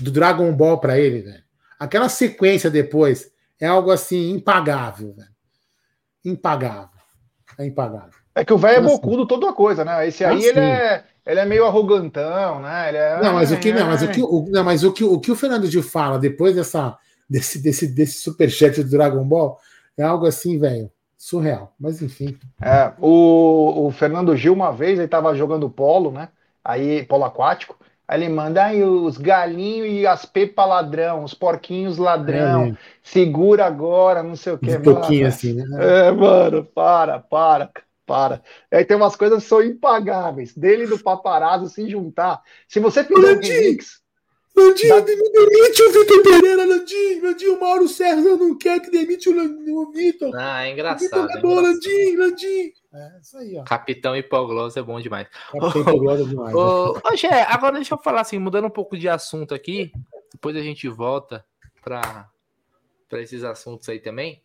do 0.00 0.10
Dragon 0.10 0.50
Ball 0.52 0.78
para 0.78 0.98
ele, 0.98 1.20
velho. 1.22 1.42
Aquela 1.78 2.08
sequência 2.08 2.70
depois 2.70 3.30
é 3.60 3.66
algo 3.66 3.90
assim 3.90 4.30
impagável, 4.30 5.14
velho. 5.14 5.28
Impagável. 6.24 6.88
É 7.58 7.66
impagável. 7.66 8.22
É 8.34 8.44
que 8.44 8.52
o 8.52 8.58
velho 8.58 8.76
é 8.76 8.78
assim. 8.78 8.86
bocudo 8.86 9.26
toda 9.26 9.52
coisa, 9.52 9.84
né? 9.84 10.06
Esse 10.08 10.24
aí 10.24 10.38
assim. 10.38 10.46
ele 10.46 10.60
é 10.60 11.04
ele 11.24 11.38
é 11.38 11.44
meio 11.44 11.64
arrogantão, 11.64 12.60
né? 12.60 12.88
Ele 12.88 12.98
é... 12.98 13.20
Não, 13.20 13.34
mas 13.34 13.52
o 13.52 13.56
que 13.56 13.72
não, 13.72 13.86
mas 13.86 14.02
o 14.02 14.08
que 14.08 14.22
o, 14.22 14.46
não, 14.48 14.64
mas 14.64 14.82
o 14.82 14.92
que 14.92 15.04
o 15.04 15.20
que 15.20 15.30
o 15.30 15.36
Fernando 15.36 15.66
Gil 15.66 15.82
fala 15.82 16.18
depois 16.18 16.56
dessa 16.56 16.98
desse 17.28 17.62
desse 17.62 17.86
desse 17.86 18.18
superchat 18.18 18.82
do 18.82 18.90
Dragon 18.90 19.24
Ball 19.24 19.58
é 19.96 20.02
algo 20.02 20.26
assim, 20.26 20.58
velho, 20.58 20.90
surreal. 21.16 21.74
Mas 21.78 22.02
enfim. 22.02 22.36
É, 22.60 22.92
o, 22.98 23.86
o 23.86 23.90
Fernando 23.92 24.36
Gil 24.36 24.52
uma 24.52 24.72
vez 24.72 24.98
ele 24.98 25.08
tava 25.08 25.34
jogando 25.34 25.70
polo, 25.70 26.10
né? 26.10 26.28
Aí 26.64 27.04
polo 27.04 27.24
aquático. 27.24 27.76
Aí 28.12 28.22
ele 28.22 28.28
manda 28.28 28.62
aí 28.62 28.84
os 28.84 29.16
galinhos 29.16 29.88
e 29.88 30.06
as 30.06 30.26
pepas 30.26 30.68
ladrão, 30.68 31.24
os 31.24 31.32
porquinhos 31.32 31.96
ladrão, 31.96 32.64
é, 32.64 32.76
segura 33.02 33.64
agora, 33.64 34.22
não 34.22 34.36
sei 34.36 34.52
o 34.52 34.58
que. 34.58 34.76
Um 34.76 34.82
pouquinho 34.82 35.26
assim, 35.26 35.54
né? 35.54 35.64
É, 35.80 36.10
mano, 36.10 36.62
para, 36.62 37.20
para 37.20 37.70
para. 38.04 38.42
Aí 38.70 38.84
tem 38.84 38.98
umas 38.98 39.16
coisas 39.16 39.42
que 39.42 39.48
são 39.48 39.62
impagáveis. 39.62 40.54
Dele 40.54 40.84
e 40.84 40.86
do 40.88 40.98
paparazzo 40.98 41.70
se 41.70 41.88
juntar. 41.88 42.42
Se 42.68 42.78
você 42.80 43.02
fizer 43.02 43.18
um 43.18 43.40
remix. 43.40 44.02
Landinho, 44.54 44.94
da... 44.94 45.00
demite 45.00 45.82
o 45.82 45.92
Vitor 45.92 46.22
Pereira, 46.22 46.66
Landinho. 46.66 47.24
Landinho, 47.24 47.56
o 47.56 47.60
Mauro 47.60 47.88
César 47.88 48.36
não 48.36 48.58
quer 48.58 48.80
que 48.80 48.90
demite 48.90 49.30
o, 49.30 49.80
o 49.80 49.90
Vitor. 49.90 50.30
Ah, 50.36 50.66
é 50.66 50.72
engraçado. 50.72 51.30
É 51.30 51.40
bom, 51.40 51.54
Landinho, 51.54 52.18
Landinho. 52.18 52.81
É, 52.94 53.18
isso 53.20 53.38
aí, 53.38 53.56
ó. 53.56 53.64
Capitão 53.64 54.16
Hipoglós 54.16 54.76
é 54.76 54.82
bom 54.82 55.00
demais. 55.00 55.26
Capitão 55.28 55.80
Hipoglós 55.80 56.20
é 56.20 56.24
demais. 56.24 56.54
Ô, 56.54 57.00
ô, 57.04 57.16
Gé, 57.16 57.42
agora 57.44 57.76
deixa 57.76 57.94
eu 57.94 57.98
falar 57.98 58.20
assim, 58.20 58.38
mudando 58.38 58.66
um 58.66 58.70
pouco 58.70 58.98
de 58.98 59.08
assunto 59.08 59.54
aqui, 59.54 59.92
depois 60.32 60.56
a 60.56 60.60
gente 60.60 60.88
volta 60.88 61.44
para 61.82 62.30
esses 63.12 63.42
assuntos 63.44 63.88
aí 63.88 63.98
também. 63.98 64.42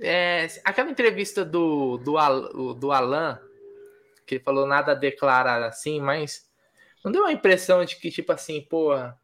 É, 0.00 0.48
aquela 0.64 0.90
entrevista 0.90 1.44
do, 1.44 1.98
do, 1.98 2.74
do 2.74 2.92
Alan, 2.92 3.38
que 4.26 4.36
ele 4.36 4.44
falou 4.44 4.66
nada 4.66 4.92
a 4.92 4.96
declarar 4.96 5.62
assim, 5.62 6.00
mas 6.00 6.48
não 7.04 7.12
deu 7.12 7.26
a 7.26 7.32
impressão 7.32 7.84
de 7.84 7.96
que, 7.96 8.10
tipo 8.10 8.32
assim, 8.32 8.62
porra, 8.62 9.18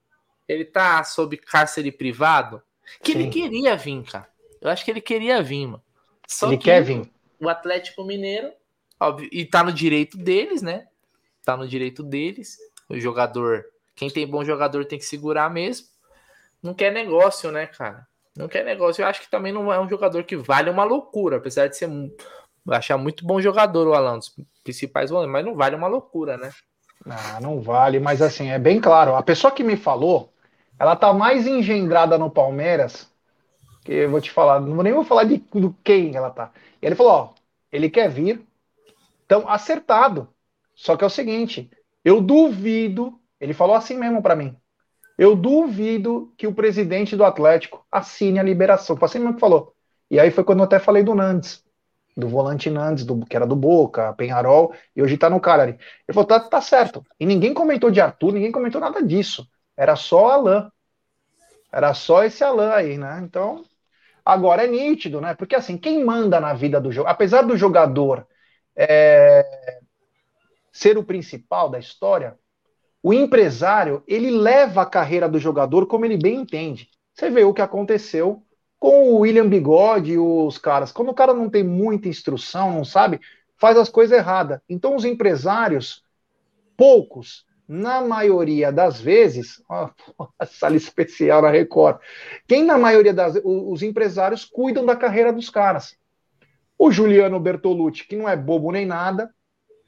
ele 0.47 0.64
tá 0.64 1.03
sob 1.05 1.36
cárcere 1.36 1.91
privado? 1.91 2.62
Que 3.03 3.12
Sim. 3.12 3.18
ele 3.18 3.30
queria 3.30 3.76
vir, 3.76 4.03
cara. 4.05 4.28
Eu 4.61 4.70
acho 4.70 4.84
que 4.84 4.91
ele 4.91 5.01
queria 5.01 5.43
vir, 5.43 5.66
mano. 5.66 5.82
Só 6.26 6.49
ele 6.49 6.59
quer 6.59 6.82
vir. 6.82 7.11
O 7.41 7.49
Atlético 7.49 8.05
Mineiro, 8.05 8.53
óbvio, 8.99 9.28
e 9.32 9.45
tá 9.45 9.62
no 9.62 9.72
direito 9.72 10.16
deles, 10.16 10.62
né? 10.62 10.86
Tá 11.45 11.57
no 11.57 11.66
direito 11.66 12.03
deles. 12.03 12.59
O 12.89 12.99
jogador, 12.99 13.64
quem 13.95 14.11
tem 14.11 14.26
bom 14.26 14.45
jogador 14.45 14.84
tem 14.84 14.99
que 14.99 15.05
segurar 15.05 15.51
mesmo. 15.51 15.86
Não 16.62 16.74
quer 16.74 16.93
negócio, 16.93 17.51
né, 17.53 17.66
cara? 17.66 18.07
Não 18.36 18.49
quer 18.49 18.64
negócio. 18.64 19.03
Eu 19.03 19.07
acho 19.07 19.20
que 19.20 19.30
também 19.30 19.53
não 19.53 19.72
é 19.72 19.80
um 19.80 19.89
jogador 19.89 20.24
que 20.24 20.36
vale 20.36 20.70
uma 20.70 20.84
loucura, 20.84 21.36
apesar 21.36 21.68
de 21.68 21.76
ser 21.76 21.89
achar 22.68 22.99
muito 22.99 23.24
bom 23.24 23.41
jogador 23.41 23.86
o 23.86 23.95
Alan, 23.95 24.18
dos 24.18 24.34
principais 24.62 25.11
volantes, 25.11 25.32
mas 25.32 25.45
não 25.45 25.55
vale 25.55 25.76
uma 25.76 25.89
loucura, 25.89 26.36
né? 26.36 26.51
Ah, 27.09 27.41
não 27.41 27.61
vale, 27.61 27.99
mas 27.99 28.20
assim, 28.20 28.51
é 28.51 28.59
bem 28.59 28.80
claro. 28.80 29.14
A 29.14 29.22
pessoa 29.22 29.51
que 29.51 29.64
me 29.64 29.76
falou, 29.76 30.32
ela 30.78 30.95
tá 30.95 31.12
mais 31.12 31.47
engendrada 31.47 32.18
no 32.18 32.30
Palmeiras, 32.30 33.11
que 33.89 33.95
eu 33.95 34.11
vou 34.11 34.20
te 34.20 34.30
falar, 34.30 34.61
não 34.61 34.82
nem 34.82 34.93
vou 34.93 35.03
falar 35.03 35.24
de 35.24 35.39
do 35.39 35.74
quem 35.82 36.14
ela 36.14 36.28
tá. 36.28 36.53
E 36.82 36.84
ele 36.84 36.95
falou, 36.95 37.12
ó, 37.12 37.30
ele 37.72 37.89
quer 37.89 38.11
vir, 38.11 38.47
então 39.24 39.49
acertado. 39.49 40.28
Só 40.74 40.95
que 40.95 41.05
é 41.05 41.07
o 41.07 41.11
seguinte, 41.11 41.70
eu 42.05 42.20
duvido, 42.20 43.18
ele 43.41 43.55
falou 43.55 43.74
assim 43.74 43.97
mesmo 43.97 44.20
para 44.20 44.36
mim. 44.36 44.55
Eu 45.16 45.34
duvido 45.34 46.30
que 46.36 46.47
o 46.47 46.53
presidente 46.53 47.16
do 47.16 47.24
Atlético 47.24 47.82
assine 47.91 48.39
a 48.39 48.43
liberação. 48.43 48.95
Foi 48.95 49.07
assim 49.07 49.20
mesmo 49.20 49.34
que 49.34 49.41
falou. 49.41 49.74
E 50.11 50.20
aí 50.20 50.30
foi 50.30 50.45
quando 50.45 50.59
eu 50.59 50.64
até 50.66 50.78
falei 50.78 51.03
do 51.03 51.14
Nandes, 51.14 51.64
do 52.14 52.28
volante 52.28 52.68
Nandes, 52.68 53.07
do, 53.07 53.24
que 53.24 53.34
era 53.34 53.47
do 53.47 53.57
Boca, 53.57 54.12
Penharol, 54.12 54.74
e 54.95 55.03
hoje 55.03 55.16
tá 55.16 55.30
no 55.30 55.41
Cagliari. 55.41 55.72
Ele 55.72 56.14
falou, 56.14 56.26
tá, 56.26 56.39
tá 56.41 56.61
certo. 56.61 57.03
E 57.18 57.24
ninguém 57.24 57.55
comentou 57.55 57.91
de 57.91 58.03
Arthur, 58.03 58.32
ninguém 58.34 58.53
comentou 58.53 58.82
nada 58.82 59.03
disso. 59.03 59.49
Era 59.74 59.97
só 59.97 60.30
Alain. 60.32 60.68
Era 61.72 61.95
só 61.95 62.22
esse 62.22 62.45
Alain 62.45 62.70
aí, 62.70 62.99
né? 62.99 63.20
Então, 63.24 63.64
agora 64.28 64.64
é 64.64 64.66
nítido, 64.66 65.22
né? 65.22 65.34
Porque 65.34 65.56
assim, 65.56 65.78
quem 65.78 66.04
manda 66.04 66.38
na 66.38 66.52
vida 66.52 66.78
do 66.78 66.92
jogo, 66.92 67.08
apesar 67.08 67.40
do 67.42 67.56
jogador 67.56 68.26
é, 68.76 69.80
ser 70.70 70.98
o 70.98 71.02
principal 71.02 71.70
da 71.70 71.78
história, 71.78 72.38
o 73.02 73.14
empresário, 73.14 74.02
ele 74.06 74.30
leva 74.30 74.82
a 74.82 74.86
carreira 74.86 75.26
do 75.26 75.38
jogador 75.38 75.86
como 75.86 76.04
ele 76.04 76.18
bem 76.18 76.40
entende. 76.40 76.90
Você 77.14 77.30
vê 77.30 77.42
o 77.42 77.54
que 77.54 77.62
aconteceu 77.62 78.42
com 78.78 79.08
o 79.08 79.20
William 79.20 79.48
Bigode 79.48 80.12
e 80.12 80.18
os 80.18 80.58
caras. 80.58 80.92
Quando 80.92 81.08
o 81.08 81.14
cara 81.14 81.32
não 81.32 81.48
tem 81.48 81.64
muita 81.64 82.08
instrução, 82.08 82.72
não 82.72 82.84
sabe, 82.84 83.20
faz 83.56 83.78
as 83.78 83.88
coisas 83.88 84.16
erradas. 84.16 84.60
Então, 84.68 84.94
os 84.94 85.06
empresários, 85.06 86.04
poucos, 86.76 87.46
na 87.68 88.00
maioria 88.00 88.72
das 88.72 88.98
vezes, 88.98 89.62
ó, 89.68 89.90
sala 90.46 90.76
especial 90.76 91.42
na 91.42 91.50
Record, 91.50 92.00
quem 92.46 92.64
na 92.64 92.78
maioria 92.78 93.12
das 93.12 93.38
os 93.44 93.82
empresários 93.82 94.44
cuidam 94.44 94.86
da 94.86 94.96
carreira 94.96 95.32
dos 95.32 95.50
caras. 95.50 95.94
O 96.78 96.90
Juliano 96.90 97.38
Bertolucci, 97.38 98.06
que 98.06 98.16
não 98.16 98.28
é 98.28 98.36
bobo 98.36 98.72
nem 98.72 98.86
nada, 98.86 99.30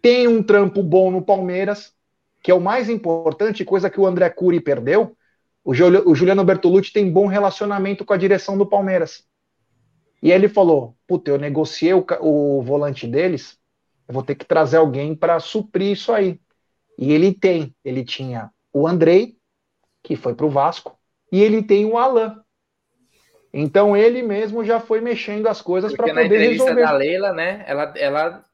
tem 0.03 0.29
um 0.29 0.43
trampo 0.43 0.83
bom 0.83 1.11
no 1.11 1.23
Palmeiras, 1.23 1.93
que 2.43 2.51
é 2.51 2.55
o 2.55 2.61
mais 2.61 2.89
importante, 2.91 3.65
coisa 3.65 3.89
que 3.89 4.01
o 4.01 4.07
André 4.07 4.29
Cury 4.29 4.61
perdeu, 4.61 5.17
o, 5.63 5.75
Juliano 5.75 6.45
Bertolucci 6.45 6.93
tem 6.93 7.11
bom 7.11 7.27
relacionamento 7.27 8.05
com 8.05 8.13
a 8.13 8.17
direção 8.17 8.57
do 8.57 8.67
Palmeiras. 8.67 9.25
E 10.23 10.33
ele 10.33 10.49
falou: 10.49 10.97
Puta, 11.07 11.31
eu 11.31 11.39
negociei 11.39 11.93
o, 11.95 12.05
o 12.21 12.63
volante 12.63 13.07
deles, 13.07 13.59
eu 14.09 14.15
vou 14.15 14.23
ter 14.23 14.35
que 14.35 14.45
trazer 14.45 14.79
alguém 14.79 15.15
para 15.15 15.39
suprir 15.39 15.93
isso 15.93 16.13
aí. 16.13 16.41
E 17.01 17.13
ele 17.13 17.33
tem, 17.33 17.75
ele 17.83 18.05
tinha 18.05 18.51
o 18.71 18.87
Andrei, 18.87 19.35
que 20.05 20.15
foi 20.15 20.35
para 20.35 20.45
o 20.45 20.51
Vasco, 20.51 20.99
e 21.33 21.43
ele 21.43 21.63
tem 21.63 21.87
o 21.87 21.97
Alain. 21.97 22.37
Então 23.53 23.97
ele 23.97 24.23
mesmo 24.23 24.63
já 24.63 24.79
foi 24.79 25.01
mexendo 25.01 25.49
as 25.49 25.63
coisas 25.63 25.95
para 25.97 26.07
poder 26.07 26.29
resolver. 26.29 26.39
na 26.39 26.55
entrevista 26.55 26.75
da 26.75 26.93
Leila, 26.93 27.33
né? 27.33 27.65
Ela, 27.67 27.95
ela 27.97 28.45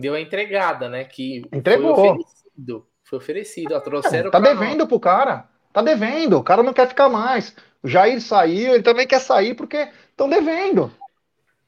deu 0.00 0.14
a 0.14 0.20
entregada, 0.20 0.88
né? 0.88 1.04
Que 1.04 1.42
entregou. 1.52 1.96
Foi 1.96 2.08
oferecido. 2.10 2.86
Foi 3.02 3.18
oferecido, 3.18 3.74
ó, 3.74 3.80
trouxeram. 3.80 4.28
É, 4.28 4.30
tá 4.30 4.40
devendo 4.40 4.86
pro 4.86 5.00
cara. 5.00 5.48
Tá 5.72 5.82
devendo. 5.82 6.38
O 6.38 6.44
cara 6.44 6.62
não 6.62 6.72
quer 6.72 6.88
ficar 6.88 7.08
mais. 7.08 7.54
O 7.82 7.88
Jair 7.88 8.20
saiu, 8.20 8.74
ele 8.74 8.82
também 8.82 9.06
quer 9.06 9.20
sair 9.20 9.54
porque 9.54 9.88
estão 10.10 10.28
devendo. 10.28 10.90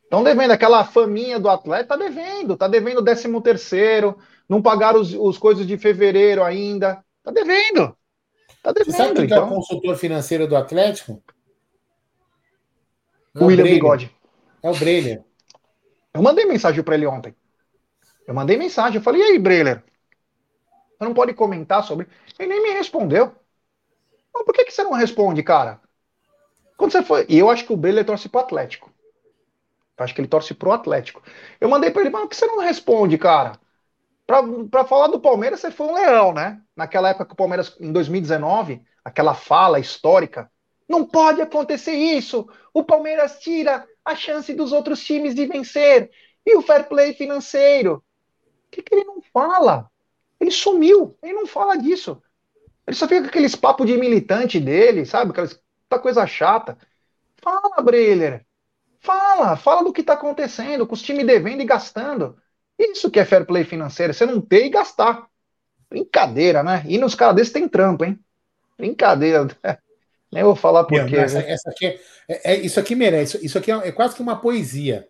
Estão 0.09 0.25
devendo. 0.25 0.53
Aquela 0.53 0.85
faminha 0.85 1.39
do 1.39 1.51
atleta 1.51 1.89
tá 1.89 1.97
devendo. 1.97 2.57
Tá 2.57 2.67
devendo 2.67 3.01
o 3.01 3.05
13 3.05 3.43
terceiro. 3.43 4.17
Não 4.49 4.63
pagaram 4.63 5.01
os, 5.01 5.13
os 5.13 5.37
coisas 5.37 5.67
de 5.67 5.77
fevereiro 5.77 6.43
ainda. 6.43 7.05
Tá 7.23 7.31
devendo. 7.31 7.95
Tá 8.63 8.73
devendo. 8.73 8.91
Você 8.91 8.97
sabe 8.97 9.15
quem 9.15 9.25
então... 9.27 9.43
é 9.43 9.47
o 9.47 9.49
consultor 9.49 9.97
financeiro 9.97 10.49
do 10.49 10.57
Atlético? 10.57 11.23
o 13.35 13.45
William 13.45 13.65
Breiner. 13.65 13.75
Bigode. 13.75 14.17
É 14.63 14.71
o 14.71 14.75
Breiner. 14.75 15.23
Eu 16.15 16.23
mandei 16.23 16.47
mensagem 16.47 16.83
para 16.83 16.95
ele 16.95 17.07
ontem. 17.07 17.37
Eu 18.27 18.33
mandei 18.33 18.57
mensagem. 18.57 18.97
Eu 18.97 19.03
falei, 19.03 19.21
e 19.21 19.25
aí, 19.25 19.39
Breiner? 19.39 19.85
Você 20.99 21.05
não 21.05 21.13
pode 21.13 21.35
comentar 21.35 21.85
sobre. 21.85 22.09
Ele 22.39 22.49
nem 22.49 22.63
me 22.63 22.71
respondeu. 22.71 23.31
Mas 24.35 24.43
por 24.43 24.55
que, 24.55 24.65
que 24.65 24.73
você 24.73 24.83
não 24.83 24.93
responde, 24.93 25.43
cara? 25.43 25.81
Quando 26.79 26.93
você 26.93 27.03
foi. 27.03 27.27
E 27.29 27.39
eu 27.39 27.51
acho 27.51 27.67
que 27.67 27.73
o 27.75 27.77
Breler 27.77 28.07
torce 28.07 28.27
pro 28.29 28.41
Atlético. 28.41 28.88
Acho 29.99 30.15
que 30.15 30.21
ele 30.21 30.29
torce 30.29 30.55
pro 30.55 30.73
Atlético. 30.73 31.23
Eu 31.61 31.69
mandei 31.69 31.91
para 31.91 32.03
ele, 32.03 32.11
mas 32.11 32.23
por 32.23 32.29
que 32.31 32.37
você 32.37 32.47
não 32.47 32.59
responde, 32.61 33.19
cara? 33.19 33.59
Pra 34.71 34.85
falar 34.85 35.09
do 35.09 35.21
Palmeiras, 35.21 35.61
você 35.61 35.71
foi 35.71 35.87
um 35.89 35.95
leão, 35.95 36.33
né? 36.35 36.61
Naquela 36.77 37.11
época 37.11 37.27
que 37.27 37.33
o 37.33 37.37
Palmeiras, 37.37 37.77
em 37.81 37.93
2019, 37.93 38.83
aquela 39.05 39.35
fala 39.35 39.81
histórica 39.81 40.51
Não 40.89 41.05
pode 41.07 41.41
acontecer 41.41 41.93
isso. 41.95 42.49
O 42.75 42.85
Palmeiras 42.85 43.39
tira 43.41 43.87
a 44.05 44.15
chance 44.17 44.55
dos 44.55 44.73
outros 44.73 45.05
times 45.05 45.35
de 45.35 45.47
vencer. 45.47 46.11
E 46.47 46.57
o 46.57 46.63
fair 46.63 46.89
play 46.89 47.15
financeiro? 47.15 47.97
O 47.97 48.71
que, 48.71 48.83
que 48.83 48.95
ele 48.95 49.05
não 49.05 49.23
fala? 49.33 49.91
Ele 50.41 50.51
sumiu, 50.51 51.19
ele 51.23 51.35
não 51.35 51.47
fala 51.47 51.77
disso. 51.77 52.23
Ele 52.87 52.97
só 52.97 53.09
fica 53.09 53.23
com 53.23 53.29
aqueles 53.29 53.57
papos 53.57 53.87
de 53.87 53.97
militante 53.97 54.61
dele, 54.61 55.07
sabe? 55.07 55.33
Aquelas 55.33 55.61
coisa 56.03 56.27
chata. 56.27 56.79
Fala, 57.43 57.83
Breler. 57.83 58.47
Fala, 59.01 59.57
fala 59.57 59.85
do 59.85 59.93
que 59.93 60.01
está 60.01 60.15
acontecendo, 60.15 60.87
com 60.87 60.95
os 60.95 61.03
times 61.03 61.27
devendo 61.27 61.61
e 61.61 61.67
gastando. 61.67 62.37
Isso 62.79 63.11
que 63.11 63.19
é 63.19 63.25
fair 63.25 63.47
play 63.47 63.65
financeiro, 63.65 64.15
você 64.15 64.27
não 64.27 64.41
ter 64.41 64.67
e 64.67 64.71
gastar. 64.71 65.27
Brincadeira, 65.91 66.63
né? 66.63 66.85
E 66.87 66.99
nos 66.99 67.15
caras 67.15 67.35
desses 67.37 67.53
tem 67.53 67.69
trampo, 67.69 68.05
hein? 68.05 68.19
Brincadeira. 68.77 69.49
Nem 70.31 70.45
vou 70.45 70.55
falar 70.55 70.85
por 70.85 71.07
quê. 71.07 71.17
Essa, 71.17 71.41
essa, 71.41 71.71
aqui 71.71 71.87
é, 71.87 72.01
é, 72.29 72.53
é, 72.53 72.61
isso 72.61 72.79
aqui 72.79 72.95
merece. 72.95 73.45
Isso 73.45 73.57
aqui 73.57 73.73
é, 73.73 73.89
é 73.89 73.93
quase 73.93 74.15
que 74.15 74.23
uma 74.23 74.37
poesia. 74.37 75.09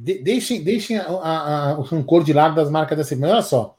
De, 0.00 0.18
deixem 0.18 0.62
deixem 0.62 0.98
a, 0.98 1.06
a, 1.06 1.70
a, 1.70 1.78
o 1.78 1.82
rancor 1.82 2.24
de 2.24 2.32
lado 2.32 2.56
das 2.56 2.68
marcas 2.68 2.98
da 2.98 3.04
semana. 3.04 3.34
Olha 3.34 3.42
só. 3.42 3.78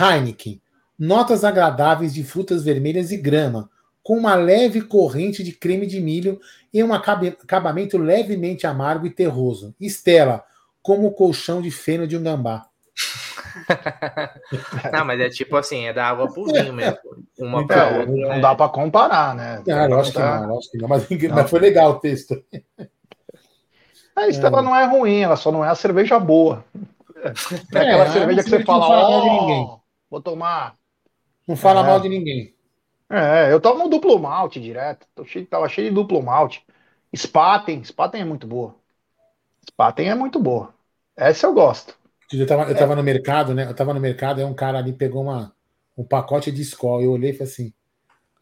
Heineken. 0.00 0.60
Notas 0.98 1.44
agradáveis 1.44 2.12
de 2.12 2.24
frutas 2.24 2.64
vermelhas 2.64 3.12
e 3.12 3.16
grama, 3.16 3.70
com 4.08 4.16
uma 4.16 4.34
leve 4.34 4.80
corrente 4.80 5.44
de 5.44 5.52
creme 5.52 5.86
de 5.86 6.00
milho 6.00 6.40
e 6.72 6.82
um 6.82 6.94
acabamento 6.94 7.98
levemente 7.98 8.66
amargo 8.66 9.06
e 9.06 9.10
terroso. 9.10 9.74
Estela, 9.78 10.42
como 10.80 11.08
o 11.08 11.12
colchão 11.12 11.60
de 11.60 11.70
feno 11.70 12.06
de 12.06 12.16
um 12.16 12.22
gambá. 12.22 12.68
não, 14.90 15.04
mas 15.04 15.20
é 15.20 15.28
tipo 15.28 15.54
assim, 15.58 15.84
é 15.84 15.92
da 15.92 16.06
água 16.06 16.32
pro 16.32 16.46
vinho 16.46 16.72
mesmo. 16.72 16.96
Uma 17.38 17.60
então, 17.60 17.66
pra 17.66 17.98
outra. 17.98 18.06
Não 18.06 18.32
é... 18.32 18.40
dá 18.40 18.54
para 18.54 18.70
comparar, 18.70 19.34
né? 19.34 19.62
Ah, 19.68 19.86
lógico 19.86 20.16
que 20.16 20.24
não, 20.24 20.48
lógico 20.48 20.70
que 20.70 20.78
não. 20.78 20.88
Mas, 20.88 21.10
não. 21.10 21.34
mas 21.34 21.50
foi 21.50 21.60
legal 21.60 21.90
o 21.90 22.00
texto. 22.00 22.42
A 24.16 24.26
Estela 24.26 24.60
é. 24.60 24.62
não 24.62 24.74
é 24.74 24.86
ruim, 24.86 25.20
ela 25.20 25.36
só 25.36 25.52
não 25.52 25.62
é 25.62 25.68
a 25.68 25.74
cerveja 25.74 26.18
boa. 26.18 26.64
É, 27.14 27.28
é 27.78 27.80
aquela 27.82 28.04
é, 28.04 28.10
cerveja 28.10 28.42
que 28.42 28.48
você 28.48 28.64
fala, 28.64 28.86
ó, 28.88 29.74
oh, 29.74 29.80
vou 30.10 30.22
tomar. 30.22 30.76
Não 31.46 31.56
fala 31.56 31.80
é. 31.80 31.82
mal 31.82 32.00
de 32.00 32.08
ninguém. 32.08 32.56
É, 33.10 33.52
eu 33.52 33.60
tomo 33.60 33.88
duplo 33.88 34.18
malte 34.18 34.60
direto. 34.60 35.06
Cheio, 35.24 35.46
tava 35.46 35.68
cheio 35.68 35.88
de 35.88 35.94
duplo 35.94 36.22
malte. 36.22 36.64
Spaten, 37.16 37.82
Spaten 37.84 38.20
é 38.20 38.24
muito 38.24 38.46
boa. 38.46 38.74
Spaten 39.66 40.10
é 40.10 40.14
muito 40.14 40.38
boa. 40.38 40.74
Essa 41.16 41.46
eu 41.46 41.54
gosto. 41.54 41.96
Eu 42.32 42.46
tava, 42.46 42.70
eu 42.70 42.76
tava 42.76 42.94
no 42.94 43.02
mercado, 43.02 43.54
né? 43.54 43.64
Eu 43.64 43.74
tava 43.74 43.94
no 43.94 44.00
mercado, 44.00 44.40
aí 44.40 44.44
um 44.44 44.54
cara 44.54 44.78
ali 44.78 44.92
pegou 44.92 45.22
uma, 45.22 45.52
um 45.96 46.04
pacote 46.04 46.52
de 46.52 46.60
Skol. 46.60 47.00
Eu 47.02 47.12
olhei 47.12 47.30
e 47.30 47.32
falei 47.32 47.52
assim. 47.52 47.72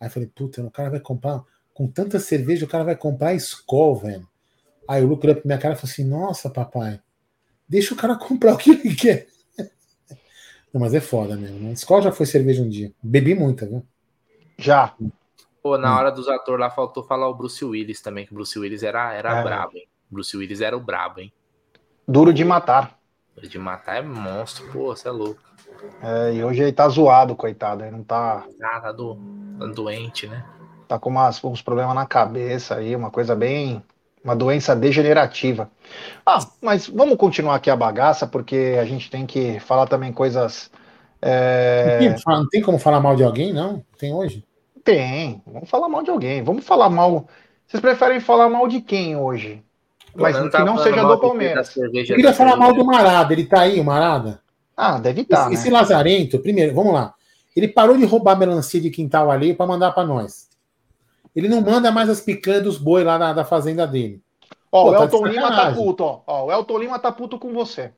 Aí 0.00 0.10
falei, 0.10 0.28
puta, 0.28 0.62
o 0.62 0.70
cara 0.70 0.90
vai 0.90 1.00
comprar. 1.00 1.42
Com 1.72 1.86
tanta 1.86 2.18
cerveja, 2.18 2.64
o 2.64 2.68
cara 2.68 2.84
vai 2.84 2.96
comprar 2.96 3.34
Skol, 3.34 3.96
velho. 3.96 4.28
Aí 4.88 5.02
o 5.02 5.06
Lucro 5.06 5.34
pra 5.34 5.42
minha 5.44 5.58
cara 5.58 5.74
e 5.74 5.76
falou 5.76 5.90
assim: 5.90 6.04
Nossa, 6.04 6.50
papai, 6.50 7.00
deixa 7.68 7.94
o 7.94 7.96
cara 7.96 8.16
comprar 8.18 8.54
o 8.54 8.58
que 8.58 8.70
ele 8.70 8.94
quer. 8.94 9.28
Não, 10.72 10.80
mas 10.80 10.94
é 10.94 11.00
foda 11.00 11.36
mesmo. 11.36 11.58
Né? 11.60 11.72
Skol 11.72 12.02
já 12.02 12.12
foi 12.12 12.26
cerveja 12.26 12.62
um 12.62 12.68
dia. 12.68 12.92
Bebi 13.02 13.34
muita, 13.34 13.66
viu? 13.66 13.86
Já. 14.58 14.94
Pô, 15.62 15.76
na 15.76 15.92
hum. 15.92 15.98
hora 15.98 16.12
dos 16.12 16.28
atores 16.28 16.60
lá 16.60 16.70
faltou 16.70 17.02
falar 17.02 17.28
o 17.28 17.34
Bruce 17.34 17.64
Willis 17.64 18.00
também, 18.00 18.24
que 18.24 18.32
o 18.32 18.34
Bruce 18.34 18.58
Willis 18.58 18.82
era, 18.82 19.12
era 19.12 19.40
é. 19.40 19.42
brabo, 19.42 19.76
hein? 19.76 19.88
Bruce 20.10 20.36
Willis 20.36 20.60
era 20.60 20.76
o 20.76 20.80
brabo, 20.80 21.20
hein? 21.20 21.32
Duro 22.06 22.32
de 22.32 22.44
matar. 22.44 22.96
Duro 23.34 23.48
de 23.48 23.58
matar 23.58 23.96
é 23.96 24.02
monstro, 24.02 24.70
pô, 24.72 24.94
você 24.94 25.08
é 25.08 25.10
louco. 25.10 25.40
É, 26.02 26.34
e 26.34 26.44
hoje 26.44 26.62
ele 26.62 26.72
tá 26.72 26.88
zoado, 26.88 27.34
coitado. 27.34 27.82
Ele 27.82 27.90
não 27.90 28.04
tá. 28.04 28.44
Ah, 28.62 28.80
tá, 28.80 28.92
do... 28.92 29.18
tá 29.58 29.66
doente, 29.66 30.26
né? 30.26 30.44
Tá 30.88 30.98
com 30.98 31.10
umas, 31.10 31.42
uns 31.42 31.62
problemas 31.62 31.94
na 31.94 32.06
cabeça 32.06 32.76
aí, 32.76 32.94
uma 32.94 33.10
coisa 33.10 33.34
bem. 33.34 33.82
Uma 34.22 34.34
doença 34.34 34.74
degenerativa. 34.74 35.70
Ah, 36.24 36.38
mas 36.60 36.88
vamos 36.88 37.16
continuar 37.16 37.56
aqui 37.56 37.70
a 37.70 37.76
bagaça, 37.76 38.26
porque 38.26 38.76
a 38.80 38.84
gente 38.84 39.08
tem 39.08 39.24
que 39.24 39.60
falar 39.60 39.86
também 39.86 40.12
coisas. 40.12 40.70
É... 41.22 42.14
Não 42.26 42.48
tem 42.48 42.60
como 42.60 42.78
falar 42.78 43.00
mal 43.00 43.14
de 43.14 43.22
alguém, 43.22 43.52
não? 43.52 43.84
Tem 43.96 44.12
hoje? 44.12 44.44
Tem. 44.86 45.42
Vamos 45.44 45.68
falar 45.68 45.88
mal 45.88 46.04
de 46.04 46.10
alguém. 46.10 46.44
Vamos 46.44 46.64
falar 46.64 46.88
mal. 46.88 47.26
Vocês 47.66 47.80
preferem 47.80 48.20
falar 48.20 48.48
mal 48.48 48.68
de 48.68 48.80
quem 48.80 49.16
hoje? 49.16 49.60
Mas 50.14 50.36
que 50.38 50.58
não 50.60 50.78
seja 50.78 51.02
do 51.02 51.18
Palmeiras. 51.18 51.76
Eu 51.76 51.90
queria 51.90 52.32
falar 52.32 52.56
mal 52.56 52.72
do 52.72 52.84
Marada. 52.84 53.32
Ele 53.32 53.44
tá 53.44 53.62
aí, 53.62 53.80
o 53.80 53.84
Marada? 53.84 54.40
Ah, 54.76 54.98
deve 54.98 55.22
estar. 55.22 55.36
Tá, 55.36 55.42
esse, 55.42 55.50
né? 55.50 55.54
esse 55.54 55.70
Lazarento, 55.70 56.38
primeiro, 56.38 56.72
vamos 56.72 56.94
lá. 56.94 57.14
Ele 57.56 57.66
parou 57.66 57.96
de 57.96 58.04
roubar 58.04 58.38
melancia 58.38 58.80
de 58.80 58.88
quintal 58.88 59.28
ali 59.28 59.54
para 59.54 59.66
mandar 59.66 59.90
para 59.90 60.06
nós. 60.06 60.48
Ele 61.34 61.48
não 61.48 61.60
manda 61.60 61.90
mais 61.90 62.08
as 62.08 62.20
picanhas 62.20 62.62
dos 62.62 62.78
boi 62.78 63.02
lá 63.02 63.18
da, 63.18 63.32
da 63.32 63.44
fazenda 63.44 63.86
dele. 63.88 64.22
Ó, 64.70 64.84
Pô, 64.84 64.90
o 64.90 64.94
tá 64.94 65.02
Elton 65.02 65.22
tá 65.22 65.28
Lima 65.28 65.50
tá 65.50 65.72
puto, 65.72 66.04
ó. 66.04 66.20
ó. 66.26 66.44
O 66.46 66.52
Elton 66.52 66.78
Lima 66.78 66.98
tá 67.00 67.10
puto 67.10 67.38
com 67.38 67.52
você. 67.52 67.90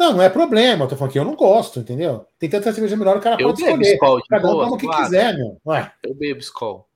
Não, 0.00 0.14
não 0.14 0.22
é 0.22 0.30
problema. 0.30 0.86
Eu 0.86 0.88
tô 0.88 0.96
falando 0.96 1.12
que 1.12 1.18
eu 1.18 1.24
não 1.26 1.36
gosto, 1.36 1.80
entendeu? 1.80 2.24
Tem 2.38 2.48
tanta 2.48 2.72
cerveja 2.72 2.96
melhor, 2.96 3.18
o 3.18 3.20
cara 3.20 3.36
eu 3.38 3.48
pode 3.48 3.62
escolher. 3.62 3.94
Skol, 3.96 4.22
Cada 4.30 4.48
um 4.48 4.52
toma 4.52 4.74
o 4.74 4.78
que 4.78 4.86
claro. 4.86 5.04
quiser, 5.04 5.36
meu. 5.36 5.60
Ué. 5.66 5.92
Eu 6.02 6.14
bebo 6.14 6.40
Skol. 6.40 6.88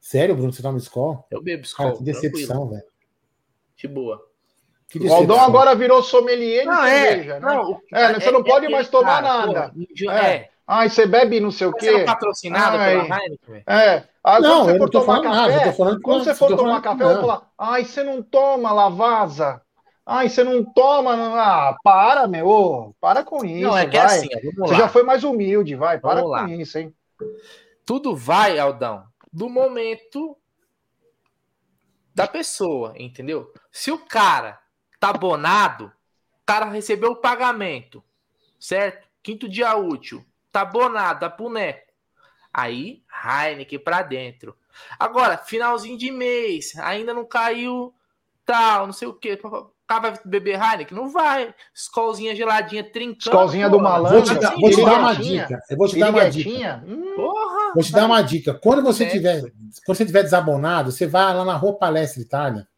Sério, 0.00 0.34
Bruno, 0.34 0.52
você 0.52 0.60
toma 0.60 0.76
Skol? 0.78 1.24
Eu 1.30 1.40
bebo 1.40 1.62
Skol. 1.62 1.96
que 1.98 2.02
decepção, 2.02 2.68
velho. 2.68 2.82
De 3.76 3.86
boa. 3.86 4.20
O 5.00 5.12
Aldão 5.12 5.40
agora 5.40 5.72
virou 5.76 6.02
sommelier 6.02 6.62
de 6.62 6.66
não, 6.66 6.84
é. 6.84 7.08
cerveja, 7.08 7.34
é, 7.34 7.40
né? 7.40 7.46
Não, 7.46 7.80
é, 7.92 8.14
você 8.14 8.30
não 8.32 8.40
é, 8.40 8.44
pode 8.44 8.66
é, 8.66 8.68
mais 8.70 8.88
tomar 8.88 9.22
cara, 9.22 9.46
nada. 9.46 9.72
Pô, 9.72 10.10
é. 10.10 10.48
Ai, 10.66 10.88
você 10.88 11.06
bebe 11.06 11.38
não 11.38 11.52
sei 11.52 11.68
o 11.68 11.72
quê. 11.72 11.92
Você 11.92 12.00
é 12.00 12.04
patrocinado 12.04 12.76
ai, 12.76 12.90
pela 12.90 13.20
Heineken? 13.22 13.62
É. 13.68 14.04
Aí, 14.24 14.42
não, 14.42 14.64
você 14.64 14.78
for 14.78 14.90
tomar 14.90 15.22
café, 15.22 15.28
nada, 15.28 15.52
eu 15.52 15.62
tô 15.62 15.72
falando 15.76 16.00
quando 16.00 16.24
você 16.24 16.34
for 16.34 16.56
tomar 16.56 16.82
café, 16.82 17.04
eu 17.04 17.08
vou 17.08 17.20
falar, 17.20 17.50
ai, 17.56 17.84
você 17.84 18.02
não 18.02 18.20
toma 18.20 18.72
lavasa. 18.72 19.62
Ai, 20.10 20.30
você 20.30 20.42
não 20.42 20.64
toma. 20.64 21.12
Ah, 21.38 21.76
para, 21.84 22.26
meu. 22.26 22.96
para 22.98 23.22
com 23.22 23.44
isso. 23.44 23.60
Não, 23.66 23.76
é 23.76 23.86
que 23.86 23.94
é 23.94 24.06
vai. 24.06 24.16
assim, 24.16 24.28
Você 24.56 24.74
já 24.74 24.88
foi 24.88 25.02
mais 25.02 25.22
humilde, 25.22 25.74
vai. 25.74 26.00
Para 26.00 26.22
vamos 26.22 26.30
com 26.30 26.46
lá. 26.46 26.50
isso, 26.50 26.78
hein? 26.78 26.94
Tudo 27.84 28.16
vai, 28.16 28.58
Aldão, 28.58 29.04
do 29.30 29.50
momento 29.50 30.34
da 32.14 32.26
pessoa, 32.26 32.94
entendeu? 32.96 33.52
Se 33.70 33.90
o 33.90 33.98
cara 33.98 34.58
tá 34.98 35.10
abonado, 35.10 35.92
o 36.42 36.46
cara 36.46 36.64
recebeu 36.70 37.10
o 37.10 37.16
pagamento, 37.16 38.02
certo? 38.58 39.06
Quinto 39.22 39.46
dia 39.46 39.76
útil, 39.76 40.24
tá 40.50 40.62
abonado, 40.62 41.20
tá 41.20 41.28
boneco. 41.28 41.92
Aí, 42.50 43.02
Heineken 43.12 43.78
pra 43.78 44.00
dentro. 44.00 44.56
Agora, 44.98 45.36
finalzinho 45.36 45.98
de 45.98 46.10
mês, 46.10 46.72
ainda 46.78 47.12
não 47.12 47.26
caiu 47.26 47.94
tal, 48.46 48.86
não 48.86 48.92
sei 48.94 49.06
o 49.06 49.12
que 49.12 49.38
cara 49.88 50.10
vai 50.10 50.20
beber 50.24 50.60
Heineken? 50.60 50.96
Não 50.96 51.08
vai. 51.08 51.54
Escolzinha 51.74 52.36
geladinha, 52.36 52.84
trincando. 52.84 53.18
Escolzinha 53.20 53.70
do 53.70 53.80
malandro. 53.80 54.18
Vou 54.18 54.22
te, 54.22 54.34
dar, 54.38 54.54
vou 54.54 54.70
te 54.70 54.84
dar 54.84 54.98
uma 55.00 55.14
dica. 55.14 55.62
Eu 55.70 55.76
vou 55.76 55.88
te 55.88 55.98
dar 55.98 56.10
uma 56.10 56.30
dica. 56.30 56.82
Hum, 56.86 57.14
Porra, 57.16 57.72
vou 57.74 57.82
te 57.82 57.92
dar 57.92 58.06
uma 58.06 58.22
dica. 58.22 58.54
Quando 58.54 58.82
você 58.82 59.04
é. 59.04 59.08
tiver, 59.08 59.40
quando 59.84 59.96
você 59.96 60.04
tiver 60.04 60.22
desabonado, 60.22 60.92
você 60.92 61.06
vai 61.06 61.34
lá 61.34 61.44
na 61.44 61.54
Rua 61.56 61.72
Palestra 61.78 62.20
Itália, 62.20 62.68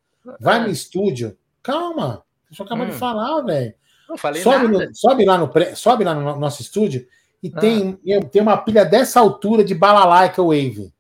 vai 0.41 0.59
é. 0.59 0.62
no 0.62 0.70
estúdio. 0.70 1.37
Calma. 1.62 2.23
Deixa 2.49 2.62
eu 2.62 2.66
acabar 2.66 2.85
hum. 2.85 2.91
de 2.91 2.95
falar, 2.95 3.43
velho. 3.43 3.74
Não 4.09 4.16
falei 4.16 4.43
sobe 4.43 4.69
nada. 4.69 4.87
No, 4.87 4.95
sobe 4.97 5.24
lá 5.24 5.39
no 5.39 5.77
sobe 5.77 6.05
lá 6.05 6.15
no 6.15 6.37
nosso 6.37 6.62
estúdio 6.62 7.07
e 7.43 7.53
ah. 7.55 7.61
tem, 7.61 7.93
tem 8.31 8.43
uma 8.43 8.57
pilha 8.57 8.85
dessa 8.85 9.20
altura 9.20 9.65
de 9.65 9.74
balalaica 9.74 10.43
wave. 10.43 10.93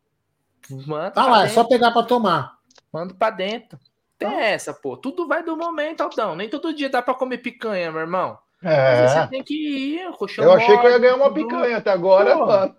Manda 0.86 1.10
tá 1.10 1.26
lá, 1.26 1.38
dentro. 1.42 1.50
é 1.50 1.54
só 1.54 1.64
pegar 1.64 1.90
para 1.92 2.06
tomar. 2.06 2.58
Manda 2.92 3.14
para 3.14 3.30
dentro. 3.34 3.78
Tem 4.20 4.28
então, 4.28 4.38
essa, 4.38 4.74
pô. 4.74 4.98
Tudo 4.98 5.26
vai 5.26 5.42
do 5.42 5.56
momento, 5.56 6.02
Aldão. 6.02 6.36
Nem 6.36 6.46
todo 6.46 6.74
dia 6.74 6.90
dá 6.90 7.00
pra 7.00 7.14
comer 7.14 7.38
picanha, 7.38 7.90
meu 7.90 8.02
irmão. 8.02 8.38
É. 8.62 9.08
Você 9.08 9.26
tem 9.28 9.42
que 9.42 9.54
ir, 9.54 10.00
Eu 10.36 10.52
achei 10.52 10.76
que 10.76 10.86
eu 10.86 10.90
ia 10.90 10.98
ganhar 10.98 11.16
uma 11.16 11.32
picanha 11.32 11.78
até 11.78 11.90
agora, 11.90 12.36
pô. 12.36 12.46
mano. 12.46 12.74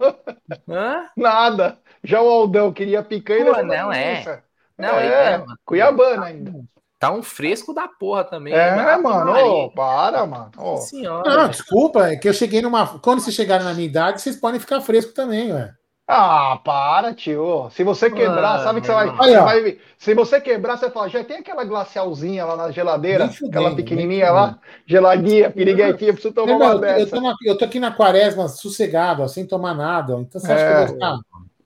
Hã? 0.69 1.09
Nada. 1.18 1.80
Já 2.03 2.22
o 2.22 2.30
Aldão 2.30 2.72
queria 2.72 3.01
picanha. 3.01 3.55
Pô, 3.55 3.63
não 3.63 3.91
é. 3.91 4.43
Não, 4.77 4.99
é. 4.99 5.34
é 5.34 5.45
Cuiabana 5.65 6.26
ainda. 6.27 6.53
Tá 6.99 7.11
um 7.11 7.23
fresco 7.23 7.73
da 7.73 7.88
porra 7.88 8.23
também. 8.23 8.53
É, 8.53 8.95
mano. 8.97 9.31
Ô, 9.34 9.72
para, 9.72 10.23
mano. 10.27 10.51
Oh. 10.55 10.77
Senhora. 10.77 11.27
Não, 11.27 11.49
desculpa, 11.49 12.09
é 12.09 12.15
que 12.15 12.30
eu 12.30 12.34
cheguei 12.34 12.61
numa. 12.61 12.99
Quando 12.99 13.19
vocês 13.19 13.35
chegarem 13.35 13.65
na 13.65 13.73
minha 13.73 13.88
idade, 13.88 14.22
vocês 14.22 14.35
podem 14.35 14.59
ficar 14.59 14.80
fresco 14.81 15.11
também, 15.11 15.51
ué. 15.51 15.73
Ah, 16.07 16.59
para, 16.65 17.13
tio. 17.13 17.69
Se 17.71 17.83
você 17.83 18.09
quebrar, 18.09 18.55
ah, 18.55 18.63
sabe 18.63 18.81
que 18.81 18.87
você 18.87 18.93
vai, 18.93 19.07
você 19.07 19.39
vai, 19.39 19.77
Se 19.97 20.13
você 20.13 20.41
quebrar, 20.41 20.77
você 20.77 20.89
fala, 20.89 21.07
já 21.07 21.23
tem 21.23 21.37
aquela 21.37 21.63
glacialzinha 21.63 22.43
lá 22.43 22.57
na 22.57 22.71
geladeira, 22.71 23.25
aquela 23.47 23.73
pequenininha 23.73 24.29
lá, 24.31 24.59
geladinha, 24.85 25.49
piriguetinha, 25.49 26.11
preciso 26.11 26.33
tomar 26.33 26.55
uma 26.55 26.71
eu, 26.71 26.79
dessa. 26.79 26.99
Eu 26.99 27.09
tô, 27.09 27.21
na, 27.21 27.35
eu 27.45 27.57
tô, 27.57 27.65
aqui 27.65 27.79
na 27.79 27.91
quaresma, 27.91 28.47
sossegado, 28.49 29.23
ó, 29.23 29.27
sem 29.27 29.45
tomar 29.45 29.73
nada. 29.73 30.19
Então 30.19 30.41
você 30.41 30.51
acha 30.51 30.61
é, 30.61 30.85
que 30.85 30.91
eu 30.91 30.97
vou 30.97 31.07
é. 31.07 31.19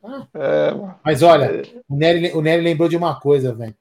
ah. 0.04 0.28
é, 0.36 0.96
Mas 1.04 1.24
olha, 1.24 1.64
o 1.90 1.96
Nery, 1.96 2.32
o 2.34 2.42
Nery 2.42 2.62
lembrou 2.62 2.88
de 2.88 2.98
uma 2.98 3.20
coisa, 3.20 3.54
velho. 3.54 3.76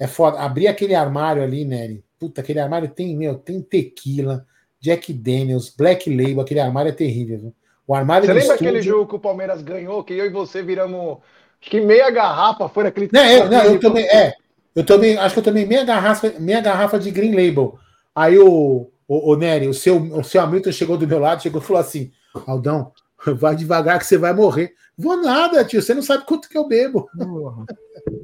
É 0.00 0.06
foda. 0.06 0.38
Abrir 0.38 0.68
aquele 0.68 0.94
armário 0.94 1.42
ali, 1.42 1.64
Nery. 1.64 2.02
Puta, 2.18 2.40
aquele 2.40 2.60
armário 2.60 2.88
tem, 2.88 3.14
meu, 3.14 3.34
tem 3.34 3.60
tequila, 3.60 4.46
Jack 4.80 5.12
Daniels, 5.12 5.68
Black 5.68 6.08
Label, 6.08 6.40
aquele 6.40 6.60
armário 6.60 6.88
é 6.88 6.92
terrível, 6.92 7.38
viu? 7.38 7.54
O 7.86 7.94
armário 7.94 8.26
Você 8.26 8.32
do 8.32 8.34
lembra 8.34 8.54
estúdio... 8.54 8.68
aquele 8.68 8.82
jogo 8.82 9.08
que 9.08 9.14
o 9.14 9.20
Palmeiras 9.20 9.62
ganhou, 9.62 10.02
que 10.02 10.14
eu 10.14 10.26
e 10.26 10.30
você 10.30 10.62
viramos. 10.62 11.18
Acho 11.60 11.70
que 11.70 11.80
meia 11.80 12.10
garrafa 12.10 12.68
foi 12.68 12.84
naquele. 12.84 13.08
Não, 13.12 13.24
eu, 13.24 13.48
não, 13.48 13.64
eu 13.64 13.80
tomei, 13.80 14.04
é, 14.04 14.34
eu 14.74 14.84
tomei, 14.84 15.16
acho 15.16 15.34
que 15.34 15.38
eu 15.40 15.44
tomei 15.44 15.64
meia 15.64 15.84
garrafa, 15.84 16.32
meia 16.38 16.60
garrafa 16.60 16.98
de 16.98 17.10
Green 17.10 17.30
Label. 17.30 17.78
Aí 18.14 18.38
o, 18.38 18.90
o, 19.06 19.32
o 19.32 19.36
Nery, 19.36 19.68
o 19.68 19.74
seu, 19.74 19.96
o 19.96 20.24
seu 20.24 20.40
Hamilton 20.42 20.72
chegou 20.72 20.96
do 20.96 21.06
meu 21.06 21.18
lado, 21.18 21.42
chegou 21.42 21.60
e 21.60 21.64
falou 21.64 21.80
assim: 21.80 22.10
Aldão, 22.46 22.92
vai 23.24 23.54
devagar 23.54 23.98
que 23.98 24.06
você 24.06 24.18
vai 24.18 24.32
morrer. 24.32 24.74
Vou 24.98 25.16
nada, 25.22 25.64
tio, 25.64 25.82
você 25.82 25.94
não 25.94 26.02
sabe 26.02 26.24
quanto 26.24 26.48
que 26.48 26.56
eu 26.56 26.66
bebo. 26.66 27.08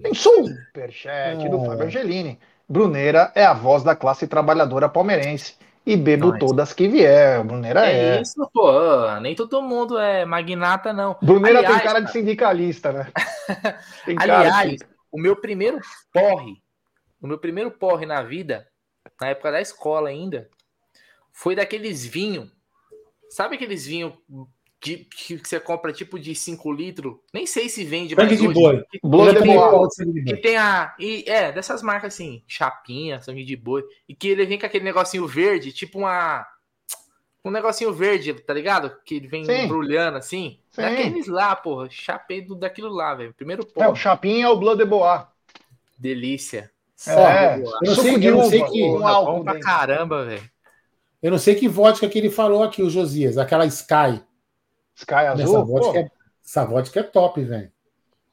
Tem 0.02 0.14
superchat 0.14 1.48
do 1.48 1.56
É. 1.58 1.66
Fábio 1.66 1.86
Angelini. 1.86 2.38
Bruneira 2.68 3.30
é 3.34 3.44
a 3.44 3.52
voz 3.52 3.82
da 3.82 3.94
classe 3.94 4.26
trabalhadora 4.26 4.88
palmeirense. 4.88 5.54
E 5.84 5.96
bebo 5.96 6.28
Não, 6.28 6.36
é 6.36 6.38
todas 6.38 6.72
que 6.72 6.86
vier. 6.88 7.42
Bruneira 7.44 7.86
É, 7.90 8.16
é. 8.18 8.20
isso, 8.20 8.48
pô. 8.52 8.70
Nem 9.20 9.34
todo 9.34 9.60
mundo 9.60 9.98
é 9.98 10.24
magnata, 10.24 10.92
não. 10.92 11.16
Bruneira 11.20 11.58
Aliás, 11.58 11.76
tem 11.82 11.84
cara 11.86 12.00
de 12.00 12.12
sindicalista, 12.12 12.92
né? 12.92 13.12
Tem 14.04 14.14
cara 14.16 14.38
Aliás, 14.40 14.70
de- 14.78 14.86
o 15.10 15.18
meu 15.20 15.34
primeiro 15.36 15.80
porre, 16.12 16.62
o 17.20 17.26
meu 17.26 17.36
primeiro 17.38 17.70
porre 17.70 18.06
na 18.06 18.22
vida, 18.22 18.66
na 19.20 19.28
época 19.28 19.50
da 19.50 19.60
escola 19.60 20.08
ainda, 20.08 20.48
foi 21.32 21.56
daqueles 21.56 22.04
vinhos. 22.06 22.48
Sabe 23.28 23.56
aqueles 23.56 23.84
vinhos 23.86 24.12
de, 24.82 24.96
que 25.04 25.36
você 25.38 25.60
compra 25.60 25.92
tipo 25.92 26.18
de 26.18 26.34
5 26.34 26.72
litros? 26.72 27.14
Nem 27.32 27.46
sei 27.46 27.68
se 27.68 27.84
vende 27.84 28.14
Sangue 28.14 28.26
mais 28.26 28.38
de 28.40 28.46
hoje. 28.48 28.54
boi. 28.54 28.84
Que, 28.90 29.00
Blood 29.02 29.40
de 29.40 29.46
Boa. 29.46 29.88
de 29.88 30.04
de 30.12 30.24
que 30.24 30.32
boi. 30.32 30.40
tem 30.42 30.56
a. 30.56 30.94
E, 30.98 31.24
é, 31.28 31.52
dessas 31.52 31.82
marcas 31.82 32.14
assim, 32.14 32.42
chapinha, 32.46 33.20
sangue 33.20 33.44
de 33.44 33.56
boi. 33.56 33.82
E 34.08 34.14
que 34.14 34.28
ele 34.28 34.44
vem 34.46 34.58
com 34.58 34.66
aquele 34.66 34.84
negocinho 34.84 35.26
verde, 35.26 35.72
tipo 35.72 35.98
uma. 36.00 36.46
Um 37.44 37.50
negocinho 37.50 37.92
verde, 37.92 38.34
tá 38.34 38.54
ligado? 38.54 38.92
Que 39.04 39.16
ele 39.16 39.26
vem 39.28 39.44
Sim. 39.44 39.64
embrulhando 39.64 40.16
assim. 40.18 40.58
Sim. 40.70 40.82
Daqueles 40.82 41.26
lá, 41.26 41.56
porra. 41.56 41.88
Chapei 41.90 42.40
do, 42.40 42.54
daquilo 42.54 42.88
lá, 42.90 43.14
velho. 43.14 43.34
Primeiro 43.34 43.62
É, 43.62 43.66
porre. 43.66 43.88
o 43.88 43.94
Chapinha 43.96 44.46
é 44.46 44.48
o 44.48 44.56
Blood 44.56 44.78
de 44.82 44.88
Boa. 44.88 45.28
Delícia. 45.98 46.70
É, 47.06 47.58
Boa. 47.58 47.78
Eu 47.82 47.88
não 47.88 48.02
sei- 48.02 48.18
de 48.18 48.26
eu 48.26 48.36
não 48.36 48.44
sei 48.48 48.62
que- 48.64 48.80
com 48.80 48.98
Bom 48.98 49.06
álcool 49.08 49.44
pra 49.44 49.52
dentro. 49.54 49.68
caramba, 49.68 50.24
velho. 50.24 50.50
Eu 51.20 51.30
não 51.32 51.38
sei 51.38 51.54
que 51.54 51.68
vodka 51.68 52.08
que 52.08 52.18
ele 52.18 52.30
falou 52.30 52.62
aqui, 52.62 52.82
o 52.82 52.90
Josias, 52.90 53.38
aquela 53.38 53.66
Sky. 53.66 54.22
Sky 54.94 55.14
Essa 55.14 55.42
Azul. 55.42 55.64
vodka, 55.66 55.92
pô. 55.92 55.98
é, 55.98 56.10
essa 56.44 56.64
vodka 56.64 57.00
é 57.00 57.02
top, 57.02 57.42
velho. 57.42 57.70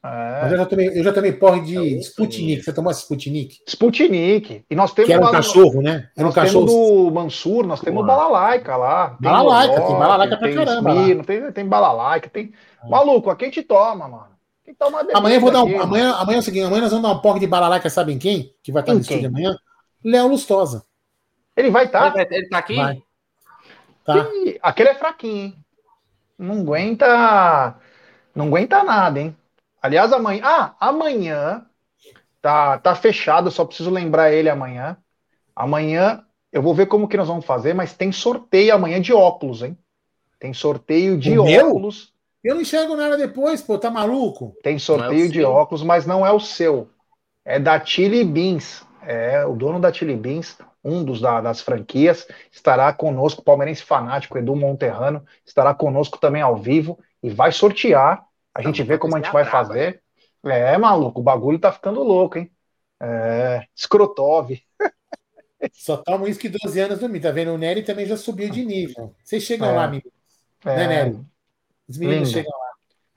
Mas 0.02 0.52
É. 0.52 0.54
eu 0.54 0.58
já 0.60 0.66
tomei, 0.66 0.88
eu 1.00 1.04
já 1.04 1.12
tomei 1.12 1.34
porre 1.34 1.60
de 1.62 1.78
É 1.78 2.00
Sputnik. 2.00 2.64
Você 2.64 2.72
tomou 2.72 2.90
essa 2.90 3.02
Sputnik? 3.02 3.60
Sputnik. 3.68 4.64
E 4.70 4.76
nós 4.76 4.94
temos 4.94 5.08
Que 5.08 5.14
era 5.14 5.22
um 5.22 5.26
lá 5.26 5.32
cachorro, 5.34 5.82
né? 5.82 6.10
Era 6.16 6.26
um 6.26 6.30
Nós 6.30 6.36
cachorro. 6.36 6.66
temos 6.68 6.82
do 7.08 7.12
Mansur, 7.12 7.68
nós 7.68 7.82
temos 7.82 8.06
Porra. 8.06 8.16
balalaica 8.16 8.78
lá. 8.78 9.10
Tem 9.10 9.18
Balalaica, 9.30 9.74
tem 9.74 9.84
Lolote, 9.84 10.00
balalaica 10.00 10.38
pra 10.38 10.48
tem 10.48 10.56
caramba 10.58 10.94
lá. 10.94 11.02
Smirno, 11.02 11.26
tem, 11.26 11.52
tem 11.52 11.66
balalaica, 11.68 12.30
tem. 12.30 12.54
Maluco, 12.88 13.30
aqui 13.30 13.44
a 13.46 13.48
gente 13.50 13.64
toma, 13.64 14.08
mano. 14.08 14.30
Quem 14.64 14.74
toma 14.74 15.06
Amanhã 15.14 15.40
vou 15.40 15.52
dar 15.52 15.64
um. 15.64 15.68
aqui, 15.68 15.76
Amanhã, 15.76 16.14
amanhã 16.14 16.38
é 16.38 16.40
o 16.40 16.44
seguinte: 16.44 16.64
amanhã 16.66 16.82
nós 16.84 16.92
vamos 16.92 17.10
dar 17.10 17.16
um 17.16 17.20
porre 17.20 17.40
de 17.42 17.48
balalaica, 17.48 17.90
sabem 17.90 18.18
quem? 18.18 18.54
Que 18.64 18.72
vai 18.72 18.82
estar 18.82 18.94
no 18.94 19.02
estúdio 19.02 19.28
amanhã? 19.28 19.54
Léo 20.06 20.30
Lustosa. 20.30 20.86
Ele 21.58 21.70
vai 21.72 21.86
estar. 21.88 22.06
Ele, 22.16 22.26
vai- 22.26 22.38
ele 22.38 22.48
tá 22.48 22.58
aqui? 22.58 22.76
Vai. 22.78 23.02
Tá? 24.06 24.30
Ih, 24.46 24.58
Aquele 24.62 24.90
é 24.90 24.96
fraquinho, 24.96 25.36
hein? 25.48 25.56
Não 26.40 26.62
aguenta. 26.62 27.80
Não 28.36 28.48
aguenta 28.48 28.84
nada, 28.84 29.20
hein? 29.20 29.38
Aliás, 29.82 30.14
amanhã. 30.14 30.42
Ah, 30.46 30.76
amanhã. 30.80 31.66
Tá, 32.42 32.78
tá 32.80 32.96
fechado, 32.96 33.52
só 33.52 33.66
preciso 33.66 33.92
lembrar 33.92 34.32
ele 34.34 34.50
amanhã. 34.50 34.98
Amanhã 35.56 36.26
eu 36.52 36.62
vou 36.62 36.76
ver 36.76 36.88
como 36.88 37.08
que 37.08 37.18
nós 37.18 37.28
vamos 37.28 37.46
fazer, 37.46 37.74
mas 37.76 37.94
tem 37.96 38.12
sorteio 38.12 38.76
amanhã 38.76 39.02
de 39.02 39.14
óculos, 39.14 39.64
hein? 39.64 39.78
Tem 40.40 40.54
sorteio 40.54 41.18
de 41.20 41.32
O 41.32 41.38
meu? 41.38 41.82
óculos. 41.82 42.14
Eu 42.44 42.56
não 42.56 42.62
enxergo 42.62 42.96
nada 42.96 43.18
depois, 43.18 43.62
pô, 43.62 43.78
tá 43.80 43.90
maluco? 43.92 44.58
Tem 44.62 44.78
sorteio 44.80 45.28
Não 45.28 45.30
é 45.30 45.32
de 45.32 45.44
seu? 45.44 45.44
óculos, 45.44 45.84
mas 45.84 46.06
não 46.06 46.26
é 46.26 46.32
o 46.32 46.40
seu. 46.40 46.90
É 47.46 47.60
da 47.60 47.84
Chili 47.84 48.24
Beans. 48.24 48.86
É 49.04 49.46
o 49.46 49.56
dono 49.56 49.80
da 49.80 49.92
Chili 49.94 50.16
Beans, 50.16 50.58
um 50.84 51.04
dos 51.04 51.20
da- 51.22 51.42
das 51.42 51.62
franquias, 51.62 52.28
estará 52.52 52.92
conosco, 52.94 53.44
palmeirense 53.44 53.84
fanático, 53.84 54.38
Edu 54.38 54.56
Monterrano, 54.56 55.26
estará 55.46 55.74
conosco 55.74 56.18
também 56.20 56.42
ao 56.42 56.56
vivo 56.58 57.00
e 57.22 57.30
vai 57.30 57.52
sortear. 57.52 58.26
A 58.54 58.62
gente 58.62 58.82
Não, 58.82 58.88
vê 58.88 58.98
como 58.98 59.16
a 59.16 59.20
gente 59.22 59.32
vai 59.32 59.46
fazer. 59.46 60.02
É, 60.46 60.78
maluco, 60.78 61.20
o 61.20 61.24
bagulho 61.24 61.60
tá 61.60 61.72
ficando 61.72 62.02
louco, 62.04 62.38
hein? 62.38 62.52
É, 63.02 63.68
Scrotov. 63.76 64.52
Só 65.72 65.98
toma 65.98 66.26
uísque 66.26 66.50
12 66.50 66.80
anos 66.80 67.00
no 67.02 67.10
mim, 67.10 67.20
tá 67.22 67.32
vendo? 67.32 67.52
O 67.54 67.58
Nery 67.58 67.84
também 67.84 68.06
já 68.06 68.18
subiu 68.18 68.50
de 68.50 68.66
nível. 68.66 69.16
Vocês 69.24 69.44
chegam 69.44 69.72
É. 69.72 69.74
lá, 69.74 69.86
amigo. 69.86 70.12
É, 70.66 70.72
Né, 70.74 70.88
Nery? 70.88 71.20
Os 71.90 71.98
meninos 71.98 72.30
Linda. 72.30 72.32
chegam 72.32 72.52
lá. 72.60 72.72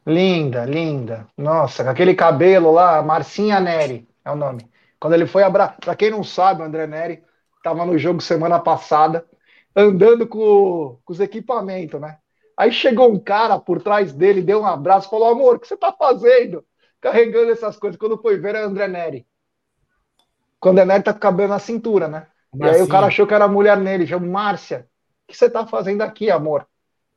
Linda, 0.07 0.65
linda. 0.67 1.29
Nossa, 1.37 1.85
com 1.85 1.91
aquele 1.91 2.15
cabelo 2.15 2.73
lá, 2.73 3.03
Marcinha 3.03 3.61
Neri 3.61 4.09
é 4.25 4.31
o 4.31 4.37
nome. 4.37 4.71
Quando 5.01 5.15
ele 5.15 5.27
foi 5.27 5.43
abraçar. 5.45 5.79
Pra 5.81 5.97
quem 5.97 6.11
não 6.11 6.25
sabe, 6.25 6.63
o 6.63 6.65
André 6.65 6.87
Neri 6.87 7.25
tava 7.63 7.85
no 7.85 7.97
jogo 7.97 8.21
semana 8.21 8.59
passada, 8.59 9.27
andando 9.75 10.27
com, 10.27 10.99
com 11.05 11.13
os 11.13 11.21
equipamentos, 11.21 12.01
né? 12.01 12.19
Aí 12.57 12.71
chegou 12.71 13.11
um 13.11 13.19
cara 13.19 13.59
por 13.59 13.83
trás 13.83 14.13
dele, 14.13 14.43
deu 14.43 14.61
um 14.61 14.67
abraço, 14.67 15.09
falou: 15.09 15.29
Amor, 15.29 15.57
o 15.57 15.59
que 15.59 15.67
você 15.67 15.77
tá 15.77 15.93
fazendo? 15.93 16.65
Carregando 17.01 17.51
essas 17.51 17.77
coisas. 17.77 17.99
Quando 17.99 18.19
foi 18.19 18.39
ver, 18.39 18.55
era 18.55 18.67
o 18.67 18.71
André 18.71 18.89
Neri. 18.89 19.27
Quando 20.61 20.79
o 20.79 20.81
André 20.83 20.95
Neri 20.95 21.05
tá 21.05 21.13
com 21.13 21.19
o 21.19 21.23
cabelo 21.23 21.49
na 21.49 21.59
cintura, 21.59 22.07
né? 22.07 22.27
E 22.55 22.65
aí 22.65 22.83
o 22.83 22.89
cara 22.89 23.07
achou 23.07 23.27
que 23.27 23.35
era 23.35 23.47
a 23.47 23.49
mulher 23.49 23.79
nele, 23.79 24.07
chamou 24.07 24.31
Márcia. 24.31 24.87
O 25.25 25.33
que 25.33 25.37
você 25.37 25.49
tá 25.49 25.67
fazendo 25.67 26.03
aqui, 26.03 26.31
amor? 26.31 26.69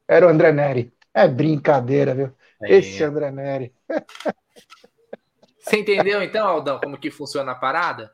Era 0.07 0.25
o 0.25 0.29
André 0.29 0.51
Neri. 0.51 0.93
É 1.13 1.27
brincadeira, 1.27 2.15
viu? 2.15 2.31
Esse 2.63 3.03
É. 3.03 3.05
André 3.05 3.31
Neri. 3.31 3.73
Você 5.59 5.79
entendeu 5.79 6.21
então, 6.21 6.47
Aldão, 6.47 6.79
como 6.79 6.97
que 6.97 7.11
funciona 7.11 7.51
a 7.51 7.55
parada? 7.55 8.11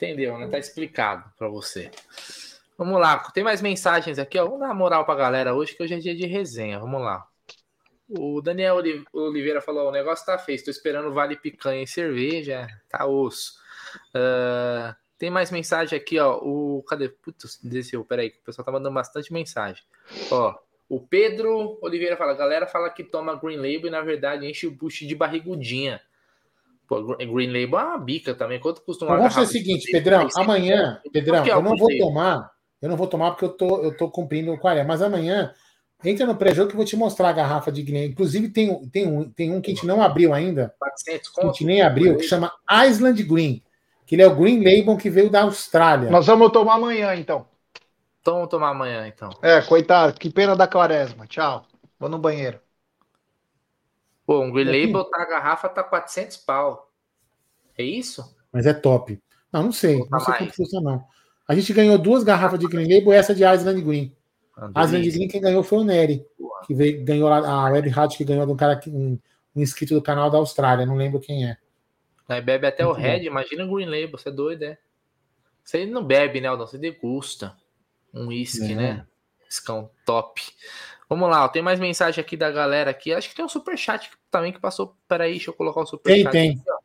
Entendeu, 0.00 0.38
né? 0.38 0.48
Tá 0.48 0.58
explicado 0.58 1.30
pra 1.36 1.46
você. 1.46 1.90
Vamos 2.78 2.98
lá, 2.98 3.18
tem 3.34 3.44
mais 3.44 3.60
mensagens 3.60 4.18
aqui, 4.18 4.38
ó. 4.38 4.44
Vamos 4.46 4.60
dar 4.60 4.72
moral 4.72 5.04
pra 5.04 5.14
galera 5.14 5.54
hoje, 5.54 5.74
que 5.76 5.82
hoje 5.82 5.94
é 5.94 5.98
dia 5.98 6.14
de 6.14 6.24
resenha. 6.26 6.78
Vamos 6.78 7.02
lá. 7.02 7.26
O 8.08 8.40
Daniel 8.40 8.76
Oli- 8.76 9.04
Oliveira 9.12 9.60
falou: 9.60 9.88
o 9.88 9.92
negócio 9.92 10.24
tá 10.24 10.38
feio, 10.38 10.64
tô 10.64 10.70
esperando 10.70 11.12
vale 11.12 11.36
picanha 11.36 11.82
e 11.82 11.86
cerveja. 11.86 12.66
Tá 12.88 13.04
osso. 13.04 13.60
Ah, 14.14 14.96
tem 15.18 15.28
mais 15.28 15.50
mensagem 15.50 15.98
aqui, 15.98 16.18
ó. 16.18 16.38
O. 16.38 16.82
Cadê? 16.88 17.10
Putz, 17.10 17.60
desceu. 17.62 18.02
Peraí, 18.02 18.28
o 18.28 18.44
pessoal 18.46 18.64
tá 18.64 18.72
mandando 18.72 18.94
bastante 18.94 19.30
mensagem. 19.32 19.84
Ó. 20.30 20.54
O 20.88 20.98
Pedro 21.00 21.78
Oliveira 21.82 22.16
fala: 22.16 22.32
galera 22.32 22.66
fala 22.66 22.88
que 22.88 23.04
toma 23.04 23.36
Green 23.36 23.56
Label 23.56 23.88
e 23.88 23.90
na 23.90 24.00
verdade 24.00 24.46
enche 24.48 24.66
o 24.66 24.70
bucho 24.70 25.06
de 25.06 25.14
barrigudinha. 25.14 26.00
Pô, 26.90 27.00
Gr- 27.04 27.14
Green 27.18 27.46
Label 27.52 27.78
é 27.78 27.84
uma 27.84 27.98
bica 27.98 28.34
também. 28.34 28.58
Quanto 28.58 28.82
custa 28.82 29.04
uma 29.04 29.16
vamos 29.16 29.32
fazer 29.32 29.46
o 29.46 29.52
seguinte, 29.52 29.92
Pedrão. 29.92 30.26
Amanhã, 30.34 31.00
Pedrão, 31.12 31.44
é 31.46 31.52
eu 31.52 31.62
não 31.62 31.76
vou 31.76 31.88
tomar. 31.96 32.50
Eu 32.82 32.88
não 32.88 32.96
vou 32.96 33.06
tomar 33.06 33.30
porque 33.30 33.44
eu 33.44 33.50
tô, 33.50 33.80
eu 33.84 33.96
tô 33.96 34.10
cumprindo 34.10 34.52
o 34.52 34.58
40. 34.58 34.88
Mas 34.88 35.00
amanhã, 35.00 35.54
entra 36.04 36.26
no 36.26 36.34
pré-jogo 36.34 36.66
que 36.68 36.74
eu 36.74 36.78
vou 36.78 36.84
te 36.84 36.96
mostrar 36.96 37.28
a 37.28 37.32
garrafa 37.32 37.70
de 37.70 37.84
Green. 37.84 38.06
Inclusive, 38.06 38.48
tem, 38.48 38.70
um- 38.70 38.88
tem, 38.88 39.06
um, 39.06 39.30
tem 39.30 39.54
um 39.54 39.60
que 39.60 39.70
a 39.70 39.74
gente 39.74 39.86
não 39.86 40.02
abriu 40.02 40.34
ainda. 40.34 40.74
400 40.80 41.28
que 41.28 41.40
a 41.40 41.46
gente 41.46 41.64
nem 41.64 41.80
abriu, 41.80 42.16
que 42.16 42.24
chama 42.24 42.52
Island 42.88 43.22
Green. 43.22 43.62
Que 44.04 44.16
ele 44.16 44.22
é 44.22 44.26
o 44.26 44.34
Green 44.34 44.58
Label 44.58 44.96
que 44.96 45.08
veio 45.08 45.30
da 45.30 45.42
Austrália. 45.42 46.10
Nós 46.10 46.26
vamos 46.26 46.50
tomar 46.50 46.74
amanhã, 46.74 47.14
então. 47.14 47.46
Então 48.20 48.34
vamos 48.34 48.48
tomar 48.50 48.70
amanhã, 48.70 49.06
então. 49.06 49.30
É, 49.40 49.62
coitado, 49.62 50.18
que 50.18 50.28
pena 50.28 50.56
da 50.56 50.66
quaresma. 50.66 51.24
Tchau. 51.28 51.64
Vou 52.00 52.08
no 52.08 52.18
banheiro. 52.18 52.58
Pô, 54.30 54.42
um 54.42 54.52
Green 54.52 54.68
Aqui? 54.68 54.86
Label, 54.86 55.04
tá, 55.06 55.22
a 55.22 55.26
garrafa 55.26 55.68
tá 55.68 55.82
400 55.82 56.36
pau. 56.36 56.88
É 57.76 57.82
isso? 57.82 58.36
Mas 58.52 58.64
é 58.64 58.72
top. 58.72 59.20
Não, 59.52 59.64
não 59.64 59.72
sei. 59.72 59.98
Não 60.08 60.20
sei 60.20 60.34
quanto 60.34 60.54
custa, 60.54 60.80
não. 60.80 61.04
A 61.48 61.54
gente 61.56 61.72
ganhou 61.72 61.98
duas 61.98 62.22
garrafas 62.22 62.56
de 62.60 62.68
Green 62.68 62.84
Label 62.84 63.12
e 63.12 63.16
essa 63.16 63.34
de 63.34 63.42
Island 63.42 63.80
Green. 63.82 64.16
Ah, 64.56 64.84
Island. 64.84 65.10
Green 65.10 65.26
quem 65.26 65.40
ganhou 65.40 65.64
foi 65.64 65.78
o 65.78 65.82
Nery. 65.82 66.24
Que 66.64 66.72
veio, 66.72 67.04
ganhou 67.04 67.28
lá, 67.28 67.38
a 67.38 67.72
Web 67.72 67.88
Rádio 67.88 68.18
que 68.18 68.24
ganhou 68.24 68.46
de 68.46 68.52
um 68.52 68.56
cara, 68.56 68.76
que- 68.76 68.88
um, 68.88 69.18
um 69.56 69.60
inscrito 69.62 69.94
do 69.94 70.00
canal 70.00 70.30
da 70.30 70.38
Austrália. 70.38 70.86
Não 70.86 70.94
lembro 70.94 71.18
quem 71.18 71.48
é. 71.50 71.56
Aí 72.28 72.40
bebe 72.40 72.68
até 72.68 72.84
Muito 72.84 72.98
o 72.98 73.00
Red, 73.02 73.24
imagina 73.24 73.64
o 73.64 73.74
Green 73.74 73.86
Label, 73.86 74.12
você 74.16 74.28
é 74.28 74.32
doido, 74.32 74.62
é? 74.62 74.78
Você 75.64 75.84
não 75.86 76.04
bebe, 76.04 76.40
né, 76.40 76.46
Aldão? 76.46 76.68
Você 76.68 76.78
degusta 76.78 77.56
um 78.14 78.28
uísque, 78.28 78.74
É. 78.74 78.76
né? 78.76 79.06
Escão 79.48 79.90
top. 80.06 80.40
Vamos 81.08 81.28
lá, 81.28 81.44
ó, 81.44 81.48
tem 81.48 81.62
mais 81.62 81.80
mensagem 81.80 82.22
aqui 82.22 82.36
da 82.36 82.48
galera 82.52 82.92
aqui. 82.92 83.12
Acho 83.12 83.28
que 83.28 83.34
tem 83.34 83.44
um 83.44 83.48
superchat 83.48 84.08
também 84.30 84.52
que 84.52 84.60
passou. 84.60 84.96
Peraí, 85.08 85.32
deixa 85.32 85.50
eu 85.50 85.54
colocar 85.54 85.80
o 85.80 85.86
superchat. 85.86 86.30
Tem, 86.30 86.52
tem. 86.54 86.62
aqui. 86.62 86.84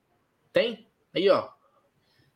Tem? 0.51 0.87
Aí, 1.13 1.29
ó. 1.29 1.49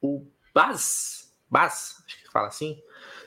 O 0.01 0.25
Baz, 0.53 1.33
Baz, 1.49 2.01
acho 2.05 2.17
que 2.23 2.31
fala 2.31 2.47
assim. 2.47 2.81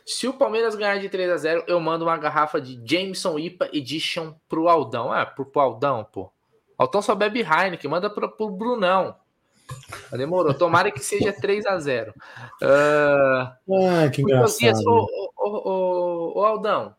Se 0.04 0.26
o 0.26 0.34
Palmeiras 0.34 0.74
ganhar 0.74 0.98
de 0.98 1.08
3 1.08 1.30
a 1.30 1.36
0 1.36 1.64
eu 1.66 1.78
mando 1.78 2.04
uma 2.04 2.16
garrafa 2.16 2.60
de 2.60 2.80
Jameson 2.84 3.38
IPA 3.38 3.70
Edition 3.72 4.34
pro 4.48 4.68
Aldão. 4.68 5.12
Ah, 5.12 5.24
pro, 5.24 5.44
pro 5.46 5.60
Aldão, 5.62 6.04
pô. 6.04 6.30
Aldão 6.76 7.00
só 7.02 7.14
bebe 7.14 7.40
Heineken, 7.40 7.88
manda 7.90 8.10
pro, 8.10 8.28
pro 8.28 8.50
Brunão. 8.50 9.16
Ah, 10.10 10.16
Demorou. 10.16 10.52
Tomara 10.54 10.90
que 10.90 11.00
seja 11.00 11.32
3 11.32 11.64
a 11.66 11.78
0 11.78 12.12
Ah, 12.62 13.56
Ah, 14.04 14.10
que 14.10 14.22
engraçado. 14.22 14.82
ô, 14.86 15.30
ô, 15.36 15.70
ô, 15.70 16.40
ô, 16.40 16.44
Aldão, 16.44 16.94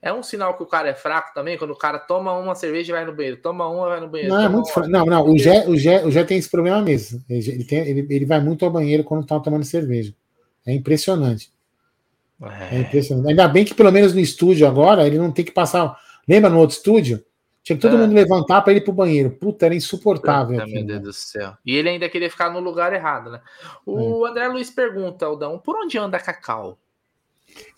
É 0.00 0.12
um 0.12 0.22
sinal 0.22 0.56
que 0.56 0.62
o 0.62 0.66
cara 0.66 0.88
é 0.88 0.94
fraco 0.94 1.32
também, 1.34 1.58
quando 1.58 1.72
o 1.72 1.76
cara 1.76 1.98
toma 1.98 2.32
uma 2.32 2.54
cerveja 2.54 2.92
e 2.92 2.96
vai 2.96 3.04
no 3.04 3.14
banheiro, 3.14 3.38
toma 3.38 3.66
uma 3.68 3.88
vai 3.88 4.00
no 4.00 4.08
banheiro. 4.08 4.34
Não, 4.34 4.42
é 4.42 4.48
muito 4.48 4.70
fraco. 4.70 4.88
Não, 4.88 5.04
não, 5.04 5.28
o 5.28 5.38
Gé, 5.38 5.66
o, 5.66 5.76
Gé, 5.76 6.04
o 6.04 6.10
Gé 6.10 6.22
tem 6.22 6.38
esse 6.38 6.50
problema 6.50 6.80
mesmo. 6.82 7.22
Ele, 7.28 7.64
tem, 7.64 7.78
ele, 7.88 8.06
ele 8.08 8.24
vai 8.24 8.40
muito 8.40 8.64
ao 8.64 8.70
banheiro 8.70 9.02
quando 9.02 9.26
tá 9.26 9.40
tomando 9.40 9.64
cerveja. 9.64 10.14
É 10.66 10.72
impressionante. 10.72 11.50
É. 12.42 12.76
é 12.76 12.80
impressionante. 12.80 13.28
Ainda 13.28 13.48
bem 13.48 13.64
que 13.64 13.74
pelo 13.74 13.90
menos 13.90 14.12
no 14.12 14.20
estúdio 14.20 14.66
agora 14.66 15.06
ele 15.06 15.18
não 15.18 15.32
tem 15.32 15.44
que 15.44 15.52
passar. 15.52 15.96
Lembra 16.28 16.50
no 16.50 16.58
outro 16.58 16.76
estúdio? 16.76 17.24
Tinha 17.62 17.76
que 17.76 17.82
todo 17.82 17.96
é. 17.96 17.98
mundo 17.98 18.14
levantar 18.14 18.62
para 18.62 18.74
ir 18.74 18.82
pro 18.82 18.92
banheiro. 18.92 19.30
Puta, 19.30 19.66
era 19.66 19.74
insuportável. 19.74 20.56
Puta, 20.60 20.70
meu 20.70 20.84
Deus 20.84 21.02
do 21.02 21.12
céu. 21.12 21.54
E 21.64 21.74
ele 21.74 21.88
ainda 21.88 22.08
queria 22.08 22.30
ficar 22.30 22.48
no 22.48 22.60
lugar 22.60 22.92
errado, 22.92 23.30
né? 23.30 23.40
O 23.84 24.24
é. 24.24 24.30
André 24.30 24.46
Luiz 24.46 24.70
pergunta, 24.70 25.26
Aldão, 25.26 25.58
por 25.58 25.74
onde 25.76 25.98
anda 25.98 26.18
Cacau? 26.20 26.78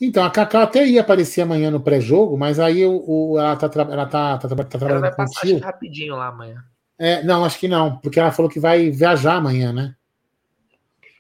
Então, 0.01 0.25
a 0.25 0.31
Cacau 0.31 0.63
até 0.63 0.87
ia 0.87 1.01
aparecer 1.01 1.43
amanhã 1.43 1.71
no 1.71 1.81
pré-jogo, 1.81 2.37
mas 2.37 2.59
aí 2.61 2.85
o, 2.85 3.03
o, 3.07 3.39
ela, 3.39 3.57
tá, 3.57 3.71
ela 3.75 4.07
tá, 4.07 4.39
tá, 4.39 4.49
tá, 4.49 4.57
tá 4.57 4.65
trabalhando 4.65 5.05
ela 5.05 5.09
vai 5.09 5.15
passar, 5.15 5.41
acho, 5.45 5.59
rapidinho 5.59 6.17
lá 6.17 6.29
amanhã. 6.29 6.65
É, 6.99 7.23
não, 7.23 7.45
acho 7.45 7.59
que 7.59 7.69
não, 7.69 7.99
porque 7.99 8.19
ela 8.19 8.33
falou 8.33 8.51
que 8.51 8.61
vai 8.61 8.91
viajar 8.91 9.35
amanhã, 9.35 9.73
né? 9.73 9.95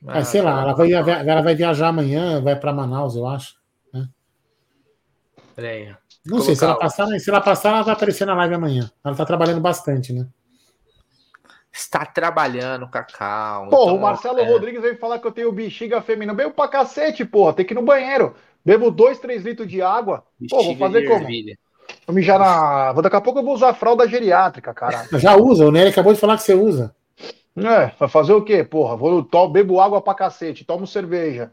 Ah, 0.06 0.24
sei 0.24 0.40
lá, 0.40 0.62
ela 0.62 0.74
vai, 0.74 0.92
ela 0.92 1.42
vai 1.42 1.54
viajar 1.54 1.88
amanhã, 1.88 2.40
vai 2.40 2.54
para 2.54 2.72
Manaus, 2.72 3.16
eu 3.16 3.26
acho. 3.26 3.56
Né? 3.92 4.08
Peraí. 5.56 5.94
Não 6.24 6.40
sei, 6.40 6.54
se 6.54 6.64
ela, 6.64 6.76
passar, 6.76 7.06
se 7.18 7.30
ela 7.30 7.40
passar, 7.40 7.70
ela 7.70 7.82
vai 7.82 7.94
aparecer 7.94 8.26
na 8.26 8.34
live 8.34 8.54
amanhã. 8.54 8.90
Ela 9.04 9.14
tá 9.16 9.24
trabalhando 9.24 9.60
bastante, 9.60 10.12
né? 10.12 10.26
Está 11.72 12.04
trabalhando, 12.04 12.88
Cacau. 12.88 13.68
Porra, 13.68 13.82
então, 13.84 13.96
o 13.96 14.00
Marcelo 14.00 14.40
é... 14.40 14.50
Rodrigues 14.50 14.82
veio 14.82 14.98
falar 14.98 15.18
que 15.18 15.26
eu 15.26 15.32
tenho 15.32 15.52
bexiga 15.52 16.02
feminina. 16.02 16.34
Bebo 16.34 16.52
pra 16.52 16.68
cacete, 16.68 17.24
porra. 17.24 17.52
Tem 17.52 17.64
que 17.64 17.72
ir 17.72 17.76
no 17.76 17.82
banheiro. 17.82 18.34
Bebo 18.68 18.90
dois, 18.90 19.18
três 19.18 19.42
litros 19.42 19.66
de 19.66 19.80
água. 19.80 20.24
Pô, 20.50 20.62
vou 20.62 20.76
fazer 20.76 21.06
como? 21.06 21.26
Vou 22.06 22.14
mijar 22.14 22.38
na. 22.38 22.92
Daqui 23.00 23.16
a 23.16 23.20
pouco 23.22 23.38
eu 23.38 23.42
vou 23.42 23.54
usar 23.54 23.72
fralda 23.72 24.06
geriátrica, 24.06 24.74
cara. 24.74 25.08
Já 25.18 25.36
usa, 25.36 25.64
o 25.64 25.70
Nery 25.72 25.88
acabou 25.88 26.12
de 26.12 26.20
falar 26.20 26.36
que 26.36 26.42
você 26.42 26.52
usa. 26.52 26.94
É, 27.56 27.92
vai 27.98 28.08
fazer 28.10 28.34
o 28.34 28.44
quê, 28.44 28.62
porra? 28.62 28.94
Vou, 28.94 29.24
to, 29.24 29.48
bebo 29.48 29.80
água 29.80 30.02
pra 30.02 30.12
cacete, 30.12 30.66
tomo 30.66 30.86
cerveja. 30.86 31.50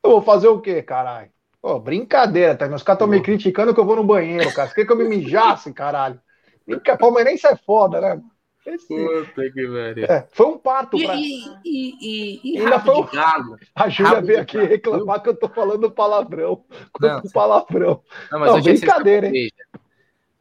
Eu 0.00 0.10
vou 0.10 0.22
fazer 0.22 0.46
o 0.46 0.60
quê, 0.60 0.80
caralho? 0.80 1.28
Pô, 1.60 1.80
brincadeira, 1.80 2.54
tá? 2.54 2.68
Meus 2.68 2.84
caras 2.84 2.98
estão 2.98 3.08
me 3.08 3.20
criticando 3.20 3.74
que 3.74 3.80
eu 3.80 3.84
vou 3.84 3.96
no 3.96 4.04
banheiro, 4.04 4.52
cara. 4.54 4.68
Você 4.68 4.76
quer 4.76 4.86
que 4.86 4.92
eu 4.92 4.96
me 4.96 5.08
mijasse, 5.08 5.72
caralho? 5.72 6.20
Palmeirense 7.00 7.48
é 7.48 7.56
foda, 7.56 8.00
né? 8.00 8.20
Puta 8.64 9.50
que 9.50 9.66
velho. 9.66 10.04
É, 10.04 10.26
foi 10.32 10.46
um 10.46 10.58
parto 10.58 10.96
pra. 10.98 11.14
E, 11.14 11.44
e, 11.64 12.40
e, 12.42 12.54
e 12.54 12.64
rabo 12.64 13.00
um... 13.00 13.04
de 13.04 13.16
galo? 13.16 13.58
A 13.74 13.88
Júlia 13.88 14.22
veio 14.22 14.40
aqui 14.40 14.56
galo. 14.56 14.68
reclamar 14.68 15.22
que 15.22 15.28
eu 15.28 15.36
tô 15.36 15.48
falando 15.48 15.90
palavrão. 15.90 16.64
Não, 16.98 17.22
palavrão. 17.32 18.02
Não, 18.32 18.40
mas 18.40 18.48
não, 18.48 18.56
hoje 18.56 18.70
é 18.70 18.72
brincadeira, 18.72 19.26
é 19.26 19.30
hein? 19.30 19.52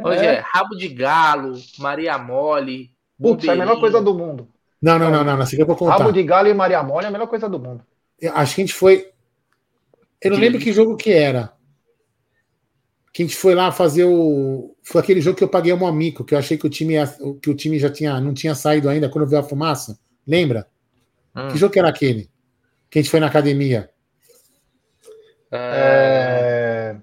Hoje 0.01 0.25
é. 0.25 0.35
é 0.35 0.39
rabo 0.39 0.75
de 0.75 0.87
galo, 0.87 1.53
Maria 1.79 2.17
Mole. 2.17 2.91
Putz, 3.21 3.45
é 3.45 3.51
a 3.51 3.55
melhor 3.55 3.79
coisa 3.79 4.01
do 4.01 4.13
mundo. 4.13 4.47
Não, 4.81 4.97
não, 4.97 5.11
não, 5.11 5.23
não. 5.23 5.41
Aqui 5.41 5.63
vou 5.63 5.75
contar. 5.75 5.97
Rabo 5.97 6.11
de 6.11 6.23
galo 6.23 6.47
e 6.47 6.53
Maria 6.53 6.81
Mole 6.81 7.05
é 7.05 7.09
a 7.09 7.11
melhor 7.11 7.27
coisa 7.27 7.49
do 7.49 7.59
mundo. 7.59 7.85
Acho 8.33 8.55
que 8.55 8.61
a 8.61 8.65
gente 8.65 8.73
foi. 8.73 9.11
Eu 10.21 10.31
não 10.31 10.39
lembro 10.39 10.59
que 10.59 10.71
jogo 10.71 10.95
que 10.95 11.11
era 11.11 11.53
que 13.13 13.21
a 13.21 13.25
gente 13.25 13.37
foi 13.37 13.53
lá 13.53 13.71
fazer 13.71 14.05
o. 14.05 14.72
Foi 14.83 15.01
aquele 15.01 15.21
jogo 15.21 15.37
que 15.37 15.43
eu 15.43 15.49
paguei 15.49 15.73
um 15.73 15.87
amigo, 15.87 16.25
que 16.25 16.33
eu 16.33 16.37
achei 16.37 16.57
que 16.57 16.67
o 16.67 16.69
time, 16.69 16.95
que 17.41 17.49
o 17.49 17.55
time 17.55 17.79
já 17.79 17.89
tinha, 17.89 18.19
não 18.19 18.33
tinha 18.33 18.53
saído 18.53 18.89
ainda 18.89 19.09
quando 19.09 19.27
viu 19.27 19.39
a 19.39 19.43
fumaça. 19.43 19.97
Lembra? 20.27 20.67
Hum. 21.35 21.47
Que 21.47 21.57
jogo 21.57 21.71
que 21.71 21.79
era 21.79 21.89
aquele? 21.89 22.29
Que 22.89 22.99
a 22.99 23.01
gente 23.01 23.09
foi 23.09 23.19
na 23.19 23.27
academia. 23.27 23.89
É... 25.49 26.95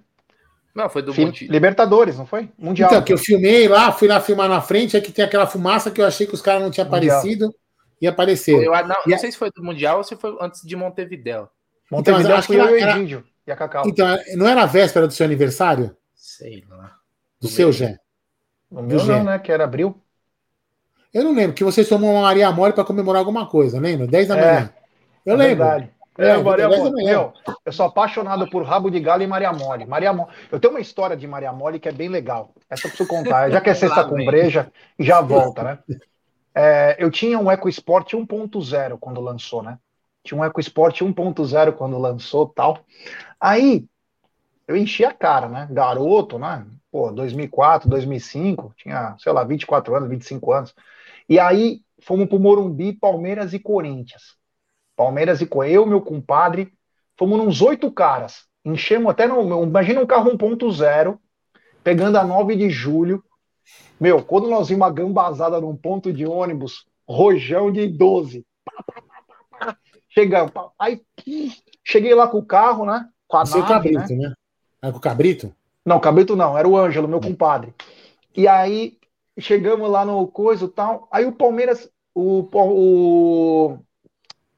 Não, 0.74 0.89
foi 0.89 1.02
do 1.02 1.12
Libertadores, 1.48 2.16
não 2.16 2.27
foi? 2.27 2.48
Mundial. 2.59 2.90
Então, 2.90 3.02
que 3.02 3.12
eu 3.12 3.19
filmei 3.19 3.66
lá, 3.66 3.90
fui 3.93 4.09
lá 4.09 4.20
filmar 4.20 4.48
na 4.48 4.61
frente, 4.61 4.97
aí 4.97 5.02
que 5.02 5.12
tem 5.12 5.24
aquela 5.24 5.47
fumaça 5.47 5.90
que 5.90 6.01
eu 6.01 6.07
achei 6.07 6.27
que 6.27 6.35
os 6.35 6.43
caras 6.43 6.62
não 6.62 6.70
tinham 6.70 6.86
aparecido 6.86 7.52
e 8.01 8.07
apareceu. 8.07 8.62
Eu, 8.62 8.73
não, 8.86 8.97
não 9.07 9.19
sei 9.19 9.32
se 9.32 9.39
foi 9.39 9.51
do 9.51 9.62
Mundial 9.65 9.98
ou 9.98 10.05
se 10.05 10.16
foi 10.16 10.36
antes 10.40 10.62
de 10.62 10.77
Montevideo. 10.77 11.48
Montevideo 11.90 12.27
então, 12.27 12.36
acho 12.36 12.48
que 12.48 12.57
era, 12.57 12.81
era... 12.81 13.24
e 13.47 13.51
a 13.51 13.57
Cacau. 13.57 13.82
Então, 13.86 14.07
não 14.36 14.47
era 14.47 14.62
a 14.62 14.66
véspera 14.66 15.07
do 15.07 15.12
seu 15.12 15.27
aniversário? 15.27 15.97
Sei 16.15 16.65
lá. 16.69 16.99
Do, 17.40 17.46
do 17.46 17.48
seu 17.48 17.72
Gé. 17.72 17.98
O 18.70 18.82
meu 18.82 19.04
não, 19.04 19.24
né? 19.24 19.38
Que 19.38 19.50
era 19.50 19.64
abril. 19.64 20.00
Eu 21.12 21.24
não 21.24 21.34
lembro, 21.34 21.54
que 21.54 21.64
vocês 21.64 21.88
tomou 21.88 22.12
uma 22.12 22.22
Maria 22.22 22.52
Mole 22.52 22.72
para 22.72 22.84
comemorar 22.84 23.18
alguma 23.18 23.46
coisa, 23.46 23.80
lembra? 23.80 24.06
10 24.06 24.28
da 24.28 24.38
é, 24.38 24.40
manhã. 24.40 24.74
Eu 25.26 25.34
é 25.34 25.36
lembro. 25.36 25.64
Verdade. 25.64 25.90
É, 26.18 26.28
é 26.28 26.38
Maria 26.38 26.68
Mole. 26.68 27.04
Meu, 27.04 27.32
eu 27.64 27.72
sou 27.72 27.86
apaixonado 27.86 28.48
por 28.48 28.62
rabo 28.62 28.90
de 28.90 29.00
galo 29.00 29.22
e 29.22 29.26
Maria 29.26 29.52
Mole. 29.52 29.86
Maria 29.86 30.12
Mole. 30.12 30.30
Eu 30.52 30.60
tenho 30.60 30.72
uma 30.72 30.80
história 30.80 31.16
de 31.16 31.26
Maria 31.26 31.52
Mole 31.52 31.80
que 31.80 31.88
é 31.88 31.92
bem 31.92 32.08
legal. 32.08 32.54
Essa 32.68 32.86
eu 32.86 32.90
preciso 32.90 33.08
contar. 33.08 33.50
Já 33.50 33.60
que 33.60 33.70
é 33.70 33.74
sexta 33.74 34.04
com 34.04 34.24
breja, 34.24 34.70
já 34.98 35.20
volta, 35.20 35.64
né? 35.64 35.78
É, 36.54 36.96
eu 36.98 37.10
tinha 37.10 37.38
um 37.38 37.50
EcoSport 37.50 38.12
1.0 38.12 38.98
quando 39.00 39.20
lançou, 39.20 39.62
né? 39.62 39.78
Tinha 40.22 40.38
um 40.38 40.44
EcoSport 40.44 41.00
1.0 41.00 41.72
quando 41.72 41.98
lançou 41.98 42.46
tal. 42.46 42.78
Aí 43.40 43.86
eu 44.68 44.76
enchi 44.76 45.04
a 45.04 45.12
cara, 45.12 45.48
né? 45.48 45.66
Garoto, 45.70 46.38
né? 46.38 46.66
Pô, 46.90 47.12
2004, 47.12 47.88
2005, 47.88 48.74
tinha, 48.76 49.16
sei 49.18 49.32
lá, 49.32 49.44
24 49.44 49.94
anos, 49.94 50.08
25 50.08 50.52
anos. 50.52 50.74
E 51.28 51.38
aí 51.38 51.82
fomos 52.02 52.28
pro 52.28 52.40
Morumbi, 52.40 52.92
Palmeiras 52.92 53.52
e 53.52 53.58
Corinthians. 53.58 54.36
Palmeiras 54.96 55.40
e 55.40 55.46
Corinthians. 55.46 55.76
Eu, 55.76 55.86
meu 55.86 56.00
compadre, 56.00 56.72
fomos 57.16 57.38
uns 57.40 57.62
oito 57.62 57.90
caras. 57.92 58.44
Enchemos 58.64 59.10
até 59.10 59.26
no. 59.26 59.62
Imagina 59.62 60.00
um 60.00 60.06
carro 60.06 60.30
1.0, 60.32 61.18
pegando 61.84 62.18
a 62.18 62.24
9 62.24 62.56
de 62.56 62.68
julho. 62.68 63.22
Meu, 64.00 64.22
quando 64.22 64.48
nós 64.48 64.68
vimos 64.68 64.80
uma 64.80 64.92
gambazada 64.92 65.60
num 65.60 65.76
ponto 65.76 66.12
de 66.12 66.26
ônibus, 66.26 66.86
rojão 67.08 67.70
de 67.70 67.86
12. 67.86 68.44
Chegamos. 70.08 70.52
Aí 70.78 71.00
cheguei 71.84 72.14
lá 72.14 72.26
com 72.26 72.38
o 72.38 72.44
carro, 72.44 72.84
né? 72.84 73.08
Com 73.28 73.36
a 73.36 73.44
nave, 73.44 73.62
cabrito, 73.62 74.12
né? 74.14 74.28
né? 74.28 74.34
Ah, 74.82 74.90
com 74.90 74.98
o 74.98 75.00
Cabrito? 75.00 75.54
Não, 75.90 75.98
Cabrito 75.98 76.36
não, 76.36 76.56
era 76.56 76.68
o 76.68 76.76
Ângelo, 76.76 77.08
meu 77.08 77.20
compadre. 77.20 77.74
E 78.36 78.46
aí 78.46 78.96
chegamos 79.40 79.90
lá 79.90 80.04
no 80.04 80.24
coisa 80.28 80.66
e 80.66 80.68
tal. 80.68 81.08
Aí 81.10 81.24
o 81.24 81.32
Palmeiras, 81.32 81.90
o, 82.14 82.48
o 82.52 83.78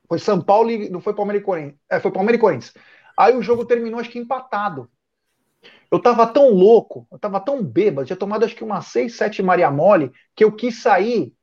foi 0.06 0.18
São 0.18 0.42
Paulo 0.42 0.70
e 0.70 0.90
não 0.90 1.00
foi 1.00 1.14
Palmeiras 1.14 1.40
e 1.40 1.46
Corinthians. 1.46 1.80
É, 1.90 1.98
foi 1.98 2.10
Palmeiras 2.10 2.38
e 2.38 2.40
Corinthians. 2.42 2.74
Aí 3.16 3.34
o 3.34 3.40
jogo 3.40 3.64
terminou, 3.64 3.98
acho 3.98 4.10
que 4.10 4.18
empatado. 4.18 4.90
Eu 5.90 5.98
tava 6.02 6.26
tão 6.26 6.50
louco, 6.50 7.06
eu 7.10 7.18
tava 7.18 7.40
tão 7.40 7.64
bêbado, 7.64 8.06
tinha 8.06 8.16
tomado 8.16 8.44
acho 8.44 8.54
que 8.54 8.62
umas 8.62 8.88
6, 8.88 9.16
7 9.16 9.42
Maria 9.42 9.70
Mole, 9.70 10.12
que 10.36 10.44
eu 10.44 10.52
quis 10.52 10.82
sair 10.82 11.34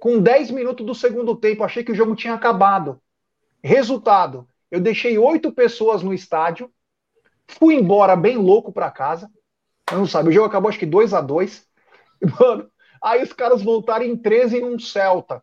com 0.00 0.22
10 0.22 0.52
minutos 0.52 0.86
do 0.86 0.94
segundo 0.94 1.36
tempo. 1.36 1.64
Achei 1.64 1.84
que 1.84 1.92
o 1.92 1.94
jogo 1.94 2.16
tinha 2.16 2.32
acabado. 2.32 2.98
Resultado: 3.62 4.48
eu 4.70 4.80
deixei 4.80 5.18
oito 5.18 5.52
pessoas 5.52 6.02
no 6.02 6.14
estádio, 6.14 6.72
Fui 7.46 7.74
embora 7.74 8.16
bem 8.16 8.36
louco 8.36 8.72
para 8.72 8.90
casa. 8.90 9.30
Eu 9.90 9.98
não 9.98 10.06
sabe, 10.06 10.30
o 10.30 10.32
jogo 10.32 10.46
acabou 10.46 10.68
acho 10.68 10.78
que 10.78 10.86
2 10.86 11.12
a 11.12 11.20
2 11.20 11.66
Mano, 12.40 12.70
aí 13.02 13.22
os 13.22 13.32
caras 13.32 13.62
voltaram 13.62 14.04
em 14.04 14.16
13 14.16 14.58
em 14.58 14.64
um 14.64 14.78
Celta. 14.78 15.42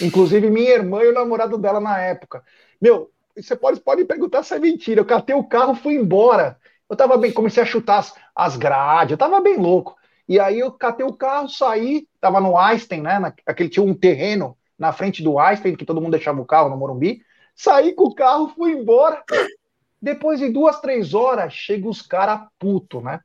Inclusive 0.00 0.50
minha 0.50 0.70
irmã 0.70 1.02
e 1.02 1.08
o 1.08 1.14
namorado 1.14 1.58
dela 1.58 1.80
na 1.80 1.98
época. 1.98 2.42
Meu, 2.80 3.10
você 3.36 3.56
pode, 3.56 3.80
pode 3.80 4.04
perguntar 4.04 4.42
se 4.42 4.54
é 4.54 4.58
mentira. 4.58 5.00
Eu 5.00 5.06
catei 5.06 5.34
o 5.34 5.44
carro, 5.44 5.74
fui 5.74 5.94
embora. 5.94 6.58
Eu 6.88 6.96
tava 6.96 7.16
bem, 7.16 7.32
comecei 7.32 7.62
a 7.62 7.66
chutar 7.66 7.98
as, 7.98 8.14
as 8.34 8.56
grades, 8.56 9.12
eu 9.12 9.18
tava 9.18 9.40
bem 9.40 9.56
louco. 9.56 9.96
E 10.28 10.38
aí 10.38 10.58
eu 10.58 10.72
catei 10.72 11.04
o 11.04 11.12
carro, 11.12 11.48
saí, 11.48 12.06
tava 12.20 12.40
no 12.40 12.56
Einstein, 12.56 13.02
né? 13.02 13.32
Aquele 13.46 13.68
tinha 13.68 13.84
um 13.84 13.94
terreno 13.94 14.56
na 14.78 14.92
frente 14.92 15.22
do 15.22 15.38
Einstein, 15.38 15.76
que 15.76 15.84
todo 15.84 16.00
mundo 16.00 16.12
deixava 16.12 16.40
o 16.40 16.46
carro 16.46 16.68
no 16.68 16.76
Morumbi. 16.76 17.22
Saí 17.54 17.92
com 17.92 18.04
o 18.04 18.14
carro, 18.14 18.48
fui 18.56 18.72
embora. 18.72 19.22
Depois 20.00 20.38
de 20.38 20.48
duas, 20.48 20.80
três 20.80 21.14
horas, 21.14 21.52
chega 21.52 21.88
os 21.88 22.00
caras 22.00 22.40
puto, 22.58 23.00
né? 23.00 23.20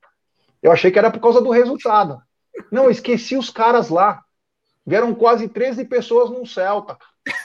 Eu 0.61 0.71
achei 0.71 0.91
que 0.91 0.99
era 0.99 1.11
por 1.11 1.19
causa 1.19 1.41
do 1.41 1.49
resultado. 1.49 2.21
Não, 2.71 2.89
esqueci 2.89 3.37
os 3.37 3.49
caras 3.49 3.89
lá. 3.89 4.23
Vieram 4.85 5.13
quase 5.15 5.47
13 5.47 5.85
pessoas 5.85 6.29
num 6.29 6.45
Celta. 6.45 6.97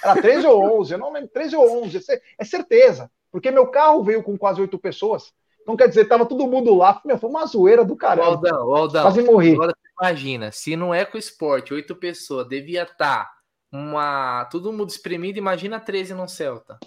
Era 0.02 0.20
13 0.20 0.46
ou 0.46 0.80
11, 0.80 0.92
eu 0.92 0.98
não 0.98 1.12
lembro, 1.12 1.30
13 1.30 1.56
ou 1.56 1.84
11, 1.84 2.00
é 2.38 2.44
certeza. 2.44 3.10
Porque 3.30 3.50
meu 3.50 3.66
carro 3.68 4.02
veio 4.02 4.22
com 4.22 4.36
quase 4.36 4.60
oito 4.60 4.78
pessoas. 4.78 5.32
Então, 5.62 5.76
quer 5.76 5.88
dizer, 5.88 6.06
tava 6.06 6.26
todo 6.26 6.46
mundo 6.46 6.74
lá. 6.74 7.00
Meu, 7.04 7.18
foi 7.18 7.30
uma 7.30 7.46
zoeira 7.46 7.84
do 7.84 7.96
caramba. 7.96 8.26
Aldão, 8.26 8.74
Aldão, 8.74 9.02
quase 9.02 9.22
morri. 9.22 9.52
Agora 9.52 9.74
imagina, 9.98 10.50
se 10.50 10.74
não 10.74 10.92
é 10.92 11.04
com 11.04 11.16
esporte, 11.16 11.72
oito 11.72 11.94
pessoas, 11.94 12.48
devia 12.48 12.82
estar 12.82 13.24
tá 13.24 13.30
uma. 13.72 14.46
Todo 14.46 14.72
mundo 14.72 14.90
espremido, 14.90 15.38
imagina 15.38 15.78
13 15.78 16.14
num 16.14 16.26
Celta. 16.26 16.78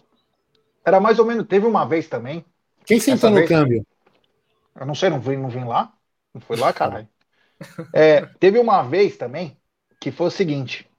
Era 0.85 0.99
mais 0.99 1.19
ou 1.19 1.25
menos. 1.25 1.47
Teve 1.47 1.65
uma 1.65 1.85
vez 1.85 2.07
também. 2.07 2.45
Quem 2.85 2.99
sentou 2.99 3.29
no 3.29 3.37
vez, 3.37 3.49
câmbio? 3.49 3.85
Eu 4.75 4.85
não 4.85 4.95
sei, 4.95 5.09
não 5.09 5.19
vim, 5.19 5.37
não 5.37 5.49
vim 5.49 5.63
lá. 5.63 5.93
Não 6.33 6.41
foi 6.41 6.57
lá, 6.57 6.73
caralho. 6.73 7.07
É, 7.93 8.25
teve 8.39 8.59
uma 8.59 8.81
vez 8.83 9.15
também 9.15 9.57
que 9.99 10.11
foi 10.11 10.27
o 10.27 10.31
seguinte: 10.31 10.89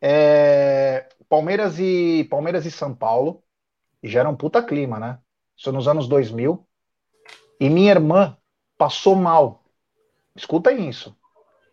é, 0.00 1.08
Palmeiras 1.28 1.78
e 1.78 2.26
Palmeiras 2.30 2.64
e 2.64 2.70
São 2.70 2.94
Paulo 2.94 3.42
e 4.02 4.08
já 4.08 4.20
era 4.20 4.28
um 4.28 4.36
puta 4.36 4.62
clima, 4.62 4.98
né? 4.98 5.18
Isso 5.56 5.70
nos 5.72 5.86
anos 5.86 6.08
2000. 6.08 6.66
E 7.58 7.68
minha 7.68 7.90
irmã 7.90 8.36
passou 8.78 9.14
mal. 9.14 9.62
Escuta 10.34 10.72
isso. 10.72 11.14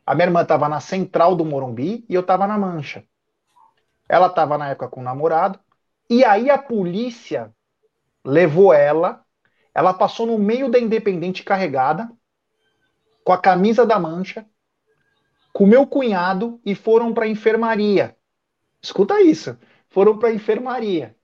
A 0.06 0.14
minha 0.14 0.28
irmã 0.28 0.42
estava 0.42 0.68
na 0.68 0.80
central 0.80 1.36
do 1.36 1.46
Morumbi 1.46 2.06
e 2.10 2.14
eu 2.14 2.22
estava 2.22 2.46
na 2.46 2.58
Mancha. 2.58 3.04
Ela 4.10 4.28
estava 4.28 4.58
na 4.58 4.70
época 4.70 4.90
com 4.90 5.00
o 5.00 5.04
namorado. 5.04 5.60
E 6.10 6.24
aí 6.24 6.50
a 6.50 6.58
polícia 6.58 7.54
levou 8.26 8.74
ela. 8.74 9.24
Ela 9.74 9.94
passou 9.94 10.26
no 10.26 10.38
meio 10.40 10.70
da 10.70 10.80
Independente 10.80 11.44
carregada, 11.44 12.10
com 13.24 13.32
a 13.32 13.38
camisa 13.38 13.86
da 13.86 14.00
Mancha, 14.00 14.46
com 15.54 15.66
meu 15.66 15.86
cunhado 15.86 16.60
e 16.66 16.74
foram 16.74 17.14
para 17.14 17.28
enfermaria. 17.28 18.16
Escuta 18.82 19.22
isso. 19.22 19.58
Foram 19.90 20.18
para 20.18 20.32
enfermaria. 20.32 21.16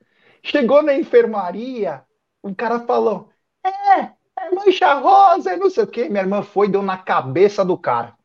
Chegou 0.41 0.81
na 0.81 0.93
enfermaria, 0.93 2.03
o 2.41 2.53
cara 2.53 2.81
falou: 2.81 3.29
É, 3.63 4.01
é 4.01 4.51
mancha 4.51 4.93
rosa, 4.95 5.53
é 5.53 5.57
não 5.57 5.69
sei 5.69 5.83
o 5.83 5.87
quê. 5.87 6.09
Minha 6.09 6.23
irmã 6.23 6.43
foi 6.43 6.67
deu 6.67 6.81
na 6.81 6.97
cabeça 6.97 7.63
do 7.63 7.77
cara. 7.77 8.15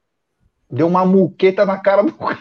Deu 0.71 0.87
uma 0.87 1.05
muqueta 1.05 1.65
na 1.65 1.79
cara 1.79 2.03
do 2.03 2.13
cara. 2.19 2.39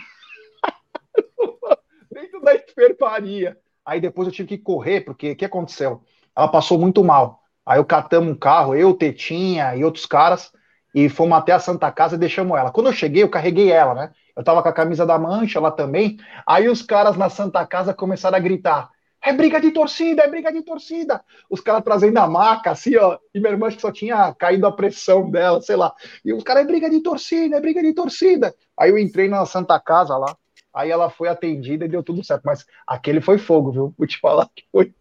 Dentro 2.12 2.42
da 2.42 2.56
enfermaria. 2.56 3.58
Aí 3.88 4.02
depois 4.02 4.28
eu 4.28 4.34
tive 4.34 4.50
que 4.50 4.58
correr, 4.58 5.00
porque 5.00 5.32
o 5.32 5.36
que 5.38 5.46
aconteceu? 5.46 6.02
Ela 6.36 6.50
passou 6.50 6.78
muito 6.78 7.02
mal. 7.06 7.42
Aí 7.66 7.80
eu 7.80 7.86
catamos 7.86 8.30
um 8.30 8.36
carro, 8.36 8.76
eu, 8.76 8.94
Tetinha 8.94 9.78
e 9.78 9.84
outros 9.86 10.06
caras, 10.06 10.52
e 10.94 11.08
fomos 11.08 11.38
até 11.38 11.54
a 11.54 11.60
Santa 11.60 11.90
Casa 11.90 12.16
e 12.16 12.20
deixamos 12.20 12.58
ela. 12.58 12.70
Quando 12.70 12.88
eu 12.88 12.94
cheguei, 12.94 13.24
eu 13.24 13.30
carreguei 13.30 13.72
ela, 13.72 13.94
né? 13.94 14.12
Eu 14.36 14.44
tava 14.44 14.62
com 14.62 14.68
a 14.68 14.74
camisa 14.74 15.06
da 15.06 15.18
mancha, 15.18 15.58
ela 15.58 15.72
também. 15.72 16.18
Aí 16.46 16.68
os 16.68 16.82
caras 16.82 17.16
na 17.16 17.30
Santa 17.30 17.66
Casa 17.66 17.94
começaram 17.94 18.36
a 18.36 18.42
gritar: 18.42 18.90
é 19.24 19.32
briga 19.32 19.62
de 19.62 19.72
torcida, 19.72 20.24
é 20.24 20.28
briga 20.28 20.52
de 20.52 20.64
torcida. 20.64 21.24
Os 21.50 21.62
caras 21.62 21.82
trazendo 21.82 22.18
a 22.18 22.28
maca, 22.28 22.72
assim, 22.72 22.98
ó. 22.98 23.18
E 23.34 23.40
minha 23.40 23.54
irmã 23.54 23.70
que 23.70 23.80
só 23.80 23.90
tinha 23.90 24.34
caído 24.34 24.68
a 24.68 24.72
pressão 24.72 25.32
dela, 25.32 25.62
sei 25.62 25.78
lá. 25.78 25.94
E 26.26 26.34
os 26.34 26.44
caras, 26.44 26.64
é 26.64 26.68
briga 26.68 26.90
de 26.90 27.00
torcida, 27.00 27.56
é 27.56 27.62
briga 27.62 27.82
de 27.82 27.94
torcida. 27.94 28.54
Aí 28.78 28.90
eu 28.90 28.98
entrei 28.98 29.30
na 29.30 29.46
Santa 29.46 29.80
Casa 29.80 30.18
lá. 30.18 30.36
Aí 30.78 30.92
ela 30.92 31.10
foi 31.10 31.28
atendida 31.28 31.86
e 31.86 31.90
deu 31.90 32.04
tudo 32.04 32.24
certo. 32.24 32.44
Mas 32.46 32.64
aquele 32.86 33.20
foi 33.20 33.40
fogo, 33.40 33.72
viu? 33.72 33.96
Vou 33.98 34.06
te 34.06 34.20
falar 34.20 34.48
que 34.56 34.64
foi. 34.72 34.94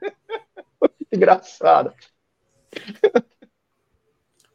foi 0.78 0.90
engraçado. 1.12 1.92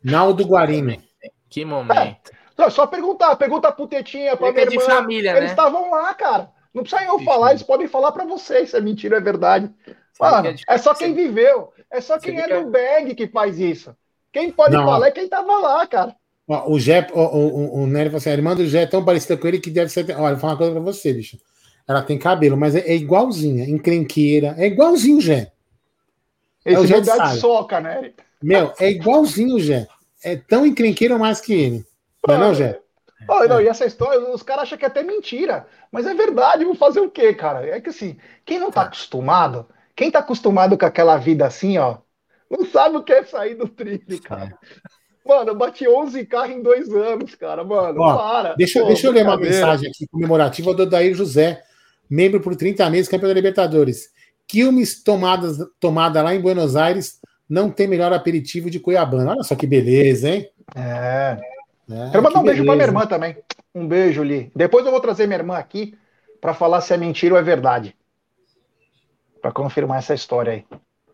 Naldo 0.01 0.45
Guarino. 0.45 0.95
Que 1.49 1.65
momento. 1.65 2.31
É, 2.57 2.69
só 2.69 2.87
perguntar, 2.87 3.35
pergunta 3.35 3.73
pro 3.73 3.87
Tetinha, 3.87 4.37
pra 4.37 4.53
minha 4.53 4.65
de 4.65 4.75
irmã. 4.75 4.85
família, 4.85 5.31
Eles 5.31 5.41
né? 5.41 5.47
estavam 5.47 5.91
lá, 5.91 6.13
cara. 6.13 6.49
Não 6.73 6.81
precisa 6.81 7.03
eu 7.03 7.19
falar, 7.19 7.49
eles 7.51 7.63
podem 7.63 7.87
falar 7.87 8.13
pra 8.13 8.23
vocês 8.23 8.69
se 8.69 8.77
é 8.77 8.81
mentira 8.81 9.15
ou 9.15 9.21
é 9.21 9.23
verdade. 9.23 9.69
Mano, 10.17 10.47
é 10.47 10.55
é 10.67 10.77
só 10.77 10.93
quem 10.93 11.13
viveu. 11.13 11.73
É 11.91 11.99
só 11.99 12.17
quem 12.17 12.39
é 12.39 12.47
do 12.47 12.71
bag 12.71 13.13
que 13.15 13.27
faz 13.27 13.59
isso. 13.59 13.93
Quem 14.31 14.49
pode 14.49 14.75
Não. 14.75 14.85
falar 14.85 15.07
é 15.07 15.11
quem 15.11 15.27
tava 15.27 15.57
lá, 15.57 15.85
cara. 15.85 16.15
Ó, 16.47 16.71
o 16.71 16.79
Jé, 16.79 17.07
o, 17.13 17.19
o, 17.19 17.83
o 17.83 17.87
Nery 17.87 18.09
falou 18.09 18.17
assim: 18.17 18.29
a 18.29 18.33
irmã 18.33 18.55
do 18.55 18.67
Jé 18.67 18.83
é 18.83 18.87
tão 18.87 19.03
parecida 19.03 19.37
com 19.37 19.47
ele 19.47 19.59
que 19.59 19.69
deve 19.69 19.91
ser. 19.91 20.05
Olha, 20.11 20.35
vou 20.35 20.39
falar 20.39 20.53
uma 20.53 20.57
coisa 20.57 20.73
pra 20.73 20.81
você, 20.81 21.13
bicho. 21.13 21.37
Ela 21.87 22.01
tem 22.01 22.17
cabelo, 22.17 22.55
mas 22.55 22.75
é, 22.75 22.79
é 22.79 22.95
igualzinha, 22.95 23.65
encrenqueira. 23.65 24.55
É 24.57 24.67
igualzinho 24.67 25.17
o 25.17 25.21
Jé. 25.21 25.51
É 26.65 26.79
o 26.79 26.83
Esse 26.83 26.87
Jé 26.87 27.01
de 27.01 27.39
soca, 27.39 27.79
né? 27.79 28.13
Meu, 28.41 28.73
é 28.79 28.89
igualzinho 28.89 29.55
o 29.55 29.59
Jé. 29.59 29.87
É 30.23 30.35
tão 30.35 30.65
encrenqueiro 30.65 31.15
ou 31.15 31.19
mais 31.19 31.41
que 31.41 31.53
ele. 31.53 31.85
Não 32.25 32.35
é 32.35 32.37
não, 32.37 32.53
Jé? 32.53 32.79
Ó, 33.27 33.45
não, 33.45 33.61
e 33.61 33.67
essa 33.67 33.85
história, 33.85 34.19
os 34.31 34.43
caras 34.43 34.63
acham 34.63 34.77
que 34.77 34.85
é 34.85 34.87
até 34.87 35.03
mentira. 35.03 35.65
Mas 35.91 36.05
é 36.05 36.13
verdade, 36.13 36.65
vou 36.65 36.75
fazer 36.75 36.99
o 36.99 37.09
quê, 37.09 37.33
cara? 37.33 37.65
É 37.65 37.79
que 37.79 37.89
assim, 37.89 38.17
quem 38.45 38.59
não 38.59 38.71
tá 38.71 38.83
acostumado, 38.83 39.67
quem 39.95 40.11
tá 40.11 40.19
acostumado 40.19 40.77
com 40.77 40.85
aquela 40.85 41.17
vida 41.17 41.45
assim, 41.45 41.77
ó, 41.77 41.97
não 42.49 42.65
sabe 42.65 42.97
o 42.97 43.03
que 43.03 43.13
é 43.13 43.23
sair 43.23 43.55
do 43.55 43.67
trilho, 43.67 44.21
cara. 44.21 44.57
Mano, 45.25 45.51
eu 45.51 45.55
bati 45.55 45.87
11 45.87 46.25
carros 46.25 46.55
em 46.55 46.61
dois 46.61 46.89
anos, 46.89 47.33
cara, 47.35 47.63
mano. 47.63 48.01
Ó, 48.01 48.17
para. 48.17 48.55
Deixa, 48.55 48.81
Pô, 48.81 48.87
deixa 48.87 49.07
eu 49.07 49.11
ler 49.11 49.23
uma 49.23 49.37
mensagem 49.37 49.89
aqui 49.89 50.05
comemorativa 50.07 50.73
do 50.73 50.85
Dair 50.85 51.15
José, 51.15 51.63
membro 52.09 52.41
por 52.41 52.55
30 52.55 52.89
meses, 52.89 53.09
campeão 53.09 53.29
da 53.29 53.33
Libertadores. 53.33 54.09
Quilmes 54.47 55.01
tomadas, 55.01 55.57
tomada 55.79 56.21
lá 56.21 56.35
em 56.35 56.41
Buenos 56.41 56.75
Aires 56.75 57.19
não 57.49 57.69
tem 57.69 57.87
melhor 57.87 58.11
aperitivo 58.11 58.69
de 58.69 58.79
Cuiabana. 58.79 59.31
Olha 59.31 59.43
só 59.43 59.55
que 59.55 59.67
beleza, 59.67 60.29
hein? 60.29 60.49
É. 60.75 61.37
É, 61.89 62.09
Quero 62.11 62.23
mandar 62.23 62.31
que 62.31 62.39
um 62.39 62.43
beijo 62.43 62.65
pra 62.65 62.73
minha 62.75 62.87
irmã 62.87 63.05
também. 63.05 63.37
Um 63.75 63.87
beijo, 63.87 64.23
Li. 64.23 64.51
Depois 64.55 64.85
eu 64.85 64.91
vou 64.91 65.01
trazer 65.01 65.27
minha 65.27 65.39
irmã 65.39 65.57
aqui 65.57 65.97
pra 66.39 66.53
falar 66.53 66.81
se 66.81 66.93
é 66.93 66.97
mentira 66.97 67.35
ou 67.35 67.39
é 67.39 67.43
verdade. 67.43 67.95
Pra 69.41 69.51
confirmar 69.51 69.99
essa 69.99 70.13
história 70.13 70.53
aí. 70.53 70.65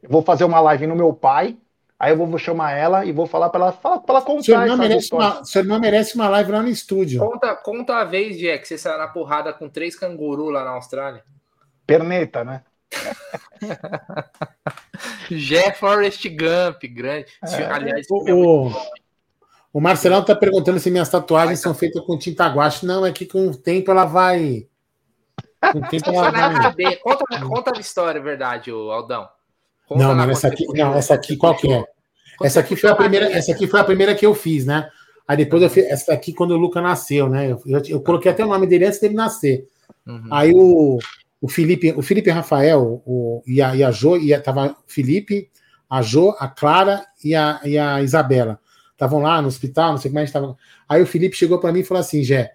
Eu 0.02 0.10
vou 0.10 0.22
fazer 0.22 0.44
uma 0.44 0.60
live 0.62 0.88
no 0.88 0.96
meu 0.96 1.14
pai, 1.14 1.58
aí 2.00 2.14
eu 2.14 2.18
vou 2.18 2.40
chamar 2.40 2.72
ela 2.72 3.04
e 3.04 3.12
vou 3.12 3.28
falar 3.28 3.50
pra 3.50 3.60
ela, 3.60 3.72
fala, 3.74 4.00
pra 4.00 4.16
ela 4.16 4.26
contar 4.26 4.52
irmã, 4.52 4.66
essa 4.66 4.78
merece 4.78 5.14
uma, 5.14 5.44
sua 5.44 5.60
irmã 5.60 5.78
merece 5.78 6.16
uma 6.16 6.30
live 6.30 6.52
lá 6.52 6.62
no 6.62 6.70
estúdio. 6.70 7.20
Conta, 7.20 7.56
conta 7.56 7.98
a 7.98 8.06
vez, 8.06 8.38
Jack, 8.38 8.62
que 8.62 8.68
você 8.70 8.78
saiu 8.78 8.98
na 8.98 9.08
porrada 9.08 9.52
com 9.52 9.68
três 9.68 9.98
cangurus 9.98 10.54
lá 10.54 10.64
na 10.64 10.72
Austrália. 10.72 11.24
Perneta, 11.86 12.44
né? 12.44 12.64
Jé 15.30 15.72
Forrest 15.74 16.28
Gump, 16.30 16.84
grande. 16.84 17.28
É. 17.44 17.66
Aliás, 17.66 18.08
O, 18.10 18.28
é 18.28 18.34
o, 18.34 18.72
o 19.74 19.82
Marcelão 19.82 20.24
tá 20.24 20.36
perguntando 20.36 20.80
se 20.80 20.90
minhas 20.90 21.10
tatuagens 21.10 21.60
são 21.60 21.74
feitas 21.74 22.04
com 22.04 22.18
tinta 22.18 22.48
guache. 22.48 22.86
Não, 22.86 23.06
é 23.06 23.12
que 23.12 23.26
com 23.26 23.48
o 23.48 23.56
tempo 23.56 23.92
ela 23.92 24.06
vai. 24.06 24.68
Com 25.72 25.80
o 25.80 25.88
tempo 25.88 26.10
ela 26.10 26.32
vai. 26.32 26.96
Conta, 26.98 27.46
conta 27.46 27.78
a 27.78 27.80
história, 27.80 28.22
verdade, 28.22 28.72
o 28.72 28.92
Aldão. 28.92 29.30
Conta 29.90 30.04
Não, 30.04 30.16
mas 30.16 30.30
essa 30.30 30.48
aqui, 30.48 30.68
não, 30.68 30.94
essa 30.94 31.14
aqui 31.16 31.36
qual 31.36 31.56
que 31.56 31.68
é? 31.68 31.84
Essa 32.44 32.60
aqui 32.60 32.76
foi 32.76 32.92
a 32.92 32.96
primeira, 32.96 33.32
essa 33.32 33.52
aqui 33.52 33.66
foi 33.66 33.80
a 33.80 33.84
primeira 33.84 34.14
que 34.14 34.24
eu 34.24 34.36
fiz, 34.36 34.64
né? 34.64 34.88
Aí 35.28 35.36
depois 35.36 35.64
eu 35.64 35.70
fiz 35.70 35.84
essa 35.86 36.14
aqui 36.14 36.32
quando 36.32 36.52
o 36.52 36.58
Luca 36.58 36.80
nasceu, 36.80 37.28
né? 37.28 37.52
Eu, 37.52 37.60
eu, 37.66 37.82
eu 37.88 38.02
coloquei 38.02 38.32
até 38.32 38.46
o 38.46 38.48
nome 38.48 38.68
dele 38.68 38.86
antes 38.86 39.00
dele 39.00 39.16
nascer. 39.16 39.68
Uhum. 40.06 40.28
Aí 40.32 40.54
o, 40.54 41.00
o 41.42 41.50
Felipe, 41.50 41.92
o 41.98 42.04
Felipe 42.04 42.30
Rafael, 42.30 43.02
o, 43.04 43.42
e, 43.48 43.60
a, 43.64 43.76
e 43.76 43.84
a 43.84 43.90
Jo, 43.90 44.16
e 44.16 44.32
a, 44.32 44.40
tava 44.40 44.78
Felipe, 44.86 45.50
a 45.90 46.04
Jo, 46.04 46.36
a 46.38 46.48
Clara 46.48 47.04
e 47.24 47.34
a, 47.34 47.60
e 47.66 47.76
a 47.76 48.00
Isabela. 48.04 48.60
Estavam 48.92 49.22
lá 49.22 49.42
no 49.42 49.48
hospital, 49.48 49.92
não 49.92 49.98
sei 49.98 50.12
como 50.12 50.20
é 50.20 50.22
que 50.22 50.30
estavam. 50.30 50.56
Aí 50.88 51.02
o 51.02 51.08
Felipe 51.08 51.36
chegou 51.36 51.60
para 51.60 51.72
mim 51.72 51.80
e 51.80 51.84
falou 51.84 52.02
assim: 52.02 52.24
Jé, 52.24 52.52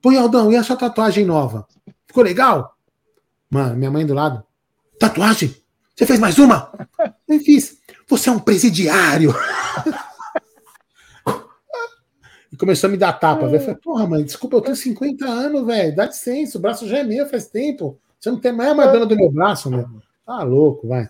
põe 0.00 0.16
Aldão, 0.16 0.52
e 0.52 0.56
a 0.56 0.62
sua 0.62 0.76
tatuagem 0.76 1.24
nova? 1.24 1.66
Ficou 2.06 2.22
legal? 2.22 2.76
Mano, 3.50 3.76
minha 3.76 3.90
mãe 3.90 4.06
do 4.06 4.14
lado. 4.14 4.44
Tatuagem? 5.00 5.54
Você 5.98 6.06
fez 6.06 6.20
mais 6.20 6.38
uma? 6.38 6.70
Eu 7.26 7.40
fiz. 7.40 7.80
Você 8.06 8.28
é 8.28 8.32
um 8.32 8.38
presidiário. 8.38 9.34
E 12.52 12.56
começou 12.56 12.86
a 12.86 12.90
me 12.92 12.96
dar 12.96 13.14
tapa. 13.14 13.46
velho. 13.46 13.56
Eu 13.56 13.60
falei, 13.60 13.74
porra, 13.82 14.06
mãe, 14.06 14.22
desculpa, 14.22 14.58
eu 14.58 14.60
tenho 14.60 14.76
50 14.76 15.24
anos, 15.26 15.66
velho. 15.66 15.96
Dá 15.96 16.06
licença, 16.06 16.56
o 16.56 16.60
braço 16.60 16.86
já 16.86 16.98
é 16.98 17.02
meu 17.02 17.26
faz 17.26 17.48
tempo. 17.48 17.98
Você 18.20 18.30
não 18.30 18.38
tem 18.38 18.52
mais 18.52 18.76
mais 18.76 18.92
dona 18.92 19.06
do 19.06 19.16
meu 19.16 19.28
braço, 19.28 19.68
meu. 19.68 19.88
Tá 20.24 20.44
louco, 20.44 20.86
vai. 20.86 21.08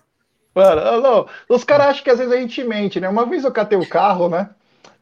Mano, 0.54 0.80
alô, 0.80 1.28
os 1.50 1.64
caras 1.64 1.88
acham 1.88 2.04
que 2.04 2.10
às 2.10 2.18
vezes 2.18 2.32
a 2.32 2.38
gente 2.38 2.64
mente, 2.64 2.98
né? 2.98 3.10
Uma 3.10 3.26
vez 3.26 3.44
eu 3.44 3.52
catei 3.52 3.76
o 3.76 3.86
carro, 3.86 4.30
né? 4.30 4.48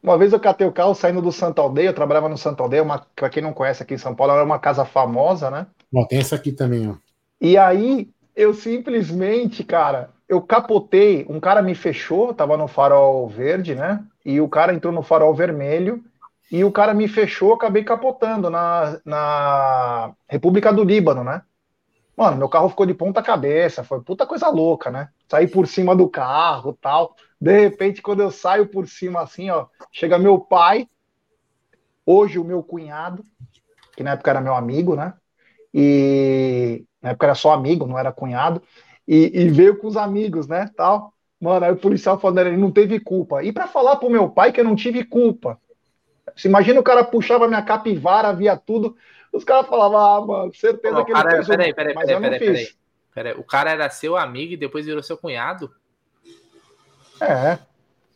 Uma 0.03 0.17
vez 0.17 0.33
eu 0.33 0.39
catei 0.39 0.67
o 0.67 0.71
carro 0.73 0.93
saindo 0.95 1.21
do 1.21 1.31
Santa 1.31 1.61
Aldeia, 1.61 1.87
eu 1.87 1.95
trabalhava 1.95 2.27
no 2.27 2.37
Santa 2.37 2.61
Aldeia, 2.61 2.83
uma, 2.83 3.07
pra 3.15 3.29
quem 3.29 3.41
não 3.41 3.53
conhece 3.53 3.83
aqui 3.83 3.93
em 3.93 3.97
São 3.97 4.13
Paulo, 4.13 4.33
era 4.33 4.43
uma 4.43 4.59
casa 4.59 4.83
famosa, 4.83 5.49
né? 5.49 5.65
Ó, 5.95 6.05
tem 6.05 6.19
essa 6.19 6.35
aqui 6.35 6.51
também, 6.51 6.89
ó. 6.89 6.95
E 7.39 7.57
aí, 7.57 8.09
eu 8.37 8.53
simplesmente, 8.53 9.63
cara, 9.63 10.11
eu 10.29 10.39
capotei, 10.39 11.25
um 11.27 11.39
cara 11.39 11.59
me 11.59 11.73
fechou, 11.73 12.35
tava 12.35 12.55
no 12.55 12.67
farol 12.67 13.27
verde, 13.27 13.73
né? 13.73 14.05
E 14.23 14.39
o 14.39 14.47
cara 14.47 14.75
entrou 14.75 14.93
no 14.93 15.01
farol 15.01 15.33
vermelho, 15.33 16.03
e 16.51 16.63
o 16.63 16.71
cara 16.71 16.93
me 16.93 17.07
fechou, 17.07 17.53
acabei 17.53 17.83
capotando 17.83 18.47
na, 18.47 19.01
na 19.03 20.13
República 20.29 20.71
do 20.71 20.83
Líbano, 20.83 21.23
né? 21.23 21.41
Mano, 22.15 22.37
meu 22.37 22.47
carro 22.47 22.69
ficou 22.69 22.85
de 22.85 22.93
ponta 22.93 23.23
cabeça, 23.23 23.83
foi 23.83 24.01
puta 24.01 24.25
coisa 24.25 24.49
louca, 24.49 24.91
né? 24.91 25.09
Saí 25.27 25.47
por 25.47 25.67
cima 25.67 25.95
do 25.95 26.07
carro 26.07 26.77
tal. 26.79 27.15
De 27.41 27.59
repente, 27.59 28.03
quando 28.03 28.21
eu 28.21 28.29
saio 28.29 28.67
por 28.67 28.87
cima 28.87 29.21
assim, 29.21 29.49
ó, 29.49 29.65
chega 29.91 30.19
meu 30.19 30.39
pai, 30.39 30.87
hoje 32.05 32.37
o 32.37 32.43
meu 32.43 32.61
cunhado, 32.61 33.23
que 33.95 34.03
na 34.03 34.11
época 34.11 34.29
era 34.29 34.41
meu 34.41 34.53
amigo, 34.53 34.95
né? 34.95 35.15
E 35.79 36.83
na 37.01 37.11
época 37.11 37.27
era 37.27 37.35
só 37.35 37.53
amigo, 37.53 37.85
não 37.85 37.99
era 37.99 38.11
cunhado, 38.11 38.63
e, 39.07 39.31
e 39.43 39.49
veio 39.49 39.77
com 39.77 39.87
os 39.87 39.95
amigos, 39.97 40.47
né? 40.47 40.71
Tal. 40.75 41.13
Mano, 41.39 41.65
aí 41.65 41.71
o 41.71 41.77
policial 41.77 42.19
falando, 42.19 42.47
ele 42.47 42.57
não 42.57 42.71
teve 42.71 42.99
culpa. 42.99 43.43
E 43.43 43.51
para 43.53 43.67
falar 43.67 43.97
pro 43.97 44.09
meu 44.09 44.27
pai 44.29 44.51
que 44.51 44.59
eu 44.59 44.65
não 44.65 44.75
tive 44.75 45.03
culpa. 45.03 45.59
Se 46.35 46.47
imagina 46.47 46.79
o 46.79 46.83
cara 46.83 47.03
puxava 47.03 47.47
minha 47.47 47.61
capivara, 47.61 48.33
via 48.33 48.57
tudo. 48.57 48.95
Os 49.33 49.43
caras 49.43 49.67
falavam, 49.67 49.99
ah, 49.99 50.25
mano, 50.25 50.53
certeza 50.55 50.95
Não, 50.95 51.05
que 51.05 51.11
ele 51.11 51.21
cara, 51.21 51.29
fez. 51.29 51.47
o- 51.47 51.51
peraí, 51.51 51.73
peraí, 51.73 51.95
Mas 51.95 52.05
peraí, 52.05 52.15
eu 52.15 52.21
não 52.21 52.31
peraí, 52.31 52.39
fiz. 52.39 52.47
peraí. 52.47 52.75
Peraí, 53.13 53.33
O 53.33 53.43
cara 53.43 53.71
era 53.71 53.89
seu 53.89 54.17
amigo 54.17 54.53
e 54.53 54.57
depois 54.57 54.85
virou 54.85 55.03
seu 55.03 55.17
cunhado? 55.17 55.73
É. 57.21 57.59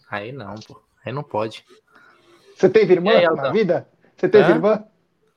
Aí 0.10 0.32
não, 0.32 0.56
pô. 0.56 0.82
Aí 1.04 1.12
não 1.12 1.24
pode. 1.24 1.66
Você 2.56 2.70
teve 2.70 2.94
irmã 2.94 3.12
aí, 3.12 3.26
na 3.36 3.50
vida? 3.50 3.88
Você 4.16 4.30
teve 4.30 4.52
Hã? 4.52 4.56
irmã? 4.56 4.84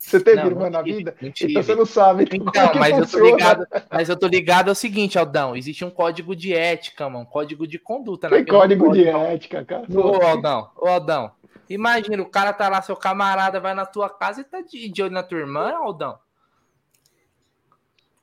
Você 0.05 0.21
teve 0.21 0.37
Não, 0.37 0.47
irmã 0.49 0.65
não 0.65 0.71
na 0.71 0.83
tive, 0.85 0.99
vida? 0.99 1.17
não 1.19 1.29
Então 1.35 1.63
você 1.63 1.75
não 1.75 1.87
sabe. 1.87 2.29
Então, 2.31 2.75
mas 2.75 2.99
eu 2.99 3.07
tô 3.07 3.25
ligado, 3.25 3.67
mas 3.91 4.09
eu 4.11 4.17
tô 4.19 4.27
ligado 4.27 4.69
ao 4.69 4.75
seguinte, 4.75 5.19
Aldão, 5.19 5.57
existe 5.57 5.83
um 5.83 5.89
código 5.89 6.37
de 6.37 6.53
ética, 6.53 7.09
mano, 7.09 7.25
um 7.25 7.27
código 7.27 7.67
de 7.67 7.79
conduta, 7.79 8.29
Que 8.29 8.39
não 8.41 8.45
código 8.45 8.93
de 8.93 9.09
ética, 9.09 9.65
cara. 9.65 9.87
Ô, 9.91 10.23
Aldão, 10.23 10.71
ô, 10.77 10.87
Aldão, 10.89 11.33
imagina, 11.71 12.23
o 12.23 12.29
cara 12.29 12.53
tá 12.53 12.69
lá, 12.69 12.83
seu 12.83 12.95
camarada 12.95 13.59
vai 13.61 13.73
na 13.73 13.87
tua 13.87 14.11
casa 14.11 14.43
e 14.43 14.45
tá 14.45 14.61
de, 14.61 14.91
de 14.91 15.03
olho 15.03 15.13
na 15.13 15.23
tua 15.23 15.39
irmã, 15.39 15.73
Aldão. 15.75 16.19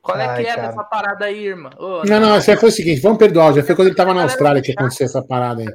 Qual 0.04 0.20
é 0.20 0.28
Ai, 0.28 0.44
que 0.44 0.50
é 0.50 0.56
cara. 0.56 0.68
dessa 0.68 0.84
parada 0.84 1.26
aí, 1.26 1.48
irmã? 1.48 1.72
Ô, 1.80 2.04
Não, 2.06 2.20
não, 2.20 2.38
isso 2.38 2.52
aí 2.52 2.58
foi 2.58 2.70
o 2.70 2.72
seguinte, 2.72 3.02
vamos 3.02 3.18
perdoar, 3.18 3.54
já 3.54 3.64
foi 3.64 3.76
quando 3.76 3.88
ele 3.88 3.96
tava 3.96 4.14
na 4.14 4.22
Austrália 4.22 4.62
que 4.62 4.72
aconteceu 4.72 5.08
essa 5.08 5.24
parada 5.24 5.64
aí. 5.64 5.68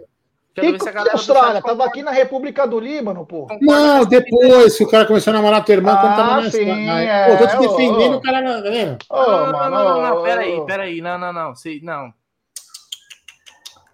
Quero 0.61 0.73
Que, 0.73 0.83
se 0.83 0.89
a 0.89 0.93
que 0.93 0.97
galera 0.97 1.15
do 1.15 1.19
Austrália? 1.19 1.63
Tava 1.63 1.85
aqui 1.85 2.03
na 2.03 2.11
República 2.11 2.67
do 2.67 2.81
Líbano, 2.81 3.27
pô. 3.27 3.47
concorda 3.47 3.65
Não, 3.65 4.05
depois 4.05 4.77
que 4.77 4.85
o 4.85 4.89
cara 4.89 5.07
começou 5.07 5.31
a 5.33 5.35
namorar 5.37 5.65
tua 5.65 5.75
irmã 5.75 5.97
quando 5.97 6.13
Ah, 6.13 6.17
tava 6.17 6.41
na 6.41 6.51
sim, 6.51 6.89
é, 6.89 7.27
Pô, 7.27 7.37
tô 7.37 7.47
te 7.47 7.59
defendendo, 7.59 8.17
o 8.17 8.21
cara, 8.21 8.41
Não, 8.41 8.63
não, 8.63 9.53
mano, 9.53 9.71
não, 9.71 9.85
não, 9.85 10.03
não, 10.03 10.17
ô, 10.17 10.23
peraí, 10.23 10.67
peraí, 10.67 11.01
não, 11.01 11.19
não, 11.19 11.33
não, 11.33 11.55
Cê- 11.55 11.81
não. 11.83 12.13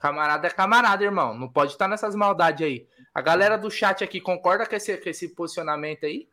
Camarada 0.00 0.48
é 0.48 0.50
camarada, 0.50 1.04
irmão, 1.04 1.34
não 1.34 1.48
pode 1.48 1.72
estar 1.72 1.86
nessas 1.86 2.14
maldades 2.14 2.66
aí. 2.66 2.86
A 3.14 3.20
galera 3.20 3.56
do 3.56 3.70
chat 3.70 4.02
aqui 4.02 4.20
concorda 4.20 4.66
com 4.66 4.74
esse, 4.74 4.96
com 4.96 5.08
esse 5.08 5.28
posicionamento 5.34 6.06
aí? 6.06 6.28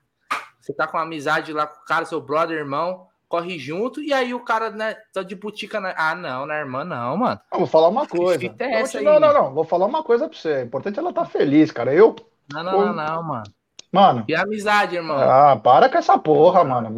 Você 0.59 0.73
tá 0.73 0.87
com 0.87 0.97
amizade 0.97 1.53
lá 1.53 1.67
com 1.67 1.81
o 1.81 1.85
cara, 1.85 2.05
seu 2.05 2.21
brother, 2.21 2.57
irmão, 2.57 3.07
corre 3.29 3.59
junto, 3.59 4.01
e 4.01 4.11
aí 4.11 4.33
o 4.33 4.39
cara, 4.39 4.71
né, 4.71 4.95
tá 5.13 5.21
de 5.21 5.35
butica 5.35 5.79
na... 5.79 5.93
Ah, 5.95 6.15
não, 6.15 6.47
na 6.47 6.57
irmã 6.57 6.83
não, 6.83 7.15
mano. 7.15 7.39
Não, 7.51 7.59
vou 7.59 7.67
falar 7.67 7.87
uma 7.87 8.07
coisa. 8.07 8.43
é 8.59 9.01
Não, 9.01 9.19
não, 9.19 9.31
não. 9.31 9.53
Vou 9.53 9.63
falar 9.63 9.85
uma 9.85 10.03
coisa 10.03 10.27
pra 10.27 10.37
você. 10.37 10.55
O 10.55 10.63
importante 10.63 10.97
é 10.97 10.99
ela 10.99 11.11
estar 11.11 11.25
feliz, 11.25 11.71
cara. 11.71 11.93
Eu, 11.93 12.15
Não, 12.51 12.63
não, 12.63 12.71
Pô. 12.71 12.85
não, 12.87 12.93
não, 12.93 13.23
mano. 13.23 13.43
mano. 13.91 14.25
E 14.27 14.35
amizade, 14.35 14.95
irmão? 14.95 15.17
Ah, 15.19 15.55
para 15.55 15.87
com 15.87 15.97
essa 15.99 16.17
porra, 16.17 16.63
mano. 16.63 16.89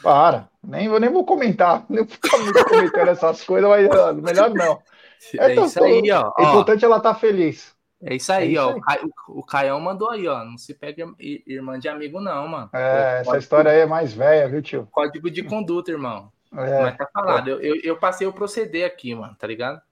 Para. 0.00 0.48
Nem, 0.62 0.86
eu 0.86 1.00
nem 1.00 1.10
vou 1.10 1.24
comentar. 1.24 1.84
Nem 1.90 2.04
vou 2.04 2.08
ficar 2.08 2.38
muito 2.38 2.64
comentando 2.64 3.08
essas 3.08 3.42
coisas, 3.42 3.68
mas 3.68 4.22
melhor 4.22 4.50
não. 4.54 4.78
É 5.36 5.50
então, 5.50 5.64
isso 5.64 5.82
aí, 5.82 6.12
ó. 6.12 6.28
O 6.28 6.32
ó. 6.38 6.42
importante 6.42 6.84
é 6.84 6.86
ela 6.86 6.98
estar 6.98 7.12
feliz. 7.12 7.74
É 8.00 8.14
isso 8.14 8.32
aí, 8.32 8.48
É 8.48 8.52
isso 8.52 8.62
ó. 8.62 8.80
aí. 8.86 8.98
O, 9.28 9.40
o 9.40 9.42
Caião 9.44 9.80
mandou 9.80 10.10
aí, 10.10 10.26
ó. 10.28 10.44
Não 10.44 10.56
se 10.56 10.72
pega 10.72 11.04
ir- 11.18 11.42
irmã 11.46 11.78
de 11.78 11.88
amigo, 11.88 12.20
não, 12.20 12.46
mano. 12.46 12.70
É, 12.72 12.78
Pô, 12.78 12.96
essa 12.98 13.24
código- 13.24 13.36
história 13.42 13.70
aí 13.72 13.80
é 13.80 13.86
mais 13.86 14.12
velha, 14.12 14.48
viu, 14.48 14.62
tio? 14.62 14.88
Código 14.90 15.30
de 15.30 15.42
conduta, 15.42 15.90
irmão. 15.90 16.30
É, 16.56 16.80
Mas 16.82 16.96
tá 16.96 17.06
falado. 17.12 17.48
Eu, 17.50 17.60
eu, 17.60 17.76
eu 17.82 17.96
passei 17.98 18.26
o 18.26 18.32
proceder 18.32 18.86
aqui, 18.86 19.14
mano, 19.14 19.34
tá 19.34 19.46
ligado? 19.46 19.82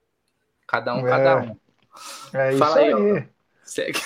Cada 0.65 0.95
um, 0.95 1.05
É. 1.05 1.09
cada 1.09 1.37
um. 1.41 1.57
é 2.33 2.49
isso 2.49 2.57
Fala 2.59 2.77
aí, 2.77 2.93
aí. 2.93 3.27
Segue. 3.63 3.99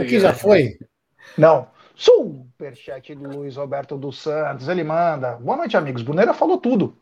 Aqui 0.00 0.20
já 0.20 0.32
foi? 0.34 0.78
Não. 1.36 1.68
Superchat 1.94 3.14
do 3.14 3.38
Luiz 3.38 3.56
Roberto 3.56 3.96
dos 3.96 4.18
Santos. 4.20 4.68
Ele 4.68 4.84
manda. 4.84 5.32
Boa 5.36 5.56
noite, 5.56 5.76
amigos. 5.76 6.02
Bruneira 6.02 6.34
falou 6.34 6.58
tudo. 6.58 6.96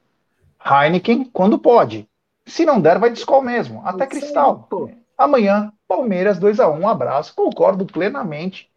Heineken, 0.65 1.25
quando 1.25 1.59
pode. 1.59 2.09
Se 2.47 2.65
não 2.67 2.81
der, 2.81 2.99
vai 2.99 3.11
de 3.11 3.19
escol 3.19 3.43
mesmo. 3.43 3.81
Até 3.85 4.07
cristal. 4.07 4.69
Amanhã, 5.17 5.73
Palmeiras 5.89 6.39
2x1. 6.39 6.79
Um 6.81 6.89
abraço. 6.89 7.35
Concordo 7.35 7.87
plenamente 7.87 8.69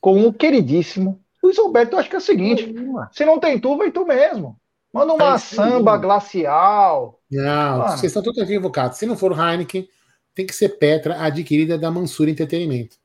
com 0.00 0.22
o 0.26 0.32
queridíssimo 0.32 1.20
Luiz 1.42 1.58
Roberto. 1.58 1.92
Eu 1.94 1.98
acho 1.98 2.08
que 2.10 2.14
é 2.16 2.18
o 2.18 2.22
seguinte: 2.22 2.74
se 3.12 3.24
não 3.24 3.38
tem 3.40 3.58
tu, 3.58 3.76
vai 3.76 3.90
tu 3.90 4.04
mesmo. 4.06 4.58
Manda 4.92 5.12
uma 5.12 5.34
É 5.34 5.38
samba 5.38 5.96
glacial. 5.96 7.20
Não, 7.30 7.78
Mano. 7.78 7.88
vocês 7.90 8.04
estão 8.04 8.22
totalmente 8.22 8.50
equivocados. 8.52 8.96
Se 8.98 9.04
não 9.06 9.16
for 9.16 9.32
Heineken, 9.38 9.88
tem 10.34 10.46
que 10.46 10.54
ser 10.54 10.70
Petra, 10.70 11.22
adquirida 11.22 11.76
da 11.76 11.90
Mansura 11.90 12.30
Entretenimento. 12.30 12.96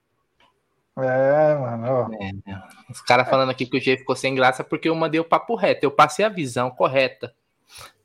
É, 0.98 1.56
mano. 1.56 1.88
ó. 1.88 2.92
Os 2.92 3.02
caras 3.02 3.30
falando 3.30 3.50
aqui 3.50 3.66
que 3.66 3.78
o 3.78 3.82
G 3.82 3.98
ficou 3.98 4.16
sem 4.16 4.36
graça 4.36 4.64
porque 4.64 4.90
eu 4.90 4.96
mandei 4.96 5.20
o 5.20 5.26
papo 5.26 5.56
reto. 5.56 5.84
Eu 5.86 5.92
passei 5.92 6.24
a 6.24 6.30
visão 6.30 6.70
correta 6.70 7.34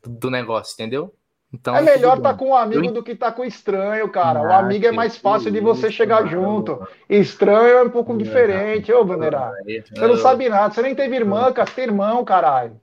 do- 0.03 0.11
do 0.11 0.31
negócio, 0.31 0.73
entendeu? 0.75 1.13
Então, 1.61 1.75
É 1.75 1.81
melhor 1.81 2.11
tudo 2.17 2.19
estar 2.21 2.33
bem. 2.35 2.39
com 2.39 2.51
um 2.51 2.55
amigo 2.55 2.85
Eu- 2.87 2.93
do 2.93 3.03
que 3.03 3.13
estar 3.13 3.33
com 3.33 3.45
estranho, 3.45 4.09
cara. 4.11 4.43
O 4.43 4.47
Ah, 4.53 4.59
amigo 4.59 4.87
é 4.87 4.93
mais 4.93 5.17
fácil 5.17 5.51
de 5.51 5.59
você 5.61 5.89
isso, 5.89 5.97
chegar 5.97 6.25
mano. 6.25 6.31
junto. 6.31 6.87
Estranho 7.09 7.79
é 7.79 7.83
um 7.83 7.91
pouco 7.91 8.17
diferente, 8.17 8.93
ô 8.93 9.03
Bandeira. 9.05 9.53
Você 9.95 10.07
não 10.07 10.17
sabe 10.17 10.49
nada, 10.49 10.73
você 10.75 10.83
nem 10.83 10.95
teve 10.95 11.17
irmã, 11.17 11.51
cara, 11.53 11.67
você 11.69 11.75
tem 11.75 11.85
irmão, 11.85 12.25
caralho. 12.25 12.79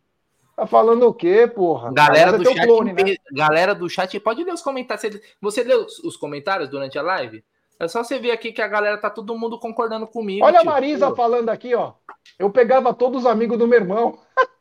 Tá 0.56 0.68
falando 0.68 1.08
o 1.08 1.14
quê, 1.14 1.48
porra? 1.48 1.92
Galera 1.94 2.32
é 2.32 2.38
do, 2.38 2.44
chat, 2.46 2.66
clone, 2.68 2.94
né? 2.94 3.16
galera 3.32 3.74
do 3.74 3.90
chat, 3.90 4.20
pode 4.20 4.44
ler 4.44 4.54
os 4.54 4.62
comentários. 4.62 5.20
Você- 5.42 5.64
leu 5.64 5.86
os, 5.86 6.00
os 6.00 6.16
comentários 6.18 6.70
durante 6.70 6.98
a 6.98 7.02
live? 7.02 7.44
É 7.80 7.88
só 7.88 8.04
você 8.04 8.20
ver 8.20 8.32
aqui 8.32 8.52
que 8.52 8.62
a 8.62 8.68
galera 8.68 8.98
tá 8.98 9.10
todo 9.10 9.36
mundo 9.38 9.60
concordando 9.60 10.06
comigo. 10.08 10.46
Olha 10.46 10.60
a 10.60 10.62
tio. 10.62 10.70
Marisa 10.70 11.10
Pô, 11.10 11.16
falando 11.16 11.50
aqui, 11.50 11.74
ó. 11.74 11.94
Eu 12.38 12.50
pegava 12.52 12.94
todos 12.94 13.22
os 13.22 13.26
amigos 13.28 13.58
do 13.58 13.68
meu 13.68 13.80
irmão. 13.80 14.18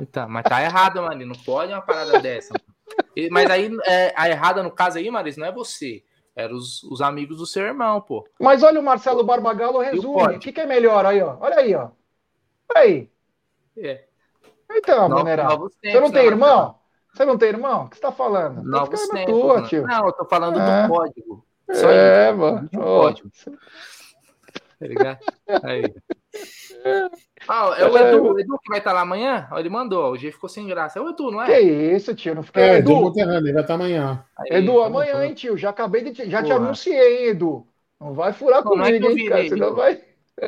Então, 0.00 0.28
mas 0.28 0.42
tá 0.44 0.62
errado, 0.62 1.02
mano. 1.02 1.26
Não 1.26 1.34
pode 1.34 1.72
uma 1.72 1.80
parada 1.82 2.18
dessa. 2.20 2.52
E- 3.16 3.28
Mas 3.30 3.50
aí, 3.50 3.70
é, 3.86 4.12
a 4.16 4.28
errada 4.28 4.62
no 4.62 4.70
caso 4.70 4.98
aí, 4.98 5.10
Marisa, 5.10 5.40
não 5.40 5.46
é 5.48 5.52
você. 5.52 6.04
Eram 6.34 6.54
os, 6.56 6.82
os 6.84 7.00
amigos 7.00 7.38
do 7.38 7.46
seu 7.46 7.64
irmão, 7.64 8.00
pô. 8.00 8.28
Mas 8.38 8.62
olha 8.62 8.78
o 8.78 8.82
Marcelo 8.82 9.24
Barbagallo 9.24 9.78
resume. 9.80 10.36
O 10.36 10.38
que, 10.38 10.52
que 10.52 10.60
é 10.60 10.66
melhor 10.66 11.06
aí, 11.06 11.22
ó? 11.22 11.36
Olha 11.40 11.56
aí, 11.56 11.74
ó. 11.74 11.88
Olha 12.74 12.80
aí. 12.84 13.10
É. 13.78 14.04
Então, 14.70 15.08
No- 15.08 15.24
novos 15.24 15.72
Você 15.82 15.98
não 16.00 16.10
tem 16.10 16.22
né, 16.24 16.28
irmão? 16.28 16.78
Você 17.14 17.24
não 17.24 17.38
tem 17.38 17.48
irmão? 17.48 17.84
O 17.84 17.88
que 17.88 17.96
você 17.96 18.02
tá 18.02 18.12
falando? 18.12 18.56
Tá 18.56 18.62
Novos 18.62 19.08
na 19.08 19.14
tempos. 19.14 19.34
tua, 19.40 19.62
tio. 19.62 19.86
Não, 19.86 20.06
eu 20.06 20.12
tô 20.12 20.24
falando 20.26 20.60
É. 20.60 20.82
do 20.82 20.88
código. 20.92 21.46
Só 21.72 21.90
É, 21.90 22.28
isso. 22.28 22.38
mano. 22.38 22.68
Ó, 22.76 23.00
código. 23.02 23.30
Tá 24.78 24.86
ligado? 24.86 25.18
Aí. 25.62 25.94
Ah, 27.48 27.74
é 27.78 27.84
o 27.86 27.96
Edu, 27.98 28.22
o 28.32 28.38
Edu 28.40 28.58
que 28.58 28.68
vai 28.68 28.78
estar 28.78 28.92
lá 28.92 29.02
amanhã? 29.02 29.48
Ele 29.56 29.68
mandou, 29.68 30.12
o 30.12 30.16
G 30.16 30.32
ficou 30.32 30.48
sem 30.48 30.66
graça. 30.66 30.98
É 30.98 31.02
o 31.02 31.10
Edu, 31.10 31.30
não 31.30 31.44
Que 31.44 31.52
é? 31.52 31.60
isso, 31.60 32.14
tio? 32.14 32.34
Não 32.34 32.42
fiquei. 32.42 32.62
É, 32.62 32.76
Edu, 32.78 32.96
Monterrey, 32.96 33.36
ele 33.36 33.52
vai 33.52 33.62
estar 33.62 33.74
amanhã. 33.74 34.24
Aí, 34.38 34.58
Edu, 34.58 34.80
amanhã, 34.82 35.24
hein, 35.24 35.34
tio? 35.34 35.56
Já 35.56 35.70
acabei 35.70 36.02
de. 36.02 36.12
te- 36.12 36.30
Já 36.30 36.42
te 36.42 36.52
anunciei, 36.52 37.24
hein, 37.24 37.28
Edu? 37.30 37.66
Não 38.00 38.12
vai 38.14 38.32
furar 38.32 38.64
Não, 38.64 38.76
não 38.76 38.84
é 38.84 38.92
que 38.92 39.00
comigo, 39.00 39.18
hein, 39.20 39.28
cara? 39.28 39.42
virei, 39.42 39.48
Senão 39.48 39.66
Edu. 39.68 39.76
vai. 39.76 40.00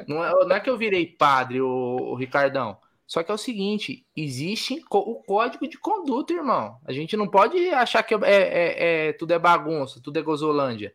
Não 0.06 0.24
é, 0.24 0.31
não 0.47 0.56
é 0.56 0.60
que 0.60 0.69
eu 0.69 0.77
virei 0.77 1.06
padre, 1.06 1.60
o, 1.62 1.69
o 1.69 2.15
Ricardão. 2.15 2.77
Só 3.06 3.23
que 3.23 3.31
é 3.31 3.35
o 3.35 3.39
seguinte: 3.39 4.05
existe 4.15 4.82
o 4.90 5.15
código 5.27 5.66
de 5.66 5.78
conduta, 5.78 6.32
irmão. 6.35 6.77
A 6.85 6.93
gente 6.93 7.16
não 7.16 7.27
pode 7.27 7.56
achar 7.70 8.02
que 8.02 8.15
é, 8.15 8.19
é- 8.24 9.09
é- 9.09 9.12
tudo 9.15 9.32
é 9.32 9.39
bagunça, 9.39 10.01
tudo 10.02 10.19
é 10.19 10.23
gozolândia. 10.23 10.93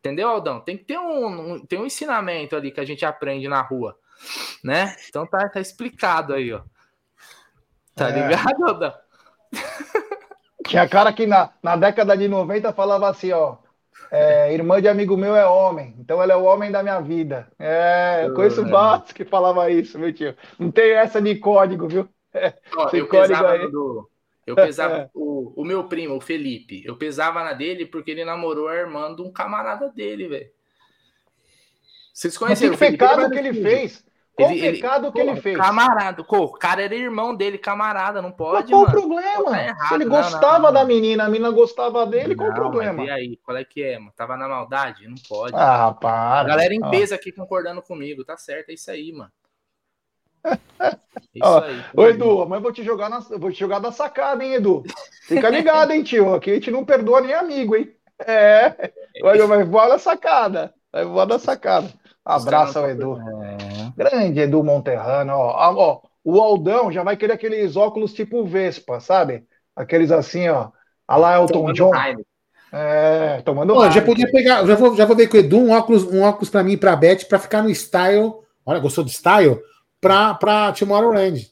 Entendeu, 0.00 0.28
Aldão? 0.28 0.60
Tem 0.60 0.76
que 0.76 0.84
ter 0.84 0.98
um, 0.98 1.54
um- 1.54 1.66
tem 1.66 1.78
um 1.80 1.86
ensinamento 1.86 2.54
ali 2.54 2.70
que 2.70 2.78
a 2.80 2.84
gente 2.84 3.04
aprende 3.04 3.48
na 3.48 3.60
rua, 3.62 3.96
né? 4.64 4.94
Então 5.08 5.26
tá, 5.26 5.48
tá 5.48 5.60
explicado 5.60 6.34
aí, 6.34 6.52
ó. 6.52 6.62
Tá 7.94 8.10
É. 8.10 8.12
ligado, 8.12 8.64
Aldão? 8.66 8.94
Tinha 10.66 10.88
cara 10.88 11.12
que 11.12 11.26
na, 11.26 11.50
na 11.62 11.76
década 11.76 12.16
de 12.16 12.26
90 12.28 12.72
falava 12.72 13.08
assim, 13.08 13.32
ó. 13.32 13.58
é, 14.10 14.52
irmã 14.52 14.80
de 14.80 14.88
amigo 14.88 15.16
meu 15.16 15.34
é 15.36 15.46
homem, 15.46 15.94
então 15.98 16.22
ela 16.22 16.32
é 16.32 16.36
o 16.36 16.44
homem 16.44 16.70
da 16.70 16.82
minha 16.82 17.00
vida. 17.00 17.50
É, 17.58 18.24
eu 18.26 18.34
conheço 18.34 18.62
É. 18.62 18.68
vários 18.70 19.12
que 19.12 19.24
falava 19.24 19.70
isso, 19.70 19.98
meu 19.98 20.12
tio. 20.12 20.36
Não 20.58 20.70
tem 20.70 20.92
essa 20.92 21.20
de 21.20 21.36
código, 21.36 21.88
viu? 21.88 22.08
Ó, 22.76 22.88
eu 22.92 23.08
pesava 23.08 23.52
aí. 23.52 23.70
do- 23.70 24.08
Eu 24.46 24.54
pesava 24.56 25.10
o, 25.14 25.52
o 25.60 25.64
meu 25.64 25.84
primo, 25.88 26.16
o 26.16 26.20
Felipe. 26.20 26.82
Eu 26.84 26.96
pesava 26.96 27.42
na 27.44 27.52
dele 27.52 27.86
porque 27.86 28.10
ele 28.12 28.24
namorou 28.24 28.68
a 28.68 28.74
irmã 28.76 29.14
de 29.14 29.22
um 29.22 29.32
camarada 29.32 29.88
dele, 29.90 30.28
velho. 30.28 30.50
Vocês 32.16 32.32
Mas 32.32 32.38
conheceram 32.38 32.70
que 32.70 32.76
o 32.76 32.78
Felipe? 32.78 32.98
pecado 32.98 33.30
que 33.30 33.38
ele 33.38 33.52
fez? 33.52 34.02
Qual 34.34 34.50
Ele- 34.50 34.64
ele- 34.64 34.76
pecado 34.78 35.12
que 35.12 35.20
ele 35.20 35.34
Pô, 35.34 35.42
fez? 35.42 35.56
Camarada. 35.58 36.24
Pô, 36.24 36.38
o 36.44 36.52
cara 36.52 36.82
era 36.82 36.94
irmão 36.94 37.34
dele, 37.34 37.58
camarada. 37.58 38.22
Não 38.22 38.30
Mas 38.30 38.38
pode, 38.38 38.70
qual 38.70 38.82
o 38.84 38.86
mano. 38.86 39.00
problema? 39.00 39.50
Tá 39.50 39.62
errado, 39.64 39.88
Se 39.88 39.94
ele 39.96 40.04
não, 40.06 40.16
gostava 40.16 40.58
não, 40.58 40.62
não. 40.64 40.72
da 40.72 40.84
menina, 40.86 41.24
a 41.24 41.28
menina 41.28 41.50
gostava 41.50 42.06
dele, 42.06 42.34
qual 42.34 42.48
o 42.48 42.52
Não, 42.52 42.58
problema? 42.58 42.92
mas 42.94 43.08
e 43.08 43.10
aí? 43.10 43.36
Qual 43.44 43.54
é 43.54 43.64
que 43.64 43.82
é, 43.82 43.98
mano? 43.98 44.12
Tava 44.16 44.34
na 44.38 44.48
maldade? 44.48 45.06
Não 45.06 45.16
pode. 45.28 45.54
Ah, 45.54 45.88
a 45.88 45.92
para. 45.94 46.48
galera 46.48 46.74
em 46.74 46.80
peso 46.90 47.14
aqui 47.14 47.30
concordando 47.32 47.82
comigo. 47.82 48.24
Tá 48.24 48.36
certo, 48.38 48.70
é 48.70 48.74
isso 48.74 48.90
aí, 48.90 49.12
mano. 49.12 49.30
É 50.44 50.90
isso 51.36 51.44
Ó, 51.44 51.58
aí. 51.62 51.84
Ô, 51.94 52.06
Edu, 52.06 52.46
mas 52.46 52.62
vou 52.62 52.72
te 52.72 52.82
jogar 52.82 53.10
na, 53.10 53.20
vou 53.20 53.52
te 53.52 53.58
jogar 53.58 53.78
da 53.78 53.92
sacada, 53.92 54.42
hein, 54.42 54.54
Edu? 54.54 54.82
Fica 55.22 55.50
ligado, 55.50 55.92
hein, 55.92 56.02
tio? 56.02 56.34
Aqui 56.34 56.50
a 56.50 56.54
gente 56.54 56.70
não 56.70 56.82
perdoa 56.84 57.20
nem 57.20 57.34
amigo, 57.34 57.76
hein? 57.76 57.94
É, 58.26 58.90
olha, 59.22 59.46
vai 59.46 59.64
voar 59.64 59.88
na 59.90 59.98
sacada. 59.98 60.72
Vai 60.90 61.04
voar 61.04 61.26
na 61.26 61.38
sacada. 61.38 61.92
Abraço 62.26 62.78
ao 62.78 62.90
Edu. 62.90 63.18
É. 63.20 63.92
Grande 63.96 64.40
Edu 64.40 64.64
Monterrano, 64.64 65.32
ó. 65.32 65.74
Ó. 65.76 66.00
O 66.24 66.40
Aldão 66.40 66.90
já 66.90 67.04
vai 67.04 67.16
querer 67.16 67.34
aqueles 67.34 67.76
óculos 67.76 68.12
tipo 68.12 68.44
Vespa, 68.44 68.98
sabe? 68.98 69.46
Aqueles 69.76 70.10
assim, 70.10 70.48
ó. 70.48 70.70
A 71.06 71.16
lá 71.16 71.36
Elton 71.36 71.52
Tomando 71.52 71.74
John. 71.74 71.92
É, 72.72 73.40
tomando 73.42 73.72
Pô, 73.72 73.88
já 73.88 74.02
podia 74.02 74.28
pegar, 74.30 74.66
já 74.66 74.74
vou, 74.74 74.96
já 74.96 75.04
vou 75.04 75.14
ver 75.16 75.28
com 75.28 75.36
o 75.36 75.40
Edu 75.40 75.56
um 75.56 75.70
óculos, 75.70 76.02
um 76.02 76.22
óculos 76.22 76.50
pra 76.50 76.64
mim 76.64 76.72
e 76.72 76.76
pra 76.76 76.96
Beth 76.96 77.24
pra 77.28 77.38
ficar 77.38 77.62
no 77.62 77.70
style. 77.70 78.34
Olha, 78.66 78.80
gostou 78.80 79.04
do 79.04 79.10
style? 79.10 79.60
Pra, 80.00 80.34
pra 80.34 80.72
Tomorrowland. 80.72 81.48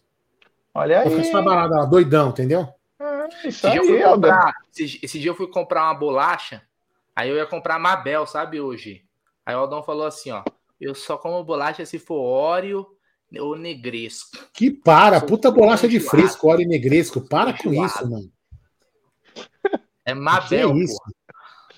Olha 0.75 1.03
Pra 1.03 1.11
ficar 1.11 1.23
aí. 1.23 1.29
essa 1.29 1.41
barada 1.43 1.77
lá, 1.77 1.85
doidão, 1.85 2.31
entendeu? 2.31 2.69
É, 3.01 3.49
isso 3.49 3.65
Esse 3.67 3.71
dia, 3.71 3.77
eu 3.81 3.85
fui 3.85 3.97
aí, 3.97 4.03
Aldão. 4.03 4.31
comprar, 4.33 4.53
esse, 4.77 4.99
esse 5.03 5.19
dia 5.21 5.31
eu 5.31 5.37
fui 5.37 5.47
comprar 5.47 5.85
uma 5.85 5.95
bolacha, 5.95 6.63
aí 7.15 7.31
eu 7.31 7.37
ia 7.37 7.47
comprar 7.47 7.79
Mabel, 7.79 8.27
sabe, 8.27 8.61
hoje? 8.61 9.03
Aí 9.47 9.55
o 9.55 9.59
Aldão 9.61 9.85
falou 9.85 10.07
assim, 10.07 10.33
ó. 10.33 10.43
Eu 10.81 10.95
só 10.95 11.17
como 11.17 11.43
bolacha 11.45 11.85
se 11.87 11.99
for 11.99 12.21
óleo 12.21 12.87
ou 13.39 13.57
negresco. 13.57 14.31
Que 14.53 14.71
para, 14.71 15.21
puta 15.21 15.51
bolacha 15.51 15.89
de 15.89 15.99
fresco, 16.01 16.49
óleo 16.49 16.69
negresco. 16.69 17.21
Para 17.29 17.53
com 17.53 17.73
isso, 17.73 18.11
mano. 18.11 18.31
É 20.05 20.15
Mabel, 20.15 20.73
que 20.73 20.81
é 20.81 20.85
isso? 20.85 20.99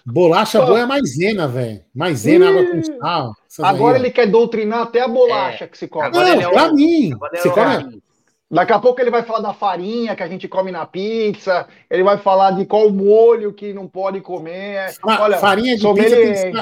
Bolacha 0.05 0.65
boa 0.65 0.81
é 0.81 0.87
maisena, 0.87 1.49
velho. 1.49 1.85
Maisena, 1.95 2.49
água 2.49 2.65
com 2.65 2.83
sal. 2.83 3.33
Agora 3.61 3.97
aí, 3.97 4.03
ele 4.03 4.11
quer 4.11 4.27
doutrinar 4.27 4.83
até 4.83 5.01
a 5.01 5.09
bolacha 5.09 5.65
é. 5.65 5.67
que 5.69 5.77
se 5.77 5.89
come. 5.89 6.11
Não, 6.11 6.23
é 6.23 6.49
pra 6.49 6.71
o... 6.71 6.75
mim. 6.75 7.13
Você 7.33 7.51
come... 7.51 8.03
Daqui 8.49 8.73
a 8.73 8.79
pouco 8.79 9.01
ele 9.01 9.11
vai 9.11 9.25
falar 9.25 9.41
da 9.41 9.53
farinha 9.53 10.15
que 10.15 10.23
a 10.23 10.29
gente 10.29 10.47
come 10.47 10.71
na 10.71 10.87
pizza. 10.87 11.67
Ele 11.91 12.05
vai 12.05 12.19
falar 12.19 12.53
de 12.53 12.65
qual 12.65 12.89
molho 12.91 13.53
que 13.53 13.73
não 13.73 13.89
pode 13.89 14.21
comer. 14.21 14.95
Olha, 15.03 15.39
farinha 15.39 15.77
de 15.77 15.83
pizza 15.83 16.17
tem 16.17 16.33
que 16.33 16.37
ser, 16.37 16.53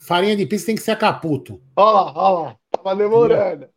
farinha 0.00 0.36
de 0.36 0.46
pizza 0.46 0.66
tem 0.66 0.74
que 0.74 0.82
ser 0.82 0.98
caputo. 0.98 1.60
Olha 1.76 1.90
lá, 1.90 2.12
olha 2.14 2.48
lá. 2.48 2.56
Tava 2.70 2.96
demorando. 2.96 3.68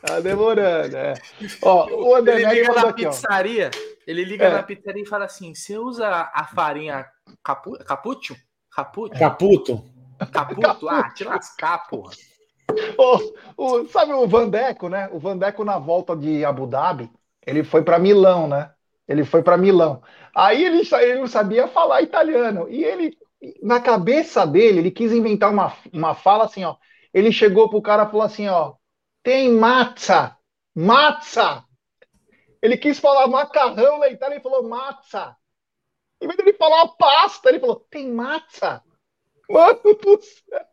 Tá 0.00 0.20
demorando, 0.20 0.96
é. 0.96 1.14
Ó, 1.62 1.86
o 1.90 2.14
André 2.14 2.42
ele 2.42 2.60
liga 2.60 2.72
na 2.74 2.88
aqui, 2.88 3.06
pizzaria, 3.06 3.70
ó. 3.74 3.78
ele 4.06 4.24
liga 4.24 4.44
é. 4.44 4.52
na 4.52 4.62
pizzaria 4.62 5.02
e 5.02 5.06
fala 5.06 5.24
assim: 5.24 5.54
você 5.54 5.76
usa 5.78 6.30
a 6.32 6.44
farinha 6.44 7.06
capu... 7.42 7.72
capúcio? 7.84 8.36
Caputo? 8.74 9.18
Caputo. 9.18 9.84
Caputo? 10.32 10.88
Ah, 10.88 11.10
te 11.10 11.24
lascar, 11.24 11.86
porra. 11.88 12.12
O, 12.98 13.34
o, 13.56 13.88
sabe 13.88 14.12
o 14.12 14.26
Vandeco, 14.26 14.88
né? 14.88 15.08
O 15.12 15.18
Vandeco 15.18 15.64
na 15.64 15.78
volta 15.78 16.16
de 16.16 16.44
Abu 16.44 16.66
Dhabi, 16.66 17.10
ele 17.46 17.62
foi 17.62 17.82
para 17.82 17.98
Milão, 17.98 18.48
né? 18.48 18.70
Ele 19.06 19.24
foi 19.24 19.42
para 19.42 19.56
Milão. 19.56 20.02
Aí 20.34 20.64
ele, 20.64 20.82
ele 20.92 21.20
não 21.20 21.26
sabia 21.26 21.68
falar 21.68 22.02
italiano. 22.02 22.66
E 22.68 22.82
ele, 22.82 23.16
na 23.62 23.80
cabeça 23.80 24.46
dele, 24.46 24.78
ele 24.78 24.90
quis 24.90 25.12
inventar 25.12 25.50
uma, 25.50 25.76
uma 25.92 26.14
fala 26.14 26.44
assim, 26.44 26.64
ó. 26.64 26.76
Ele 27.12 27.32
chegou 27.32 27.68
pro 27.68 27.82
cara 27.82 28.04
e 28.04 28.06
falou 28.06 28.22
assim, 28.22 28.48
ó. 28.48 28.74
Tem 29.22 29.50
matza, 29.50 30.36
matza. 30.74 31.64
Ele 32.62 32.76
quis 32.76 32.98
falar 32.98 33.26
macarrão 33.26 33.98
na 33.98 34.08
Itália, 34.08 34.36
ele 34.36 34.42
falou 34.42 34.68
matza. 34.68 35.36
Em 36.20 36.26
vez 36.26 36.36
de 36.36 36.42
ele 36.42 36.54
falar 36.54 36.88
pasta, 36.88 37.48
ele 37.48 37.60
falou, 37.60 37.86
tem 37.90 38.10
matza. 38.10 38.82
Mano 39.48 39.80
do 39.84 40.22
céu. 40.22 40.66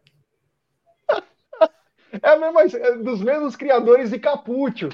É, 2.22 2.30
a 2.30 2.36
mesma, 2.38 2.62
é 2.64 2.98
dos 2.98 3.22
mesmos 3.22 3.56
criadores 3.56 4.10
de 4.10 4.20
Capúcio. 4.20 4.90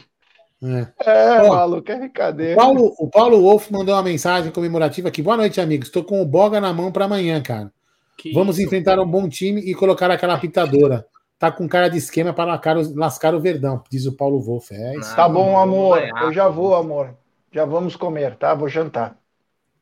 É, 0.63 0.87
é 1.05 1.41
Ó, 1.43 1.55
maluco, 1.55 1.91
é 1.91 1.99
brincadeira. 1.99 2.53
O 2.53 2.55
Paulo, 2.55 2.95
o 2.97 3.07
Paulo 3.07 3.41
Wolf 3.41 3.69
mandou 3.69 3.93
uma 3.93 4.03
mensagem 4.03 4.51
comemorativa 4.51 5.07
aqui. 5.09 5.21
Boa 5.21 5.37
noite, 5.37 5.61
amigos. 5.61 5.87
Estou 5.87 6.03
com 6.03 6.21
o 6.21 6.25
Boga 6.25 6.59
na 6.59 6.73
mão 6.73 6.91
para 6.91 7.05
amanhã, 7.05 7.41
cara. 7.41 7.71
Que 8.17 8.33
Vamos 8.33 8.57
isso? 8.57 8.65
enfrentar 8.65 8.99
um 8.99 9.05
bom 9.05 9.29
time 9.29 9.61
e 9.61 9.75
colocar 9.75 10.09
aquela 10.09 10.37
pitadora. 10.39 11.05
Tá 11.37 11.51
com 11.51 11.67
cara 11.67 11.87
de 11.87 11.97
esquema 11.97 12.33
para 12.33 12.45
lascar, 12.45 12.75
lascar 12.95 13.35
o 13.35 13.39
Verdão, 13.39 13.83
diz 13.91 14.07
o 14.07 14.17
Paulo 14.17 14.41
Wolf. 14.41 14.71
É 14.71 14.97
isso. 14.97 15.15
Tá 15.15 15.29
bom, 15.29 15.59
amor. 15.59 16.01
Eu 16.23 16.33
já 16.33 16.47
vou, 16.47 16.75
amor. 16.75 17.15
Já 17.51 17.63
vamos 17.63 17.95
comer, 17.95 18.35
tá? 18.35 18.55
Vou 18.55 18.67
jantar. 18.67 19.15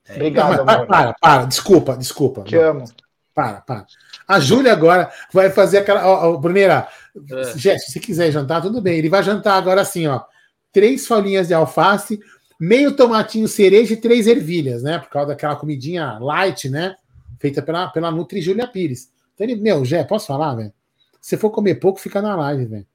É. 0.05 0.15
Obrigado, 0.15 0.65
Não, 0.65 0.73
amor. 0.73 0.87
Para, 0.87 1.13
para, 1.13 1.45
desculpa, 1.45 1.95
desculpa. 1.95 2.43
Te 2.43 2.57
amo. 2.57 2.83
Para, 3.33 3.61
para. 3.61 3.85
A 4.27 4.39
Júlia 4.41 4.73
agora 4.73 5.09
vai 5.31 5.49
fazer 5.49 5.77
aquela. 5.77 6.05
Ó, 6.05 6.33
ó, 6.33 6.37
Bruneira, 6.37 6.89
é. 7.31 7.43
Se 7.45 7.79
você 7.79 7.99
quiser 8.01 8.31
jantar, 8.31 8.61
tudo 8.61 8.81
bem. 8.81 8.97
Ele 8.97 9.09
vai 9.09 9.23
jantar 9.23 9.57
agora 9.57 9.79
assim, 9.79 10.07
ó. 10.07 10.21
Três 10.75 11.07
folhinhas 11.07 11.47
de 11.47 11.53
alface, 11.53 12.19
meio 12.59 12.93
tomatinho 12.97 13.47
cereja 13.47 13.93
e 13.93 13.97
três 13.97 14.27
ervilhas, 14.27 14.83
né? 14.83 14.99
Por 14.99 15.07
causa 15.07 15.29
daquela 15.29 15.55
comidinha 15.55 16.19
light, 16.19 16.67
né? 16.67 16.97
Feita 17.39 17.61
pela, 17.61 17.87
pela 17.87 18.11
Nutri 18.11 18.41
Júlia 18.41 18.67
Pires. 18.67 19.09
Então 19.33 19.47
ele, 19.47 19.55
meu, 19.55 19.85
Jé, 19.85 20.03
posso 20.03 20.27
falar, 20.27 20.53
velho? 20.55 20.73
Se 21.21 21.37
for 21.37 21.49
comer 21.49 21.75
pouco, 21.75 21.97
fica 21.97 22.21
na 22.21 22.35
live, 22.35 22.65
velho. 22.65 22.87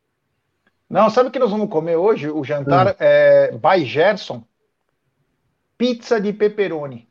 Não, 0.91 1.09
sabe 1.09 1.31
o 1.31 1.33
que 1.33 1.39
nós 1.39 1.51
vamos 1.51 1.71
comer 1.71 1.97
hoje? 1.97 2.29
O 2.29 2.45
jantar 2.45 2.89
hum. 2.89 2.95
é 2.99 3.53
by 3.53 3.83
Gerson. 3.87 4.45
Pizza 5.79 6.21
de 6.21 6.35
pepperoni. 6.35 7.09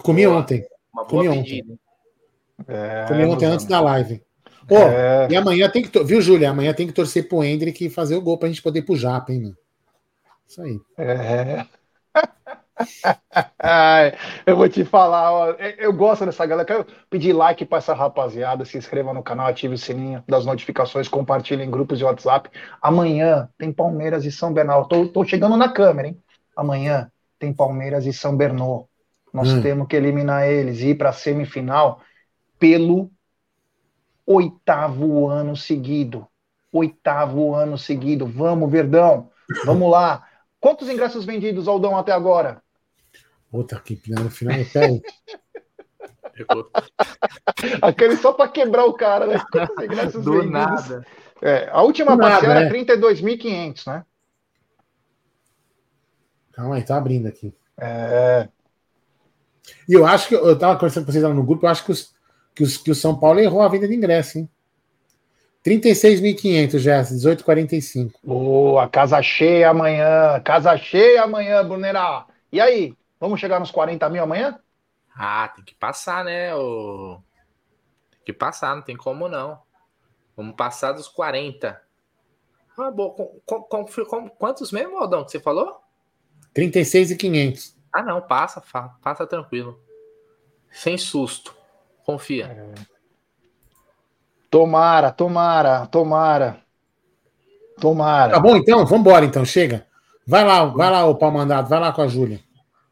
Comi 0.00 0.24
boa. 0.24 0.38
ontem. 0.38 0.64
Uma 0.94 1.04
Comi 1.06 1.28
ontem. 1.28 1.78
É, 2.68 3.04
Comi 3.08 3.24
ontem 3.24 3.46
antes 3.46 3.66
da 3.66 3.80
live. 3.80 4.22
Pô, 4.68 4.76
é... 4.76 5.26
e 5.28 5.34
amanhã 5.34 5.68
tem 5.68 5.82
que. 5.82 6.04
Viu, 6.04 6.20
Júlia? 6.20 6.50
Amanhã 6.50 6.72
tem 6.72 6.86
que 6.86 6.92
torcer 6.92 7.26
pro 7.26 7.42
Hendrick 7.42 7.84
e 7.84 7.90
fazer 7.90 8.14
o 8.14 8.22
gol 8.22 8.38
pra 8.38 8.48
gente 8.48 8.62
poder 8.62 8.78
ir 8.78 8.82
pro 8.82 8.94
Japa, 8.94 9.32
hein, 9.32 9.40
mano? 9.40 9.56
Isso 10.52 10.60
aí. 10.60 10.78
É. 10.98 11.66
Ai, 13.58 14.12
eu 14.44 14.54
vou 14.54 14.68
te 14.68 14.84
falar, 14.84 15.32
ó, 15.32 15.50
eu 15.78 15.94
gosto 15.94 16.26
dessa 16.26 16.44
galera. 16.44 16.66
Quero 16.66 16.86
pedir 17.08 17.32
like 17.32 17.64
para 17.64 17.78
essa 17.78 17.94
rapaziada, 17.94 18.62
se 18.66 18.76
inscreva 18.76 19.14
no 19.14 19.22
canal, 19.22 19.46
ative 19.46 19.76
o 19.76 19.78
sininho 19.78 20.22
das 20.28 20.44
notificações, 20.44 21.08
compartilhe 21.08 21.62
em 21.62 21.70
grupos 21.70 21.96
de 21.96 22.04
WhatsApp. 22.04 22.50
Amanhã 22.82 23.48
tem 23.56 23.72
Palmeiras 23.72 24.26
e 24.26 24.32
São 24.32 24.52
Bernardo. 24.52 24.88
Tô, 24.88 25.08
tô 25.08 25.24
chegando 25.24 25.56
na 25.56 25.72
câmera, 25.72 26.08
hein? 26.08 26.22
Amanhã 26.54 27.10
tem 27.38 27.50
Palmeiras 27.54 28.04
e 28.04 28.12
São 28.12 28.36
Bernardo. 28.36 28.86
Nós 29.32 29.50
hum. 29.50 29.62
temos 29.62 29.88
que 29.88 29.96
eliminar 29.96 30.46
eles 30.46 30.80
e 30.80 30.88
ir 30.88 30.96
para 30.96 31.08
a 31.08 31.14
semifinal 31.14 32.02
pelo 32.58 33.10
oitavo 34.26 35.30
ano 35.30 35.56
seguido. 35.56 36.26
Oitavo 36.70 37.54
ano 37.54 37.78
seguido. 37.78 38.26
Vamos, 38.26 38.70
Verdão. 38.70 39.30
Vamos 39.64 39.90
lá. 39.90 40.26
Quantos 40.62 40.88
ingressos 40.88 41.24
vendidos, 41.24 41.66
Aldão, 41.66 41.98
até 41.98 42.12
agora? 42.12 42.62
Outra 43.50 43.78
aqui, 43.78 44.00
no 44.06 44.30
final 44.30 44.56
pé. 44.72 45.02
Aquele 47.82 48.16
só 48.16 48.32
para 48.32 48.48
quebrar 48.48 48.84
o 48.84 48.92
cara, 48.92 49.26
né? 49.26 49.42
Quantos 49.50 49.74
ingressos 49.84 50.24
do 50.24 50.34
vendidos? 50.34 50.52
nada. 50.52 51.04
É, 51.42 51.68
a 51.68 51.82
última 51.82 52.12
do 52.12 52.20
parcela 52.22 52.60
nada, 52.60 52.66
é 52.66 52.84
32.500, 52.84 53.86
né? 53.88 54.04
Calma 56.52 56.76
aí, 56.76 56.84
tá 56.84 56.96
abrindo 56.96 57.26
aqui. 57.26 57.52
É. 57.76 58.48
E 59.88 59.94
eu 59.94 60.06
acho 60.06 60.28
que 60.28 60.36
eu 60.36 60.56
tava 60.56 60.76
conversando 60.76 61.06
com 61.06 61.10
vocês 61.10 61.24
lá 61.24 61.34
no 61.34 61.42
grupo, 61.42 61.66
eu 61.66 61.70
acho 61.70 61.84
que, 61.84 61.90
os, 61.90 62.14
que, 62.54 62.62
os, 62.62 62.76
que 62.76 62.90
o 62.92 62.94
São 62.94 63.18
Paulo 63.18 63.40
errou 63.40 63.62
a 63.62 63.68
venda 63.68 63.88
de 63.88 63.96
ingresso, 63.96 64.38
hein? 64.38 64.48
36.500, 65.64 66.78
Jess, 66.78 67.12
18,45. 67.12 68.14
Boa, 68.24 68.88
casa 68.88 69.22
cheia 69.22 69.70
amanhã. 69.70 70.40
Casa 70.40 70.76
cheia 70.76 71.22
amanhã, 71.22 71.64
Brunerá. 71.64 72.26
E 72.50 72.60
aí, 72.60 72.96
vamos 73.20 73.38
chegar 73.38 73.60
nos 73.60 73.70
40 73.70 74.08
mil 74.08 74.24
amanhã? 74.24 74.58
Ah, 75.14 75.52
tem 75.54 75.64
que 75.64 75.74
passar, 75.74 76.24
né? 76.24 76.54
O... 76.54 77.20
Tem 78.10 78.20
que 78.26 78.32
passar, 78.32 78.74
não 78.74 78.82
tem 78.82 78.96
como 78.96 79.28
não. 79.28 79.60
Vamos 80.36 80.56
passar 80.56 80.92
dos 80.92 81.06
40. 81.06 81.80
Ah, 82.76 82.90
boa. 82.90 83.14
Com, 83.14 83.62
com, 83.62 83.84
com, 83.84 84.28
quantos 84.30 84.72
mesmo, 84.72 84.96
Aldão, 84.98 85.24
que 85.24 85.30
você 85.30 85.38
falou? 85.38 85.80
36,500. 86.54 87.76
Ah, 87.92 88.02
não, 88.02 88.20
passa, 88.20 88.60
passa 89.00 89.26
tranquilo. 89.26 89.80
Sem 90.70 90.98
susto. 90.98 91.54
Confia. 92.04 92.46
É. 92.46 92.91
Tomara, 94.52 95.10
tomara, 95.10 95.86
tomara. 95.86 96.58
Tomara. 97.80 98.32
Tá 98.34 98.38
bom, 98.38 98.54
então? 98.54 98.84
Vamos 98.84 99.00
embora, 99.00 99.24
então. 99.24 99.46
Chega. 99.46 99.86
Vai 100.26 100.44
lá, 100.44 100.66
vai 100.66 100.90
lá, 100.90 101.06
o 101.06 101.14
pau 101.14 101.30
mandado. 101.30 101.70
Vai 101.70 101.80
lá 101.80 101.90
com 101.90 102.02
a 102.02 102.06
Júlia. 102.06 102.38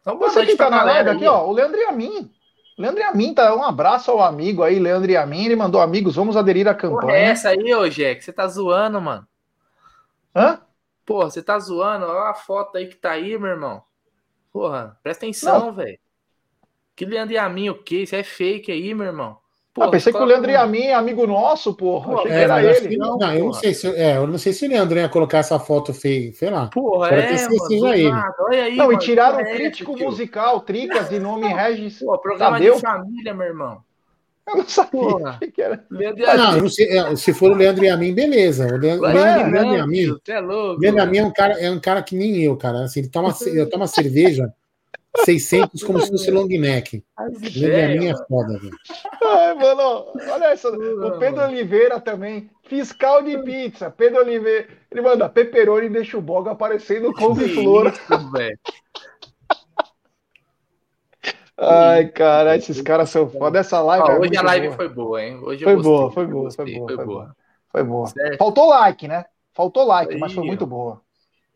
Então, 0.01 0.19
Você 0.19 0.47
que 0.47 0.57
tá 0.57 0.71
na 0.71 0.83
live 0.83 1.11
aqui, 1.11 1.27
ó. 1.27 1.47
O 1.47 1.53
Leandro 1.53 1.79
Yamin. 1.79 2.33
Leandro 2.79 3.03
Yamin, 3.03 3.35
tá? 3.35 3.55
Um 3.55 3.63
abraço 3.63 4.11
ao 4.11 4.23
amigo 4.23 4.63
aí, 4.63 4.79
Leandro 4.79 5.11
Yamin. 5.11 5.45
Ele 5.45 5.57
mandou 5.57 5.83
amigos, 5.83 6.17
vamos 6.17 6.35
aderir 6.35 6.67
à 6.67 6.75
campanha. 6.75 7.01
Porra, 7.03 7.13
é 7.13 7.25
essa 7.25 7.51
aí, 7.51 7.75
ô 7.75 7.87
Jack. 7.91 8.25
Você 8.25 8.33
tá 8.33 8.49
zoando, 8.49 8.99
mano. 8.99 9.27
Hã? 10.35 10.63
Pô, 11.05 11.25
você 11.25 11.43
tá 11.43 11.59
zoando? 11.59 12.07
Olha 12.07 12.31
a 12.31 12.35
foto 12.35 12.79
aí 12.79 12.87
que 12.87 12.97
tá 12.97 13.11
aí, 13.11 13.39
meu 13.39 13.51
irmão. 13.51 13.83
Porra, 14.51 14.99
presta 15.03 15.27
atenção, 15.27 15.75
velho. 15.75 15.99
Que 16.97 17.05
Leandro 17.05 17.35
Yamin, 17.35 17.69
o 17.69 17.75
quê? 17.83 18.05
Isso 18.05 18.17
é 18.17 18.23
fake 18.23 18.73
aí, 18.73 18.95
meu 18.95 19.09
irmão. 19.09 19.40
Porra, 19.73 19.87
ah, 19.87 19.91
pensei 19.91 20.13
que 20.13 20.19
o 20.19 20.25
Leandro 20.25 20.51
Yamin 20.51 20.87
é 20.87 20.95
amigo 20.95 21.25
nosso, 21.29 21.75
porra. 21.75 22.15
Achei 22.15 22.33
é, 22.33 22.35
que 22.35 22.41
era 22.41 22.77
ele. 22.77 22.97
Não, 22.97 23.17
não 23.17 23.33
eu, 23.33 23.45
não 23.47 23.53
sei 23.53 23.73
se, 23.73 23.87
é, 23.87 24.17
eu 24.17 24.27
não 24.27 24.37
sei 24.37 24.53
se 24.53 24.67
o 24.67 24.69
Leandro 24.69 24.99
ia 24.99 25.09
colocar 25.09 25.39
essa 25.39 25.61
foto 25.61 25.95
feia, 25.95 26.33
sei 26.33 26.51
lá. 26.51 26.67
Porra, 26.67 27.11
Pode 27.11 27.21
é, 27.23 27.43
mano, 27.43 27.67
seja 27.67 27.97
ele. 27.97 28.11
Olha 28.41 28.65
aí, 28.65 28.77
não, 28.77 28.87
mano, 28.87 28.99
e 28.99 28.99
tiraram 28.99 29.39
o 29.39 29.45
crítico 29.45 29.97
é, 29.97 30.05
musical, 30.05 30.61
Tricas, 30.63 31.09
de 31.09 31.21
nome 31.21 31.47
Regis. 31.47 32.01
Pô, 32.01 32.19
programa 32.19 32.57
Tadeu. 32.57 32.75
de 32.75 32.81
família, 32.81 33.33
meu 33.33 33.47
irmão. 33.47 33.79
Eu 34.49 34.57
não 34.57 34.69
sabia 34.69 34.91
Porra. 34.91 35.39
que 35.55 35.63
era. 35.63 35.85
Ah, 36.27 36.37
não, 36.37 36.63
não 36.63 36.69
sei, 36.69 36.99
é, 36.99 37.15
se 37.15 37.33
for 37.33 37.53
o 37.53 37.55
Leandro 37.55 37.85
Yamin, 37.85 38.13
beleza. 38.13 38.67
O 38.67 38.77
Leandro, 38.77 39.07
é, 39.07 39.13
Leandro 39.13 39.77
Yamin, 39.77 40.17
é 40.27 40.41
louco, 40.41 40.81
Leandro 40.81 41.01
Yamin 41.01 41.19
é 41.19 41.25
um 41.25 41.33
cara, 41.33 41.61
é 41.61 41.71
um 41.71 41.79
cara 41.79 42.03
que 42.03 42.17
nem 42.17 42.43
eu, 42.43 42.57
cara. 42.57 42.83
Assim, 42.83 43.01
ele 43.01 43.09
toma, 43.09 43.33
ele 43.47 43.67
toma 43.67 43.87
cerveja 43.87 44.53
600 45.19 45.83
como 45.83 46.01
se 46.01 46.11
fosse 46.11 46.31
long 46.31 46.47
neck. 46.47 47.05
Yamin 47.55 48.09
é 48.09 48.17
foda, 48.29 48.59
velho. 48.59 48.77
Ai, 49.23 49.55
mano, 49.55 50.07
olha 50.31 50.45
essa. 50.53 50.69
O 50.71 51.19
Pedro 51.19 51.45
Oliveira 51.45 52.01
também, 52.01 52.49
fiscal 52.65 53.23
de 53.23 53.39
pizza. 53.43 53.91
Pedro 53.91 54.21
Oliveira, 54.21 54.69
ele 54.91 55.01
manda 55.01 55.29
peperoni 55.29 55.87
e 55.87 55.91
deixa 55.91 56.17
o 56.17 56.23
boga 56.23 56.53
aparecendo 56.53 57.13
com 57.13 57.35
flor. 57.35 57.93
Ai, 61.63 62.09
cara, 62.09 62.57
esses 62.57 62.81
caras 62.81 63.11
são 63.11 63.29
foda. 63.29 63.59
Essa 63.59 63.83
live. 63.83 64.09
É 64.09 64.19
hoje 64.19 64.37
a 64.37 64.43
live 64.43 64.69
boa. 64.69 64.77
foi 64.77 64.89
boa, 64.89 65.23
hein? 65.23 65.39
Hoje 65.43 65.63
eu 65.63 65.67
Foi 65.67 65.75
gostei, 65.75 65.93
boa, 65.93 66.11
foi 66.11 66.27
boa, 66.27 66.45
gostei, 66.45 66.65
foi 66.65 66.75
boa, 66.75 66.87
foi 66.89 66.97
foi 66.97 67.05
boa. 67.05 67.37
Foi 67.69 67.85
boa. 67.85 68.07
Certo. 68.07 68.39
Faltou 68.39 68.69
like, 68.71 69.07
né? 69.07 69.25
Faltou 69.53 69.85
like, 69.87 70.17
mas 70.17 70.33
foi 70.33 70.45
muito 70.45 70.67
boa. 70.67 71.03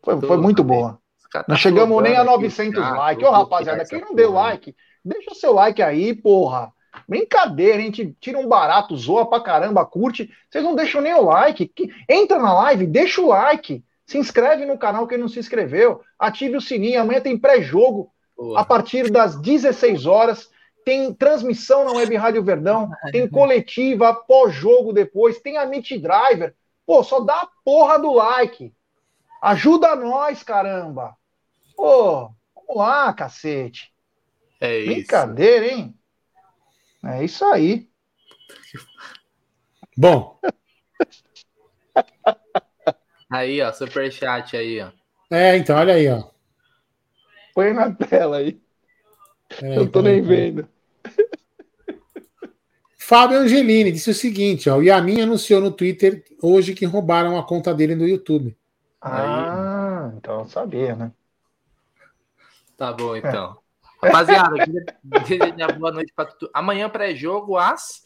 Foi, 0.03 0.21
foi 0.21 0.37
muito 0.37 0.63
boa. 0.63 0.99
Caras 1.35 1.47
Não 1.47 1.55
tá 1.55 1.61
chegamos 1.61 2.03
nem 2.03 2.13
a 2.13 2.23
flodando 2.23 2.35
aqui, 2.35 2.43
900 2.43 2.79
os 2.79 2.85
caras, 2.85 2.99
likes. 2.99 3.27
Ô, 3.27 3.31
rapaziada, 3.31 3.85
quem 3.85 4.01
não 4.01 4.15
deu 4.15 4.31
like, 4.31 4.75
deixa 5.03 5.35
seu 5.35 5.53
like 5.53 5.81
aí, 5.81 6.13
porra. 6.13 6.71
Brincadeira, 7.07 7.77
a 7.77 7.81
gente 7.81 8.15
tira 8.21 8.37
um 8.37 8.47
barato, 8.47 8.95
zoa 8.95 9.29
pra 9.29 9.41
caramba, 9.41 9.85
curte. 9.85 10.29
Vocês 10.49 10.63
não 10.63 10.75
deixam 10.75 11.01
nem 11.01 11.13
o 11.13 11.25
like. 11.25 11.71
Entra 12.09 12.39
na 12.39 12.53
live, 12.53 12.87
deixa 12.87 13.21
o 13.21 13.27
like. 13.27 13.83
Se 14.05 14.17
inscreve 14.17 14.65
no 14.65 14.77
canal 14.77 15.07
quem 15.07 15.17
não 15.17 15.27
se 15.27 15.39
inscreveu. 15.39 16.01
Ative 16.17 16.55
o 16.55 16.61
sininho. 16.61 17.01
Amanhã 17.01 17.19
tem 17.19 17.37
pré-jogo 17.37 18.09
a 18.55 18.63
partir 18.63 19.11
das 19.11 19.35
16 19.35 20.05
horas. 20.05 20.49
Tem 20.85 21.13
transmissão 21.13 21.83
na 21.83 21.91
Web 21.91 22.15
Rádio 22.15 22.43
Verdão. 22.43 22.89
Tem 23.11 23.27
coletiva 23.27 24.13
pós-jogo 24.13 24.93
depois. 24.93 25.39
Tem 25.39 25.57
a 25.57 25.65
Meet 25.65 25.99
Driver. 25.99 26.53
Pô, 26.85 27.03
só 27.03 27.19
dá 27.19 27.33
a 27.33 27.49
porra 27.63 27.97
do 27.97 28.13
like. 28.13 28.71
Ajuda 29.41 29.95
nós, 29.95 30.43
caramba. 30.43 31.15
Pô, 31.75 32.29
vamos 32.55 32.75
lá, 32.75 33.13
cacete. 33.13 33.93
É 34.59 34.77
isso. 34.79 34.93
Brincadeira, 34.95 35.67
hein? 35.67 35.97
É 37.03 37.23
isso 37.23 37.43
aí. 37.45 37.87
Bom, 39.97 40.39
Aí, 43.29 43.61
ó, 43.61 43.71
superchat 43.73 44.55
aí, 44.55 44.81
ó. 44.81 44.91
é, 45.31 45.57
então, 45.57 45.75
olha 45.77 45.95
aí, 45.95 46.07
ó. 46.07 46.23
Põe 47.53 47.73
na 47.73 47.91
tela 47.93 48.37
aí. 48.37 48.61
Peraí, 49.49 49.75
Eu 49.77 49.89
tô 49.91 50.01
peraí, 50.01 50.21
nem 50.21 50.27
peraí. 50.27 50.51
vendo. 50.51 50.69
Fábio 52.97 53.37
Angelini 53.37 53.91
disse 53.91 54.09
o 54.09 54.13
seguinte, 54.15 54.69
ó, 54.69 54.77
o 54.77 54.83
Yamin 54.83 55.21
anunciou 55.21 55.61
no 55.61 55.71
Twitter 55.71 56.23
hoje 56.41 56.73
que 56.73 56.85
roubaram 56.85 57.37
a 57.37 57.45
conta 57.45 57.73
dele 57.73 57.93
no 57.95 58.07
YouTube. 58.07 58.57
Ah, 59.01 60.11
então 60.17 60.39
eu 60.39 60.45
sabia, 60.45 60.95
né? 60.95 61.11
Tá 62.77 62.91
bom, 62.91 63.15
então. 63.15 63.57
Rapaziada, 64.03 64.55
queria 65.25 65.67
boa 65.79 65.91
noite 65.91 66.13
pra 66.13 66.25
tudo. 66.25 66.49
Amanhã 66.53 66.89
pré-jogo 66.89 67.57
às 67.57 68.03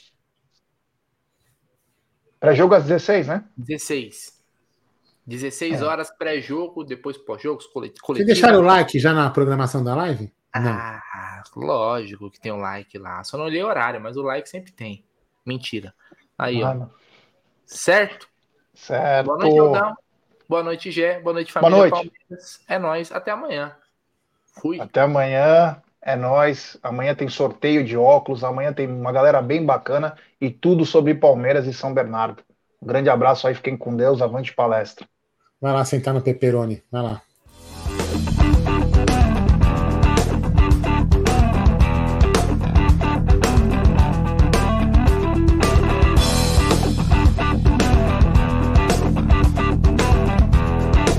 Pré-jogo 2.40 2.74
às 2.74 2.84
16, 2.86 3.28
né? 3.28 3.44
16. 3.58 4.40
16 5.28 5.82
É. 5.82 5.86
horas 5.86 6.10
pré-jogo, 6.10 6.84
depois 6.84 7.18
pós-jogos, 7.18 7.68
coletivo. 7.68 8.06
Vocês 8.06 8.26
deixaram 8.26 8.60
o 8.60 8.64
like 8.64 8.98
já 8.98 9.14
na 9.14 9.30
programação 9.30 9.84
da 9.84 9.94
live? 9.96 10.34
Não. 10.56 10.72
Ah, 10.72 11.44
lógico 11.56 12.32
que 12.32 12.40
tem 12.40 12.52
um 12.52 12.58
like 12.58 12.98
lá. 12.98 13.24
Só 13.24 13.38
não 13.38 13.46
olhei 13.46 13.62
o 13.62 13.68
horário, 13.68 14.00
mas 14.02 14.16
o 14.18 14.22
like 14.24 14.48
sempre 14.50 14.72
tem. 14.72 15.06
Mentira. 15.46 15.94
Aí, 16.38 16.64
ó. 16.64 16.68
Mano, 16.70 16.94
Certo? 17.66 18.28
certo. 18.74 19.26
Boa 19.28 19.38
noite, 19.38 19.60
Aldão. 19.60 19.98
Boa 20.48 20.64
noite, 20.64 20.92
Gé. 20.92 21.20
Boa 21.20 21.34
noite, 21.34 21.52
família 21.52 21.78
noite. 21.78 21.92
Palmeiras. 21.92 22.64
É 22.68 22.80
nóis. 22.80 23.12
Até 23.12 23.30
amanhã. 23.32 23.76
Fui. 24.60 24.80
Até 24.80 25.02
amanhã. 25.02 25.82
É 26.02 26.16
nóis. 26.16 26.78
Amanhã 26.82 27.14
tem 27.14 27.28
sorteio 27.28 27.84
de 27.84 27.98
óculos. 27.98 28.44
Amanhã 28.44 28.72
tem 28.74 28.88
uma 28.88 29.12
galera 29.12 29.42
bem 29.42 29.66
bacana 29.66 30.16
e 30.40 30.50
tudo 30.50 30.86
sobre 30.86 31.14
Palmeiras 31.14 31.68
e 31.68 31.74
São 31.74 31.94
Bernardo. 31.94 32.44
Um 32.82 32.88
grande 32.88 33.10
abraço 33.10 33.48
aí. 33.48 33.54
Fiquem 33.56 33.78
com 33.78 33.96
Deus. 33.96 34.22
Avante 34.22 34.54
palestra. 34.54 35.08
Vai 35.60 35.74
lá 35.74 35.84
sentar 35.84 36.14
no 36.14 36.22
Peperoni. 36.22 36.82
Vai 36.92 37.04
lá. 37.04 37.22